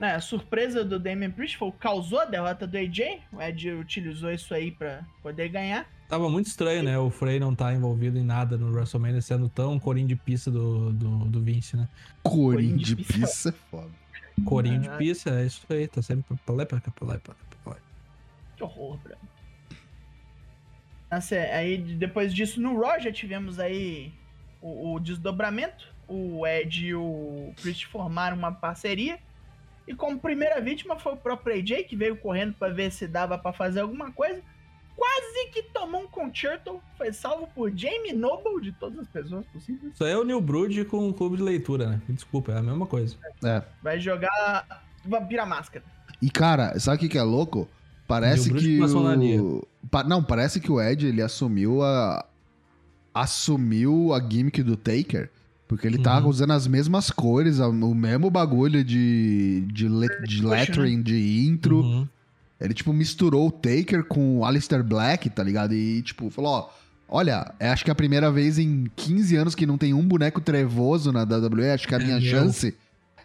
É, 0.00 0.12
a 0.12 0.20
surpresa 0.20 0.84
do 0.84 0.98
Damian 0.98 1.30
Priest 1.30 1.56
foi, 1.56 1.70
causou 1.78 2.20
a 2.20 2.24
derrota 2.24 2.66
do 2.66 2.76
AJ. 2.76 3.20
O 3.32 3.40
Ed 3.40 3.70
utilizou 3.72 4.32
isso 4.32 4.52
aí 4.52 4.72
pra 4.72 5.04
poder 5.22 5.48
ganhar. 5.48 5.86
Tava 6.08 6.28
muito 6.28 6.46
estranho, 6.48 6.82
né? 6.82 6.98
O 6.98 7.08
Frey 7.08 7.38
não 7.38 7.54
tá 7.54 7.72
envolvido 7.72 8.18
em 8.18 8.24
nada 8.24 8.58
no 8.58 8.72
WrestleMania, 8.72 9.22
sendo 9.22 9.48
tão 9.48 9.78
corinho 9.78 10.08
de 10.08 10.16
pista 10.16 10.50
do, 10.50 10.92
do, 10.92 11.18
do 11.26 11.40
Vince, 11.40 11.76
né? 11.76 11.88
Corinho 12.22 12.76
de 12.78 12.96
pizza 12.96 13.50
é 13.50 13.52
foda. 13.70 13.90
Corinho 14.44 14.80
de 14.80 14.90
pista, 14.90 15.30
é 15.30 15.46
isso 15.46 15.64
aí. 15.70 15.86
Tá 15.86 16.02
sempre 16.02 16.36
pra 16.44 16.54
lá 16.54 16.62
e 16.64 16.66
pra 16.66 16.80
cá, 16.80 16.90
pra 16.90 17.06
lá 17.08 17.14
e 17.14 17.18
pra 17.18 17.34
cá, 17.34 17.40
pra 17.62 17.72
lá. 17.74 17.78
Que 18.56 18.64
horror, 18.64 18.98
bro. 18.98 19.14
É, 21.30 21.56
aí 21.56 21.76
depois 21.76 22.32
disso 22.32 22.60
no 22.60 22.80
Raw 22.80 22.98
já 22.98 23.12
tivemos 23.12 23.58
aí 23.58 24.12
o, 24.62 24.94
o 24.94 25.00
desdobramento. 25.00 25.92
O 26.08 26.46
Ed 26.46 26.86
e 26.86 26.94
o 26.94 27.52
Priest 27.60 27.86
formaram 27.86 28.36
uma 28.36 28.52
parceria. 28.52 29.18
E 29.86 29.94
como 29.94 30.18
primeira 30.18 30.60
vítima 30.60 30.98
foi 30.98 31.12
o 31.12 31.16
próprio 31.16 31.54
AJ, 31.54 31.84
que 31.84 31.96
veio 31.96 32.16
correndo 32.16 32.54
pra 32.54 32.68
ver 32.68 32.90
se 32.90 33.06
dava 33.06 33.36
pra 33.36 33.52
fazer 33.52 33.80
alguma 33.80 34.10
coisa. 34.12 34.40
Quase 34.96 35.48
que 35.52 35.62
tomou 35.64 36.02
um 36.02 36.06
concerto. 36.06 36.80
Foi 36.96 37.12
salvo 37.12 37.46
por 37.54 37.70
Jamie 37.76 38.12
Noble, 38.12 38.62
de 38.62 38.72
todas 38.72 39.00
as 39.00 39.08
pessoas 39.08 39.44
possíveis. 39.46 39.92
Isso 39.92 40.04
aí 40.04 40.12
é 40.12 40.16
o 40.16 40.24
New 40.24 40.40
Brood 40.40 40.84
com 40.86 41.08
o 41.08 41.14
clube 41.14 41.36
de 41.36 41.42
leitura, 41.42 41.86
né? 41.88 42.02
Desculpa, 42.08 42.52
é 42.52 42.58
a 42.58 42.62
mesma 42.62 42.86
coisa. 42.86 43.16
É. 43.44 43.62
Vai 43.82 43.98
jogar 43.98 44.84
Vampira 45.04 45.44
Máscara. 45.44 45.84
E, 46.20 46.30
cara, 46.30 46.78
sabe 46.78 47.06
o 47.06 47.08
que 47.08 47.18
é 47.18 47.22
louco? 47.22 47.68
Parece 48.06 48.48
bruxo 48.50 48.66
que 48.66 49.38
o... 49.40 49.66
Pa- 49.90 50.04
Não, 50.04 50.22
parece 50.22 50.60
que 50.60 50.70
o 50.70 50.80
Ed, 50.80 51.06
ele 51.06 51.22
assumiu 51.22 51.82
a... 51.82 52.24
Assumiu 53.14 54.12
a 54.14 54.20
gimmick 54.20 54.62
do 54.62 54.76
Taker. 54.76 55.28
Porque 55.68 55.86
ele 55.86 55.98
tá 55.98 56.18
Uhum. 56.20 56.28
usando 56.28 56.52
as 56.52 56.66
mesmas 56.66 57.10
cores, 57.10 57.58
o 57.58 57.72
mesmo 57.94 58.30
bagulho 58.30 58.84
de, 58.84 59.64
de, 59.72 59.88
le- 59.88 60.08
de 60.26 60.42
Poxa, 60.42 60.54
lettering, 60.54 61.00
de 61.02 61.46
intro. 61.46 61.80
Uhum. 61.80 62.08
Ele, 62.60 62.74
tipo, 62.74 62.92
misturou 62.92 63.48
o 63.48 63.50
Taker 63.50 64.04
com 64.04 64.38
o 64.38 64.44
Alistair 64.44 64.84
Black, 64.84 65.28
tá 65.30 65.42
ligado? 65.42 65.74
E, 65.74 66.02
tipo, 66.02 66.30
falou, 66.30 66.52
ó... 66.52 66.82
Olha, 67.14 67.52
é, 67.60 67.68
acho 67.68 67.84
que 67.84 67.90
é 67.90 67.92
a 67.92 67.94
primeira 67.94 68.30
vez 68.30 68.58
em 68.58 68.86
15 68.96 69.36
anos 69.36 69.54
que 69.54 69.66
não 69.66 69.76
tem 69.76 69.92
um 69.92 70.02
boneco 70.06 70.40
trevoso 70.40 71.12
na 71.12 71.24
WWE. 71.24 71.70
Acho 71.70 71.86
que 71.86 71.94
é 71.94 71.98
a 71.98 72.00
É 72.00 72.04
minha 72.04 72.18
meu. 72.20 72.30
chance. 72.30 72.74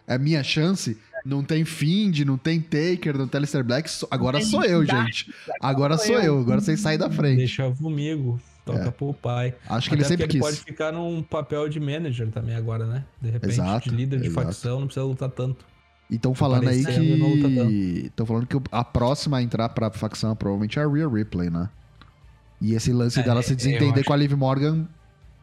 É 0.06 0.16
a 0.16 0.18
minha 0.18 0.44
chance. 0.44 0.98
Não 1.28 1.44
tem 1.44 1.66
Find, 1.66 2.20
não 2.22 2.38
tem 2.38 2.62
Taker, 2.62 3.18
não 3.18 3.28
tem 3.28 3.40
Alistair 3.40 3.64
Black. 3.64 3.90
Agora 4.10 4.40
sou 4.42 4.64
eu, 4.64 4.86
gente. 4.86 5.34
Agora 5.62 5.98
sou 5.98 6.18
eu. 6.20 6.40
Agora 6.40 6.62
vocês 6.62 6.80
saem 6.80 6.98
da 6.98 7.10
frente. 7.10 7.38
Deixa 7.40 7.70
comigo, 7.72 8.40
toca 8.66 8.80
É. 8.88 8.92
pro 8.92 9.14
pai. 9.14 9.54
Acho 9.68 9.90
que 9.90 9.96
ele 9.96 10.02
Até 10.04 10.10
sempre 10.10 10.26
porque 10.26 10.38
quis. 10.40 10.48
ele 10.48 10.56
pode 10.56 10.66
ficar 10.66 10.92
num 10.94 11.22
papel 11.22 11.68
de 11.68 11.80
manager 11.80 12.30
também 12.30 12.56
agora, 12.56 12.86
né? 12.86 13.04
De 13.22 13.30
repente, 13.30 13.52
Exato, 13.54 13.90
de 13.90 13.96
líder 13.96 14.20
de 14.22 14.28
exato. 14.28 14.46
facção, 14.48 14.80
não 14.80 14.88
precisa 14.88 15.06
lutar 15.06 15.30
tanto. 15.30 15.66
E 16.10 16.16
estão 16.16 16.34
falando 16.34 16.70
aí 16.70 16.86
que. 16.86 18.06
Estão 18.06 18.26
falando 18.26 18.48
que 18.48 18.58
a 18.72 18.84
próxima 18.86 19.38
a 19.38 19.42
entrar 19.44 19.68
pra 19.70 19.92
facção 19.92 20.34
provavelmente 20.36 20.80
é 20.80 20.84
a 20.84 20.88
Rhea 20.88 21.10
Ripley, 21.10 21.50
né? 21.50 21.70
E 22.62 22.74
esse 22.74 22.94
lance 22.94 23.20
É, 23.20 23.24
dela 23.24 23.42
se 23.44 23.54
desentender 23.56 23.94
acho- 23.96 24.06
com 24.06 24.14
a 24.14 24.16
Liv 24.16 24.32
Morgan, 24.34 24.88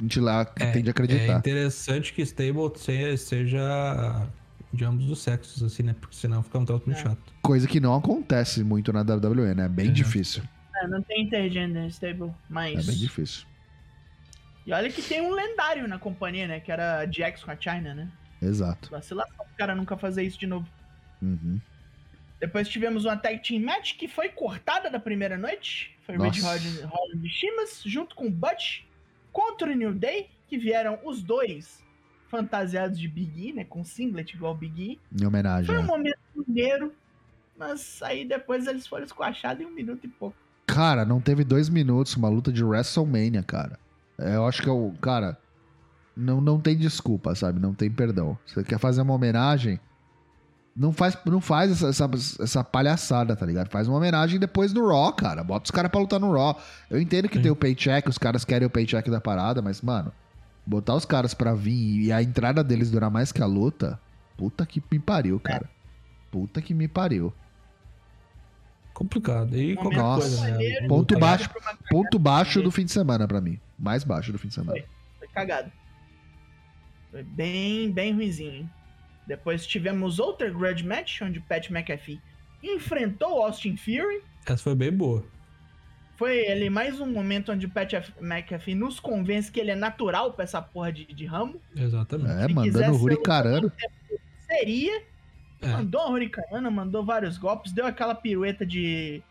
a 0.00 0.02
gente 0.02 0.18
lá 0.18 0.50
É, 0.56 0.70
tende 0.72 0.88
a 0.88 0.90
É 0.90 0.92
acreditar. 0.92 1.38
interessante 1.38 2.12
que 2.14 2.22
Stable 2.22 2.72
se- 2.76 3.16
seja 3.18 4.26
de 4.74 4.84
ambos 4.84 5.08
os 5.10 5.20
sexos, 5.20 5.62
assim, 5.62 5.82
né? 5.82 5.94
Porque 5.98 6.16
senão 6.16 6.42
fica 6.42 6.58
um 6.58 6.64
troço 6.64 6.84
muito 6.86 6.98
É. 6.98 7.02
chato. 7.02 7.32
Coisa 7.42 7.66
que 7.66 7.80
não 7.80 7.94
acontece 7.94 8.62
muito 8.64 8.92
na 8.92 9.00
WWE, 9.02 9.54
né? 9.54 9.66
É 9.66 9.68
bem 9.68 9.88
É. 9.88 9.92
difícil. 9.92 10.42
É, 10.76 10.86
não 10.88 11.00
tem 11.02 11.22
intergender 11.22 11.86
stable, 11.86 12.32
mas. 12.48 12.80
É 12.86 12.90
bem 12.90 12.98
difícil. 13.00 13.46
E 14.66 14.72
olha 14.72 14.90
que 14.90 15.02
tem 15.02 15.20
um 15.20 15.30
lendário 15.32 15.86
na 15.86 15.98
companhia, 15.98 16.48
né? 16.48 16.58
Que 16.60 16.72
era 16.72 16.98
a 17.00 17.06
Jax 17.10 17.44
com 17.44 17.50
a 17.50 17.56
China, 17.56 17.94
né? 17.94 18.10
Exato. 18.42 18.90
Vacilação 18.90 19.34
o 19.52 19.56
cara 19.56 19.74
nunca 19.74 19.96
fazer 19.96 20.22
isso 20.24 20.38
de 20.38 20.46
novo. 20.46 20.66
Uhum. 21.22 21.60
Depois 22.40 22.68
tivemos 22.68 23.04
uma 23.04 23.16
tag 23.16 23.38
team 23.42 23.62
match 23.62 23.96
que 23.96 24.08
foi 24.08 24.28
cortada 24.30 24.90
da 24.90 24.98
primeira 24.98 25.38
noite. 25.38 25.96
Foi 26.04 26.16
Ridge 26.16 26.42
Nossa. 26.42 26.58
Holland 26.58 26.82
Holland 26.82 27.26
e 27.26 27.30
Shimas 27.30 27.82
junto 27.84 28.14
com 28.16 28.26
o 28.26 28.30
Butch 28.30 28.80
contra 29.32 29.70
o 29.70 29.74
New 29.74 29.94
Day, 29.94 30.28
que 30.48 30.58
vieram 30.58 30.98
os 31.04 31.22
dois 31.22 31.82
fantasiados 32.34 32.98
de 32.98 33.06
Big 33.06 33.48
E, 33.48 33.52
né? 33.52 33.64
Com 33.64 33.84
singlet 33.84 34.34
igual 34.34 34.54
Big 34.54 34.82
E. 34.82 35.22
Em 35.22 35.26
homenagem. 35.26 35.66
Foi 35.66 35.78
um 35.78 35.84
é. 35.84 35.86
momento 35.86 36.18
maneiro, 36.34 36.92
mas 37.56 38.00
aí 38.02 38.24
depois 38.24 38.66
eles 38.66 38.86
foram 38.86 39.04
esquachados 39.04 39.62
em 39.62 39.66
um 39.66 39.74
minuto 39.74 40.04
e 40.04 40.08
pouco. 40.08 40.36
Cara, 40.66 41.04
não 41.04 41.20
teve 41.20 41.44
dois 41.44 41.68
minutos, 41.68 42.16
uma 42.16 42.28
luta 42.28 42.50
de 42.50 42.64
WrestleMania, 42.64 43.42
cara. 43.42 43.78
É, 44.18 44.34
Eu 44.34 44.46
acho 44.46 44.62
que 44.62 44.68
é 44.68 44.72
o. 44.72 44.92
Cara, 45.00 45.38
não, 46.16 46.40
não 46.40 46.58
tem 46.58 46.76
desculpa, 46.76 47.34
sabe? 47.34 47.60
Não 47.60 47.74
tem 47.74 47.90
perdão. 47.90 48.36
Você 48.46 48.64
quer 48.64 48.78
fazer 48.78 49.02
uma 49.02 49.14
homenagem? 49.14 49.78
Não 50.76 50.92
faz, 50.92 51.16
não 51.24 51.40
faz 51.40 51.70
essa, 51.70 51.88
essa, 51.88 52.42
essa 52.42 52.64
palhaçada, 52.64 53.36
tá 53.36 53.46
ligado? 53.46 53.70
Faz 53.70 53.86
uma 53.86 53.96
homenagem 53.96 54.40
depois 54.40 54.72
no 54.72 54.88
Raw, 54.88 55.12
cara. 55.12 55.44
Bota 55.44 55.66
os 55.66 55.70
caras 55.70 55.90
pra 55.90 56.00
lutar 56.00 56.18
no 56.18 56.32
Raw. 56.32 56.60
Eu 56.90 57.00
entendo 57.00 57.28
que 57.28 57.36
Sim. 57.36 57.42
tem 57.42 57.52
o 57.52 57.56
paycheck, 57.56 58.08
os 58.08 58.18
caras 58.18 58.44
querem 58.44 58.66
o 58.66 58.70
paycheck 58.70 59.08
da 59.08 59.20
parada, 59.20 59.62
mas, 59.62 59.80
mano, 59.80 60.12
botar 60.66 60.94
os 60.94 61.04
caras 61.04 61.34
pra 61.34 61.54
vir 61.54 62.04
e 62.06 62.12
a 62.12 62.22
entrada 62.22 62.62
deles 62.64 62.90
durar 62.90 63.10
mais 63.10 63.30
que 63.32 63.42
a 63.42 63.46
luta, 63.46 64.00
puta 64.36 64.64
que 64.66 64.82
me 64.90 64.98
pariu, 64.98 65.38
cara. 65.40 65.68
Puta 66.30 66.60
que 66.62 66.74
me 66.74 66.88
pariu. 66.88 67.32
Complicado. 68.92 69.56
E 69.56 69.74
qualquer 69.76 70.00
coisa, 70.00 70.40
né? 70.44 70.50
maneiro, 70.52 70.88
Ponto 70.88 71.14
Luta- 71.14 71.18
baixo. 71.26 71.50
Ponto 71.90 72.18
baixo 72.18 72.62
do 72.62 72.70
fim 72.70 72.84
de 72.84 72.92
semana 72.92 73.26
pra 73.26 73.40
mim. 73.40 73.58
Mais 73.78 74.04
baixo 74.04 74.30
do 74.32 74.38
fim 74.38 74.48
de 74.48 74.54
semana. 74.54 74.82
Foi 75.18 75.28
cagado. 75.28 75.70
Foi 77.10 77.22
bem, 77.22 77.90
bem 77.90 78.14
ruizinho. 78.14 78.70
Depois 79.26 79.66
tivemos 79.66 80.18
outra 80.18 80.48
grudge 80.50 80.86
match, 80.86 81.22
onde 81.22 81.40
Pat 81.40 81.70
McAfee 81.70 82.20
enfrentou 82.62 83.42
Austin 83.42 83.76
Fury. 83.76 84.22
Essa 84.46 84.58
foi 84.62 84.74
bem 84.74 84.92
boa. 84.92 85.24
Foi 86.16 86.46
ali 86.48 86.70
mais 86.70 87.00
um 87.00 87.06
momento 87.06 87.50
onde 87.50 87.66
o 87.66 87.70
Pat 87.70 87.92
McAfee 88.20 88.74
nos 88.74 89.00
convence 89.00 89.50
que 89.50 89.58
ele 89.58 89.72
é 89.72 89.74
natural 89.74 90.32
pra 90.32 90.44
essa 90.44 90.62
porra 90.62 90.92
de, 90.92 91.04
de 91.06 91.26
ramo. 91.26 91.60
Exatamente. 91.76 92.30
É, 92.30 92.46
Se 92.46 92.54
mandando 92.54 92.92
o 92.96 93.02
Hurricanrano. 93.02 93.72
Seria. 94.46 95.02
É. 95.60 95.68
Mandou 95.68 96.00
a 96.00 96.10
Hurricanrana, 96.10 96.70
mandou 96.70 97.04
vários 97.04 97.36
golpes, 97.38 97.72
deu 97.72 97.86
aquela 97.86 98.14
pirueta 98.14 98.64
de, 98.64 99.22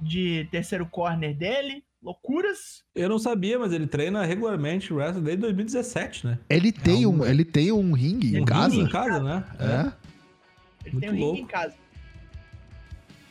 de 0.00 0.48
terceiro 0.50 0.86
corner 0.86 1.34
dele. 1.34 1.84
Loucuras. 2.02 2.82
Eu 2.94 3.08
não 3.08 3.18
sabia, 3.18 3.58
mas 3.58 3.72
ele 3.72 3.86
treina 3.86 4.24
regularmente 4.24 4.92
o 4.92 4.96
wrestling 4.96 5.22
desde 5.24 5.40
2017, 5.42 6.26
né? 6.26 6.38
Ele 6.50 6.70
tem, 6.70 7.06
um, 7.06 7.20
um- 7.22 7.24
ele 7.26 7.44
tem 7.44 7.72
um 7.72 7.92
ringue 7.92 8.36
em 8.36 8.42
Um 8.42 8.44
casa? 8.44 8.74
ringue 8.74 8.86
Em 8.86 8.90
casa, 8.90 9.22
né? 9.22 9.44
É. 9.58 9.92
Ele 10.86 10.92
Muito 10.92 11.00
tem 11.00 11.08
um 11.08 11.12
ringue 11.12 11.24
louco. 11.24 11.38
em 11.40 11.46
casa. 11.46 11.74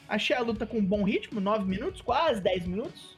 Achei 0.07 0.35
a 0.35 0.41
luta 0.41 0.65
com 0.65 0.77
um 0.77 0.85
bom 0.85 1.03
ritmo, 1.03 1.39
9 1.39 1.65
minutos, 1.65 2.01
quase 2.01 2.41
10 2.41 2.67
minutos. 2.67 3.17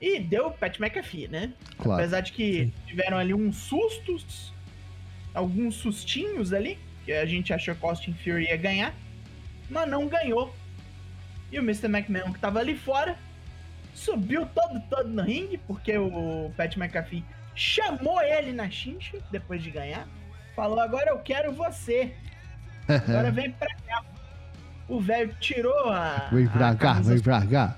E 0.00 0.18
deu 0.20 0.48
o 0.48 0.50
Pat 0.50 0.78
McAfee, 0.78 1.28
né? 1.28 1.52
Claro. 1.78 2.00
Apesar 2.00 2.20
de 2.20 2.32
que 2.32 2.64
Sim. 2.64 2.72
tiveram 2.86 3.16
ali 3.16 3.34
uns 3.34 3.56
sustos, 3.56 4.52
alguns 5.32 5.76
sustinhos 5.76 6.52
ali, 6.52 6.78
que 7.04 7.12
a 7.12 7.26
gente 7.26 7.52
achou 7.52 7.74
que 7.74 7.84
Austin 7.84 8.14
Fury 8.14 8.44
ia 8.44 8.56
ganhar, 8.56 8.94
mas 9.68 9.88
não 9.88 10.06
ganhou. 10.06 10.54
E 11.50 11.58
o 11.58 11.62
Mr. 11.62 11.86
McMahon, 11.86 12.32
que 12.32 12.38
tava 12.38 12.58
ali 12.58 12.76
fora, 12.76 13.16
subiu 13.94 14.46
todo, 14.46 14.80
todo 14.88 15.08
no 15.08 15.22
ringue, 15.22 15.58
porque 15.58 15.96
o 15.96 16.50
Pat 16.56 16.76
McAfee 16.76 17.24
chamou 17.54 18.20
ele 18.20 18.52
na 18.52 18.68
chincha 18.68 19.18
depois 19.30 19.62
de 19.62 19.70
ganhar. 19.70 20.08
Falou: 20.54 20.80
Agora 20.80 21.10
eu 21.10 21.18
quero 21.18 21.52
você. 21.52 22.14
Agora 22.88 23.30
vem 23.30 23.52
pra 23.52 23.68
cá. 23.86 24.04
O 24.88 25.00
velho 25.00 25.34
tirou 25.40 25.88
a. 25.90 26.28
Vem 26.32 26.46
a 26.46 26.50
pra 26.50 26.74
cá, 26.74 26.94
camisa 26.94 27.14
vem 27.14 27.22
pra 27.22 27.46
cá. 27.46 27.76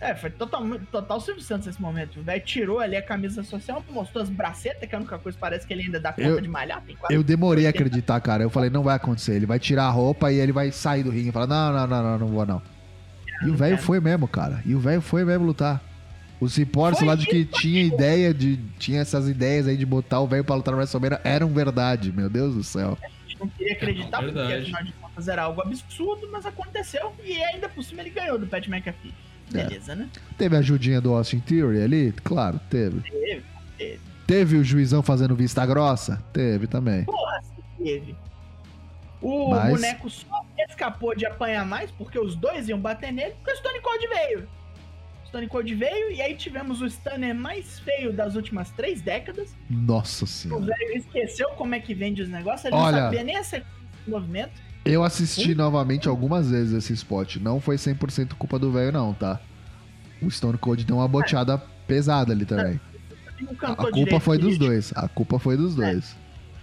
é, 0.00 0.14
foi 0.14 0.30
total, 0.30 0.62
total 0.92 1.20
Silvio 1.20 1.42
Santos 1.42 1.66
nesse 1.66 1.80
momento. 1.82 2.20
O 2.20 2.22
velho 2.22 2.42
tirou 2.44 2.78
ali 2.78 2.96
a 2.96 3.02
camisa 3.02 3.42
social, 3.42 3.82
mostrou 3.90 4.22
as 4.22 4.28
bracetas, 4.30 4.88
que 4.88 4.94
é 4.94 4.98
a 4.98 5.00
única 5.00 5.18
coisa, 5.18 5.36
parece 5.40 5.66
que 5.66 5.72
ele 5.72 5.82
ainda 5.82 5.98
dá 5.98 6.12
conta 6.12 6.28
Eu- 6.28 6.40
de 6.40 6.48
malhar. 6.48 6.80
Tem 6.82 6.94
quase... 6.94 7.14
Eu 7.14 7.22
demorei 7.22 7.66
a 7.66 7.70
acreditar, 7.70 8.20
cara. 8.20 8.42
Eu 8.42 8.50
falei, 8.50 8.70
não 8.70 8.82
vai 8.82 8.94
acontecer. 8.96 9.34
Ele 9.34 9.46
vai 9.46 9.58
tirar 9.58 9.84
a 9.86 9.90
roupa 9.90 10.30
e 10.30 10.36
ele 10.38 10.52
vai 10.52 10.70
sair 10.70 11.02
do 11.02 11.10
ringue 11.10 11.30
e 11.30 11.32
falar, 11.32 11.46
não, 11.46 11.72
não, 11.72 11.86
não, 11.86 12.02
não, 12.02 12.18
não 12.18 12.26
vou 12.28 12.46
não. 12.46 12.62
E 13.44 13.50
o 13.50 13.54
velho 13.56 13.76
foi 13.78 13.98
mesmo, 13.98 14.28
cara. 14.28 14.62
E 14.64 14.74
o 14.74 14.78
velho 14.78 15.00
foi 15.00 15.24
mesmo 15.24 15.44
lutar. 15.44 15.82
Os 16.40 16.56
reportes 16.56 16.98
Foi 16.98 17.08
lá 17.08 17.14
de 17.14 17.26
que 17.26 17.44
tinha 17.44 17.82
ideia 17.82 18.34
de. 18.34 18.56
Tinha 18.78 19.00
essas 19.00 19.28
ideias 19.28 19.66
aí 19.66 19.76
de 19.76 19.86
botar 19.86 20.20
o 20.20 20.26
velho 20.26 20.44
pra 20.44 20.54
lutar 20.56 20.72
no 20.72 20.78
WrestleMania 20.78 21.20
eram 21.24 21.48
verdade, 21.48 22.12
meu 22.12 22.28
Deus 22.28 22.54
do 22.54 22.62
céu. 22.62 22.98
A 23.02 23.08
gente 23.28 23.40
não 23.40 23.48
queria 23.48 23.72
acreditar, 23.72 24.22
É, 24.22 24.26
porque 24.26 24.40
afinal 24.52 24.82
de 24.82 24.92
contas 25.14 25.28
era 25.28 25.42
algo 25.42 25.60
absurdo, 25.62 26.28
mas 26.30 26.44
aconteceu. 26.44 27.12
E 27.24 27.42
ainda 27.42 27.68
por 27.68 27.82
cima 27.84 28.00
ele 28.02 28.10
ganhou 28.10 28.38
do 28.38 28.46
Pat 28.46 28.66
McAfee. 28.68 29.14
É. 29.54 29.64
Beleza, 29.64 29.94
né? 29.94 30.08
Teve 30.38 30.56
a 30.56 30.58
ajudinha 30.60 31.00
do 31.00 31.14
Austin 31.14 31.38
Theory 31.40 31.82
ali? 31.82 32.12
Claro, 32.24 32.58
teve. 32.70 33.00
Teve. 33.02 33.44
Teve. 33.78 34.00
Teve 34.26 34.56
o 34.56 34.64
juizão 34.64 35.02
fazendo 35.02 35.36
vista 35.36 35.64
grossa? 35.66 36.22
Teve 36.32 36.66
também. 36.66 37.04
Porra, 37.04 37.42
teve. 37.78 38.16
O 39.20 39.50
Mas- 39.50 39.70
boneco 39.70 40.08
só 40.10 40.44
escapou 40.68 41.14
de 41.14 41.26
apanhar 41.26 41.64
mais 41.66 41.90
porque 41.90 42.18
os 42.18 42.34
dois 42.34 42.68
iam 42.68 42.78
bater 42.80 43.12
nele 43.12 43.34
porque 43.34 43.52
o 43.52 43.56
Stone 43.56 43.80
Cold 43.80 44.06
veio. 44.08 44.48
O 45.24 45.28
Stone 45.28 45.46
Cold 45.48 45.74
veio 45.74 46.10
e 46.12 46.22
aí 46.22 46.34
tivemos 46.36 46.80
o 46.80 46.86
Stunner 46.88 47.34
mais 47.34 47.78
feio 47.80 48.12
das 48.12 48.34
últimas 48.34 48.70
três 48.70 49.00
décadas. 49.02 49.54
Nossa 49.68 50.24
O 50.24 50.26
senhora. 50.26 50.64
velho 50.64 50.96
esqueceu 50.96 51.50
como 51.50 51.74
é 51.74 51.80
que 51.80 51.94
vende 51.94 52.22
os 52.22 52.28
negócios, 52.28 52.64
ele 52.66 52.76
Olha- 52.76 52.92
não 52.96 53.04
sabia 53.04 53.24
nem 53.24 53.36
a 53.36 53.44
sequência 53.44 53.74
do 54.06 54.10
movimento. 54.10 54.52
Eu 54.84 55.02
assisti 55.02 55.54
novamente 55.54 56.08
algumas 56.08 56.50
vezes 56.50 56.72
esse 56.74 56.92
spot. 56.92 57.36
Não 57.36 57.60
foi 57.60 57.76
100% 57.76 58.34
culpa 58.34 58.58
do 58.58 58.70
velho, 58.70 58.92
não, 58.92 59.14
tá? 59.14 59.40
O 60.20 60.30
Stone 60.30 60.58
Cold 60.58 60.84
deu 60.84 60.96
uma 60.96 61.08
boteada 61.08 61.58
pesada 61.86 62.32
ali 62.32 62.44
também. 62.44 62.78
A, 63.62 63.74
culpa 63.74 63.90
direito, 63.92 64.20
foi 64.20 64.38
dos 64.38 64.58
dois. 64.58 64.92
A 64.94 65.08
culpa 65.08 65.38
foi 65.38 65.56
dos 65.56 65.74
dois. 65.74 66.14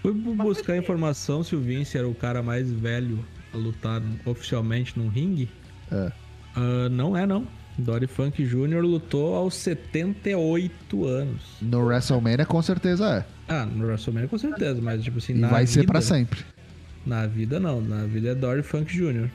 Fui 0.01 0.13
bu- 0.13 0.33
buscar 0.35 0.77
informação 0.77 1.43
se 1.43 1.55
o 1.55 1.59
Vince 1.61 1.97
era 1.97 2.07
o 2.07 2.13
cara 2.15 2.41
mais 2.41 2.71
velho 2.71 3.23
a 3.53 3.57
lutar 3.57 4.01
oficialmente 4.25 4.97
num 4.97 5.07
ringue. 5.09 5.49
É. 5.91 6.11
Ah, 6.55 6.89
não 6.89 7.15
é, 7.17 7.25
não. 7.25 7.45
Dory 7.77 8.07
Funk 8.07 8.43
Jr. 8.45 8.81
lutou 8.81 9.35
aos 9.35 9.55
78 9.55 11.05
anos. 11.05 11.41
No 11.61 11.79
WrestleMania, 11.85 12.45
com 12.45 12.61
certeza 12.61 13.17
é. 13.17 13.25
Ah, 13.51 13.65
no 13.65 13.85
WrestleMania 13.85 14.27
com 14.27 14.37
certeza, 14.37 14.79
mas 14.81 15.03
tipo 15.03 15.17
assim, 15.17 15.33
E 15.33 15.37
na 15.37 15.47
vai 15.49 15.65
ser 15.67 15.81
vida, 15.81 15.91
pra 15.91 16.01
sempre. 16.01 16.39
Na 17.05 17.25
vida 17.25 17.59
não, 17.59 17.81
na 17.81 18.05
vida 18.05 18.29
é 18.29 18.35
Dory 18.35 18.61
Funk 18.63 18.91
Jr. 18.95 19.29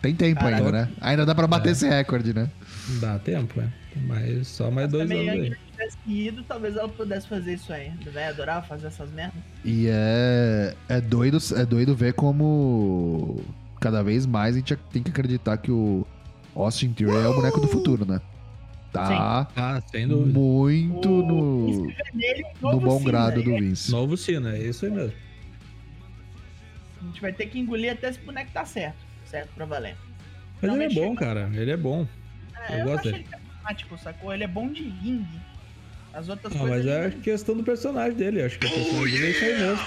Tem 0.00 0.14
tempo 0.14 0.40
Caralho. 0.40 0.66
ainda, 0.66 0.72
né? 0.72 0.88
Ainda 1.00 1.26
dá 1.26 1.34
pra 1.34 1.46
bater 1.46 1.70
É. 1.70 1.72
esse 1.72 1.88
recorde, 1.88 2.32
né? 2.32 2.48
Dá 3.00 3.18
tempo, 3.18 3.60
é. 3.60 3.68
Mas 4.06 4.46
só 4.46 4.70
mais 4.70 4.88
dois 4.88 5.08
Também, 5.08 5.28
anos 5.28 5.46
se 5.48 5.52
aí. 5.52 5.58
tivesse 5.72 5.98
ido, 6.06 6.42
talvez 6.44 6.76
ela 6.76 6.88
pudesse 6.88 7.26
fazer 7.28 7.54
isso 7.54 7.72
aí. 7.72 7.90
O 8.06 8.10
velho 8.10 8.28
adorava 8.30 8.64
fazer 8.66 8.86
essas 8.86 9.10
merdas. 9.10 9.42
E 9.64 9.86
é, 9.88 10.74
é 10.88 11.00
doido, 11.00 11.38
é 11.56 11.66
doido 11.66 11.96
ver 11.96 12.12
como 12.14 13.40
cada 13.80 14.02
vez 14.02 14.24
mais 14.24 14.54
a 14.54 14.58
gente 14.60 14.76
tem 14.92 15.02
que 15.02 15.10
acreditar 15.10 15.56
que 15.58 15.70
o 15.72 16.06
Austin 16.54 16.92
Theory 16.92 17.24
é 17.24 17.28
o 17.28 17.34
boneco 17.34 17.60
do 17.60 17.66
futuro, 17.68 18.04
né? 18.06 18.20
Tá 18.92 19.46
Ah, 19.56 19.82
sem 19.90 20.06
dúvida. 20.08 20.38
muito 20.38 21.08
O 21.10 21.26
no, 21.26 21.86
Vermelho, 21.88 22.46
no 22.62 22.80
bom 22.80 22.98
cinza. 22.98 23.10
grado 23.10 23.42
do 23.42 23.50
Vince. 23.56 23.90
Novo 23.90 24.16
Sina, 24.16 24.54
é 24.56 24.62
isso 24.68 24.86
aí 24.86 24.90
mesmo. 24.92 25.12
A 27.00 27.04
gente 27.06 27.20
vai 27.20 27.32
ter 27.32 27.46
que 27.46 27.58
engolir 27.58 27.92
até 27.92 28.08
esse 28.08 28.18
boneco 28.20 28.50
tá 28.52 28.64
certo. 28.64 28.96
Certo 29.24 29.50
pra 29.54 29.64
valer. 29.64 29.96
Mas 30.60 30.72
ele 30.74 30.84
é 30.84 30.88
bom, 30.90 31.14
cara. 31.14 31.50
Ele 31.54 31.70
é 31.70 31.76
bom. 31.76 32.06
É, 32.68 32.74
Eu 32.74 32.78
eu, 32.80 32.84
gosto 32.86 33.00
acho 33.00 33.04
dele. 33.12 33.16
ele 33.18 33.24
carismático, 33.24 33.98
sacou? 33.98 34.34
Ele 34.34 34.44
é 34.44 34.48
bom 34.48 34.68
de 34.72 34.82
ringue. 34.82 35.40
As 36.12 36.28
outras 36.28 36.54
Ah, 36.54 36.58
coisas. 36.58 36.84
mas 36.84 36.86
é 36.86 37.04
ele- 37.06 37.20
questão 37.20 37.56
do 37.56 37.62
personagem 37.62 38.16
dele. 38.16 38.42
Acho 38.42 38.58
que 38.58 38.66
o 38.66 38.70
personagem 38.70 39.12
dele 39.12 39.26
é 39.26 39.30
isso 39.30 39.44
aí 39.44 39.58
mesmo. 39.58 39.86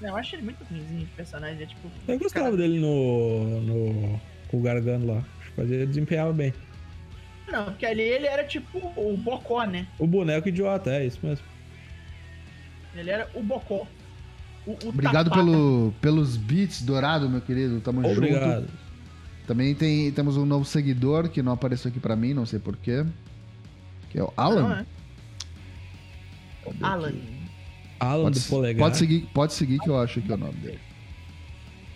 Não, 0.00 0.08
eu 0.08 0.16
acho 0.16 0.34
ele 0.36 0.42
muito 0.42 0.64
ruimzinho 0.64 1.00
de 1.00 1.06
personagem. 1.12 1.62
É 1.62 1.66
tipo. 1.66 1.90
Eu 2.08 2.18
gostava 2.18 2.46
cara- 2.46 2.56
dele 2.56 2.80
no, 2.80 3.60
no. 3.60 4.20
com 4.48 4.58
o 4.58 4.62
Gargano 4.62 5.06
lá. 5.14 5.18
Acho 5.40 5.50
que 5.50 5.56
fazia, 5.56 5.86
desempenhava 5.86 6.32
bem. 6.32 6.54
Não, 7.48 7.66
porque 7.66 7.84
ali 7.84 8.02
ele 8.02 8.26
era 8.26 8.44
tipo 8.44 8.78
o 8.96 9.16
Bocó, 9.16 9.64
né? 9.64 9.86
O 9.98 10.06
boneco 10.06 10.48
idiota, 10.48 10.90
é 10.94 11.04
isso 11.04 11.18
mesmo. 11.22 11.44
Ele 12.94 13.10
era 13.10 13.28
o 13.34 13.42
Bocó. 13.42 13.86
O, 14.66 14.70
o 14.72 14.88
Obrigado 14.88 15.28
tapata. 15.28 15.44
pelo, 15.44 15.92
pelos 16.00 16.36
beats, 16.36 16.82
Dourado, 16.82 17.28
meu 17.28 17.40
querido. 17.40 17.80
Tamo 17.80 18.06
Obrigado. 18.08 18.60
junto. 18.62 18.72
Também 19.46 19.74
tem, 19.74 20.10
temos 20.12 20.36
um 20.36 20.46
novo 20.46 20.64
seguidor 20.64 21.28
que 21.28 21.42
não 21.42 21.52
apareceu 21.52 21.90
aqui 21.90 21.98
pra 21.98 22.14
mim, 22.14 22.32
não 22.32 22.46
sei 22.46 22.58
porquê. 22.58 23.04
Que 24.10 24.18
é 24.18 24.22
o 24.22 24.32
Alan. 24.36 24.62
Não, 24.62 24.72
é? 24.76 24.86
Aqui? 26.66 26.78
Alan. 26.84 27.12
Alan 27.98 28.22
Pode, 28.24 28.40
do 28.40 28.48
Polegar. 28.48 28.84
pode 28.84 28.96
seguir, 28.96 29.20
pode 29.32 29.52
seguir 29.52 29.78
que 29.78 29.88
eu 29.88 30.00
acho 30.00 30.20
que 30.20 30.30
é 30.30 30.34
o 30.34 30.38
nome 30.38 30.54
dele. 30.54 30.80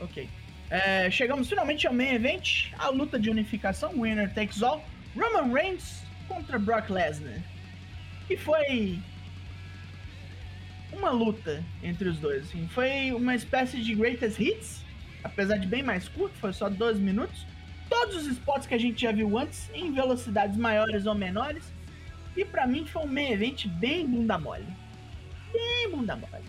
Ok. 0.00 0.28
É, 0.70 1.10
chegamos 1.10 1.48
finalmente 1.48 1.86
ao 1.86 1.94
main 1.94 2.14
event, 2.14 2.72
a 2.78 2.88
luta 2.88 3.18
de 3.18 3.30
unificação, 3.30 3.92
winner 4.00 4.32
takes 4.34 4.62
all, 4.62 4.84
Roman 5.16 5.52
Reigns 5.52 6.02
contra 6.28 6.58
Brock 6.58 6.90
Lesnar. 6.90 7.40
E 8.28 8.36
foi 8.36 8.98
uma 10.96 11.10
luta 11.10 11.62
entre 11.82 12.08
os 12.08 12.18
dois, 12.18 12.44
assim. 12.44 12.66
Foi 12.68 13.12
uma 13.12 13.34
espécie 13.34 13.80
de 13.80 13.94
greatest 13.94 14.38
hits, 14.40 14.82
apesar 15.22 15.56
de 15.56 15.66
bem 15.66 15.82
mais 15.82 16.08
curto, 16.08 16.36
foi 16.38 16.52
só 16.52 16.68
12 16.68 17.00
minutos. 17.00 17.46
Todos 17.88 18.16
os 18.16 18.26
spots 18.26 18.66
que 18.66 18.74
a 18.74 18.78
gente 18.78 19.02
já 19.02 19.12
viu 19.12 19.38
antes, 19.38 19.70
em 19.72 19.92
velocidades 19.92 20.56
maiores 20.56 21.06
ou 21.06 21.14
menores. 21.14 21.64
E 22.36 22.44
pra 22.44 22.66
mim 22.66 22.84
foi 22.86 23.02
um 23.02 23.06
main 23.06 23.32
event 23.32 23.66
bem 23.66 24.06
bunda 24.06 24.38
mole. 24.38 24.66
Bem 25.52 25.90
bunda 25.90 26.16
mole. 26.16 26.44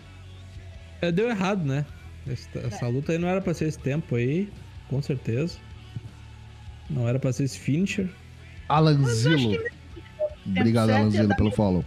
É, 1.02 1.12
deu 1.12 1.30
errado, 1.30 1.64
né? 1.64 1.86
Essa, 2.28 2.60
essa 2.60 2.88
luta 2.88 3.12
aí 3.12 3.18
não 3.18 3.28
era 3.28 3.40
pra 3.40 3.54
ser 3.54 3.68
esse 3.68 3.80
tempo 3.80 4.16
aí, 4.16 4.52
com 4.90 5.02
certeza. 5.02 5.58
Não 6.90 7.08
era 7.08 7.20
pra 7.20 7.32
ser 7.32 7.44
esse 7.44 7.60
finisher. 7.60 8.10
Alanzilo. 8.68 9.58
Obrigado, 10.46 10.90
Alanzilo, 10.90 11.36
pelo 11.36 11.52
follow. 11.52 11.86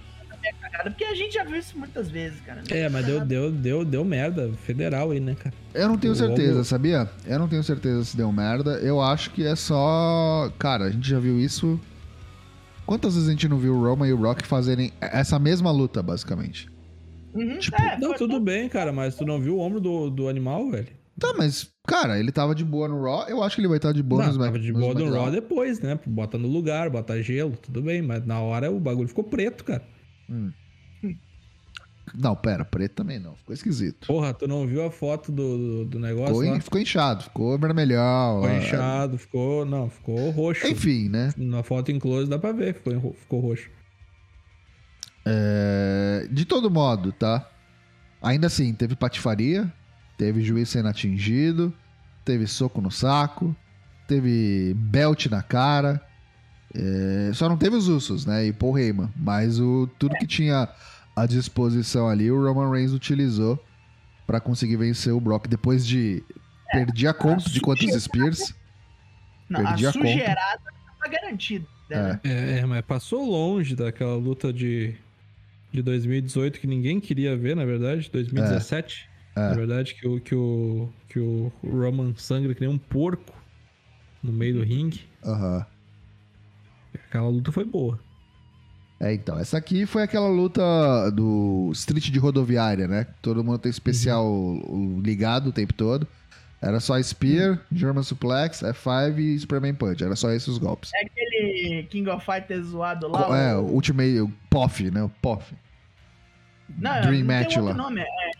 Cara, 0.72 0.90
porque 0.90 1.04
a 1.04 1.14
gente 1.14 1.34
já 1.34 1.44
viu 1.44 1.56
isso 1.56 1.78
muitas 1.78 2.10
vezes, 2.10 2.40
cara. 2.40 2.62
Não 2.68 2.76
É, 2.76 2.88
mas 2.88 3.04
deu, 3.04 3.24
deu, 3.24 3.50
deu, 3.50 3.84
deu 3.84 4.04
merda 4.04 4.50
federal 4.64 5.10
aí, 5.10 5.20
né, 5.20 5.34
cara? 5.34 5.54
Eu 5.74 5.88
não 5.88 5.98
tenho 5.98 6.12
O 6.12 6.16
certeza, 6.16 6.64
sabia? 6.64 7.10
Eu 7.26 7.38
não 7.38 7.48
tenho 7.48 7.62
certeza 7.62 8.04
se 8.04 8.16
deu 8.16 8.30
merda. 8.32 8.72
Eu 8.78 9.00
acho 9.00 9.30
que 9.30 9.44
é 9.44 9.56
só. 9.56 10.50
Cara, 10.58 10.84
a 10.84 10.90
gente 10.90 11.08
já 11.08 11.18
viu 11.18 11.38
isso. 11.40 11.78
Quantas 12.86 13.14
vezes 13.14 13.28
a 13.28 13.32
gente 13.32 13.48
não 13.48 13.58
viu 13.58 13.74
o 13.74 13.82
Roman 13.82 14.08
e 14.08 14.12
o 14.12 14.16
Rock 14.16 14.46
fazerem 14.46 14.92
essa 15.00 15.38
mesma 15.38 15.70
luta, 15.70 16.02
basicamente? 16.02 16.68
Uhum, 17.32 17.58
tipo, 17.58 17.80
é, 17.80 17.96
Não, 17.98 18.08
foi- 18.08 18.18
tudo 18.18 18.40
bem, 18.40 18.68
cara, 18.68 18.92
mas 18.92 19.14
tu 19.14 19.24
não 19.24 19.40
viu 19.40 19.56
o 19.56 19.60
ombro 19.60 19.80
do, 19.80 20.10
do 20.10 20.28
animal, 20.28 20.68
velho? 20.70 20.88
Tá, 21.18 21.34
mas, 21.36 21.68
cara, 21.86 22.18
ele 22.18 22.32
tava 22.32 22.54
de 22.54 22.64
boa 22.64 22.88
no 22.88 23.02
Raw. 23.02 23.28
Eu 23.28 23.42
acho 23.42 23.54
que 23.56 23.60
ele 23.60 23.68
vai 23.68 23.76
estar 23.76 23.92
de 23.92 24.02
boa 24.02 24.22
não, 24.22 24.28
nos 24.32 24.38
tava 24.38 24.58
de 24.58 24.72
boa 24.72 24.92
SmackDown. 24.92 25.20
Raw 25.22 25.30
depois, 25.30 25.80
né? 25.80 25.98
Bota 26.06 26.38
no 26.38 26.48
lugar, 26.48 26.88
bota 26.88 27.22
gelo, 27.22 27.52
tudo 27.60 27.82
bem, 27.82 28.00
mas 28.02 28.24
na 28.26 28.40
hora 28.40 28.70
o 28.70 28.80
bagulho 28.80 29.06
ficou 29.08 29.22
preto, 29.24 29.62
cara. 29.62 29.82
Não, 32.14 32.34
pera, 32.34 32.64
preto 32.64 32.94
também 32.96 33.20
não. 33.20 33.36
Ficou 33.36 33.54
esquisito. 33.54 34.06
Porra, 34.06 34.34
tu 34.34 34.48
não 34.48 34.66
viu 34.66 34.84
a 34.84 34.90
foto 34.90 35.30
do, 35.30 35.56
do, 35.56 35.84
do 35.84 35.98
negócio 36.00 36.34
Ficou, 36.34 36.44
in- 36.56 36.60
ficou 36.60 36.80
inchado, 36.80 37.22
ficou 37.22 37.58
vermelhão. 37.58 38.42
Ficou 38.42 38.56
é. 38.56 38.58
inchado, 38.58 39.18
ficou. 39.18 39.64
Não, 39.64 39.88
ficou 39.88 40.30
roxo. 40.30 40.66
Enfim, 40.66 41.08
né? 41.08 41.32
Na 41.36 41.62
foto 41.62 41.92
em 41.92 41.98
close 42.00 42.28
dá 42.28 42.38
pra 42.38 42.50
ver, 42.52 42.74
ficou, 42.74 43.14
ficou 43.14 43.40
roxo. 43.40 43.70
É, 45.24 46.26
De 46.30 46.44
todo 46.44 46.70
modo, 46.70 47.12
tá? 47.12 47.48
Ainda 48.22 48.48
assim, 48.48 48.74
teve 48.74 48.96
patifaria, 48.96 49.72
teve 50.18 50.42
juiz 50.42 50.68
sendo 50.68 50.88
atingido, 50.88 51.72
teve 52.24 52.46
soco 52.46 52.80
no 52.80 52.90
saco, 52.90 53.54
teve 54.06 54.74
belt 54.74 55.26
na 55.26 55.42
cara. 55.42 56.00
É, 56.74 57.30
Só 57.34 57.48
não 57.48 57.56
teve 57.56 57.76
os 57.76 57.88
Usos, 57.88 58.24
né? 58.26 58.46
E 58.46 58.52
Paul 58.52 58.78
Heyman. 58.78 59.08
Mas 59.16 59.58
o, 59.58 59.88
tudo 59.98 60.14
que 60.16 60.26
tinha 60.26 60.68
à 61.16 61.26
disposição 61.26 62.08
ali, 62.08 62.30
o 62.30 62.42
Roman 62.42 62.70
Reigns 62.70 62.92
utilizou 62.92 63.62
pra 64.26 64.40
conseguir 64.40 64.76
vencer 64.76 65.12
o 65.12 65.20
Brock. 65.20 65.46
Depois 65.48 65.86
de. 65.86 66.22
Perdi 66.72 67.08
a 67.08 67.12
conta 67.14 67.50
de 67.50 67.60
quantos 67.60 67.90
Spears. 68.02 68.54
Não, 69.48 69.64
perdi 69.64 69.86
a 69.86 69.90
a 69.90 69.92
conta. 69.92 70.06
sujeirada 70.06 70.60
tá 71.02 71.08
garantida. 71.08 71.66
né? 71.88 72.20
É. 72.22 72.58
É, 72.58 72.66
mas 72.66 72.84
passou 72.84 73.28
longe 73.28 73.74
daquela 73.74 74.14
luta 74.14 74.52
de, 74.52 74.94
de 75.72 75.82
2018 75.82 76.60
que 76.60 76.66
ninguém 76.68 77.00
queria 77.00 77.36
ver, 77.36 77.56
na 77.56 77.64
verdade. 77.64 78.08
2017. 78.12 79.08
É. 79.34 79.40
Na 79.40 79.54
verdade, 79.54 79.94
que 79.94 80.06
o, 80.06 80.20
que, 80.20 80.34
o, 80.34 80.88
que 81.08 81.18
o 81.18 81.52
Roman 81.64 82.14
sangra 82.16 82.54
que 82.54 82.60
nem 82.60 82.70
um 82.70 82.78
porco 82.78 83.32
no 84.22 84.32
meio 84.32 84.54
do 84.54 84.62
ringue. 84.62 85.00
Aham. 85.24 85.66
Aquela 86.94 87.28
luta 87.28 87.50
foi 87.52 87.64
boa. 87.64 87.98
É, 88.98 89.14
então, 89.14 89.38
essa 89.38 89.56
aqui 89.56 89.86
foi 89.86 90.02
aquela 90.02 90.28
luta 90.28 90.60
do 91.10 91.70
Street 91.72 92.10
de 92.10 92.18
rodoviária, 92.18 92.86
né? 92.86 93.06
Todo 93.22 93.42
mundo 93.42 93.58
tem 93.58 93.70
especial 93.70 94.26
o- 94.26 95.00
ligado 95.02 95.48
o 95.48 95.52
tempo 95.52 95.72
todo. 95.72 96.06
Era 96.60 96.78
só 96.80 97.00
Spear, 97.02 97.58
German 97.72 98.02
Suplex, 98.02 98.60
F5 98.62 99.18
e 99.18 99.38
Superman 99.38 99.74
Punch. 99.74 100.04
Era 100.04 100.14
só 100.14 100.30
esses 100.30 100.48
os 100.48 100.58
golpes. 100.58 100.90
É 100.94 101.06
aquele 101.06 101.84
King 101.88 102.10
of 102.10 102.22
Fighters 102.26 102.66
zoado 102.66 103.08
lá. 103.08 103.22
Co- 103.24 103.34
é, 103.34 103.56
o... 103.56 103.60
o 103.62 103.72
Ultimate, 103.76 104.20
o 104.20 104.30
POF, 104.50 104.90
né? 104.90 105.02
O 105.02 105.08
POF. 105.08 105.54
Não, 106.76 107.00
Dream 107.00 107.24
não 107.24 107.26
Match 107.34 107.48
tem 107.54 107.58
lá. 107.62 107.68
outro 107.70 107.82
nome, 107.82 108.00
é 108.02 108.30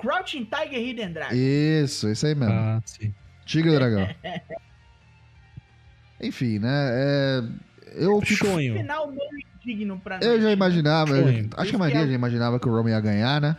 Crouching 0.00 0.44
Tiger 0.46 0.80
Hidden 0.80 1.12
Dragon. 1.12 1.34
Isso, 1.34 2.08
isso 2.08 2.26
aí 2.26 2.34
mesmo. 2.34 2.54
Ah, 2.54 2.80
sim. 2.86 3.12
Tigre 3.44 3.72
Dragão. 3.74 4.08
Enfim, 6.20 6.58
né? 6.58 6.90
É, 6.92 7.42
eu 7.94 8.20
fico 8.20 8.46
Sonho. 8.46 8.74
Final 8.76 9.12
não 9.12 9.26
indigno 9.64 9.98
pra 10.00 10.18
Eu 10.22 10.40
já 10.40 10.50
imaginava, 10.50 11.16
eu- 11.16 11.48
acho 11.56 11.70
que 11.70 11.76
a 11.76 11.78
maioria 11.78 12.06
já 12.06 12.12
imaginava 12.12 12.58
que 12.58 12.68
o 12.68 12.72
Roman 12.74 12.90
ia 12.90 13.00
ganhar, 13.00 13.40
né? 13.40 13.56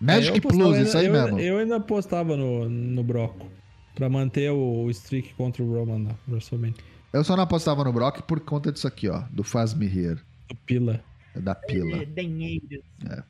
Magic 0.00 0.28
É, 0.28 0.32
eu 0.32 0.36
apostava 0.38 0.62
Plus, 0.64 0.74
ainda- 0.76 0.88
isso 0.88 0.98
aí 0.98 1.06
eu, 1.06 1.12
mesmo. 1.12 1.38
Eu 1.38 1.58
ainda 1.58 1.76
apostava 1.76 2.36
no, 2.36 2.68
no 2.68 3.02
Broco. 3.04 3.46
Pra 3.94 4.08
manter 4.08 4.50
o, 4.50 4.84
o 4.84 4.90
streak 4.90 5.34
contra 5.34 5.62
o 5.62 5.70
Roman 5.70 5.98
na 5.98 6.10
WrestleMania. 6.28 6.74
Eu 7.12 7.22
só 7.22 7.36
não 7.36 7.44
apostava 7.44 7.84
no 7.84 7.92
Brock 7.92 8.22
por 8.22 8.40
conta 8.40 8.72
disso 8.72 8.88
aqui, 8.88 9.06
ó. 9.08 9.22
Do 9.30 9.44
Faz 9.44 9.74
Me 9.74 9.86
Here. 9.86 10.18
O 10.50 10.56
Pila. 10.66 11.04
da 11.36 11.54
pila. 11.54 11.98
É. 11.98 13.22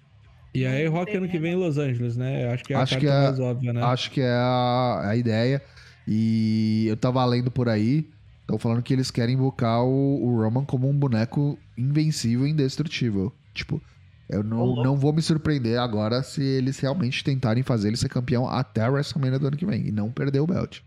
E 0.55 0.65
aí, 0.65 0.87
Rock 0.87 1.17
ano 1.17 1.29
que 1.29 1.39
vem 1.39 1.53
em 1.55 1.57
Los 1.57 1.79
Angeles, 1.79 2.17
né? 2.17 2.45
Eu 2.47 2.51
Acho 2.53 2.63
que 2.65 2.73
é 2.73 2.77
a 2.77 2.81
Acho 2.83 2.93
carta 2.95 3.07
que 3.07 3.13
é- 3.13 3.23
mais 3.23 3.41
óbvia, 3.41 3.73
né? 3.73 3.83
Acho 3.83 4.11
que 4.11 4.21
é 4.21 4.31
a, 4.31 5.01
a 5.09 5.17
ideia. 5.17 5.61
E 6.07 6.87
eu 6.89 6.97
tava 6.97 7.25
lendo 7.25 7.51
por 7.51 7.69
aí, 7.69 8.09
estão 8.43 8.59
falando 8.59 8.83
que 8.83 8.93
eles 8.93 9.11
querem 9.11 9.35
invocar 9.35 9.83
o, 9.83 10.23
o 10.23 10.43
Roman 10.43 10.65
como 10.65 10.89
um 10.89 10.97
boneco 10.97 11.59
invencível 11.77 12.47
e 12.47 12.51
indestrutível. 12.51 13.33
Tipo, 13.55 13.81
eu 14.29 14.43
não, 14.43 14.77
não 14.77 14.97
vou 14.97 15.13
me 15.13 15.23
surpreender 15.23 15.79
agora 15.79 16.23
se 16.23 16.43
eles 16.43 16.79
realmente 16.79 17.25
tentarem 17.25 17.63
fazer 17.63 17.89
ele 17.89 17.97
ser 17.97 18.09
campeão 18.09 18.49
até 18.49 18.83
a 18.83 18.91
WrestleMania 18.91 19.39
do 19.39 19.47
ano 19.47 19.57
que 19.57 19.67
vem 19.67 19.89
e 19.89 19.93
não 19.93 20.11
perder 20.11 20.41
o 20.41 20.47
belt. 20.47 20.81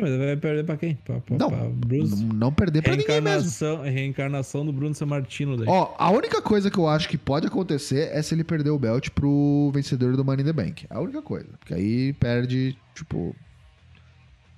Mas 0.00 0.16
vai 0.16 0.36
perder 0.36 0.64
pra 0.64 0.76
quem? 0.76 0.94
Pra, 0.94 1.20
pra, 1.20 1.36
Não, 1.36 1.48
pra 1.48 1.68
Bruce? 1.68 2.24
Não, 2.24 2.34
não 2.34 2.52
perder 2.52 2.82
pra 2.82 2.94
ninguém 2.94 3.20
mesmo. 3.20 3.82
Reencarnação, 3.82 4.64
do 4.64 4.72
Bruno 4.72 4.94
Sammartino 4.94 5.56
daí. 5.56 5.66
Ó, 5.68 5.94
a 5.98 6.10
única 6.10 6.40
coisa 6.40 6.70
que 6.70 6.78
eu 6.78 6.88
acho 6.88 7.08
que 7.08 7.18
pode 7.18 7.46
acontecer 7.46 8.08
é 8.12 8.22
se 8.22 8.34
ele 8.34 8.44
perder 8.44 8.70
o 8.70 8.78
belt 8.78 9.10
pro 9.10 9.70
vencedor 9.74 10.16
do 10.16 10.24
Money 10.24 10.42
in 10.42 10.46
the 10.46 10.52
Bank. 10.52 10.86
A 10.88 11.00
única 11.00 11.20
coisa. 11.20 11.48
Porque 11.58 11.74
aí 11.74 12.12
perde, 12.12 12.76
tipo, 12.94 13.34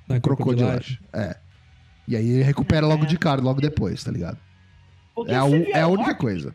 na 0.09 0.21
crocodilagem. 0.21 0.99
É. 1.13 1.37
E 2.11 2.16
aí 2.16 2.28
ele 2.28 2.43
recupera 2.43 2.85
logo 2.87 3.05
É. 3.05 3.07
de 3.07 3.16
cara, 3.16 3.41
logo 3.41 3.61
depois, 3.61 4.03
tá 4.03 4.11
ligado? 4.11 4.37
Porque 5.15 5.31
É 5.32 5.37
a, 5.37 5.45
u- 5.45 5.65
é 5.65 5.81
a 5.81 5.87
única 5.87 6.15
coisa. 6.15 6.55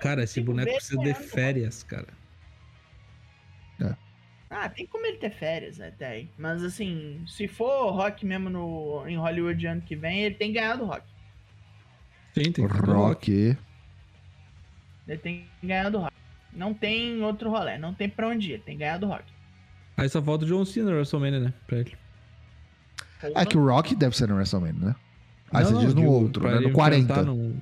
Cara, 0.00 0.24
esse 0.24 0.40
boneco 0.40 0.72
precisa 0.72 1.00
de 1.00 1.14
férias, 1.14 1.82
cara. 1.84 2.08
Ah, 4.50 4.66
tem 4.66 4.86
como 4.86 5.04
ele 5.04 5.18
ter 5.18 5.30
férias 5.30 5.78
até 5.78 6.06
aí. 6.06 6.28
Mas 6.38 6.64
assim, 6.64 7.22
se 7.26 7.46
for 7.46 7.90
Rock 7.90 8.24
mesmo 8.24 8.48
no, 8.48 9.06
em 9.06 9.14
Hollywood 9.18 9.66
ano 9.66 9.82
que 9.82 9.94
vem, 9.94 10.20
ele 10.22 10.34
tem 10.36 10.52
ganhado 10.54 10.86
Rock. 10.86 11.04
Sim, 12.32 12.50
tem 12.50 12.64
Rock. 12.64 13.56
Ele 15.06 15.18
tem 15.18 15.46
ganhado 15.62 15.98
Rock. 15.98 16.14
Não 16.50 16.72
tem 16.72 17.22
outro 17.22 17.50
rolê, 17.50 17.76
não 17.76 17.92
tem 17.92 18.08
pra 18.08 18.26
onde 18.28 18.48
ir, 18.48 18.52
ele 18.54 18.62
tem 18.62 18.78
ganhado 18.78 19.06
Rock. 19.06 19.24
Aí 19.98 20.08
só 20.08 20.22
falta 20.22 20.46
o 20.46 20.48
John 20.48 20.64
Cena 20.64 20.90
no 20.90 20.96
WrestleMania, 20.96 21.40
né? 21.40 21.52
Pra 21.66 21.78
ele. 21.80 21.92
É 23.34 23.44
que 23.44 23.56
o 23.58 23.64
Rock 23.66 23.94
deve 23.94 24.16
ser 24.16 24.28
no 24.28 24.34
WrestleMania, 24.36 24.80
né? 24.88 24.96
Aí 25.52 25.62
Não, 25.64 25.68
você 25.70 25.74
não, 25.74 25.80
diz 25.84 25.94
no 25.94 26.00
digo, 26.02 26.12
outro, 26.12 26.48
né? 26.48 26.60
No 26.60 26.70
40. 26.72 27.02
enfrentar 27.04 27.22
num- 27.24 27.56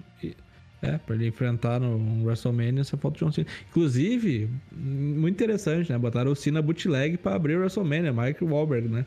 É, 0.83 0.99
pra 0.99 1.15
ele 1.15 1.27
enfrentar 1.29 1.81
no 1.81 2.25
WrestleMania, 2.25 2.85
só 2.85 2.97
falta 2.99 3.17
o 3.17 3.27
John 3.27 3.33
Cena. 3.33 3.47
Inclusive, 3.71 4.51
muito 4.71 5.35
interessante, 5.35 5.91
né? 5.91 5.97
Botaram 5.99 6.31
o 6.31 6.37
Cena 6.37 6.61
bootleg 6.61 7.17
pra 7.17 7.35
abrir 7.35 7.57
o 7.57 7.61
WrestleMania, 7.61 8.13
Mike 8.13 8.45
Wahlberg, 8.45 8.89
né? 8.89 9.07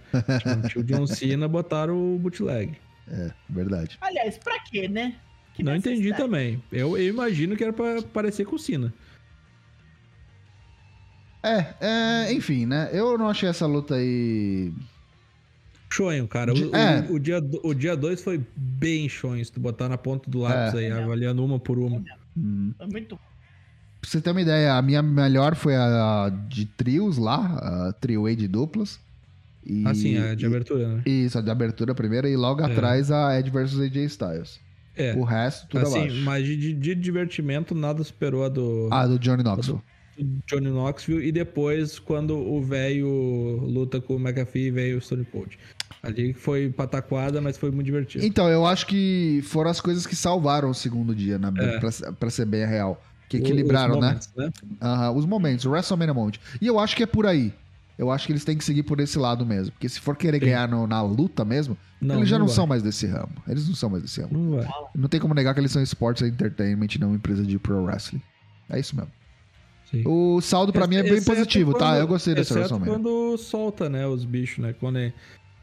Tipo, 0.68 0.80
o 0.80 0.84
John 0.84 1.06
Cena, 1.06 1.48
botaram 1.48 2.16
o 2.16 2.18
bootleg. 2.18 2.72
É, 3.08 3.32
verdade. 3.50 3.98
Aliás, 4.02 4.38
pra 4.40 4.60
quê, 4.62 4.88
né? 4.88 5.16
Que 5.54 5.62
Não 5.64 5.76
entendi 5.76 6.14
também. 6.16 6.62
Eu, 6.72 6.98
eu 6.98 7.08
imagino 7.08 7.56
que 7.56 7.64
era 7.64 7.72
pra 7.74 8.02
parecer 8.02 8.46
com 8.46 8.56
o 8.56 8.60
Cena. 8.60 8.92
É, 11.44 11.66
é, 11.80 12.34
enfim, 12.34 12.66
né? 12.66 12.90
Eu 12.92 13.18
não 13.18 13.30
achei 13.30 13.48
essa 13.48 13.66
luta 13.66 13.96
aí. 13.96 14.74
Chonho, 15.92 16.28
cara. 16.28 16.52
O, 16.52 16.56
De- 16.56 16.66
o- 16.66 16.76
é. 16.76 17.08
o 17.10 17.20
dia 17.20 17.42
2 17.42 17.62
o 17.64 17.74
dia 17.74 17.96
dois 17.98 18.22
foi 18.22 18.40
bem 18.56 19.10
chonho, 19.10 19.44
se 19.44 19.52
tu 19.52 19.60
botar 19.60 19.90
na 19.90 19.98
ponta 19.98 20.30
do 20.30 20.40
lápis 20.40 20.76
É. 20.76 20.86
aí, 20.86 20.92
avaliando 20.92 21.44
uma 21.44 21.60
por 21.60 21.80
uma. 21.80 22.04
Hum. 22.38 22.74
Foi 22.78 22.88
muito 22.88 23.16
Pra 24.02 24.10
você 24.10 24.22
ter 24.22 24.32
uma 24.32 24.42
ideia, 24.42 24.76
a 24.76 24.82
minha 24.82 25.02
melhor 25.02 25.56
foi 25.56 25.76
a 25.76 26.32
de 26.48 26.66
trios 26.66 27.18
lá, 27.18 27.88
a 27.90 27.94
trio 27.94 28.26
A 28.28 28.34
de 28.34 28.48
duplas. 28.48 28.98
E, 29.66 29.86
Assim, 29.86 30.18
a 30.18 30.34
de 30.36 30.46
e- 30.46 30.48
abertura, 30.48 30.88
né? 30.88 31.04
Isso, 31.06 31.38
a 31.38 31.42
de 31.42 31.50
abertura 31.52 31.94
primeira 31.94 32.30
e 32.30 32.36
logo 32.38 32.62
É. 32.62 32.66
atrás 32.66 33.12
a 33.12 33.38
Ed 33.38 33.50
versus 33.50 33.78
AJ 33.82 34.06
Styles. 34.06 34.60
É. 34.96 35.14
O 35.16 35.24
resto, 35.24 35.68
tudo 35.68 35.82
assim, 35.86 36.00
abaixo. 36.00 36.22
mas 36.24 36.46
de, 36.46 36.56
de- 36.56 36.74
de 36.74 36.96
divertimento, 36.96 37.76
nada 37.76 38.02
superou 38.04 38.46
a 38.46 38.50
do, 38.50 38.88
Ah, 38.92 39.06
do 39.06 39.20
Johnny 39.20 39.44
Knoxville. 39.44 39.78
do 39.80 39.84
Johnny 40.48 40.70
Knoxville. 40.70 41.26
E 41.26 41.32
depois, 41.32 42.00
quando 42.00 42.38
o 42.38 42.62
velho 42.62 43.08
luta 43.66 44.00
com 44.02 44.16
o 44.16 44.20
McAfee 44.20 44.68
e 44.68 44.72
veio 44.72 44.98
o 44.98 45.02
Stone 45.02 45.26
Cold. 45.26 45.58
Ali 46.02 46.34
foi 46.34 46.70
pataquada, 46.70 47.42
mas 47.42 47.58
foi 47.58 47.72
muito 47.72 47.86
divertido. 47.86 48.26
Então, 48.26 48.48
eu 48.48 48.66
acho 48.66 48.88
que 48.88 49.42
foram 49.44 49.70
as 49.70 49.82
coisas 49.82 50.08
que 50.08 50.16
salvaram 50.16 50.70
o 50.70 50.74
segundo 50.74 51.14
dia, 51.14 51.38
né? 51.38 51.52
É. 51.58 51.78
Pra, 51.80 51.90
pra 52.14 52.30
ser 52.30 52.46
bem 52.46 52.66
real. 52.66 53.04
Que 53.28 53.38
equilibraram, 53.38 53.96
os 53.96 54.00
né? 54.02 54.08
momentos, 54.08 54.30
né? 54.36 54.50
Aham, 54.82 55.12
os 55.12 55.26
momentos, 55.26 55.66
o 55.66 55.70
WrestleMania 55.72 56.14
Moment. 56.14 56.34
E 56.62 56.66
eu 56.66 56.80
acho 56.80 56.96
que 56.96 57.04
é 57.04 57.06
por 57.06 57.26
aí. 57.28 57.54
Eu 57.98 58.10
acho 58.10 58.26
que 58.26 58.32
eles 58.32 58.46
têm 58.46 58.58
que 58.58 58.64
seguir 58.64 58.84
por 58.84 59.00
esse 59.02 59.20
lado 59.20 59.46
mesmo. 59.46 59.74
Porque 59.74 59.90
se 59.90 60.00
for 60.00 60.16
querer 60.16 60.40
Sim. 60.40 60.46
ganhar 60.46 60.68
no- 60.70 60.88
na 60.88 61.02
luta 61.02 61.44
mesmo, 61.44 61.78
eles 62.02 62.30
já 62.30 62.40
não, 62.40 62.46
vai. 62.48 62.56
são 62.56 62.66
mais 62.66 62.82
desse 62.82 63.06
ramo. 63.06 63.34
Eles 63.46 63.68
não 63.68 63.76
são 63.76 63.90
mais 63.90 64.02
desse 64.02 64.22
ramo. 64.22 64.56
Não. 64.56 64.66
Não 64.96 65.10
tem 65.10 65.20
como 65.20 65.34
negar 65.34 65.54
que 65.54 65.60
eles 65.60 65.72
são 65.72 65.84
Sports 65.84 66.22
Entertainment 66.24 66.88
não 66.98 67.14
empresa 67.14 67.44
de 67.44 67.60
pro 67.60 67.84
wrestling. 67.84 68.22
É 68.70 68.80
isso 68.80 68.96
mesmo. 68.96 69.12
Sim. 69.90 70.04
O 70.06 70.40
saldo 70.42 70.72
pra 70.72 70.86
mim 70.88 70.98
é 70.98 71.04
bem 71.04 71.22
positivo, 71.24 71.74
tá? 71.74 71.80
quando- 71.92 72.00
Eu 72.00 72.08
gostei 72.08 72.36
desse 72.36 72.52
exceto 72.54 72.74
WrestleMania. 72.76 72.94
quando 72.94 73.38
solta, 73.38 73.90
né, 73.90 74.06
os 74.08 74.24
bichos, 74.26 74.60
né? 74.60 74.74
Quando 74.80 75.00
é 75.00 75.12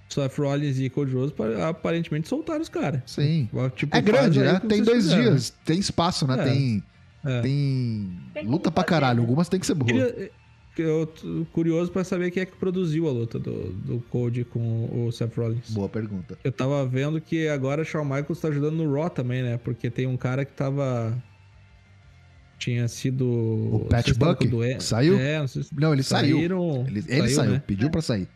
Seth 0.09 0.37
Rollins 0.39 0.79
e 0.79 0.89
Cody 0.91 1.13
Rhodes 1.15 1.33
pa- 1.33 1.69
aparentemente 1.69 2.29
soltaram 2.29 2.61
os 2.61 2.69
caras. 2.69 3.01
Sim. 3.07 3.49
Tipo, 3.77 3.97
É 3.97 4.01
grande, 4.01 4.41
né? 4.41 4.61
Tem 4.69 4.83
dois 4.83 5.05
fizeram. 5.05 5.23
dias, 5.23 5.55
tem 5.65 5.79
espaço, 5.79 6.27
né? 6.27 6.35
É. 6.41 6.45
Tem, 6.45 6.83
É. 7.25 7.41
tem 7.41 8.11
Tem 8.35 8.47
luta 8.47 8.71
pra 8.71 8.85
caralho. 8.85 9.17
né? 9.19 9.23
Algumas 9.23 9.49
tem 9.49 9.59
que 9.61 9.67
ser 9.67 9.75
boa. 9.75 9.87
Queria- 9.91 10.31
que 10.75 10.83
Eu 10.83 11.07
tô 11.07 11.47
curioso 11.55 11.91
pra 11.91 12.05
saber 12.05 12.31
quem 12.31 12.43
é 12.43 12.47
que 12.47 12.55
produziu 12.55 13.09
a 13.09 13.11
luta 13.11 13.39
do, 13.39 13.73
do 13.73 13.99
Cody 14.11 14.45
com 14.45 15.07
o 15.07 15.11
Seth 15.11 15.35
Rollins. 15.35 15.71
Boa 15.71 15.89
pergunta. 15.89 16.37
Eu 16.45 16.53
tava 16.53 16.85
vendo 16.85 17.19
que 17.19 17.49
agora 17.49 17.83
Shawn 17.83 18.05
Michaels 18.05 18.39
tá 18.41 18.49
ajudando 18.49 18.75
no 18.77 18.93
Raw 18.93 19.09
também, 19.09 19.43
né? 19.43 19.57
Porque 19.57 19.89
tem 19.89 20.07
um 20.07 20.19
cara 20.19 20.45
que 20.45 20.53
tava. 20.53 21.17
Tinha 22.59 22.89
sido. 22.89 23.27
O 23.27 23.87
Pat 23.91 24.13
Buck? 24.15 24.47
doen- 24.47 24.81
Saiu? 24.81 25.19
É, 25.19 25.39
não 25.39 25.47
se. 25.47 25.67
Não, 25.73 25.93
ele 25.93 26.03
saiu. 26.03 26.37
Saíram- 26.39 26.85
Ele, 26.89 27.05
ele 27.07 27.29
saiu, 27.29 27.51
né? 27.53 27.63
pediu 27.67 27.91
pra 27.91 28.01
sair. 28.01 28.27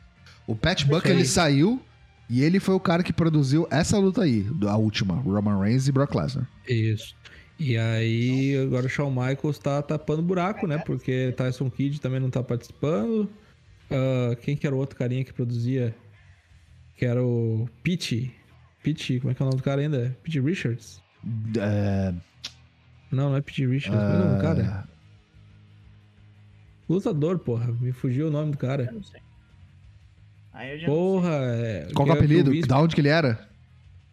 O 0.46 0.54
Pat 0.54 0.84
Buck, 0.84 1.02
Saiu. 1.06 1.14
ele 1.16 1.24
saiu 1.26 1.82
e 2.28 2.42
ele 2.42 2.60
foi 2.60 2.74
o 2.74 2.80
cara 2.80 3.02
que 3.02 3.12
produziu 3.12 3.66
essa 3.70 3.96
luta 3.98 4.22
aí, 4.22 4.46
a 4.68 4.76
última, 4.76 5.14
Roman 5.14 5.58
Reigns 5.60 5.88
e 5.88 5.92
Brock 5.92 6.14
Lesnar. 6.14 6.48
Isso. 6.68 7.14
E 7.58 7.76
aí, 7.76 8.56
agora 8.62 8.86
o 8.86 8.88
Shawn 8.88 9.10
Michaels 9.10 9.58
tá 9.58 9.82
tapando 9.82 10.22
buraco, 10.22 10.66
né? 10.66 10.78
Porque 10.78 11.32
Tyson 11.36 11.70
Kidd 11.70 12.00
também 12.00 12.18
não 12.20 12.30
tá 12.30 12.42
participando. 12.42 13.28
Ah, 13.90 14.36
quem 14.42 14.56
que 14.56 14.66
era 14.66 14.74
o 14.74 14.78
outro 14.78 14.96
carinha 14.96 15.24
que 15.24 15.32
produzia? 15.32 15.94
Que 16.96 17.04
era 17.06 17.22
o 17.22 17.68
Pete. 17.82 18.32
Pete, 18.82 19.18
como 19.20 19.30
é 19.30 19.34
que 19.34 19.42
é 19.42 19.44
o 19.44 19.48
nome 19.48 19.58
do 19.60 19.64
cara 19.64 19.80
ainda? 19.82 20.16
Pete 20.22 20.40
Richards? 20.40 21.02
É, 21.58 22.14
Não, 23.10 23.30
não 23.30 23.36
é 23.36 23.40
Pete 23.40 23.66
Richards. 23.66 24.00
É 24.00 24.04
o 24.16 24.18
nome 24.18 24.36
do 24.36 24.40
cara? 24.42 24.88
Lutador, 26.88 27.38
porra. 27.38 27.72
Me 27.80 27.92
fugiu 27.92 28.28
o 28.28 28.30
nome 28.30 28.52
do 28.52 28.54
Eu 28.56 28.58
cara. 28.58 28.90
não 28.92 29.02
sei. 29.02 29.20
Aí 30.52 30.72
eu 30.72 30.78
já 30.80 30.86
não 30.88 30.94
Porra, 30.94 31.30
é. 31.54 31.88
Qual 31.94 32.04
que 32.06 32.12
é 32.12 32.14
o 32.14 32.18
apelido? 32.18 32.50
Vince, 32.50 32.68
Da 32.68 32.80
onde 32.80 32.94
que 32.94 33.00
ele 33.00 33.08
era? 33.08 33.48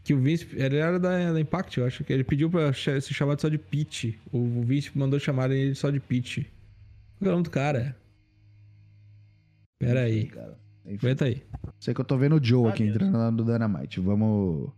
que 0.03 0.13
o 0.13 0.19
Vince. 0.21 0.47
Ele 0.53 0.77
era 0.77 0.97
da, 0.99 1.33
da 1.33 1.39
Impact, 1.39 1.79
eu 1.79 1.85
acho 1.85 2.03
que 2.03 2.13
ele 2.13 2.23
pediu 2.23 2.49
pra 2.49 2.71
cha- 2.71 2.99
ser 3.01 3.13
chamado 3.13 3.41
só 3.41 3.49
de 3.49 3.57
Pete. 3.57 4.17
O 4.31 4.61
Vince 4.63 4.91
mandou 4.97 5.19
chamar 5.19 5.51
ele 5.51 5.75
só 5.75 5.89
de 5.89 5.99
Pete. 5.99 6.49
Qual 7.19 7.27
é 7.27 7.29
o 7.29 7.31
nome 7.31 7.43
do 7.43 7.49
cara? 7.49 7.95
Pera 9.79 10.01
aí. 10.01 10.27
Cara, 10.27 10.57
enfim. 10.85 11.05
Aguenta 11.07 11.25
aí. 11.25 11.43
Sei 11.79 11.93
que 11.93 11.99
eu 12.01 12.05
tô 12.05 12.17
vendo 12.17 12.37
o 12.37 12.43
Joe 12.43 12.67
Ah, 12.67 12.69
aqui 12.69 12.83
Deus. 12.83 12.95
entrando 12.95 13.17
lá 13.17 13.29
no 13.31 13.43
Dynamite. 13.43 13.99
Vamos. 13.99 14.69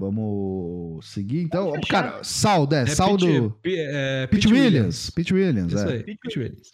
Vamos 0.00 1.06
seguir. 1.12 1.42
Então, 1.42 1.78
cara, 1.86 2.24
saldo, 2.24 2.74
é, 2.74 2.82
É 2.84 2.86
saldo. 2.86 3.50
Pete, 3.60 3.76
é, 3.78 4.26
Pete 4.28 4.48
Williams. 4.48 5.10
Pete 5.10 5.34
Williams, 5.34 5.74
Isso 5.74 5.84
é. 5.86 5.92
aí, 5.92 6.02
Pete 6.02 6.38
Williams. 6.38 6.72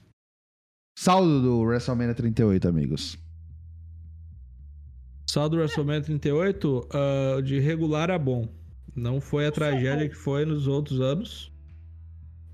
Saldo 0.96 1.42
do 1.42 1.58
WrestleMania 1.62 2.14
38, 2.14 2.68
amigos. 2.68 3.18
Só 5.28 5.48
do 5.48 5.56
WrestleMania 5.56 6.02
38, 6.02 6.88
ah, 6.92 7.40
de 7.42 7.58
regular 7.58 8.12
a 8.12 8.18
bom. 8.18 8.48
Não 8.94 9.20
foi 9.20 9.46
a 9.46 9.50
tragédia 9.50 10.08
que 10.08 10.14
foi 10.14 10.44
nos 10.44 10.68
outros 10.68 11.00
anos. 11.00 11.52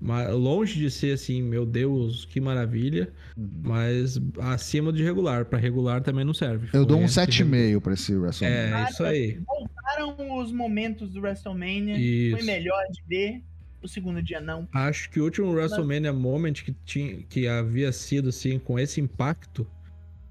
Mas, 0.01 0.29
longe 0.33 0.77
de 0.79 0.89
ser 0.91 1.13
assim, 1.13 1.41
meu 1.41 1.65
Deus, 1.67 2.25
que 2.25 2.41
maravilha. 2.41 3.13
Mas 3.37 4.19
acima 4.39 4.91
de 4.91 5.03
regular. 5.03 5.45
Pra 5.45 5.59
regular 5.59 6.01
também 6.01 6.25
não 6.25 6.33
serve. 6.33 6.65
Eu 6.65 6.71
Foi 6.71 6.85
dou 6.85 6.97
um 6.97 7.03
entre 7.03 7.13
7,5 7.13 7.79
pra 7.79 7.93
esse 7.93 8.13
WrestleMania. 8.15 8.75
É, 8.75 8.89
isso 8.89 9.03
aí. 9.03 9.39
Voltaram 10.07 10.37
os 10.39 10.51
momentos 10.51 11.09
do 11.11 11.21
WrestleMania. 11.21 11.97
Isso. 11.97 12.37
Foi 12.37 12.45
melhor 12.45 12.81
de 12.91 13.01
ver. 13.07 13.41
O 13.81 13.87
segundo 13.87 14.21
dia 14.21 14.39
não. 14.39 14.67
Acho 14.73 15.09
que 15.09 15.19
o 15.19 15.25
último 15.25 15.51
WrestleMania 15.51 16.13
Moment 16.13 16.53
que, 16.53 16.73
tinha, 16.85 17.21
que 17.23 17.47
havia 17.47 17.91
sido 17.91 18.29
assim, 18.29 18.57
com 18.57 18.79
esse 18.79 19.01
impacto, 19.01 19.67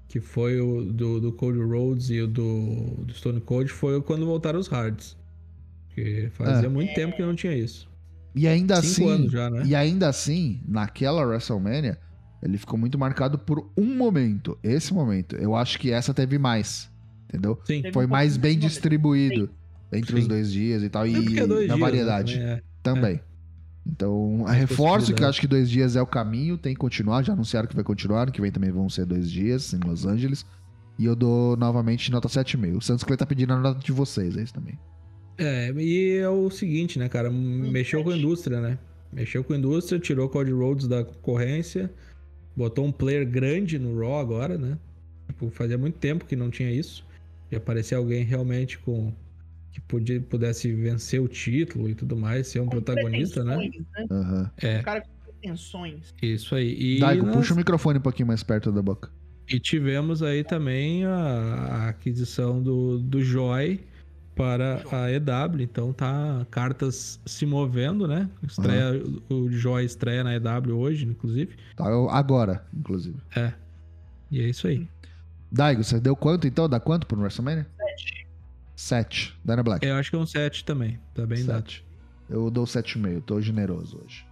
que 0.07 0.19
foi 0.19 0.59
o 0.59 0.81
do, 0.83 1.19
do 1.21 1.31
Cody 1.31 1.59
Rhodes 1.59 2.09
e 2.09 2.19
o 2.21 2.27
do, 2.27 3.03
do 3.05 3.13
Stone 3.13 3.39
Cold, 3.41 3.71
foi 3.71 4.01
quando 4.01 4.25
voltaram 4.25 4.59
os 4.59 4.67
Hards. 4.67 5.15
Que 5.93 6.29
fazia 6.31 6.65
É. 6.65 6.69
muito 6.69 6.95
tempo 6.95 7.15
que 7.15 7.21
não 7.21 7.35
tinha 7.35 7.55
isso. 7.55 7.87
E 8.35 8.47
ainda 8.47 8.81
Cinco 8.81 9.09
assim, 9.11 9.21
anos 9.21 9.31
já, 9.31 9.47
né? 9.51 9.63
e 9.67 9.75
ainda 9.75 10.09
assim, 10.09 10.59
naquela 10.67 11.23
WrestleMania, 11.23 11.99
ele 12.41 12.57
ficou 12.57 12.79
muito 12.79 12.97
marcado 12.97 13.37
por 13.37 13.71
um 13.77 13.95
momento. 13.95 14.57
Esse 14.63 14.91
momento. 14.91 15.35
Eu 15.35 15.55
acho 15.55 15.77
que 15.79 15.91
essa 15.91 16.11
teve 16.11 16.39
mais. 16.39 16.91
Entendeu? 17.29 17.59
Sim. 17.65 17.83
Foi 17.93 18.07
mais 18.07 18.35
bem 18.35 18.57
distribuído 18.57 19.49
entre 19.95 20.15
Sim. 20.15 20.21
os 20.21 20.27
dois 20.27 20.51
dias 20.51 20.83
e 20.83 20.89
tal. 20.89 21.05
É 21.05 21.09
E 21.09 21.15
é 21.15 21.45
na 21.45 21.55
dias, 21.55 21.67
né, 21.67 21.77
variedade 21.77 22.61
também, 22.81 23.15
é. 23.15 23.33
Então, 23.85 24.43
reforço 24.43 25.13
que 25.13 25.23
acho 25.23 25.41
que 25.41 25.47
dois 25.47 25.69
dias 25.69 25.95
é 25.95 26.01
o 26.01 26.07
caminho, 26.07 26.57
tem 26.57 26.73
que 26.73 26.79
continuar, 26.79 27.21
já 27.21 27.33
anunciaram 27.33 27.67
que 27.67 27.75
vai 27.75 27.83
continuar, 27.83 28.31
que 28.31 28.39
vem 28.39 28.51
também 28.51 28.71
vão 28.71 28.89
ser 28.89 29.05
dois 29.05 29.29
dias 29.29 29.73
em 29.73 29.79
Los 29.79 30.05
Angeles. 30.05 30.45
E 30.97 31.05
eu 31.05 31.15
dou 31.15 31.57
novamente 31.57 32.11
nota 32.11 32.29
7,5. 32.29 32.77
O 32.77 32.81
Santos 32.81 33.03
Clay 33.03 33.17
tá 33.17 33.25
pedindo 33.25 33.51
a 33.51 33.59
nota 33.59 33.79
de 33.79 33.91
vocês, 33.91 34.37
é 34.37 34.43
isso 34.43 34.53
também. 34.53 34.77
É, 35.37 35.71
e 35.71 36.17
é 36.17 36.29
o 36.29 36.49
seguinte, 36.49 36.99
né, 36.99 37.09
cara? 37.09 37.29
Mexeu 37.29 38.03
com 38.03 38.11
a 38.11 38.17
indústria, 38.17 38.61
né? 38.61 38.77
Mexeu 39.11 39.43
com 39.43 39.53
a 39.53 39.57
indústria, 39.57 39.99
tirou 39.99 40.29
Cody 40.29 40.51
Rhodes 40.51 40.87
da 40.87 41.03
concorrência, 41.03 41.91
botou 42.55 42.85
um 42.85 42.91
player 42.91 43.27
grande 43.27 43.79
no 43.79 43.99
Raw 43.99 44.19
agora, 44.19 44.57
né? 44.57 44.77
Tipo, 45.27 45.49
fazia 45.49 45.77
muito 45.77 45.97
tempo 45.97 46.25
que 46.25 46.35
não 46.35 46.49
tinha 46.49 46.71
isso. 46.71 47.05
E 47.51 47.55
aparecer 47.55 47.95
alguém 47.95 48.23
realmente 48.23 48.77
com. 48.79 49.13
Que 49.73 49.81
podia, 49.81 50.21
pudesse 50.21 50.71
vencer 50.73 51.19
o 51.19 51.27
título 51.27 51.89
e 51.89 51.95
tudo 51.95 52.15
mais, 52.15 52.47
ser 52.47 52.59
um 52.61 52.65
Com 52.65 52.71
protagonista, 52.81 53.43
né? 53.43 53.57
pretensões, 53.57 53.85
né? 53.97 54.05
Aham. 54.11 54.51
É, 54.61 54.79
Um 54.79 54.83
cara 54.83 55.01
com 55.01 55.07
pretensões. 55.23 56.13
isso 56.21 56.55
aí. 56.55 56.75
E, 56.79 56.99
Daigo, 56.99 57.25
nós- 57.25 57.35
puxa 57.35 57.53
o 57.53 57.57
microfone 57.57 57.97
um 57.99 58.01
pouquinho 58.01 58.27
mais 58.27 58.43
perto 58.43 58.71
da 58.71 58.81
boca. 58.81 59.09
e 59.49 59.59
tivemos 59.59 60.21
aí 60.23 60.43
também 60.43 61.03
a, 61.05 61.13
a 61.15 61.89
aquisição 61.89 62.61
do, 62.61 62.99
do 62.99 63.21
Joy 63.21 63.81
para 64.35 64.81
a 64.91 65.11
EW, 65.11 65.61
então 65.61 65.91
tá 65.93 66.45
cartas 66.49 67.19
se 67.25 67.45
movendo, 67.45 68.07
né? 68.07 68.29
Estreia, 68.41 69.03
O 69.29 69.51
Joy 69.51 69.83
estreia 69.85 70.23
na 70.23 70.35
EW 70.35 70.77
hoje, 70.79 71.05
inclusive. 71.05 71.55
Tá, 71.75 71.85
agora, 72.09 72.63
inclusive. 72.73 73.17
E 74.31 74.39
é 74.41 74.47
isso 74.49 74.65
aí. 74.67 74.87
Daigo, 75.51 75.83
você 75.83 75.99
deu 75.99 76.15
quanto 76.15 76.47
então? 76.47 76.67
Dá 76.67 76.79
quanto 76.79 77.05
pro 77.05 77.19
WrestleMania? 77.19 77.67
7. 78.83 79.39
Dana 79.43 79.63
Black. 79.63 79.85
Eu 79.85 79.95
acho 79.95 80.09
que 80.09 80.15
é 80.15 80.19
um 80.19 80.25
7 80.25 80.65
também, 80.65 80.99
tá 81.13 81.25
bem 81.25 81.45
dado. 81.45 81.71
7. 81.71 81.85
Eu 82.29 82.49
dou 82.51 82.65
7,5, 82.65 83.21
tô 83.21 83.39
generoso 83.39 84.01
hoje. 84.03 84.25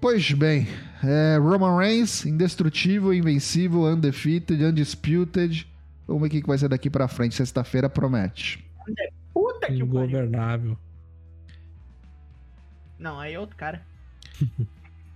Pois 0.00 0.32
bem, 0.32 0.66
é, 1.04 1.36
Roman 1.38 1.78
Reigns, 1.78 2.24
indestrutível, 2.24 3.12
invencível, 3.12 3.82
undefeated, 3.84 4.64
undisputed. 4.64 5.66
Vamos 6.06 6.22
ver 6.22 6.28
o 6.28 6.30
que 6.42 6.46
vai 6.46 6.56
ser 6.56 6.68
daqui 6.68 6.88
pra 6.88 7.08
frente. 7.08 7.34
Sexta-feira 7.34 7.88
promete. 7.90 8.64
Puta 9.34 9.66
que. 9.66 9.74
Ingovernável. 9.74 10.78
Não, 12.98 13.18
aí 13.18 13.34
é 13.34 13.40
outro 13.40 13.56
cara. 13.56 13.84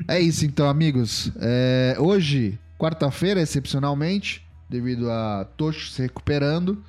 É 0.08 0.18
isso 0.18 0.46
então, 0.46 0.66
amigos. 0.66 1.30
É, 1.38 1.94
hoje, 1.98 2.58
quarta-feira, 2.78 3.38
excepcionalmente, 3.38 4.42
devido 4.66 5.10
a 5.10 5.44
Tocho 5.58 5.90
se 5.90 6.00
recuperando, 6.00 6.82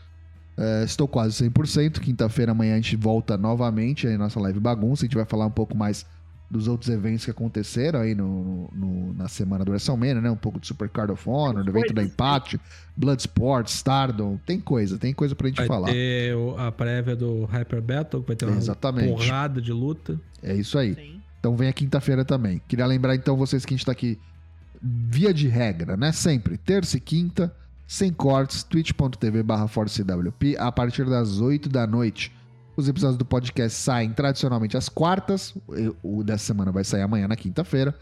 é, 0.61 0.83
estou 0.83 1.07
quase 1.07 1.43
100%. 1.49 1.99
Quinta-feira, 1.99 2.51
amanhã, 2.51 2.73
a 2.73 2.77
gente 2.77 2.95
volta 2.95 3.37
novamente 3.37 4.05
aí 4.07 4.13
na 4.13 4.25
nossa 4.25 4.39
live 4.39 4.59
bagunça. 4.59 5.03
A 5.03 5.07
gente 5.07 5.15
vai 5.15 5.25
falar 5.25 5.45
um 5.45 5.51
pouco 5.51 5.75
mais 5.75 6.05
dos 6.49 6.67
outros 6.67 6.89
eventos 6.89 7.23
que 7.23 7.31
aconteceram 7.31 8.01
aí 8.01 8.13
no, 8.13 8.69
no- 8.73 9.13
na 9.13 9.29
semana 9.29 9.63
do 9.63 9.71
WrestleMania, 9.71 10.19
né? 10.21 10.29
Um 10.29 10.35
pouco 10.35 10.59
de 10.59 10.67
Super 10.67 10.89
Card 10.89 11.11
of 11.13 11.29
Honor, 11.29 11.63
do 11.63 11.69
evento 11.71 11.93
da. 11.93 12.03
Impact, 12.03 12.59
Bloodsport, 12.95 13.67
Stardom. 13.69 14.37
Tem 14.45 14.59
coisa, 14.59 14.97
tem 14.97 15.13
coisa 15.13 15.33
pra 15.33 15.47
gente 15.47 15.57
Vai 15.57 15.67
falar. 15.67 15.87
ter 15.91 16.35
o- 16.35 16.57
a 16.57 16.69
prévia 16.71 17.15
do 17.15 17.45
Hyper 17.45 17.81
Battle, 17.81 18.21
que 18.21 18.27
vai 18.27 18.35
ter 18.35 18.45
uma 18.45 18.57
Exatamente. 18.57 19.07
porrada 19.13 19.61
de 19.61 19.71
luta. 19.71 20.19
É 20.43 20.53
isso 20.53 20.77
aí. 20.77 20.93
Sim. 20.93 21.21
Então 21.39 21.55
vem 21.55 21.69
a 21.69 21.73
quinta-feira 21.73 22.23
também. 22.25 22.61
Queria 22.67 22.85
lembrar 22.85 23.15
então 23.15 23.35
vocês 23.37 23.65
que 23.65 23.73
a 23.73 23.77
gente 23.77 23.85
tá 23.85 23.93
aqui 23.93 24.19
via 24.81 25.33
de 25.33 25.47
regra, 25.47 25.95
né? 25.95 26.11
Sempre, 26.11 26.57
terça 26.57 26.97
e 26.97 26.99
quinta, 26.99 27.55
sem 27.91 28.09
cortes, 28.13 28.63
twitch.tv 28.63 29.43
barra 29.43 29.69
a 30.57 30.71
partir 30.71 31.05
das 31.05 31.41
8 31.41 31.67
da 31.67 31.85
noite. 31.85 32.31
Os 32.77 32.87
episódios 32.87 33.17
do 33.17 33.25
podcast 33.25 33.77
saem 33.77 34.13
tradicionalmente 34.13 34.77
às 34.77 34.87
quartas, 34.87 35.53
o 36.01 36.23
dessa 36.23 36.45
semana 36.45 36.71
vai 36.71 36.85
sair 36.85 37.01
amanhã 37.01 37.27
na 37.27 37.35
quinta-feira. 37.35 37.93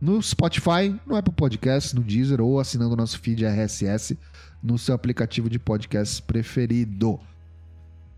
No 0.00 0.20
Spotify, 0.20 0.92
no 1.06 1.14
Apple 1.14 1.32
Podcasts, 1.32 1.92
no 1.92 2.02
Deezer 2.02 2.40
ou 2.40 2.58
assinando 2.58 2.94
o 2.94 2.96
nosso 2.96 3.20
feed 3.20 3.44
RSS 3.44 4.18
no 4.60 4.76
seu 4.76 4.92
aplicativo 4.92 5.48
de 5.48 5.60
podcast 5.60 6.20
preferido. 6.22 7.20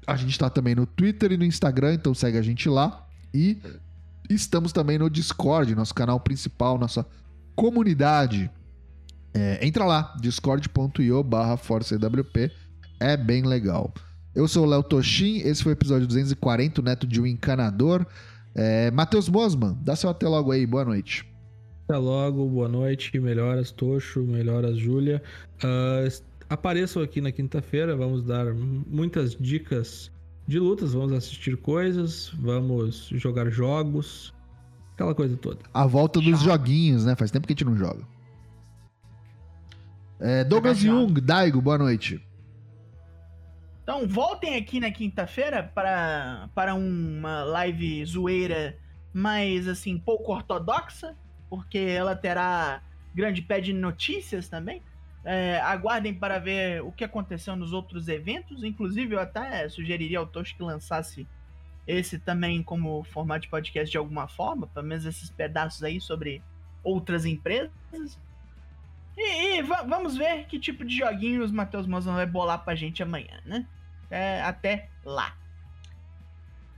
A 0.07 0.17
gente 0.17 0.39
tá 0.39 0.49
também 0.49 0.75
no 0.75 0.87
Twitter 0.87 1.33
e 1.33 1.37
no 1.37 1.45
Instagram, 1.45 1.93
então 1.93 2.15
segue 2.15 2.39
a 2.39 2.43
gente 2.43 2.67
lá. 2.67 3.07
E 3.35 3.59
Estamos 4.31 4.73
também 4.73 4.97
no 4.97 5.11
Discord, 5.11 5.75
nosso 5.75 5.93
canal 5.93 6.21
principal, 6.21 6.79
nossa 6.79 7.05
comunidade. 7.57 8.49
É, 9.33 9.65
entra 9.67 9.85
lá, 9.85 10.15
discord.io 10.21 11.23
barra 11.23 11.57
ForceWP. 11.57 12.51
É 12.99 13.17
bem 13.17 13.43
legal. 13.43 13.93
Eu 14.35 14.47
sou 14.47 14.65
o 14.65 14.69
Léo 14.69 14.83
Toshin, 14.83 15.39
esse 15.39 15.63
foi 15.63 15.73
o 15.73 15.75
episódio 15.75 16.07
240, 16.07 16.81
o 16.81 16.85
neto 16.85 17.07
de 17.07 17.21
um 17.21 17.27
encanador. 17.27 18.07
É, 18.55 18.91
Matheus 18.91 19.29
Mosman, 19.29 19.77
dá 19.83 19.95
seu 19.97 20.11
até 20.11 20.27
logo 20.29 20.51
aí, 20.53 20.67
boa 20.67 20.85
noite. 20.85 21.27
Até 21.89 21.97
logo, 21.99 22.49
boa 22.49 22.69
noite, 22.69 23.19
melhoras 23.19 23.71
Tocho, 23.73 24.23
melhoras 24.23 24.77
Júlia. 24.79 25.23
Es- 26.07 26.23
apareçam 26.49 27.03
aqui 27.03 27.21
na 27.21 27.33
quinta-feira, 27.33 27.97
vamos 27.97 28.23
dar 28.25 28.53
muitas 28.55 29.35
dicas 29.37 30.11
de 30.47 30.59
lutas, 30.59 30.93
vamos 30.93 31.13
assistir 31.13 31.57
coisas, 31.57 32.33
vamos 32.41 33.09
jogar 33.15 33.49
jogos, 33.51 34.33
aquela 34.95 35.15
coisa 35.15 35.37
toda. 35.37 35.59
A 35.73 35.87
volta 35.87 36.21
dos 36.21 36.41
Tchau. 36.41 36.51
joguinhos, 36.57 37.05
né? 37.05 37.15
Faz 37.17 37.31
tempo 37.31 37.47
que 37.47 37.53
a 37.53 37.57
gente 37.57 37.65
não 37.65 37.77
joga. 37.77 38.03
É, 40.21 40.45
Douglas 40.45 40.79
Jung, 40.79 41.19
Daigo, 41.19 41.63
boa 41.63 41.79
noite. 41.79 42.23
Então 43.83 44.07
voltem 44.07 44.55
aqui 44.57 44.79
na 44.79 44.91
quinta-feira 44.91 45.63
para, 45.63 46.51
para 46.55 46.75
uma 46.75 47.43
live 47.43 48.05
zoeira 48.05 48.77
mais 49.15 49.67
assim, 49.67 49.99
pouco 49.99 50.33
ortodoxa, 50.33 51.17
porque 51.49 51.79
ela 51.79 52.15
terá 52.15 52.83
grande 53.15 53.41
pé 53.41 53.61
de 53.61 53.73
notícias 53.73 54.47
também. 54.49 54.83
É, 55.25 55.59
aguardem 55.61 56.15
para 56.15 56.39
ver 56.39 56.83
o 56.83 56.93
que 56.93 57.03
aconteceu 57.03 57.57
nos 57.57 57.73
outros 57.73 58.07
eventos. 58.07 58.63
Inclusive, 58.63 59.15
eu 59.15 59.21
até 59.21 59.69
sugeriria 59.71 60.19
ao 60.19 60.27
Tosh 60.27 60.53
que 60.53 60.63
lançasse 60.63 61.27
esse 61.87 62.19
também 62.19 62.63
como 62.63 63.03
formato 63.05 63.41
de 63.43 63.49
podcast 63.49 63.91
de 63.91 63.99
alguma 63.99 64.29
forma, 64.29 64.67
pelo 64.67 64.87
menos 64.87 65.07
esses 65.07 65.31
pedaços 65.31 65.83
aí 65.83 65.99
sobre 65.99 66.43
outras 66.85 67.25
empresas. 67.25 68.19
E, 69.17 69.59
e 69.59 69.63
va- 69.63 69.83
vamos 69.83 70.17
ver 70.17 70.47
que 70.47 70.59
tipo 70.59 70.85
de 70.85 70.97
joguinhos 70.97 71.51
o 71.51 71.55
Matheus 71.55 71.87
Mozão 71.87 72.15
vai 72.15 72.27
bolar 72.27 72.65
pra 72.65 72.75
gente 72.75 73.03
amanhã, 73.03 73.41
né? 73.45 73.67
É, 74.11 74.43
até 74.43 74.89
lá. 75.05 75.35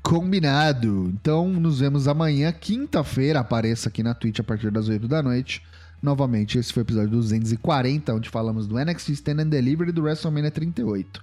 Combinado. 0.03 1.09
Então 1.15 1.49
nos 1.49 1.81
vemos 1.81 2.09
amanhã, 2.09 2.53
quinta-feira. 2.53 3.41
Apareça 3.41 3.89
aqui 3.89 4.03
na 4.03 4.15
Twitch 4.15 4.41
a 4.41 4.45
partir 4.45 4.71
das 4.71 4.89
8 4.89 5.07
da 5.07 5.23
noite. 5.23 5.63
Novamente, 6.03 6.59
esse 6.59 6.73
foi 6.73 6.83
o 6.83 6.85
episódio 6.85 7.11
240, 7.11 8.13
onde 8.13 8.29
falamos 8.29 8.67
do 8.67 8.77
NXT 8.77 9.11
Stand 9.11 9.43
and 9.43 9.49
Delivery 9.49 9.91
e 9.91 9.93
do 9.93 10.03
WrestleMania 10.03 10.51
38. 10.51 11.23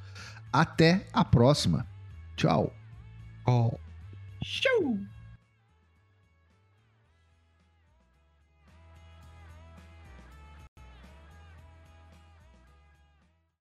Até 0.53 1.05
a 1.11 1.25
próxima. 1.25 1.85
Tchau. 2.37 2.73
Oh. 3.45 3.73
Show! 4.41 4.97